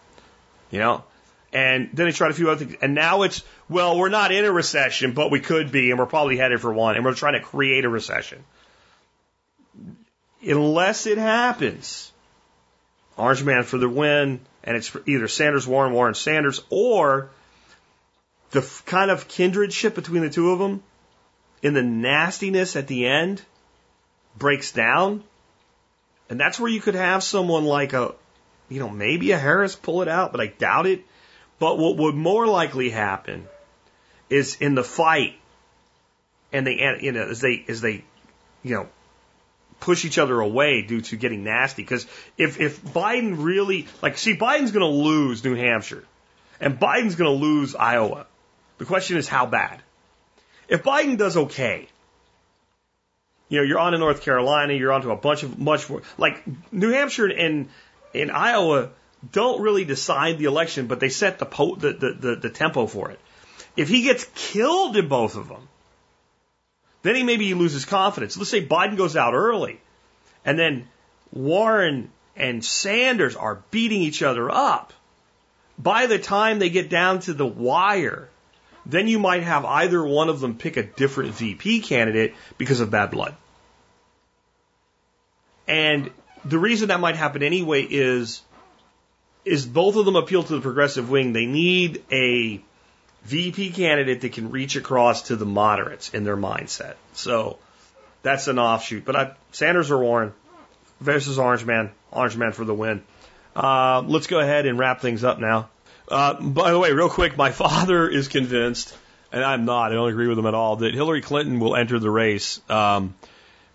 You 0.71 0.79
know. 0.79 1.05
And 1.53 1.91
then 1.93 2.07
they 2.07 2.13
tried 2.13 2.31
a 2.31 2.35
few 2.35 2.49
other 2.49 2.65
things, 2.65 2.79
and 2.81 2.95
now 2.95 3.23
it's 3.23 3.43
well, 3.69 3.99
we're 3.99 4.09
not 4.09 4.31
in 4.31 4.45
a 4.45 4.53
recession, 4.53 5.15
but 5.15 5.33
we 5.33 5.41
could 5.41 5.73
be, 5.73 5.91
and 5.91 5.99
we're 5.99 6.07
probably 6.07 6.37
headed 6.37 6.61
for 6.61 6.73
one, 6.73 6.95
and 6.95 7.05
we're 7.05 7.15
trying 7.15 7.33
to 7.33 7.41
create 7.41 7.85
a 7.85 7.89
recession. 7.89 8.45
Unless 10.43 11.07
it 11.07 11.19
happens, 11.19 12.10
Orange 13.21 13.45
Man 13.45 13.63
for 13.65 13.79
the 13.79 13.89
win, 13.89 14.41
and 14.65 14.77
it's 14.77 14.95
either 15.07 15.29
Sanders 15.29 15.67
Warren, 15.67 15.93
Warren 15.93 16.15
Sanders, 16.15 16.63
or 16.71 17.31
the 18.51 18.69
kind 18.87 19.11
of 19.11 19.29
kindredship 19.29 19.95
between 19.95 20.23
the 20.23 20.31
two 20.31 20.51
of 20.51 20.59
them 20.59 20.83
in 21.63 21.75
the 21.75 21.83
nastiness 21.83 22.77
at 22.77 22.87
the 22.87 23.07
end 23.07 23.43
breaks 24.37 24.73
down. 24.73 25.23
And 26.29 26.39
that's 26.39 26.59
where 26.59 26.71
you 26.71 26.81
could 26.81 26.95
have 26.95 27.23
someone 27.23 27.65
like 27.65 27.93
a, 27.93 28.15
you 28.69 28.81
know, 28.81 28.89
maybe 28.89 29.33
a 29.33 29.39
Harris 29.39 29.75
pull 29.75 30.03
it 30.03 30.09
out, 30.09 30.33
but 30.33 30.41
I 30.41 30.47
doubt 30.47 30.87
it. 30.87 31.05
But 31.59 31.79
what 31.79 31.97
would 31.97 32.15
more 32.15 32.47
likely 32.47 32.91
happen 32.91 33.47
is 34.31 34.57
in 34.61 34.75
the 34.75 34.85
fight, 34.85 35.35
and 36.53 36.67
they, 36.67 36.99
you 37.01 37.13
know, 37.13 37.23
as 37.23 37.41
they, 37.41 37.65
as 37.69 37.81
they, 37.81 38.05
you 38.63 38.77
know, 38.77 38.89
push 39.81 40.05
each 40.05 40.19
other 40.19 40.41
away 40.41 40.83
due 40.83 41.01
to 41.01 41.17
getting 41.17 41.43
nasty. 41.43 41.83
Because 41.83 42.07
if, 42.37 42.61
if 42.61 42.83
Biden 42.83 43.37
really, 43.39 43.89
like, 44.03 44.19
see, 44.19 44.37
Biden's 44.37 44.71
going 44.71 44.87
to 44.87 44.99
lose 45.03 45.43
New 45.45 45.55
Hampshire, 45.55 46.05
and 46.61 46.79
Biden's 46.79 47.17
going 47.17 47.39
to 47.39 47.45
lose 47.45 47.75
Iowa. 47.75 48.27
The 48.79 48.85
question 48.85 49.17
is 49.17 49.27
how 49.27 49.47
bad. 49.47 49.83
If 50.69 50.83
Biden 50.83 51.19
does 51.19 51.37
okay, 51.37 51.89
you 53.49 53.59
know, 53.59 53.65
you're 53.65 53.79
on 53.79 53.93
to 53.93 53.99
North 53.99 54.23
Carolina, 54.23 54.75
you're 54.75 54.93
on 54.93 55.03
to 55.03 55.11
a 55.11 55.17
bunch 55.17 55.43
of 55.43 55.59
much 55.59 55.91
more, 55.91 56.03
like 56.17 56.45
New 56.73 56.91
Hampshire 56.91 57.27
and 57.27 57.69
in 58.15 58.31
Iowa 58.31 58.91
don't 59.33 59.61
really 59.61 59.85
decide 59.85 60.39
the 60.39 60.45
election, 60.45 60.87
but 60.87 61.01
they 61.01 61.09
set 61.09 61.39
the, 61.39 61.47
po- 61.47 61.75
the, 61.75 61.93
the, 61.93 62.13
the, 62.13 62.37
the 62.37 62.51
tempo 62.51 62.87
for 62.87 63.11
it. 63.11 63.19
If 63.77 63.89
he 63.89 64.03
gets 64.03 64.25
killed 64.35 64.97
in 64.97 65.09
both 65.09 65.37
of 65.37 65.49
them, 65.49 65.69
then 67.03 67.15
he 67.15 67.23
maybe 67.23 67.47
he 67.47 67.55
loses 67.55 67.85
confidence. 67.85 68.37
Let's 68.37 68.51
say 68.51 68.67
Biden 68.67 68.97
goes 68.97 69.17
out 69.17 69.35
early, 69.35 69.81
and 70.45 70.59
then 70.59 70.89
Warren 71.33 72.11
and 72.37 72.65
Sanders 72.65 73.37
are 73.37 73.63
beating 73.71 74.03
each 74.03 74.23
other 74.23 74.51
up. 74.51 74.93
By 75.79 76.07
the 76.07 76.19
time 76.19 76.59
they 76.59 76.71
get 76.71 76.91
down 76.91 77.21
to 77.21 77.33
the 77.33 77.47
wire, 77.47 78.29
then 78.85 79.09
you 79.09 79.19
might 79.19 79.43
have 79.43 79.65
either 79.65 80.05
one 80.05 80.29
of 80.29 80.41
them 80.41 80.57
pick 80.57 80.77
a 80.77 80.83
different 80.83 81.35
VP 81.35 81.81
candidate 81.81 82.35
because 82.59 82.81
of 82.81 82.91
bad 82.91 83.11
blood. 83.11 83.35
And 85.67 86.11
the 86.45 86.59
reason 86.59 86.89
that 86.89 87.01
might 87.01 87.17
happen 87.17 87.43
anyway 87.43 87.83
is 87.83 88.43
is 89.45 89.65
both 89.65 89.97
of 89.97 90.05
them 90.05 90.17
appeal 90.17 90.43
to 90.43 90.55
the 90.55 90.61
progressive 90.61 91.09
wing. 91.09 91.33
They 91.33 91.47
need 91.47 92.05
a 92.13 92.63
VP 93.25 93.71
candidate 93.73 94.23
that 94.23 94.33
can 94.33 94.51
reach 94.51 94.77
across 94.77 95.23
to 95.23 95.37
the 95.37 95.47
moderates 95.47 96.11
in 96.11 96.25
their 96.25 96.37
mindset. 96.37 96.95
So 97.13 97.59
that's 98.23 98.49
an 98.49 98.59
offshoot. 98.59 99.05
But 99.05 99.17
I, 99.17 99.33
Sanders 99.53 99.91
or 99.91 99.99
Warren 99.99 100.33
versus 101.01 101.39
Orange 101.39 101.65
Man. 101.65 101.91
Orange 102.11 102.37
Man 102.37 102.53
for 102.53 102.65
the 102.65 102.75
win. 102.75 103.03
Uh, 103.55 104.03
let's 104.07 104.27
go 104.27 104.41
ahead 104.41 104.67
and 104.67 104.79
wrap 104.79 105.01
things 105.01 105.25
up 105.25 105.39
now. 105.39 105.69
Uh, 106.09 106.41
by 106.41 106.71
the 106.71 106.79
way, 106.79 106.93
real 106.93 107.09
quick, 107.09 107.37
my 107.37 107.51
father 107.53 108.09
is 108.09 108.29
convinced, 108.29 108.97
and 109.33 109.45
I'm 109.45 109.65
not, 109.65 109.93
I 109.93 109.95
don't 109.95 110.09
agree 110.09 110.29
with 110.29 110.39
him 110.39 110.47
at 110.47 110.55
all, 110.55 110.77
that 110.77 110.95
Hillary 110.95 111.21
Clinton 111.21 111.61
will 111.61 111.77
enter 111.77 111.99
the 111.99 112.11
race 112.11 112.61
um, 112.69 113.15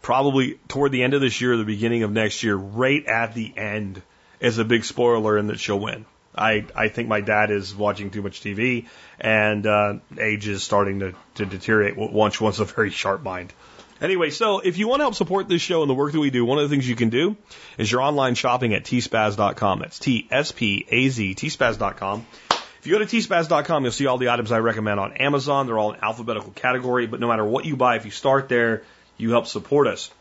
probably 0.02 0.60
toward 0.68 0.92
the 0.92 1.04
end 1.04 1.14
of 1.14 1.22
this 1.22 1.40
year 1.40 1.54
or 1.54 1.58
the 1.58 1.64
beginning 1.64 2.04
of 2.04 2.12
next 2.12 2.44
year, 2.44 2.56
right 2.56 3.06
at 3.06 3.34
the 3.34 3.54
end, 3.58 4.02
as 4.42 4.58
a 4.58 4.66
big 4.66 4.84
spoiler, 4.84 5.38
and 5.38 5.50
that 5.50 5.60
she'll 5.60 5.80
win. 5.80 6.06
I, 6.38 6.66
I 6.76 6.90
think 6.90 7.08
my 7.08 7.22
dad 7.22 7.52
is 7.52 7.76
watching 7.76 8.12
too 8.12 8.22
much 8.22 8.42
TV, 8.42 8.88
and 9.20 9.66
uh, 9.66 9.96
age 10.20 10.48
is 10.48 10.64
starting 10.64 11.00
to, 11.00 11.14
to 11.36 11.46
deteriorate 11.46 11.98
once 11.98 12.40
once 12.40 12.60
a 12.60 12.66
very 12.66 12.90
sharp 12.90 13.24
mind. 13.24 13.54
Anyway, 14.02 14.30
so 14.30 14.60
if 14.60 14.78
you 14.78 14.88
want 14.90 15.00
to 15.00 15.06
help 15.06 15.16
support 15.16 15.48
this 15.48 15.62
show 15.62 15.82
and 15.82 15.90
the 15.90 15.94
work 15.94 16.12
that 16.12 16.20
we 16.20 16.30
do, 16.30 16.44
one 16.44 16.58
of 16.58 16.70
the 16.70 16.74
things 16.74 16.88
you 16.88 16.98
can 16.98 17.10
do 17.10 17.38
is 17.78 17.90
your 17.90 18.02
online 18.02 18.36
shopping 18.36 18.74
at 18.74 18.84
tspaz.com. 18.84 19.80
That's 19.80 20.00
T-S-P-A-Z, 20.00 21.36
tspaz.com. 21.36 22.26
If 22.50 22.88
you 22.88 22.94
go 22.94 23.00
to 23.00 23.06
tspaz.com, 23.06 23.84
you'll 23.84 23.94
see 23.94 24.06
all 24.06 24.18
the 24.18 24.30
items 24.30 24.52
I 24.52 24.60
recommend 24.60 25.00
on 25.00 25.14
Amazon. 25.14 25.66
They're 25.66 25.78
all 25.78 25.94
in 25.94 26.04
alphabetical 26.04 26.52
category, 26.52 27.08
but 27.08 27.22
no 27.22 27.30
matter 27.30 27.46
what 27.46 27.66
you 27.66 27.78
buy, 27.78 27.96
if 27.96 28.06
you 28.06 28.12
start 28.12 28.50
there, 28.50 28.84
you 29.18 29.32
help 29.32 29.48
support 29.48 29.88
us. 29.88 30.12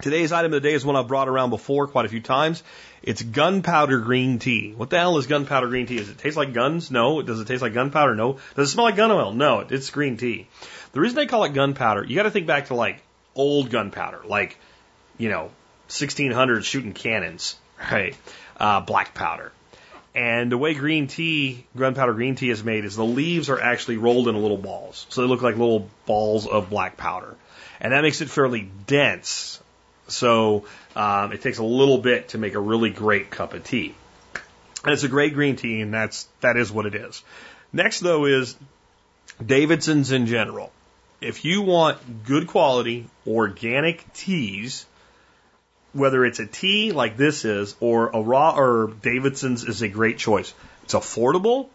Today's 0.00 0.32
item 0.32 0.52
of 0.52 0.62
the 0.62 0.68
day 0.68 0.74
is 0.74 0.84
one 0.84 0.96
I've 0.96 1.06
brought 1.06 1.28
around 1.28 1.50
before 1.50 1.86
quite 1.86 2.04
a 2.04 2.08
few 2.08 2.20
times. 2.20 2.64
It's 3.04 3.22
gunpowder 3.22 3.98
green 4.00 4.38
tea. 4.38 4.72
What 4.74 4.88
the 4.88 4.98
hell 4.98 5.18
is 5.18 5.26
gunpowder 5.26 5.68
green 5.68 5.86
tea? 5.86 5.98
Does 5.98 6.08
it 6.08 6.16
taste 6.16 6.38
like 6.38 6.54
guns? 6.54 6.90
No. 6.90 7.20
Does 7.20 7.38
it 7.38 7.46
taste 7.46 7.60
like 7.60 7.74
gunpowder? 7.74 8.14
No. 8.14 8.38
Does 8.56 8.68
it 8.68 8.72
smell 8.72 8.86
like 8.86 8.96
gun 8.96 9.10
oil? 9.10 9.32
No. 9.32 9.60
It's 9.60 9.90
green 9.90 10.16
tea. 10.16 10.46
The 10.92 11.00
reason 11.00 11.16
they 11.16 11.26
call 11.26 11.44
it 11.44 11.52
gunpowder, 11.52 12.04
you 12.04 12.16
got 12.16 12.22
to 12.22 12.30
think 12.30 12.46
back 12.46 12.68
to 12.68 12.74
like 12.74 13.02
old 13.34 13.68
gunpowder, 13.68 14.22
like, 14.24 14.56
you 15.18 15.28
know, 15.28 15.50
1600s 15.90 16.64
shooting 16.64 16.94
cannons, 16.94 17.56
right? 17.92 18.16
Uh, 18.56 18.80
black 18.80 19.12
powder. 19.12 19.52
And 20.14 20.50
the 20.50 20.56
way 20.56 20.72
green 20.72 21.06
tea, 21.06 21.66
gunpowder 21.76 22.14
green 22.14 22.36
tea 22.36 22.48
is 22.48 22.64
made 22.64 22.84
is 22.86 22.96
the 22.96 23.04
leaves 23.04 23.50
are 23.50 23.60
actually 23.60 23.98
rolled 23.98 24.28
into 24.28 24.40
little 24.40 24.56
balls. 24.56 25.06
So 25.10 25.20
they 25.20 25.28
look 25.28 25.42
like 25.42 25.56
little 25.56 25.90
balls 26.06 26.46
of 26.46 26.70
black 26.70 26.96
powder. 26.96 27.34
And 27.80 27.92
that 27.92 28.02
makes 28.02 28.22
it 28.22 28.30
fairly 28.30 28.70
dense. 28.86 29.60
So 30.06 30.66
um, 30.96 31.32
it 31.32 31.42
takes 31.42 31.58
a 31.58 31.64
little 31.64 31.98
bit 31.98 32.28
to 32.28 32.38
make 32.38 32.54
a 32.54 32.60
really 32.60 32.90
great 32.90 33.30
cup 33.30 33.54
of 33.54 33.64
tea. 33.64 33.94
And 34.84 34.92
it's 34.92 35.02
a 35.02 35.08
great 35.08 35.34
green 35.34 35.56
tea, 35.56 35.80
and 35.80 35.92
that's 35.92 36.28
that 36.40 36.56
is 36.56 36.70
what 36.70 36.86
it 36.86 36.94
is. 36.94 37.22
Next, 37.72 38.00
though, 38.00 38.26
is 38.26 38.56
Davidson's 39.44 40.12
in 40.12 40.26
general. 40.26 40.72
If 41.20 41.44
you 41.44 41.62
want 41.62 42.24
good 42.24 42.46
quality 42.46 43.08
organic 43.26 44.12
teas, 44.12 44.84
whether 45.92 46.24
it's 46.24 46.38
a 46.38 46.46
tea 46.46 46.92
like 46.92 47.16
this 47.16 47.44
is 47.44 47.74
or 47.80 48.10
a 48.10 48.20
raw 48.20 48.54
herb, 48.56 49.00
Davidson's 49.00 49.64
is 49.64 49.80
a 49.80 49.88
great 49.88 50.18
choice. 50.18 50.52
It's 50.82 50.94
affordable, 50.94 51.68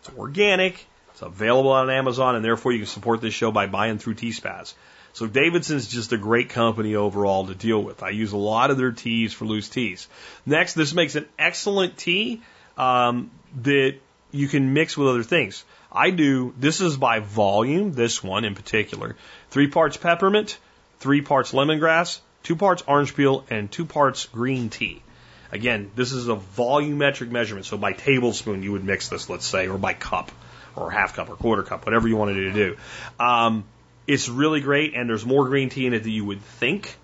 it's 0.00 0.16
organic, 0.16 0.86
it's 1.10 1.22
available 1.22 1.72
on 1.72 1.90
Amazon, 1.90 2.36
and 2.36 2.44
therefore 2.44 2.72
you 2.72 2.78
can 2.78 2.86
support 2.86 3.20
this 3.20 3.34
show 3.34 3.52
by 3.52 3.66
buying 3.66 3.98
through 3.98 4.14
T-Spaz. 4.14 4.74
So 5.14 5.28
Davidson's 5.28 5.86
just 5.86 6.12
a 6.12 6.18
great 6.18 6.50
company 6.50 6.96
overall 6.96 7.46
to 7.46 7.54
deal 7.54 7.82
with. 7.82 8.02
I 8.02 8.10
use 8.10 8.32
a 8.32 8.36
lot 8.36 8.70
of 8.70 8.76
their 8.76 8.90
teas 8.90 9.32
for 9.32 9.44
loose 9.44 9.68
teas. 9.68 10.08
Next, 10.44 10.74
this 10.74 10.92
makes 10.92 11.14
an 11.14 11.26
excellent 11.38 11.96
tea 11.96 12.42
um, 12.76 13.30
that 13.62 13.94
you 14.32 14.48
can 14.48 14.72
mix 14.74 14.96
with 14.96 15.08
other 15.08 15.22
things. 15.22 15.64
I 15.92 16.10
do, 16.10 16.52
this 16.58 16.80
is 16.80 16.96
by 16.96 17.20
volume, 17.20 17.92
this 17.92 18.24
one 18.24 18.44
in 18.44 18.56
particular. 18.56 19.14
Three 19.50 19.68
parts 19.68 19.96
peppermint, 19.96 20.58
three 20.98 21.20
parts 21.20 21.52
lemongrass, 21.52 22.18
two 22.42 22.56
parts 22.56 22.82
orange 22.88 23.14
peel, 23.14 23.44
and 23.48 23.70
two 23.70 23.86
parts 23.86 24.26
green 24.26 24.68
tea. 24.68 25.00
Again, 25.52 25.92
this 25.94 26.10
is 26.10 26.28
a 26.28 26.34
volumetric 26.34 27.30
measurement. 27.30 27.66
So 27.66 27.78
by 27.78 27.92
tablespoon, 27.92 28.64
you 28.64 28.72
would 28.72 28.82
mix 28.82 29.08
this, 29.08 29.30
let's 29.30 29.46
say, 29.46 29.68
or 29.68 29.78
by 29.78 29.94
cup, 29.94 30.32
or 30.74 30.90
half 30.90 31.14
cup, 31.14 31.30
or 31.30 31.36
quarter 31.36 31.62
cup, 31.62 31.86
whatever 31.86 32.08
you 32.08 32.16
wanted 32.16 32.34
to 32.34 32.52
do. 32.52 32.76
Um, 33.20 33.64
it's 34.06 34.28
really 34.28 34.60
great, 34.60 34.94
and 34.94 35.08
there's 35.08 35.24
more 35.24 35.46
green 35.46 35.68
tea 35.68 35.86
in 35.86 35.94
it 35.94 36.02
than 36.02 36.12
you 36.12 36.24
would 36.24 36.42
think 36.42 36.96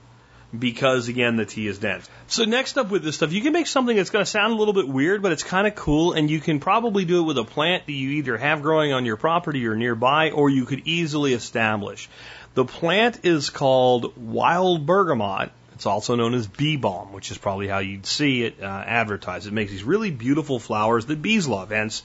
because, 0.57 1.09
again, 1.09 1.37
the 1.37 1.47
tea 1.47 1.67
is 1.67 1.79
dense. 1.79 2.09
So, 2.27 2.45
next 2.45 2.77
up 2.77 2.91
with 2.91 3.03
this 3.03 3.17
stuff, 3.17 3.33
you 3.33 3.41
can 3.41 3.53
make 3.53 3.67
something 3.67 3.97
that's 3.97 4.11
going 4.11 4.25
to 4.25 4.31
sound 4.31 4.53
a 4.53 4.57
little 4.57 4.75
bit 4.75 4.89
weird, 4.89 5.23
but 5.23 5.33
it's 5.33 5.45
kind 5.45 5.67
of 5.67 5.75
cool, 5.75 6.13
and 6.13 6.31
you 6.31 6.41
can 6.41 6.61
probably 6.61 7.05
do 7.05 7.21
it 7.21 7.23
with 7.23 7.39
a 7.39 7.45
plant 7.45 7.87
that 7.87 7.93
you 7.93 8.11
either 8.11 8.37
have 8.37 8.63
growing 8.63 8.93
on 8.93 9.05
your 9.05 9.17
property 9.17 9.67
or 9.67 9.77
nearby, 9.77 10.31
or 10.31 10.51
you 10.51 10.65
could 10.65 10.83
easily 10.87 11.33
establish. 11.35 12.09
The 12.55 12.65
plant 12.65 13.25
is 13.25 13.49
called 13.49 14.17
wild 14.17 14.87
bergamot. 14.87 15.53
It's 15.75 15.87
also 15.87 16.17
known 16.17 16.35
as 16.35 16.47
bee 16.47 16.77
balm, 16.77 17.13
which 17.13 17.31
is 17.31 17.39
probably 17.39 17.69
how 17.69 17.79
you'd 17.79 18.05
see 18.05 18.43
it 18.43 18.61
uh, 18.61 18.67
advertised. 18.67 19.47
It 19.47 19.53
makes 19.53 19.71
these 19.71 19.85
really 19.85 20.11
beautiful 20.11 20.59
flowers 20.59 21.07
that 21.07 21.23
bees 21.23 21.47
love, 21.47 21.71
hence 21.71 22.03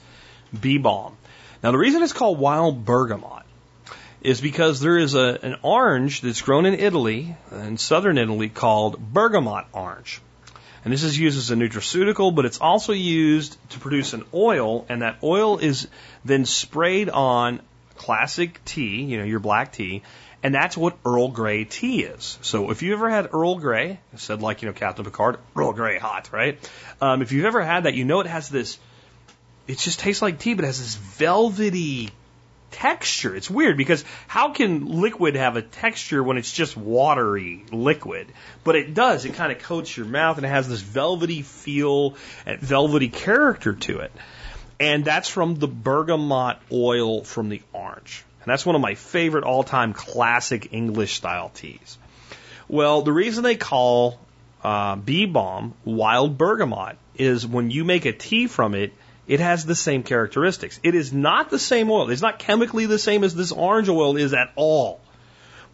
bee 0.58 0.78
balm. 0.78 1.18
Now, 1.64 1.72
the 1.72 1.78
reason 1.78 2.04
it's 2.04 2.14
called 2.14 2.38
wild 2.38 2.86
bergamot 2.86 3.45
is 4.26 4.42
because 4.42 4.80
there 4.80 4.98
is 4.98 5.14
a, 5.14 5.40
an 5.44 5.56
orange 5.62 6.22
that's 6.22 6.42
grown 6.42 6.66
in 6.66 6.74
Italy, 6.74 7.36
in 7.52 7.78
southern 7.78 8.18
Italy, 8.18 8.50
called 8.50 8.98
bergamot 9.00 9.66
orange. 9.72 10.22
And 10.84 10.94
this 10.94 11.04
is 11.04 11.18
used 11.18 11.38
as 11.38 11.52
a 11.52 11.56
nutraceutical, 11.56 12.34
but 12.34 12.46
it's 12.46 12.60
also 12.60 12.92
used 12.94 13.58
to 13.72 13.80
produce 13.80 14.14
an 14.14 14.24
oil, 14.34 14.86
and 14.90 15.02
that 15.02 15.18
oil 15.24 15.58
is 15.58 15.88
then 16.24 16.46
sprayed 16.46 17.10
on 17.10 17.62
classic 17.98 18.64
tea, 18.66 19.04
you 19.04 19.18
know, 19.18 19.24
your 19.24 19.40
black 19.40 19.72
tea, 19.72 20.04
and 20.44 20.54
that's 20.54 20.78
what 20.78 20.98
Earl 21.06 21.30
Grey 21.30 21.64
tea 21.64 22.04
is. 22.04 22.38
So 22.42 22.70
if 22.70 22.84
you 22.84 22.94
ever 22.94 23.10
had 23.10 23.34
Earl 23.34 23.56
Grey, 23.56 24.00
said 24.16 24.42
like, 24.42 24.62
you 24.62 24.68
know, 24.68 24.74
Captain 24.74 25.06
Picard, 25.06 25.40
Earl 25.56 25.74
Grey 25.74 25.98
hot, 25.98 26.32
right? 26.32 26.60
Um, 27.02 27.22
if 27.22 27.32
you've 27.32 27.46
ever 27.46 27.64
had 27.64 27.84
that, 27.86 27.96
you 27.96 28.06
know 28.06 28.20
it 28.20 28.28
has 28.28 28.50
this, 28.50 28.78
it 29.68 29.80
just 29.80 30.00
tastes 30.00 30.22
like 30.22 30.38
tea, 30.38 30.54
but 30.54 30.66
it 30.66 30.68
has 30.68 30.80
this 30.80 30.96
velvety 30.96 32.12
texture. 32.76 33.34
It's 33.34 33.50
weird 33.50 33.78
because 33.78 34.04
how 34.28 34.50
can 34.52 35.00
liquid 35.00 35.36
have 35.36 35.56
a 35.56 35.62
texture 35.62 36.22
when 36.22 36.38
it's 36.38 36.52
just 36.52 36.76
watery 36.76 37.64
liquid? 37.72 38.28
But 38.66 38.76
it 38.76 38.94
does. 38.94 39.24
It 39.24 39.36
kind 39.36 39.52
of 39.52 39.60
coats 39.60 39.96
your 39.96 40.06
mouth 40.06 40.36
and 40.36 40.46
it 40.46 40.50
has 40.50 40.68
this 40.68 40.82
velvety 40.82 41.42
feel 41.42 42.16
and 42.46 42.60
velvety 42.60 43.08
character 43.08 43.74
to 43.74 44.00
it. 44.00 44.12
And 44.78 45.06
that's 45.06 45.30
from 45.30 45.56
the 45.56 45.70
bergamot 45.70 46.58
oil 46.70 47.24
from 47.24 47.48
the 47.48 47.62
orange. 47.72 48.26
And 48.44 48.52
that's 48.52 48.66
one 48.66 48.76
of 48.76 48.82
my 48.82 48.96
favorite 48.96 49.46
all 49.46 49.64
time 49.64 49.94
classic 49.94 50.74
English 50.74 51.14
style 51.14 51.50
teas. 51.50 51.98
Well, 52.68 53.04
the 53.04 53.14
reason 53.14 53.44
they 53.44 53.56
call 53.56 54.20
uh, 54.64 54.98
bee 54.98 55.28
balm 55.28 55.76
wild 55.86 56.38
bergamot 56.38 56.98
is 57.16 57.48
when 57.48 57.72
you 57.72 57.86
make 57.86 58.04
a 58.06 58.12
tea 58.12 58.48
from 58.48 58.76
it, 58.76 58.92
it 59.28 59.40
has 59.40 59.66
the 59.66 59.76
same 59.76 60.04
characteristics. 60.04 60.80
It 60.84 60.96
is 60.96 61.12
not 61.12 61.50
the 61.50 61.60
same 61.60 61.90
oil. 61.90 62.10
It's 62.10 62.22
not 62.22 62.40
chemically 62.40 62.86
the 62.86 63.00
same 63.00 63.24
as 63.24 63.34
this 63.34 63.52
orange 63.52 63.90
oil 63.90 64.18
is 64.18 64.34
at 64.34 64.52
all. 64.56 65.02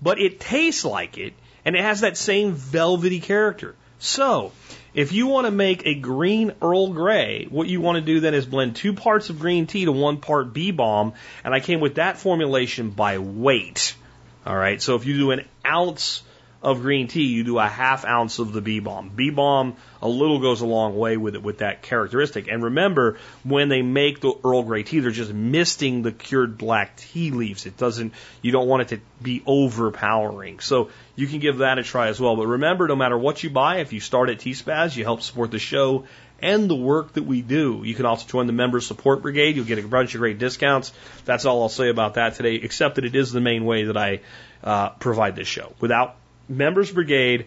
But 0.02 0.20
it 0.20 0.40
tastes 0.40 0.86
like 0.86 1.18
it, 1.18 1.34
and 1.66 1.76
it 1.76 1.82
has 1.82 2.02
that 2.02 2.18
same 2.18 2.54
velvety 2.54 3.20
character. 3.20 3.76
So, 4.00 4.52
if 4.94 5.12
you 5.12 5.28
want 5.28 5.46
to 5.46 5.52
make 5.52 5.86
a 5.86 5.94
green 5.94 6.54
Earl 6.62 6.88
Grey, 6.88 7.46
what 7.50 7.68
you 7.68 7.82
want 7.82 7.98
to 7.98 8.02
do 8.02 8.20
then 8.20 8.34
is 8.34 8.46
blend 8.46 8.76
two 8.76 8.94
parts 8.94 9.30
of 9.30 9.40
green 9.40 9.68
tea 9.68 9.86
to 9.86 9.92
one 9.92 10.18
part 10.18 10.54
bee 10.54 10.72
balm, 10.72 11.14
and 11.44 11.54
I 11.54 11.60
came 11.60 11.82
with 11.82 11.96
that 11.96 12.18
formulation 12.18 12.90
by 12.90 13.20
weight. 13.20 13.96
All 14.46 14.58
right, 14.58 14.82
so 14.82 14.96
if 14.96 15.06
you 15.06 15.18
do 15.18 15.32
an 15.32 15.46
ounce 15.66 16.24
of 16.62 16.82
green 16.82 17.08
tea, 17.08 17.26
you 17.26 17.44
do 17.44 17.58
a 17.58 17.68
half 17.68 18.06
ounce 18.06 18.38
of 18.38 18.54
the 18.54 18.62
bee 18.62 18.80
balm. 18.80 19.10
Bee 19.10 19.32
balm, 19.32 19.76
a 20.02 20.08
little 20.08 20.40
goes 20.40 20.62
a 20.62 20.66
long 20.66 20.96
way 20.96 21.18
with 21.18 21.36
it 21.36 21.42
with 21.42 21.60
that 21.60 21.82
characteristic. 21.82 22.48
And 22.48 22.64
remember, 22.64 23.18
when 23.44 23.68
they 23.70 23.82
make 23.82 24.22
the 24.22 24.34
Earl 24.44 24.64
Grey 24.64 24.84
tea, 24.84 25.00
they're 25.00 25.12
just 25.12 25.34
misting 25.34 26.04
the 26.04 26.12
cured 26.12 26.58
black 26.58 26.98
tea 26.98 27.32
leaves. 27.32 27.66
It 27.66 27.78
doesn't, 27.78 28.14
you 28.44 28.52
don't 28.52 28.68
want 28.68 28.84
it 28.84 28.88
to 28.90 29.02
be 29.22 29.42
overpowering. 29.46 30.60
So 30.60 30.90
you 31.16 31.26
can 31.28 31.40
give 31.40 31.60
that 31.60 31.80
a 31.80 31.84
try 31.84 32.10
as 32.10 32.20
well. 32.20 32.36
But 32.36 32.48
remember, 32.48 32.88
no 32.88 32.96
matter 32.96 33.18
what 33.18 33.44
you 33.44 33.50
buy, 33.50 33.78
if 33.78 33.92
you 33.92 34.00
start 34.00 34.30
at 34.30 34.40
T-Spaz, 34.40 34.96
you 34.96 35.04
help 35.04 35.22
support 35.22 35.50
the 35.50 35.60
show 35.60 36.06
and 36.44 36.70
the 36.70 36.76
work 36.76 37.14
that 37.14 37.24
we 37.24 37.42
do. 37.42 37.82
You 37.84 37.96
can 37.96 38.06
also 38.06 38.28
join 38.28 38.48
the 38.48 38.54
Member 38.54 38.82
Support 38.82 39.22
Brigade. 39.22 39.56
You'll 39.56 39.66
get 39.66 39.78
a 39.78 39.88
bunch 39.88 40.16
of 40.16 40.20
great 40.20 40.40
discounts. 40.40 40.92
That's 41.26 41.46
all 41.46 41.62
I'll 41.62 41.70
say 41.70 41.90
about 41.90 42.16
that 42.16 42.36
today, 42.36 42.56
except 42.56 42.96
that 42.96 43.06
it 43.06 43.16
is 43.16 43.32
the 43.32 43.42
main 43.42 43.64
way 43.66 43.86
that 43.86 43.98
I 43.98 44.22
uh, 44.64 44.90
provide 44.90 45.36
this 45.36 45.48
show. 45.48 45.74
Without 45.80 46.16
Members 46.52 46.92
Brigade, 46.92 47.46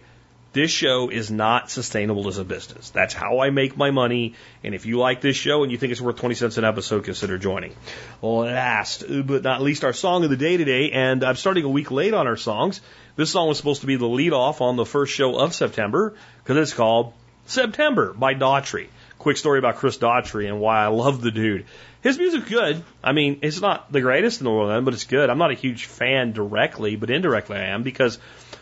this 0.53 0.71
show 0.71 1.09
is 1.09 1.29
not 1.29 1.69
sustainable 1.69 2.27
as 2.27 2.37
a 2.37 2.43
business. 2.43 2.89
That's 2.89 3.13
how 3.13 3.39
I 3.39 3.49
make 3.49 3.77
my 3.77 3.91
money. 3.91 4.33
And 4.63 4.73
if 4.73 4.85
you 4.85 4.97
like 4.97 5.21
this 5.21 5.35
show 5.35 5.63
and 5.63 5.71
you 5.71 5.77
think 5.77 5.91
it's 5.91 6.01
worth 6.01 6.15
20 6.15 6.33
cents 6.33 6.57
an 6.57 6.63
episode, 6.63 7.03
consider 7.03 7.37
joining. 7.37 7.75
Last 8.21 9.03
but 9.07 9.43
not 9.43 9.61
least, 9.61 9.83
our 9.83 9.93
song 9.93 10.23
of 10.23 10.29
the 10.29 10.37
day 10.37 10.57
today. 10.57 10.91
And 10.91 11.23
I'm 11.23 11.35
starting 11.35 11.65
a 11.65 11.69
week 11.69 11.91
late 11.91 12.13
on 12.13 12.25
our 12.25 12.37
songs. 12.37 12.81
This 13.15 13.29
song 13.29 13.47
was 13.47 13.57
supposed 13.57 13.81
to 13.81 13.87
be 13.87 13.97
the 13.97 14.07
lead 14.07 14.33
off 14.33 14.61
on 14.61 14.75
the 14.75 14.85
first 14.85 15.13
show 15.13 15.37
of 15.37 15.53
September 15.53 16.15
because 16.43 16.57
it's 16.57 16.73
called 16.73 17.13
September 17.45 18.13
by 18.13 18.33
Daughtry. 18.33 18.87
Quick 19.19 19.37
story 19.37 19.59
about 19.59 19.75
Chris 19.75 19.97
Daughtry 19.97 20.47
and 20.47 20.59
why 20.59 20.83
I 20.83 20.87
love 20.87 21.21
the 21.21 21.31
dude. 21.31 21.65
His 22.01 22.17
music's 22.17 22.47
good. 22.47 22.83
I 23.03 23.11
mean, 23.11 23.39
it's 23.41 23.59
not 23.59 23.91
the 23.91 23.99
greatest 23.99 24.39
in 24.39 24.45
the 24.45 24.51
world, 24.51 24.85
but 24.85 24.93
it's 24.93 25.05
good. 25.05 25.29
I'm 25.29 25.39
not 25.39 25.51
a 25.51 25.55
huge 25.55 25.85
fan 25.85 26.33
directly, 26.33 26.95
but 26.95 27.09
indirectly 27.09 27.57
I 27.57 27.69
am 27.69 27.83
because 27.83 28.19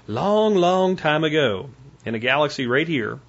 long, 0.08 0.56
long 0.56 0.96
time 0.96 1.24
ago, 1.24 1.70
in 2.06 2.16
a 2.16 2.20
galaxy 2.20 2.68
right 2.68 2.88
here, 2.88 3.20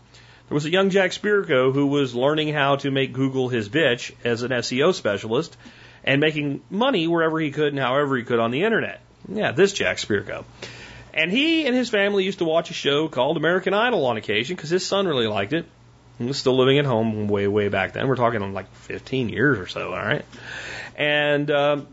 there 0.48 0.55
was 0.55 0.64
a 0.64 0.70
young 0.70 0.90
Jack 0.90 1.12
Spirko 1.12 1.72
who 1.72 1.86
was 1.86 2.14
learning 2.14 2.52
how 2.52 2.76
to 2.76 2.90
make 2.90 3.12
Google 3.12 3.48
his 3.48 3.68
bitch 3.68 4.12
as 4.24 4.42
an 4.42 4.51
SEO 4.51 4.92
specialist 4.92 5.56
and 6.05 6.20
making 6.20 6.62
money 6.70 7.06
wherever 7.06 7.40
he 7.40 7.51
could 7.51 7.68
and 7.68 7.78
however 7.78 8.16
he 8.16 8.24
could 8.24 8.38
on 8.38 8.51
the 8.51 8.64
internet. 8.64 9.01
Yeah, 9.28 9.52
this 9.52 9.72
Jack 9.72 9.96
Spirko. 9.96 10.44
And 11.14 11.30
he 11.30 11.66
and 11.66 11.74
his 11.74 11.88
family 11.88 12.24
used 12.24 12.40
to 12.40 12.44
watch 12.44 12.70
a 12.70 12.74
show 12.74 13.09
called 13.09 13.36
American 13.36 13.72
Idol 13.72 14.05
on 14.06 14.16
occasion 14.16 14.56
because 14.56 14.70
his 14.70 14.84
son 14.84 15.06
really 15.06 15.28
liked 15.28 15.52
it. 15.52 15.64
He 16.18 16.24
was 16.24 16.36
still 16.36 16.56
living 16.56 16.78
at 16.78 16.84
home 16.84 17.28
way, 17.28 17.48
way 17.48 17.68
back 17.68 17.92
then. 17.92 18.06
We're 18.06 18.16
talking 18.16 18.52
like 18.52 18.72
15 18.74 19.28
years 19.28 19.59
or 19.59 19.66
so, 19.66 19.88
all 19.94 20.05
right? 20.05 20.24
And 20.96 21.51
um, 21.51 21.86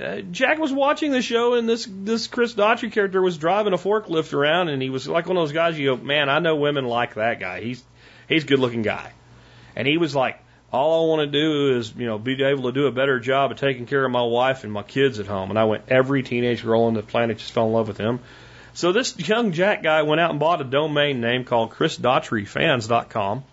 uh, 0.00 0.20
Jack 0.20 0.58
was 0.58 0.72
watching 0.72 1.10
the 1.10 1.22
show, 1.22 1.54
and 1.54 1.68
this 1.68 1.88
this 1.90 2.26
Chris 2.26 2.54
Daughtry 2.54 2.92
character 2.92 3.22
was 3.22 3.38
driving 3.38 3.72
a 3.72 3.78
forklift 3.78 4.34
around, 4.34 4.68
and 4.68 4.82
he 4.82 4.90
was 4.90 5.08
like 5.08 5.26
one 5.26 5.36
of 5.36 5.42
those 5.42 5.52
guys. 5.52 5.78
You 5.78 5.96
go, 5.96 6.02
man, 6.02 6.28
I 6.28 6.38
know 6.38 6.56
women 6.56 6.84
like 6.84 7.14
that 7.14 7.40
guy. 7.40 7.62
He's 7.62 7.82
he's 8.28 8.44
a 8.44 8.46
good 8.46 8.58
looking 8.58 8.82
guy, 8.82 9.12
and 9.74 9.88
he 9.88 9.96
was 9.96 10.14
like, 10.14 10.38
all 10.70 11.06
I 11.06 11.08
want 11.08 11.32
to 11.32 11.38
do 11.38 11.78
is 11.78 11.94
you 11.96 12.06
know 12.06 12.18
be 12.18 12.42
able 12.42 12.64
to 12.64 12.72
do 12.72 12.86
a 12.86 12.92
better 12.92 13.20
job 13.20 13.52
of 13.52 13.58
taking 13.58 13.86
care 13.86 14.04
of 14.04 14.10
my 14.10 14.22
wife 14.22 14.64
and 14.64 14.72
my 14.72 14.82
kids 14.82 15.18
at 15.18 15.26
home. 15.26 15.48
And 15.50 15.58
I 15.58 15.64
went, 15.64 15.84
every 15.88 16.22
teenage 16.22 16.62
girl 16.62 16.82
on 16.82 16.94
the 16.94 17.02
planet 17.02 17.38
just 17.38 17.52
fell 17.52 17.66
in 17.66 17.72
love 17.72 17.88
with 17.88 17.98
him. 17.98 18.20
So 18.74 18.92
this 18.92 19.18
young 19.18 19.52
Jack 19.52 19.82
guy 19.82 20.02
went 20.02 20.20
out 20.20 20.30
and 20.30 20.38
bought 20.38 20.60
a 20.60 20.64
domain 20.64 21.22
name 21.22 21.44
called 21.44 21.70
ChrisDaughtryFans.com. 21.70 23.44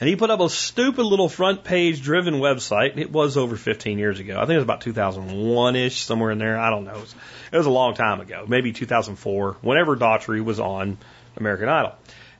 And 0.00 0.08
he 0.08 0.16
put 0.16 0.30
up 0.30 0.40
a 0.40 0.48
stupid 0.48 1.02
little 1.04 1.28
front 1.28 1.64
page 1.64 2.02
driven 2.02 2.34
website. 2.34 2.96
It 2.96 3.10
was 3.10 3.36
over 3.36 3.56
15 3.56 3.98
years 3.98 4.18
ago. 4.18 4.36
I 4.36 4.40
think 4.40 4.50
it 4.52 4.56
was 4.56 4.64
about 4.64 4.80
2001 4.80 5.76
ish, 5.76 6.00
somewhere 6.00 6.30
in 6.30 6.38
there. 6.38 6.58
I 6.58 6.70
don't 6.70 6.84
know. 6.84 6.94
It 6.94 7.00
was, 7.00 7.14
it 7.52 7.56
was 7.56 7.66
a 7.66 7.70
long 7.70 7.94
time 7.94 8.20
ago, 8.20 8.44
maybe 8.48 8.72
2004, 8.72 9.58
whenever 9.60 9.96
Daughtry 9.96 10.42
was 10.42 10.60
on 10.60 10.98
American 11.36 11.68
Idol. 11.68 11.92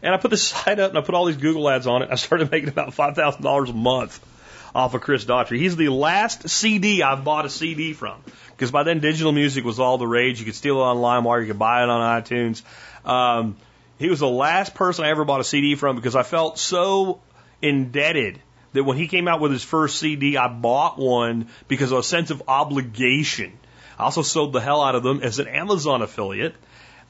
And 0.03 0.15
I 0.15 0.16
put 0.16 0.31
this 0.31 0.43
site 0.49 0.78
up 0.78 0.91
and 0.91 0.99
I 0.99 1.03
put 1.03 1.15
all 1.15 1.27
these 1.27 1.37
Google 1.37 1.69
ads 1.69 1.87
on 1.87 2.03
it. 2.03 2.09
I 2.11 2.15
started 2.15 2.51
making 2.51 2.70
about 2.70 2.95
$5,000 2.95 3.69
a 3.69 3.73
month 3.73 4.27
off 4.74 4.95
of 4.95 5.01
Chris 5.01 5.24
Daughtry. 5.24 5.59
He's 5.59 5.77
the 5.77 5.89
last 5.89 6.49
CD 6.49 7.03
I've 7.03 7.24
bought 7.24 7.45
a 7.45 7.51
CD 7.51 7.93
from. 7.93 8.23
Because 8.51 8.70
by 8.70 8.82
then 8.82 9.01
digital 9.01 9.32
music 9.32 9.65
was 9.65 9.81
all 9.81 9.99
the 9.99 10.07
rage. 10.07 10.39
You 10.39 10.45
could 10.45 10.55
steal 10.55 10.77
it 10.77 10.82
on 10.82 10.97
LimeWire, 10.99 11.41
you 11.41 11.47
could 11.49 11.59
buy 11.59 11.82
it 11.82 11.89
on 11.89 12.23
iTunes. 12.23 12.62
Um, 13.05 13.57
he 14.01 14.09
was 14.09 14.18
the 14.18 14.28
last 14.28 14.74
person 14.74 15.05
I 15.05 15.10
ever 15.10 15.27
bought 15.27 15.40
a 15.40 15.44
CD 15.44 15.74
from 15.74 15.94
because 15.94 16.16
I 16.16 16.22
felt 16.22 16.59
so 16.59 17.20
indebted 17.60 18.40
that 18.72 18.82
when 18.82 18.97
he 18.97 19.09
came 19.09 19.28
out 19.28 19.40
with 19.40 19.52
his 19.52 19.62
first 19.62 19.98
CD, 19.98 20.39
I 20.39 20.48
bought 20.48 20.98
one 20.98 21.48
because 21.68 21.93
of 21.93 21.98
a 21.98 22.02
sense 22.02 22.31
of 22.31 22.43
obligation. 22.48 23.52
I 23.98 24.05
also 24.05 24.22
sold 24.22 24.55
the 24.55 24.60
hell 24.62 24.81
out 24.81 24.94
of 24.94 25.02
them 25.02 25.20
as 25.22 25.39
an 25.39 25.48
Amazon 25.48 26.01
affiliate. 26.01 26.55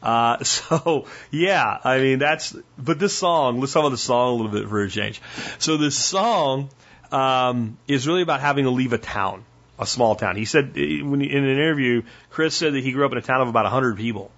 Uh, 0.03 0.43
so 0.45 1.07
yeah, 1.31 1.79
I 1.85 1.99
mean 2.01 2.19
that's. 2.19 2.57
But 2.77 2.99
this 2.99 3.17
song, 3.17 3.61
let's 3.61 3.73
talk 3.73 3.83
about 3.83 3.91
the 3.91 3.97
song 3.97 4.33
a 4.33 4.43
little 4.43 4.51
bit 4.51 4.69
for 4.69 4.83
a 4.83 4.91
change. 4.91 5.23
So 5.61 5.77
this 5.77 5.97
song 5.97 6.71
um, 7.13 7.79
is 7.87 8.09
really 8.09 8.23
about 8.23 8.41
having 8.41 8.65
to 8.65 8.71
leave 8.71 8.93
a 8.93 8.99
town, 8.99 9.45
a 9.79 9.87
small 9.87 10.17
town. 10.17 10.35
He 10.35 10.45
said 10.45 10.75
when 10.75 11.23
in 11.23 11.45
an 11.45 11.51
interview, 11.51 12.03
Chris 12.31 12.57
said 12.57 12.75
that 12.75 12.83
he 12.83 12.91
grew 12.91 13.07
up 13.07 13.13
in 13.13 13.19
a 13.19 13.23
town 13.23 13.43
of 13.43 13.49
about 13.49 13.65
100 13.65 13.97
people, 13.97 14.33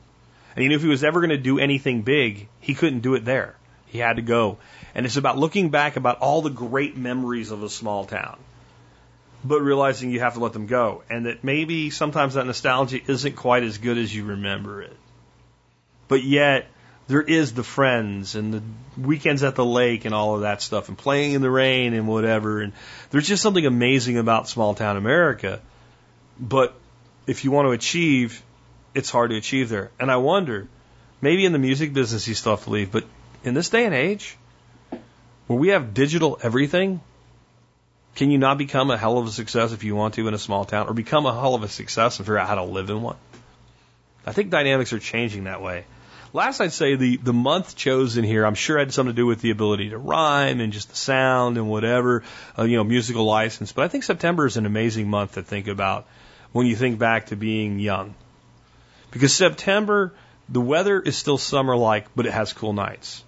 and 0.55 0.63
he 0.63 0.69
knew 0.69 0.77
if 0.77 0.83
he 0.83 0.89
was 0.89 1.05
ever 1.05 1.21
going 1.21 1.31
to 1.31 1.39
do 1.39 1.59
anything 1.59 2.03
big, 2.03 2.49
he 2.61 2.75
couldn't 2.75 3.01
do 3.01 3.15
it 3.15 3.25
there. 3.25 3.57
He 3.87 3.99
had 3.99 4.17
to 4.17 4.23
go, 4.23 4.59
and 4.95 5.05
it's 5.05 5.17
about 5.17 5.39
looking 5.39 5.71
back 5.71 5.97
about 5.97 6.19
all 6.19 6.43
the 6.43 6.51
great 6.51 6.97
memories 6.97 7.51
of 7.51 7.63
a 7.63 7.69
small 7.69 8.05
town. 8.05 8.39
But 9.45 9.61
realizing 9.61 10.11
you 10.11 10.21
have 10.21 10.35
to 10.35 10.41
let 10.41 10.53
them 10.53 10.67
go, 10.67 11.03
and 11.11 11.27
that 11.27 11.43
maybe 11.43 11.91
sometimes 11.91 12.35
that 12.35 12.47
nostalgia 12.47 13.01
isn't 13.07 13.37
quite 13.37 13.65
as 13.65 13.79
good 13.79 13.99
as 13.99 14.15
you 14.15 14.25
remember 14.25 14.83
it 14.83 14.97
but 16.13 16.23
yet 16.23 16.67
there 17.09 17.23
is 17.23 17.55
the 17.55 17.63
friends 17.63 18.35
and 18.35 18.53
the 18.53 18.63
weekends 19.01 19.43
at 19.43 19.55
the 19.55 19.65
lake 19.65 20.05
and 20.05 20.15
all 20.15 20.35
of 20.35 20.43
that 20.43 20.61
stuff 20.61 20.91
and 20.91 20.99
playing 20.99 21.33
in 21.33 21.41
the 21.41 21.51
rain 21.51 21.95
and 21.95 22.07
whatever. 22.07 22.61
And 22.61 22.75
there's 23.11 23.27
just 23.27 23.43
something 23.43 23.65
amazing 23.65 24.19
about 24.19 24.47
small 24.47 24.75
town 24.75 24.99
America. 24.99 25.63
But 26.39 26.75
if 27.27 27.45
you 27.45 27.51
want 27.51 27.65
to 27.65 27.71
achieve, 27.71 28.43
it's 28.95 29.11
hard 29.11 29.31
to 29.31 29.37
achieve 29.37 29.69
there. 29.69 29.91
And 29.99 30.11
I 30.11 30.17
wonder, 30.17 30.69
maybe 31.21 31.45
in 31.45 31.53
the 31.53 31.59
music 31.59 31.93
business 31.93 32.27
you 32.29 32.35
still 32.35 32.57
have 32.57 32.65
to 32.65 32.71
leave, 32.71 32.93
but 32.93 33.05
in 33.45 33.55
this 33.55 33.71
day 33.71 33.85
and 33.85 33.95
age, 33.95 34.37
where 35.47 35.59
we 35.59 35.69
have 35.69 35.95
digital 35.95 36.39
everything, 36.43 37.01
can 38.15 38.31
you 38.31 38.39
not 38.39 38.59
become 38.59 38.91
a 38.91 38.99
hell 38.99 39.19
of 39.19 39.27
a 39.27 39.31
success 39.31 39.73
if 39.73 39.85
you 39.85 39.97
want 39.97 40.15
to 40.15 40.29
in 40.29 40.35
a 40.35 40.39
small 40.39 40.65
town, 40.65 40.89
or 40.89 40.95
become 40.95 41.27
a 41.27 41.33
hell 41.33 41.55
of 41.55 41.63
a 41.63 41.69
success 41.69 42.19
and 42.19 42.27
figure 42.27 42.39
out 42.39 42.49
how 42.49 42.57
to 42.57 42.65
live 42.65 42.91
in 42.91 43.03
one? 43.03 43.17
I 44.27 44.33
think 44.33 44.51
dynamics 44.51 44.93
are 44.93 44.99
changing 44.99 45.45
that 45.45 45.63
way. 45.63 45.85
Last, 46.35 46.61
I'd 46.61 46.73
say 46.73 46.95
the, 46.95 47.19
the 47.19 47.33
month 47.33 47.77
chosen 47.77 48.25
here, 48.25 48.47
I'm 48.47 48.55
sure 48.55 48.79
had 48.79 48.93
something 48.93 49.15
to 49.15 49.17
do 49.17 49.27
with 49.27 49.43
the 49.43 49.51
ability 49.51 49.91
to 49.91 49.99
rhyme 49.99 50.61
and 50.61 50.73
just 50.73 50.89
the 50.89 50.97
sound 50.97 51.59
and 51.59 51.69
whatever, 51.69 52.23
uh, 52.59 52.63
you 52.65 52.77
know, 52.77 52.85
musical 52.85 53.25
license. 53.25 53.73
But 53.73 53.85
I 53.85 53.89
think 53.89 54.05
September 54.05 54.47
is 54.47 54.57
an 54.57 54.65
amazing 54.65 55.11
month 55.11 55.35
to 55.35 55.43
think 55.43 55.69
about 55.69 56.07
when 56.53 56.67
you 56.67 56.77
think 56.77 56.99
back 56.99 57.27
to 57.27 57.37
being 57.37 57.79
young. 57.79 58.15
Because 59.13 59.33
September, 59.33 60.13
the 60.49 60.61
weather 60.61 61.01
is 61.01 61.17
still 61.17 61.39
summer 61.39 61.77
like, 61.77 62.07
but 62.17 62.27
it 62.27 62.33
has 62.33 62.53
cool 62.53 62.73
nights. 62.73 63.23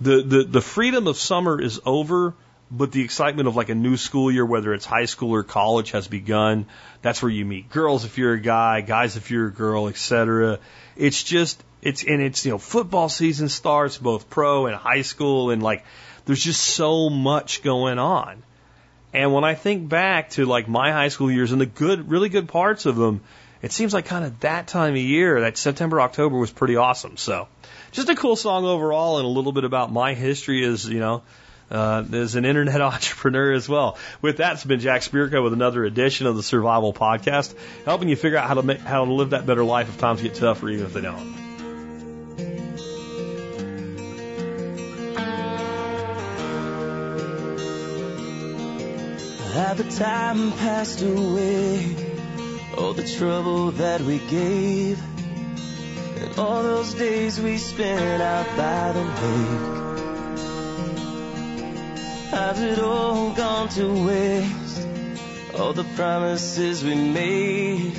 The, 0.00 0.22
the, 0.22 0.44
the 0.44 0.60
freedom 0.60 1.06
of 1.06 1.16
summer 1.16 1.60
is 1.60 1.80
over, 1.84 2.34
but 2.70 2.92
the 2.92 3.02
excitement 3.02 3.48
of 3.48 3.56
like 3.56 3.68
a 3.68 3.74
new 3.74 3.96
school 3.96 4.30
year, 4.30 4.44
whether 4.44 4.74
it's 4.74 4.84
high 4.84 5.04
school 5.04 5.32
or 5.32 5.42
college, 5.42 5.92
has 5.92 6.08
begun. 6.08 6.66
That's 7.02 7.22
where 7.22 7.30
you 7.30 7.44
meet 7.44 7.70
girls 7.70 8.04
if 8.04 8.18
you're 8.18 8.34
a 8.34 8.40
guy, 8.40 8.80
guys 8.80 9.16
if 9.16 9.30
you're 9.30 9.48
a 9.48 9.52
girl, 9.52 9.88
etc. 9.88 10.58
It's 10.96 11.22
just 11.22 11.62
it's 11.80 12.02
and 12.04 12.20
it's 12.20 12.44
you 12.44 12.52
know 12.52 12.58
football 12.58 13.08
season 13.08 13.48
starts 13.48 13.98
both 13.98 14.28
pro 14.28 14.66
and 14.66 14.76
high 14.76 15.02
school 15.02 15.50
and 15.50 15.62
like 15.62 15.84
there's 16.26 16.42
just 16.42 16.60
so 16.60 17.08
much 17.08 17.62
going 17.62 17.98
on. 17.98 18.42
And 19.14 19.32
when 19.32 19.44
I 19.44 19.54
think 19.54 19.88
back 19.88 20.30
to 20.30 20.44
like 20.44 20.68
my 20.68 20.92
high 20.92 21.08
school 21.08 21.30
years 21.30 21.52
and 21.52 21.60
the 21.60 21.66
good, 21.66 22.10
really 22.10 22.28
good 22.28 22.48
parts 22.48 22.84
of 22.84 22.96
them, 22.96 23.22
it 23.62 23.72
seems 23.72 23.92
like 23.92 24.06
kind 24.06 24.24
of 24.24 24.40
that 24.40 24.68
time 24.68 24.92
of 24.92 25.00
year, 25.00 25.40
that 25.42 25.56
September, 25.56 26.00
October 26.00 26.36
was 26.36 26.50
pretty 26.50 26.76
awesome. 26.76 27.16
So 27.16 27.48
just 27.92 28.08
a 28.08 28.14
cool 28.14 28.36
song 28.36 28.64
overall 28.64 29.18
and 29.18 29.26
a 29.26 29.28
little 29.28 29.52
bit 29.52 29.64
about 29.64 29.92
my 29.92 30.14
history 30.14 30.64
as, 30.64 30.88
you 30.88 31.00
know, 31.00 31.22
uh, 31.70 32.04
as 32.12 32.34
an 32.34 32.44
internet 32.44 32.80
entrepreneur 32.80 33.52
as 33.52 33.68
well. 33.68 33.98
With 34.22 34.38
that, 34.38 34.54
it's 34.54 34.64
been 34.64 34.80
Jack 34.80 35.02
Spirko 35.02 35.42
with 35.42 35.52
another 35.52 35.84
edition 35.84 36.26
of 36.26 36.36
the 36.36 36.42
Survival 36.42 36.92
Podcast, 36.92 37.54
helping 37.84 38.08
you 38.08 38.16
figure 38.16 38.38
out 38.38 38.48
how 38.48 38.54
to 38.54 38.62
make, 38.62 38.80
how 38.80 39.04
to 39.04 39.12
live 39.12 39.30
that 39.30 39.46
better 39.46 39.64
life 39.64 39.88
if 39.88 39.98
times 39.98 40.22
get 40.22 40.34
tougher, 40.34 40.68
even 40.68 40.86
if 40.86 40.92
they 40.92 41.00
don't. 41.00 41.48
How 49.54 49.74
the 49.74 49.84
time 49.90 50.52
passed 50.52 51.02
away, 51.02 52.07
all 52.78 52.92
the 52.92 53.06
trouble 53.18 53.72
that 53.72 54.00
we 54.00 54.18
gave, 54.18 55.02
and 56.22 56.38
all 56.38 56.62
those 56.62 56.94
days 56.94 57.40
we 57.40 57.58
spent 57.58 58.22
out 58.22 58.46
by 58.56 58.92
the 58.92 59.02
lake. 59.02 59.78
How's 62.30 62.60
it 62.60 62.78
all 62.78 63.32
gone 63.32 63.68
to 63.70 64.06
waste? 64.06 64.86
All 65.58 65.72
the 65.72 65.84
promises 65.96 66.84
we 66.84 66.94
made, 66.94 67.96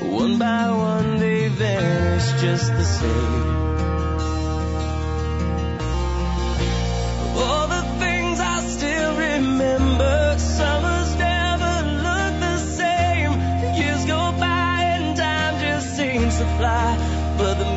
one 0.00 0.38
by 0.38 0.70
one 0.70 1.18
they 1.18 1.48
vanished 1.48 2.38
just 2.38 2.70
the 2.72 2.84
same. 2.84 3.50
All 7.36 7.66
the 7.66 7.82
things 7.98 8.38
I 8.38 8.60
still 8.60 9.16
remember, 9.16 10.21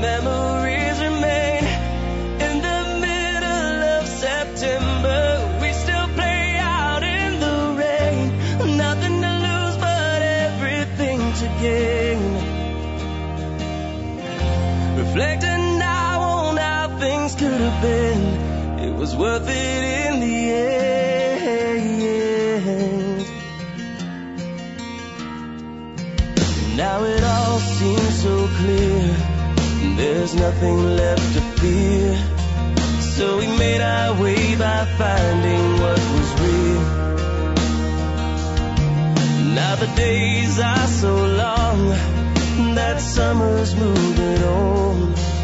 but 0.02 0.65
nothing 30.46 30.96
left 30.96 31.34
to 31.34 31.42
fear. 31.60 32.14
So 33.16 33.38
we 33.40 33.48
made 33.48 33.82
our 33.82 34.22
way 34.22 34.56
by 34.56 34.86
finding 35.02 35.64
what 35.82 36.00
was 36.14 36.30
real. 36.44 36.86
Now 39.60 39.74
the 39.84 39.90
days 39.96 40.60
are 40.60 40.88
so 41.04 41.14
long 41.44 41.80
that 42.76 42.98
summer's 43.02 43.76
moving 43.76 44.44
on. 44.44 45.35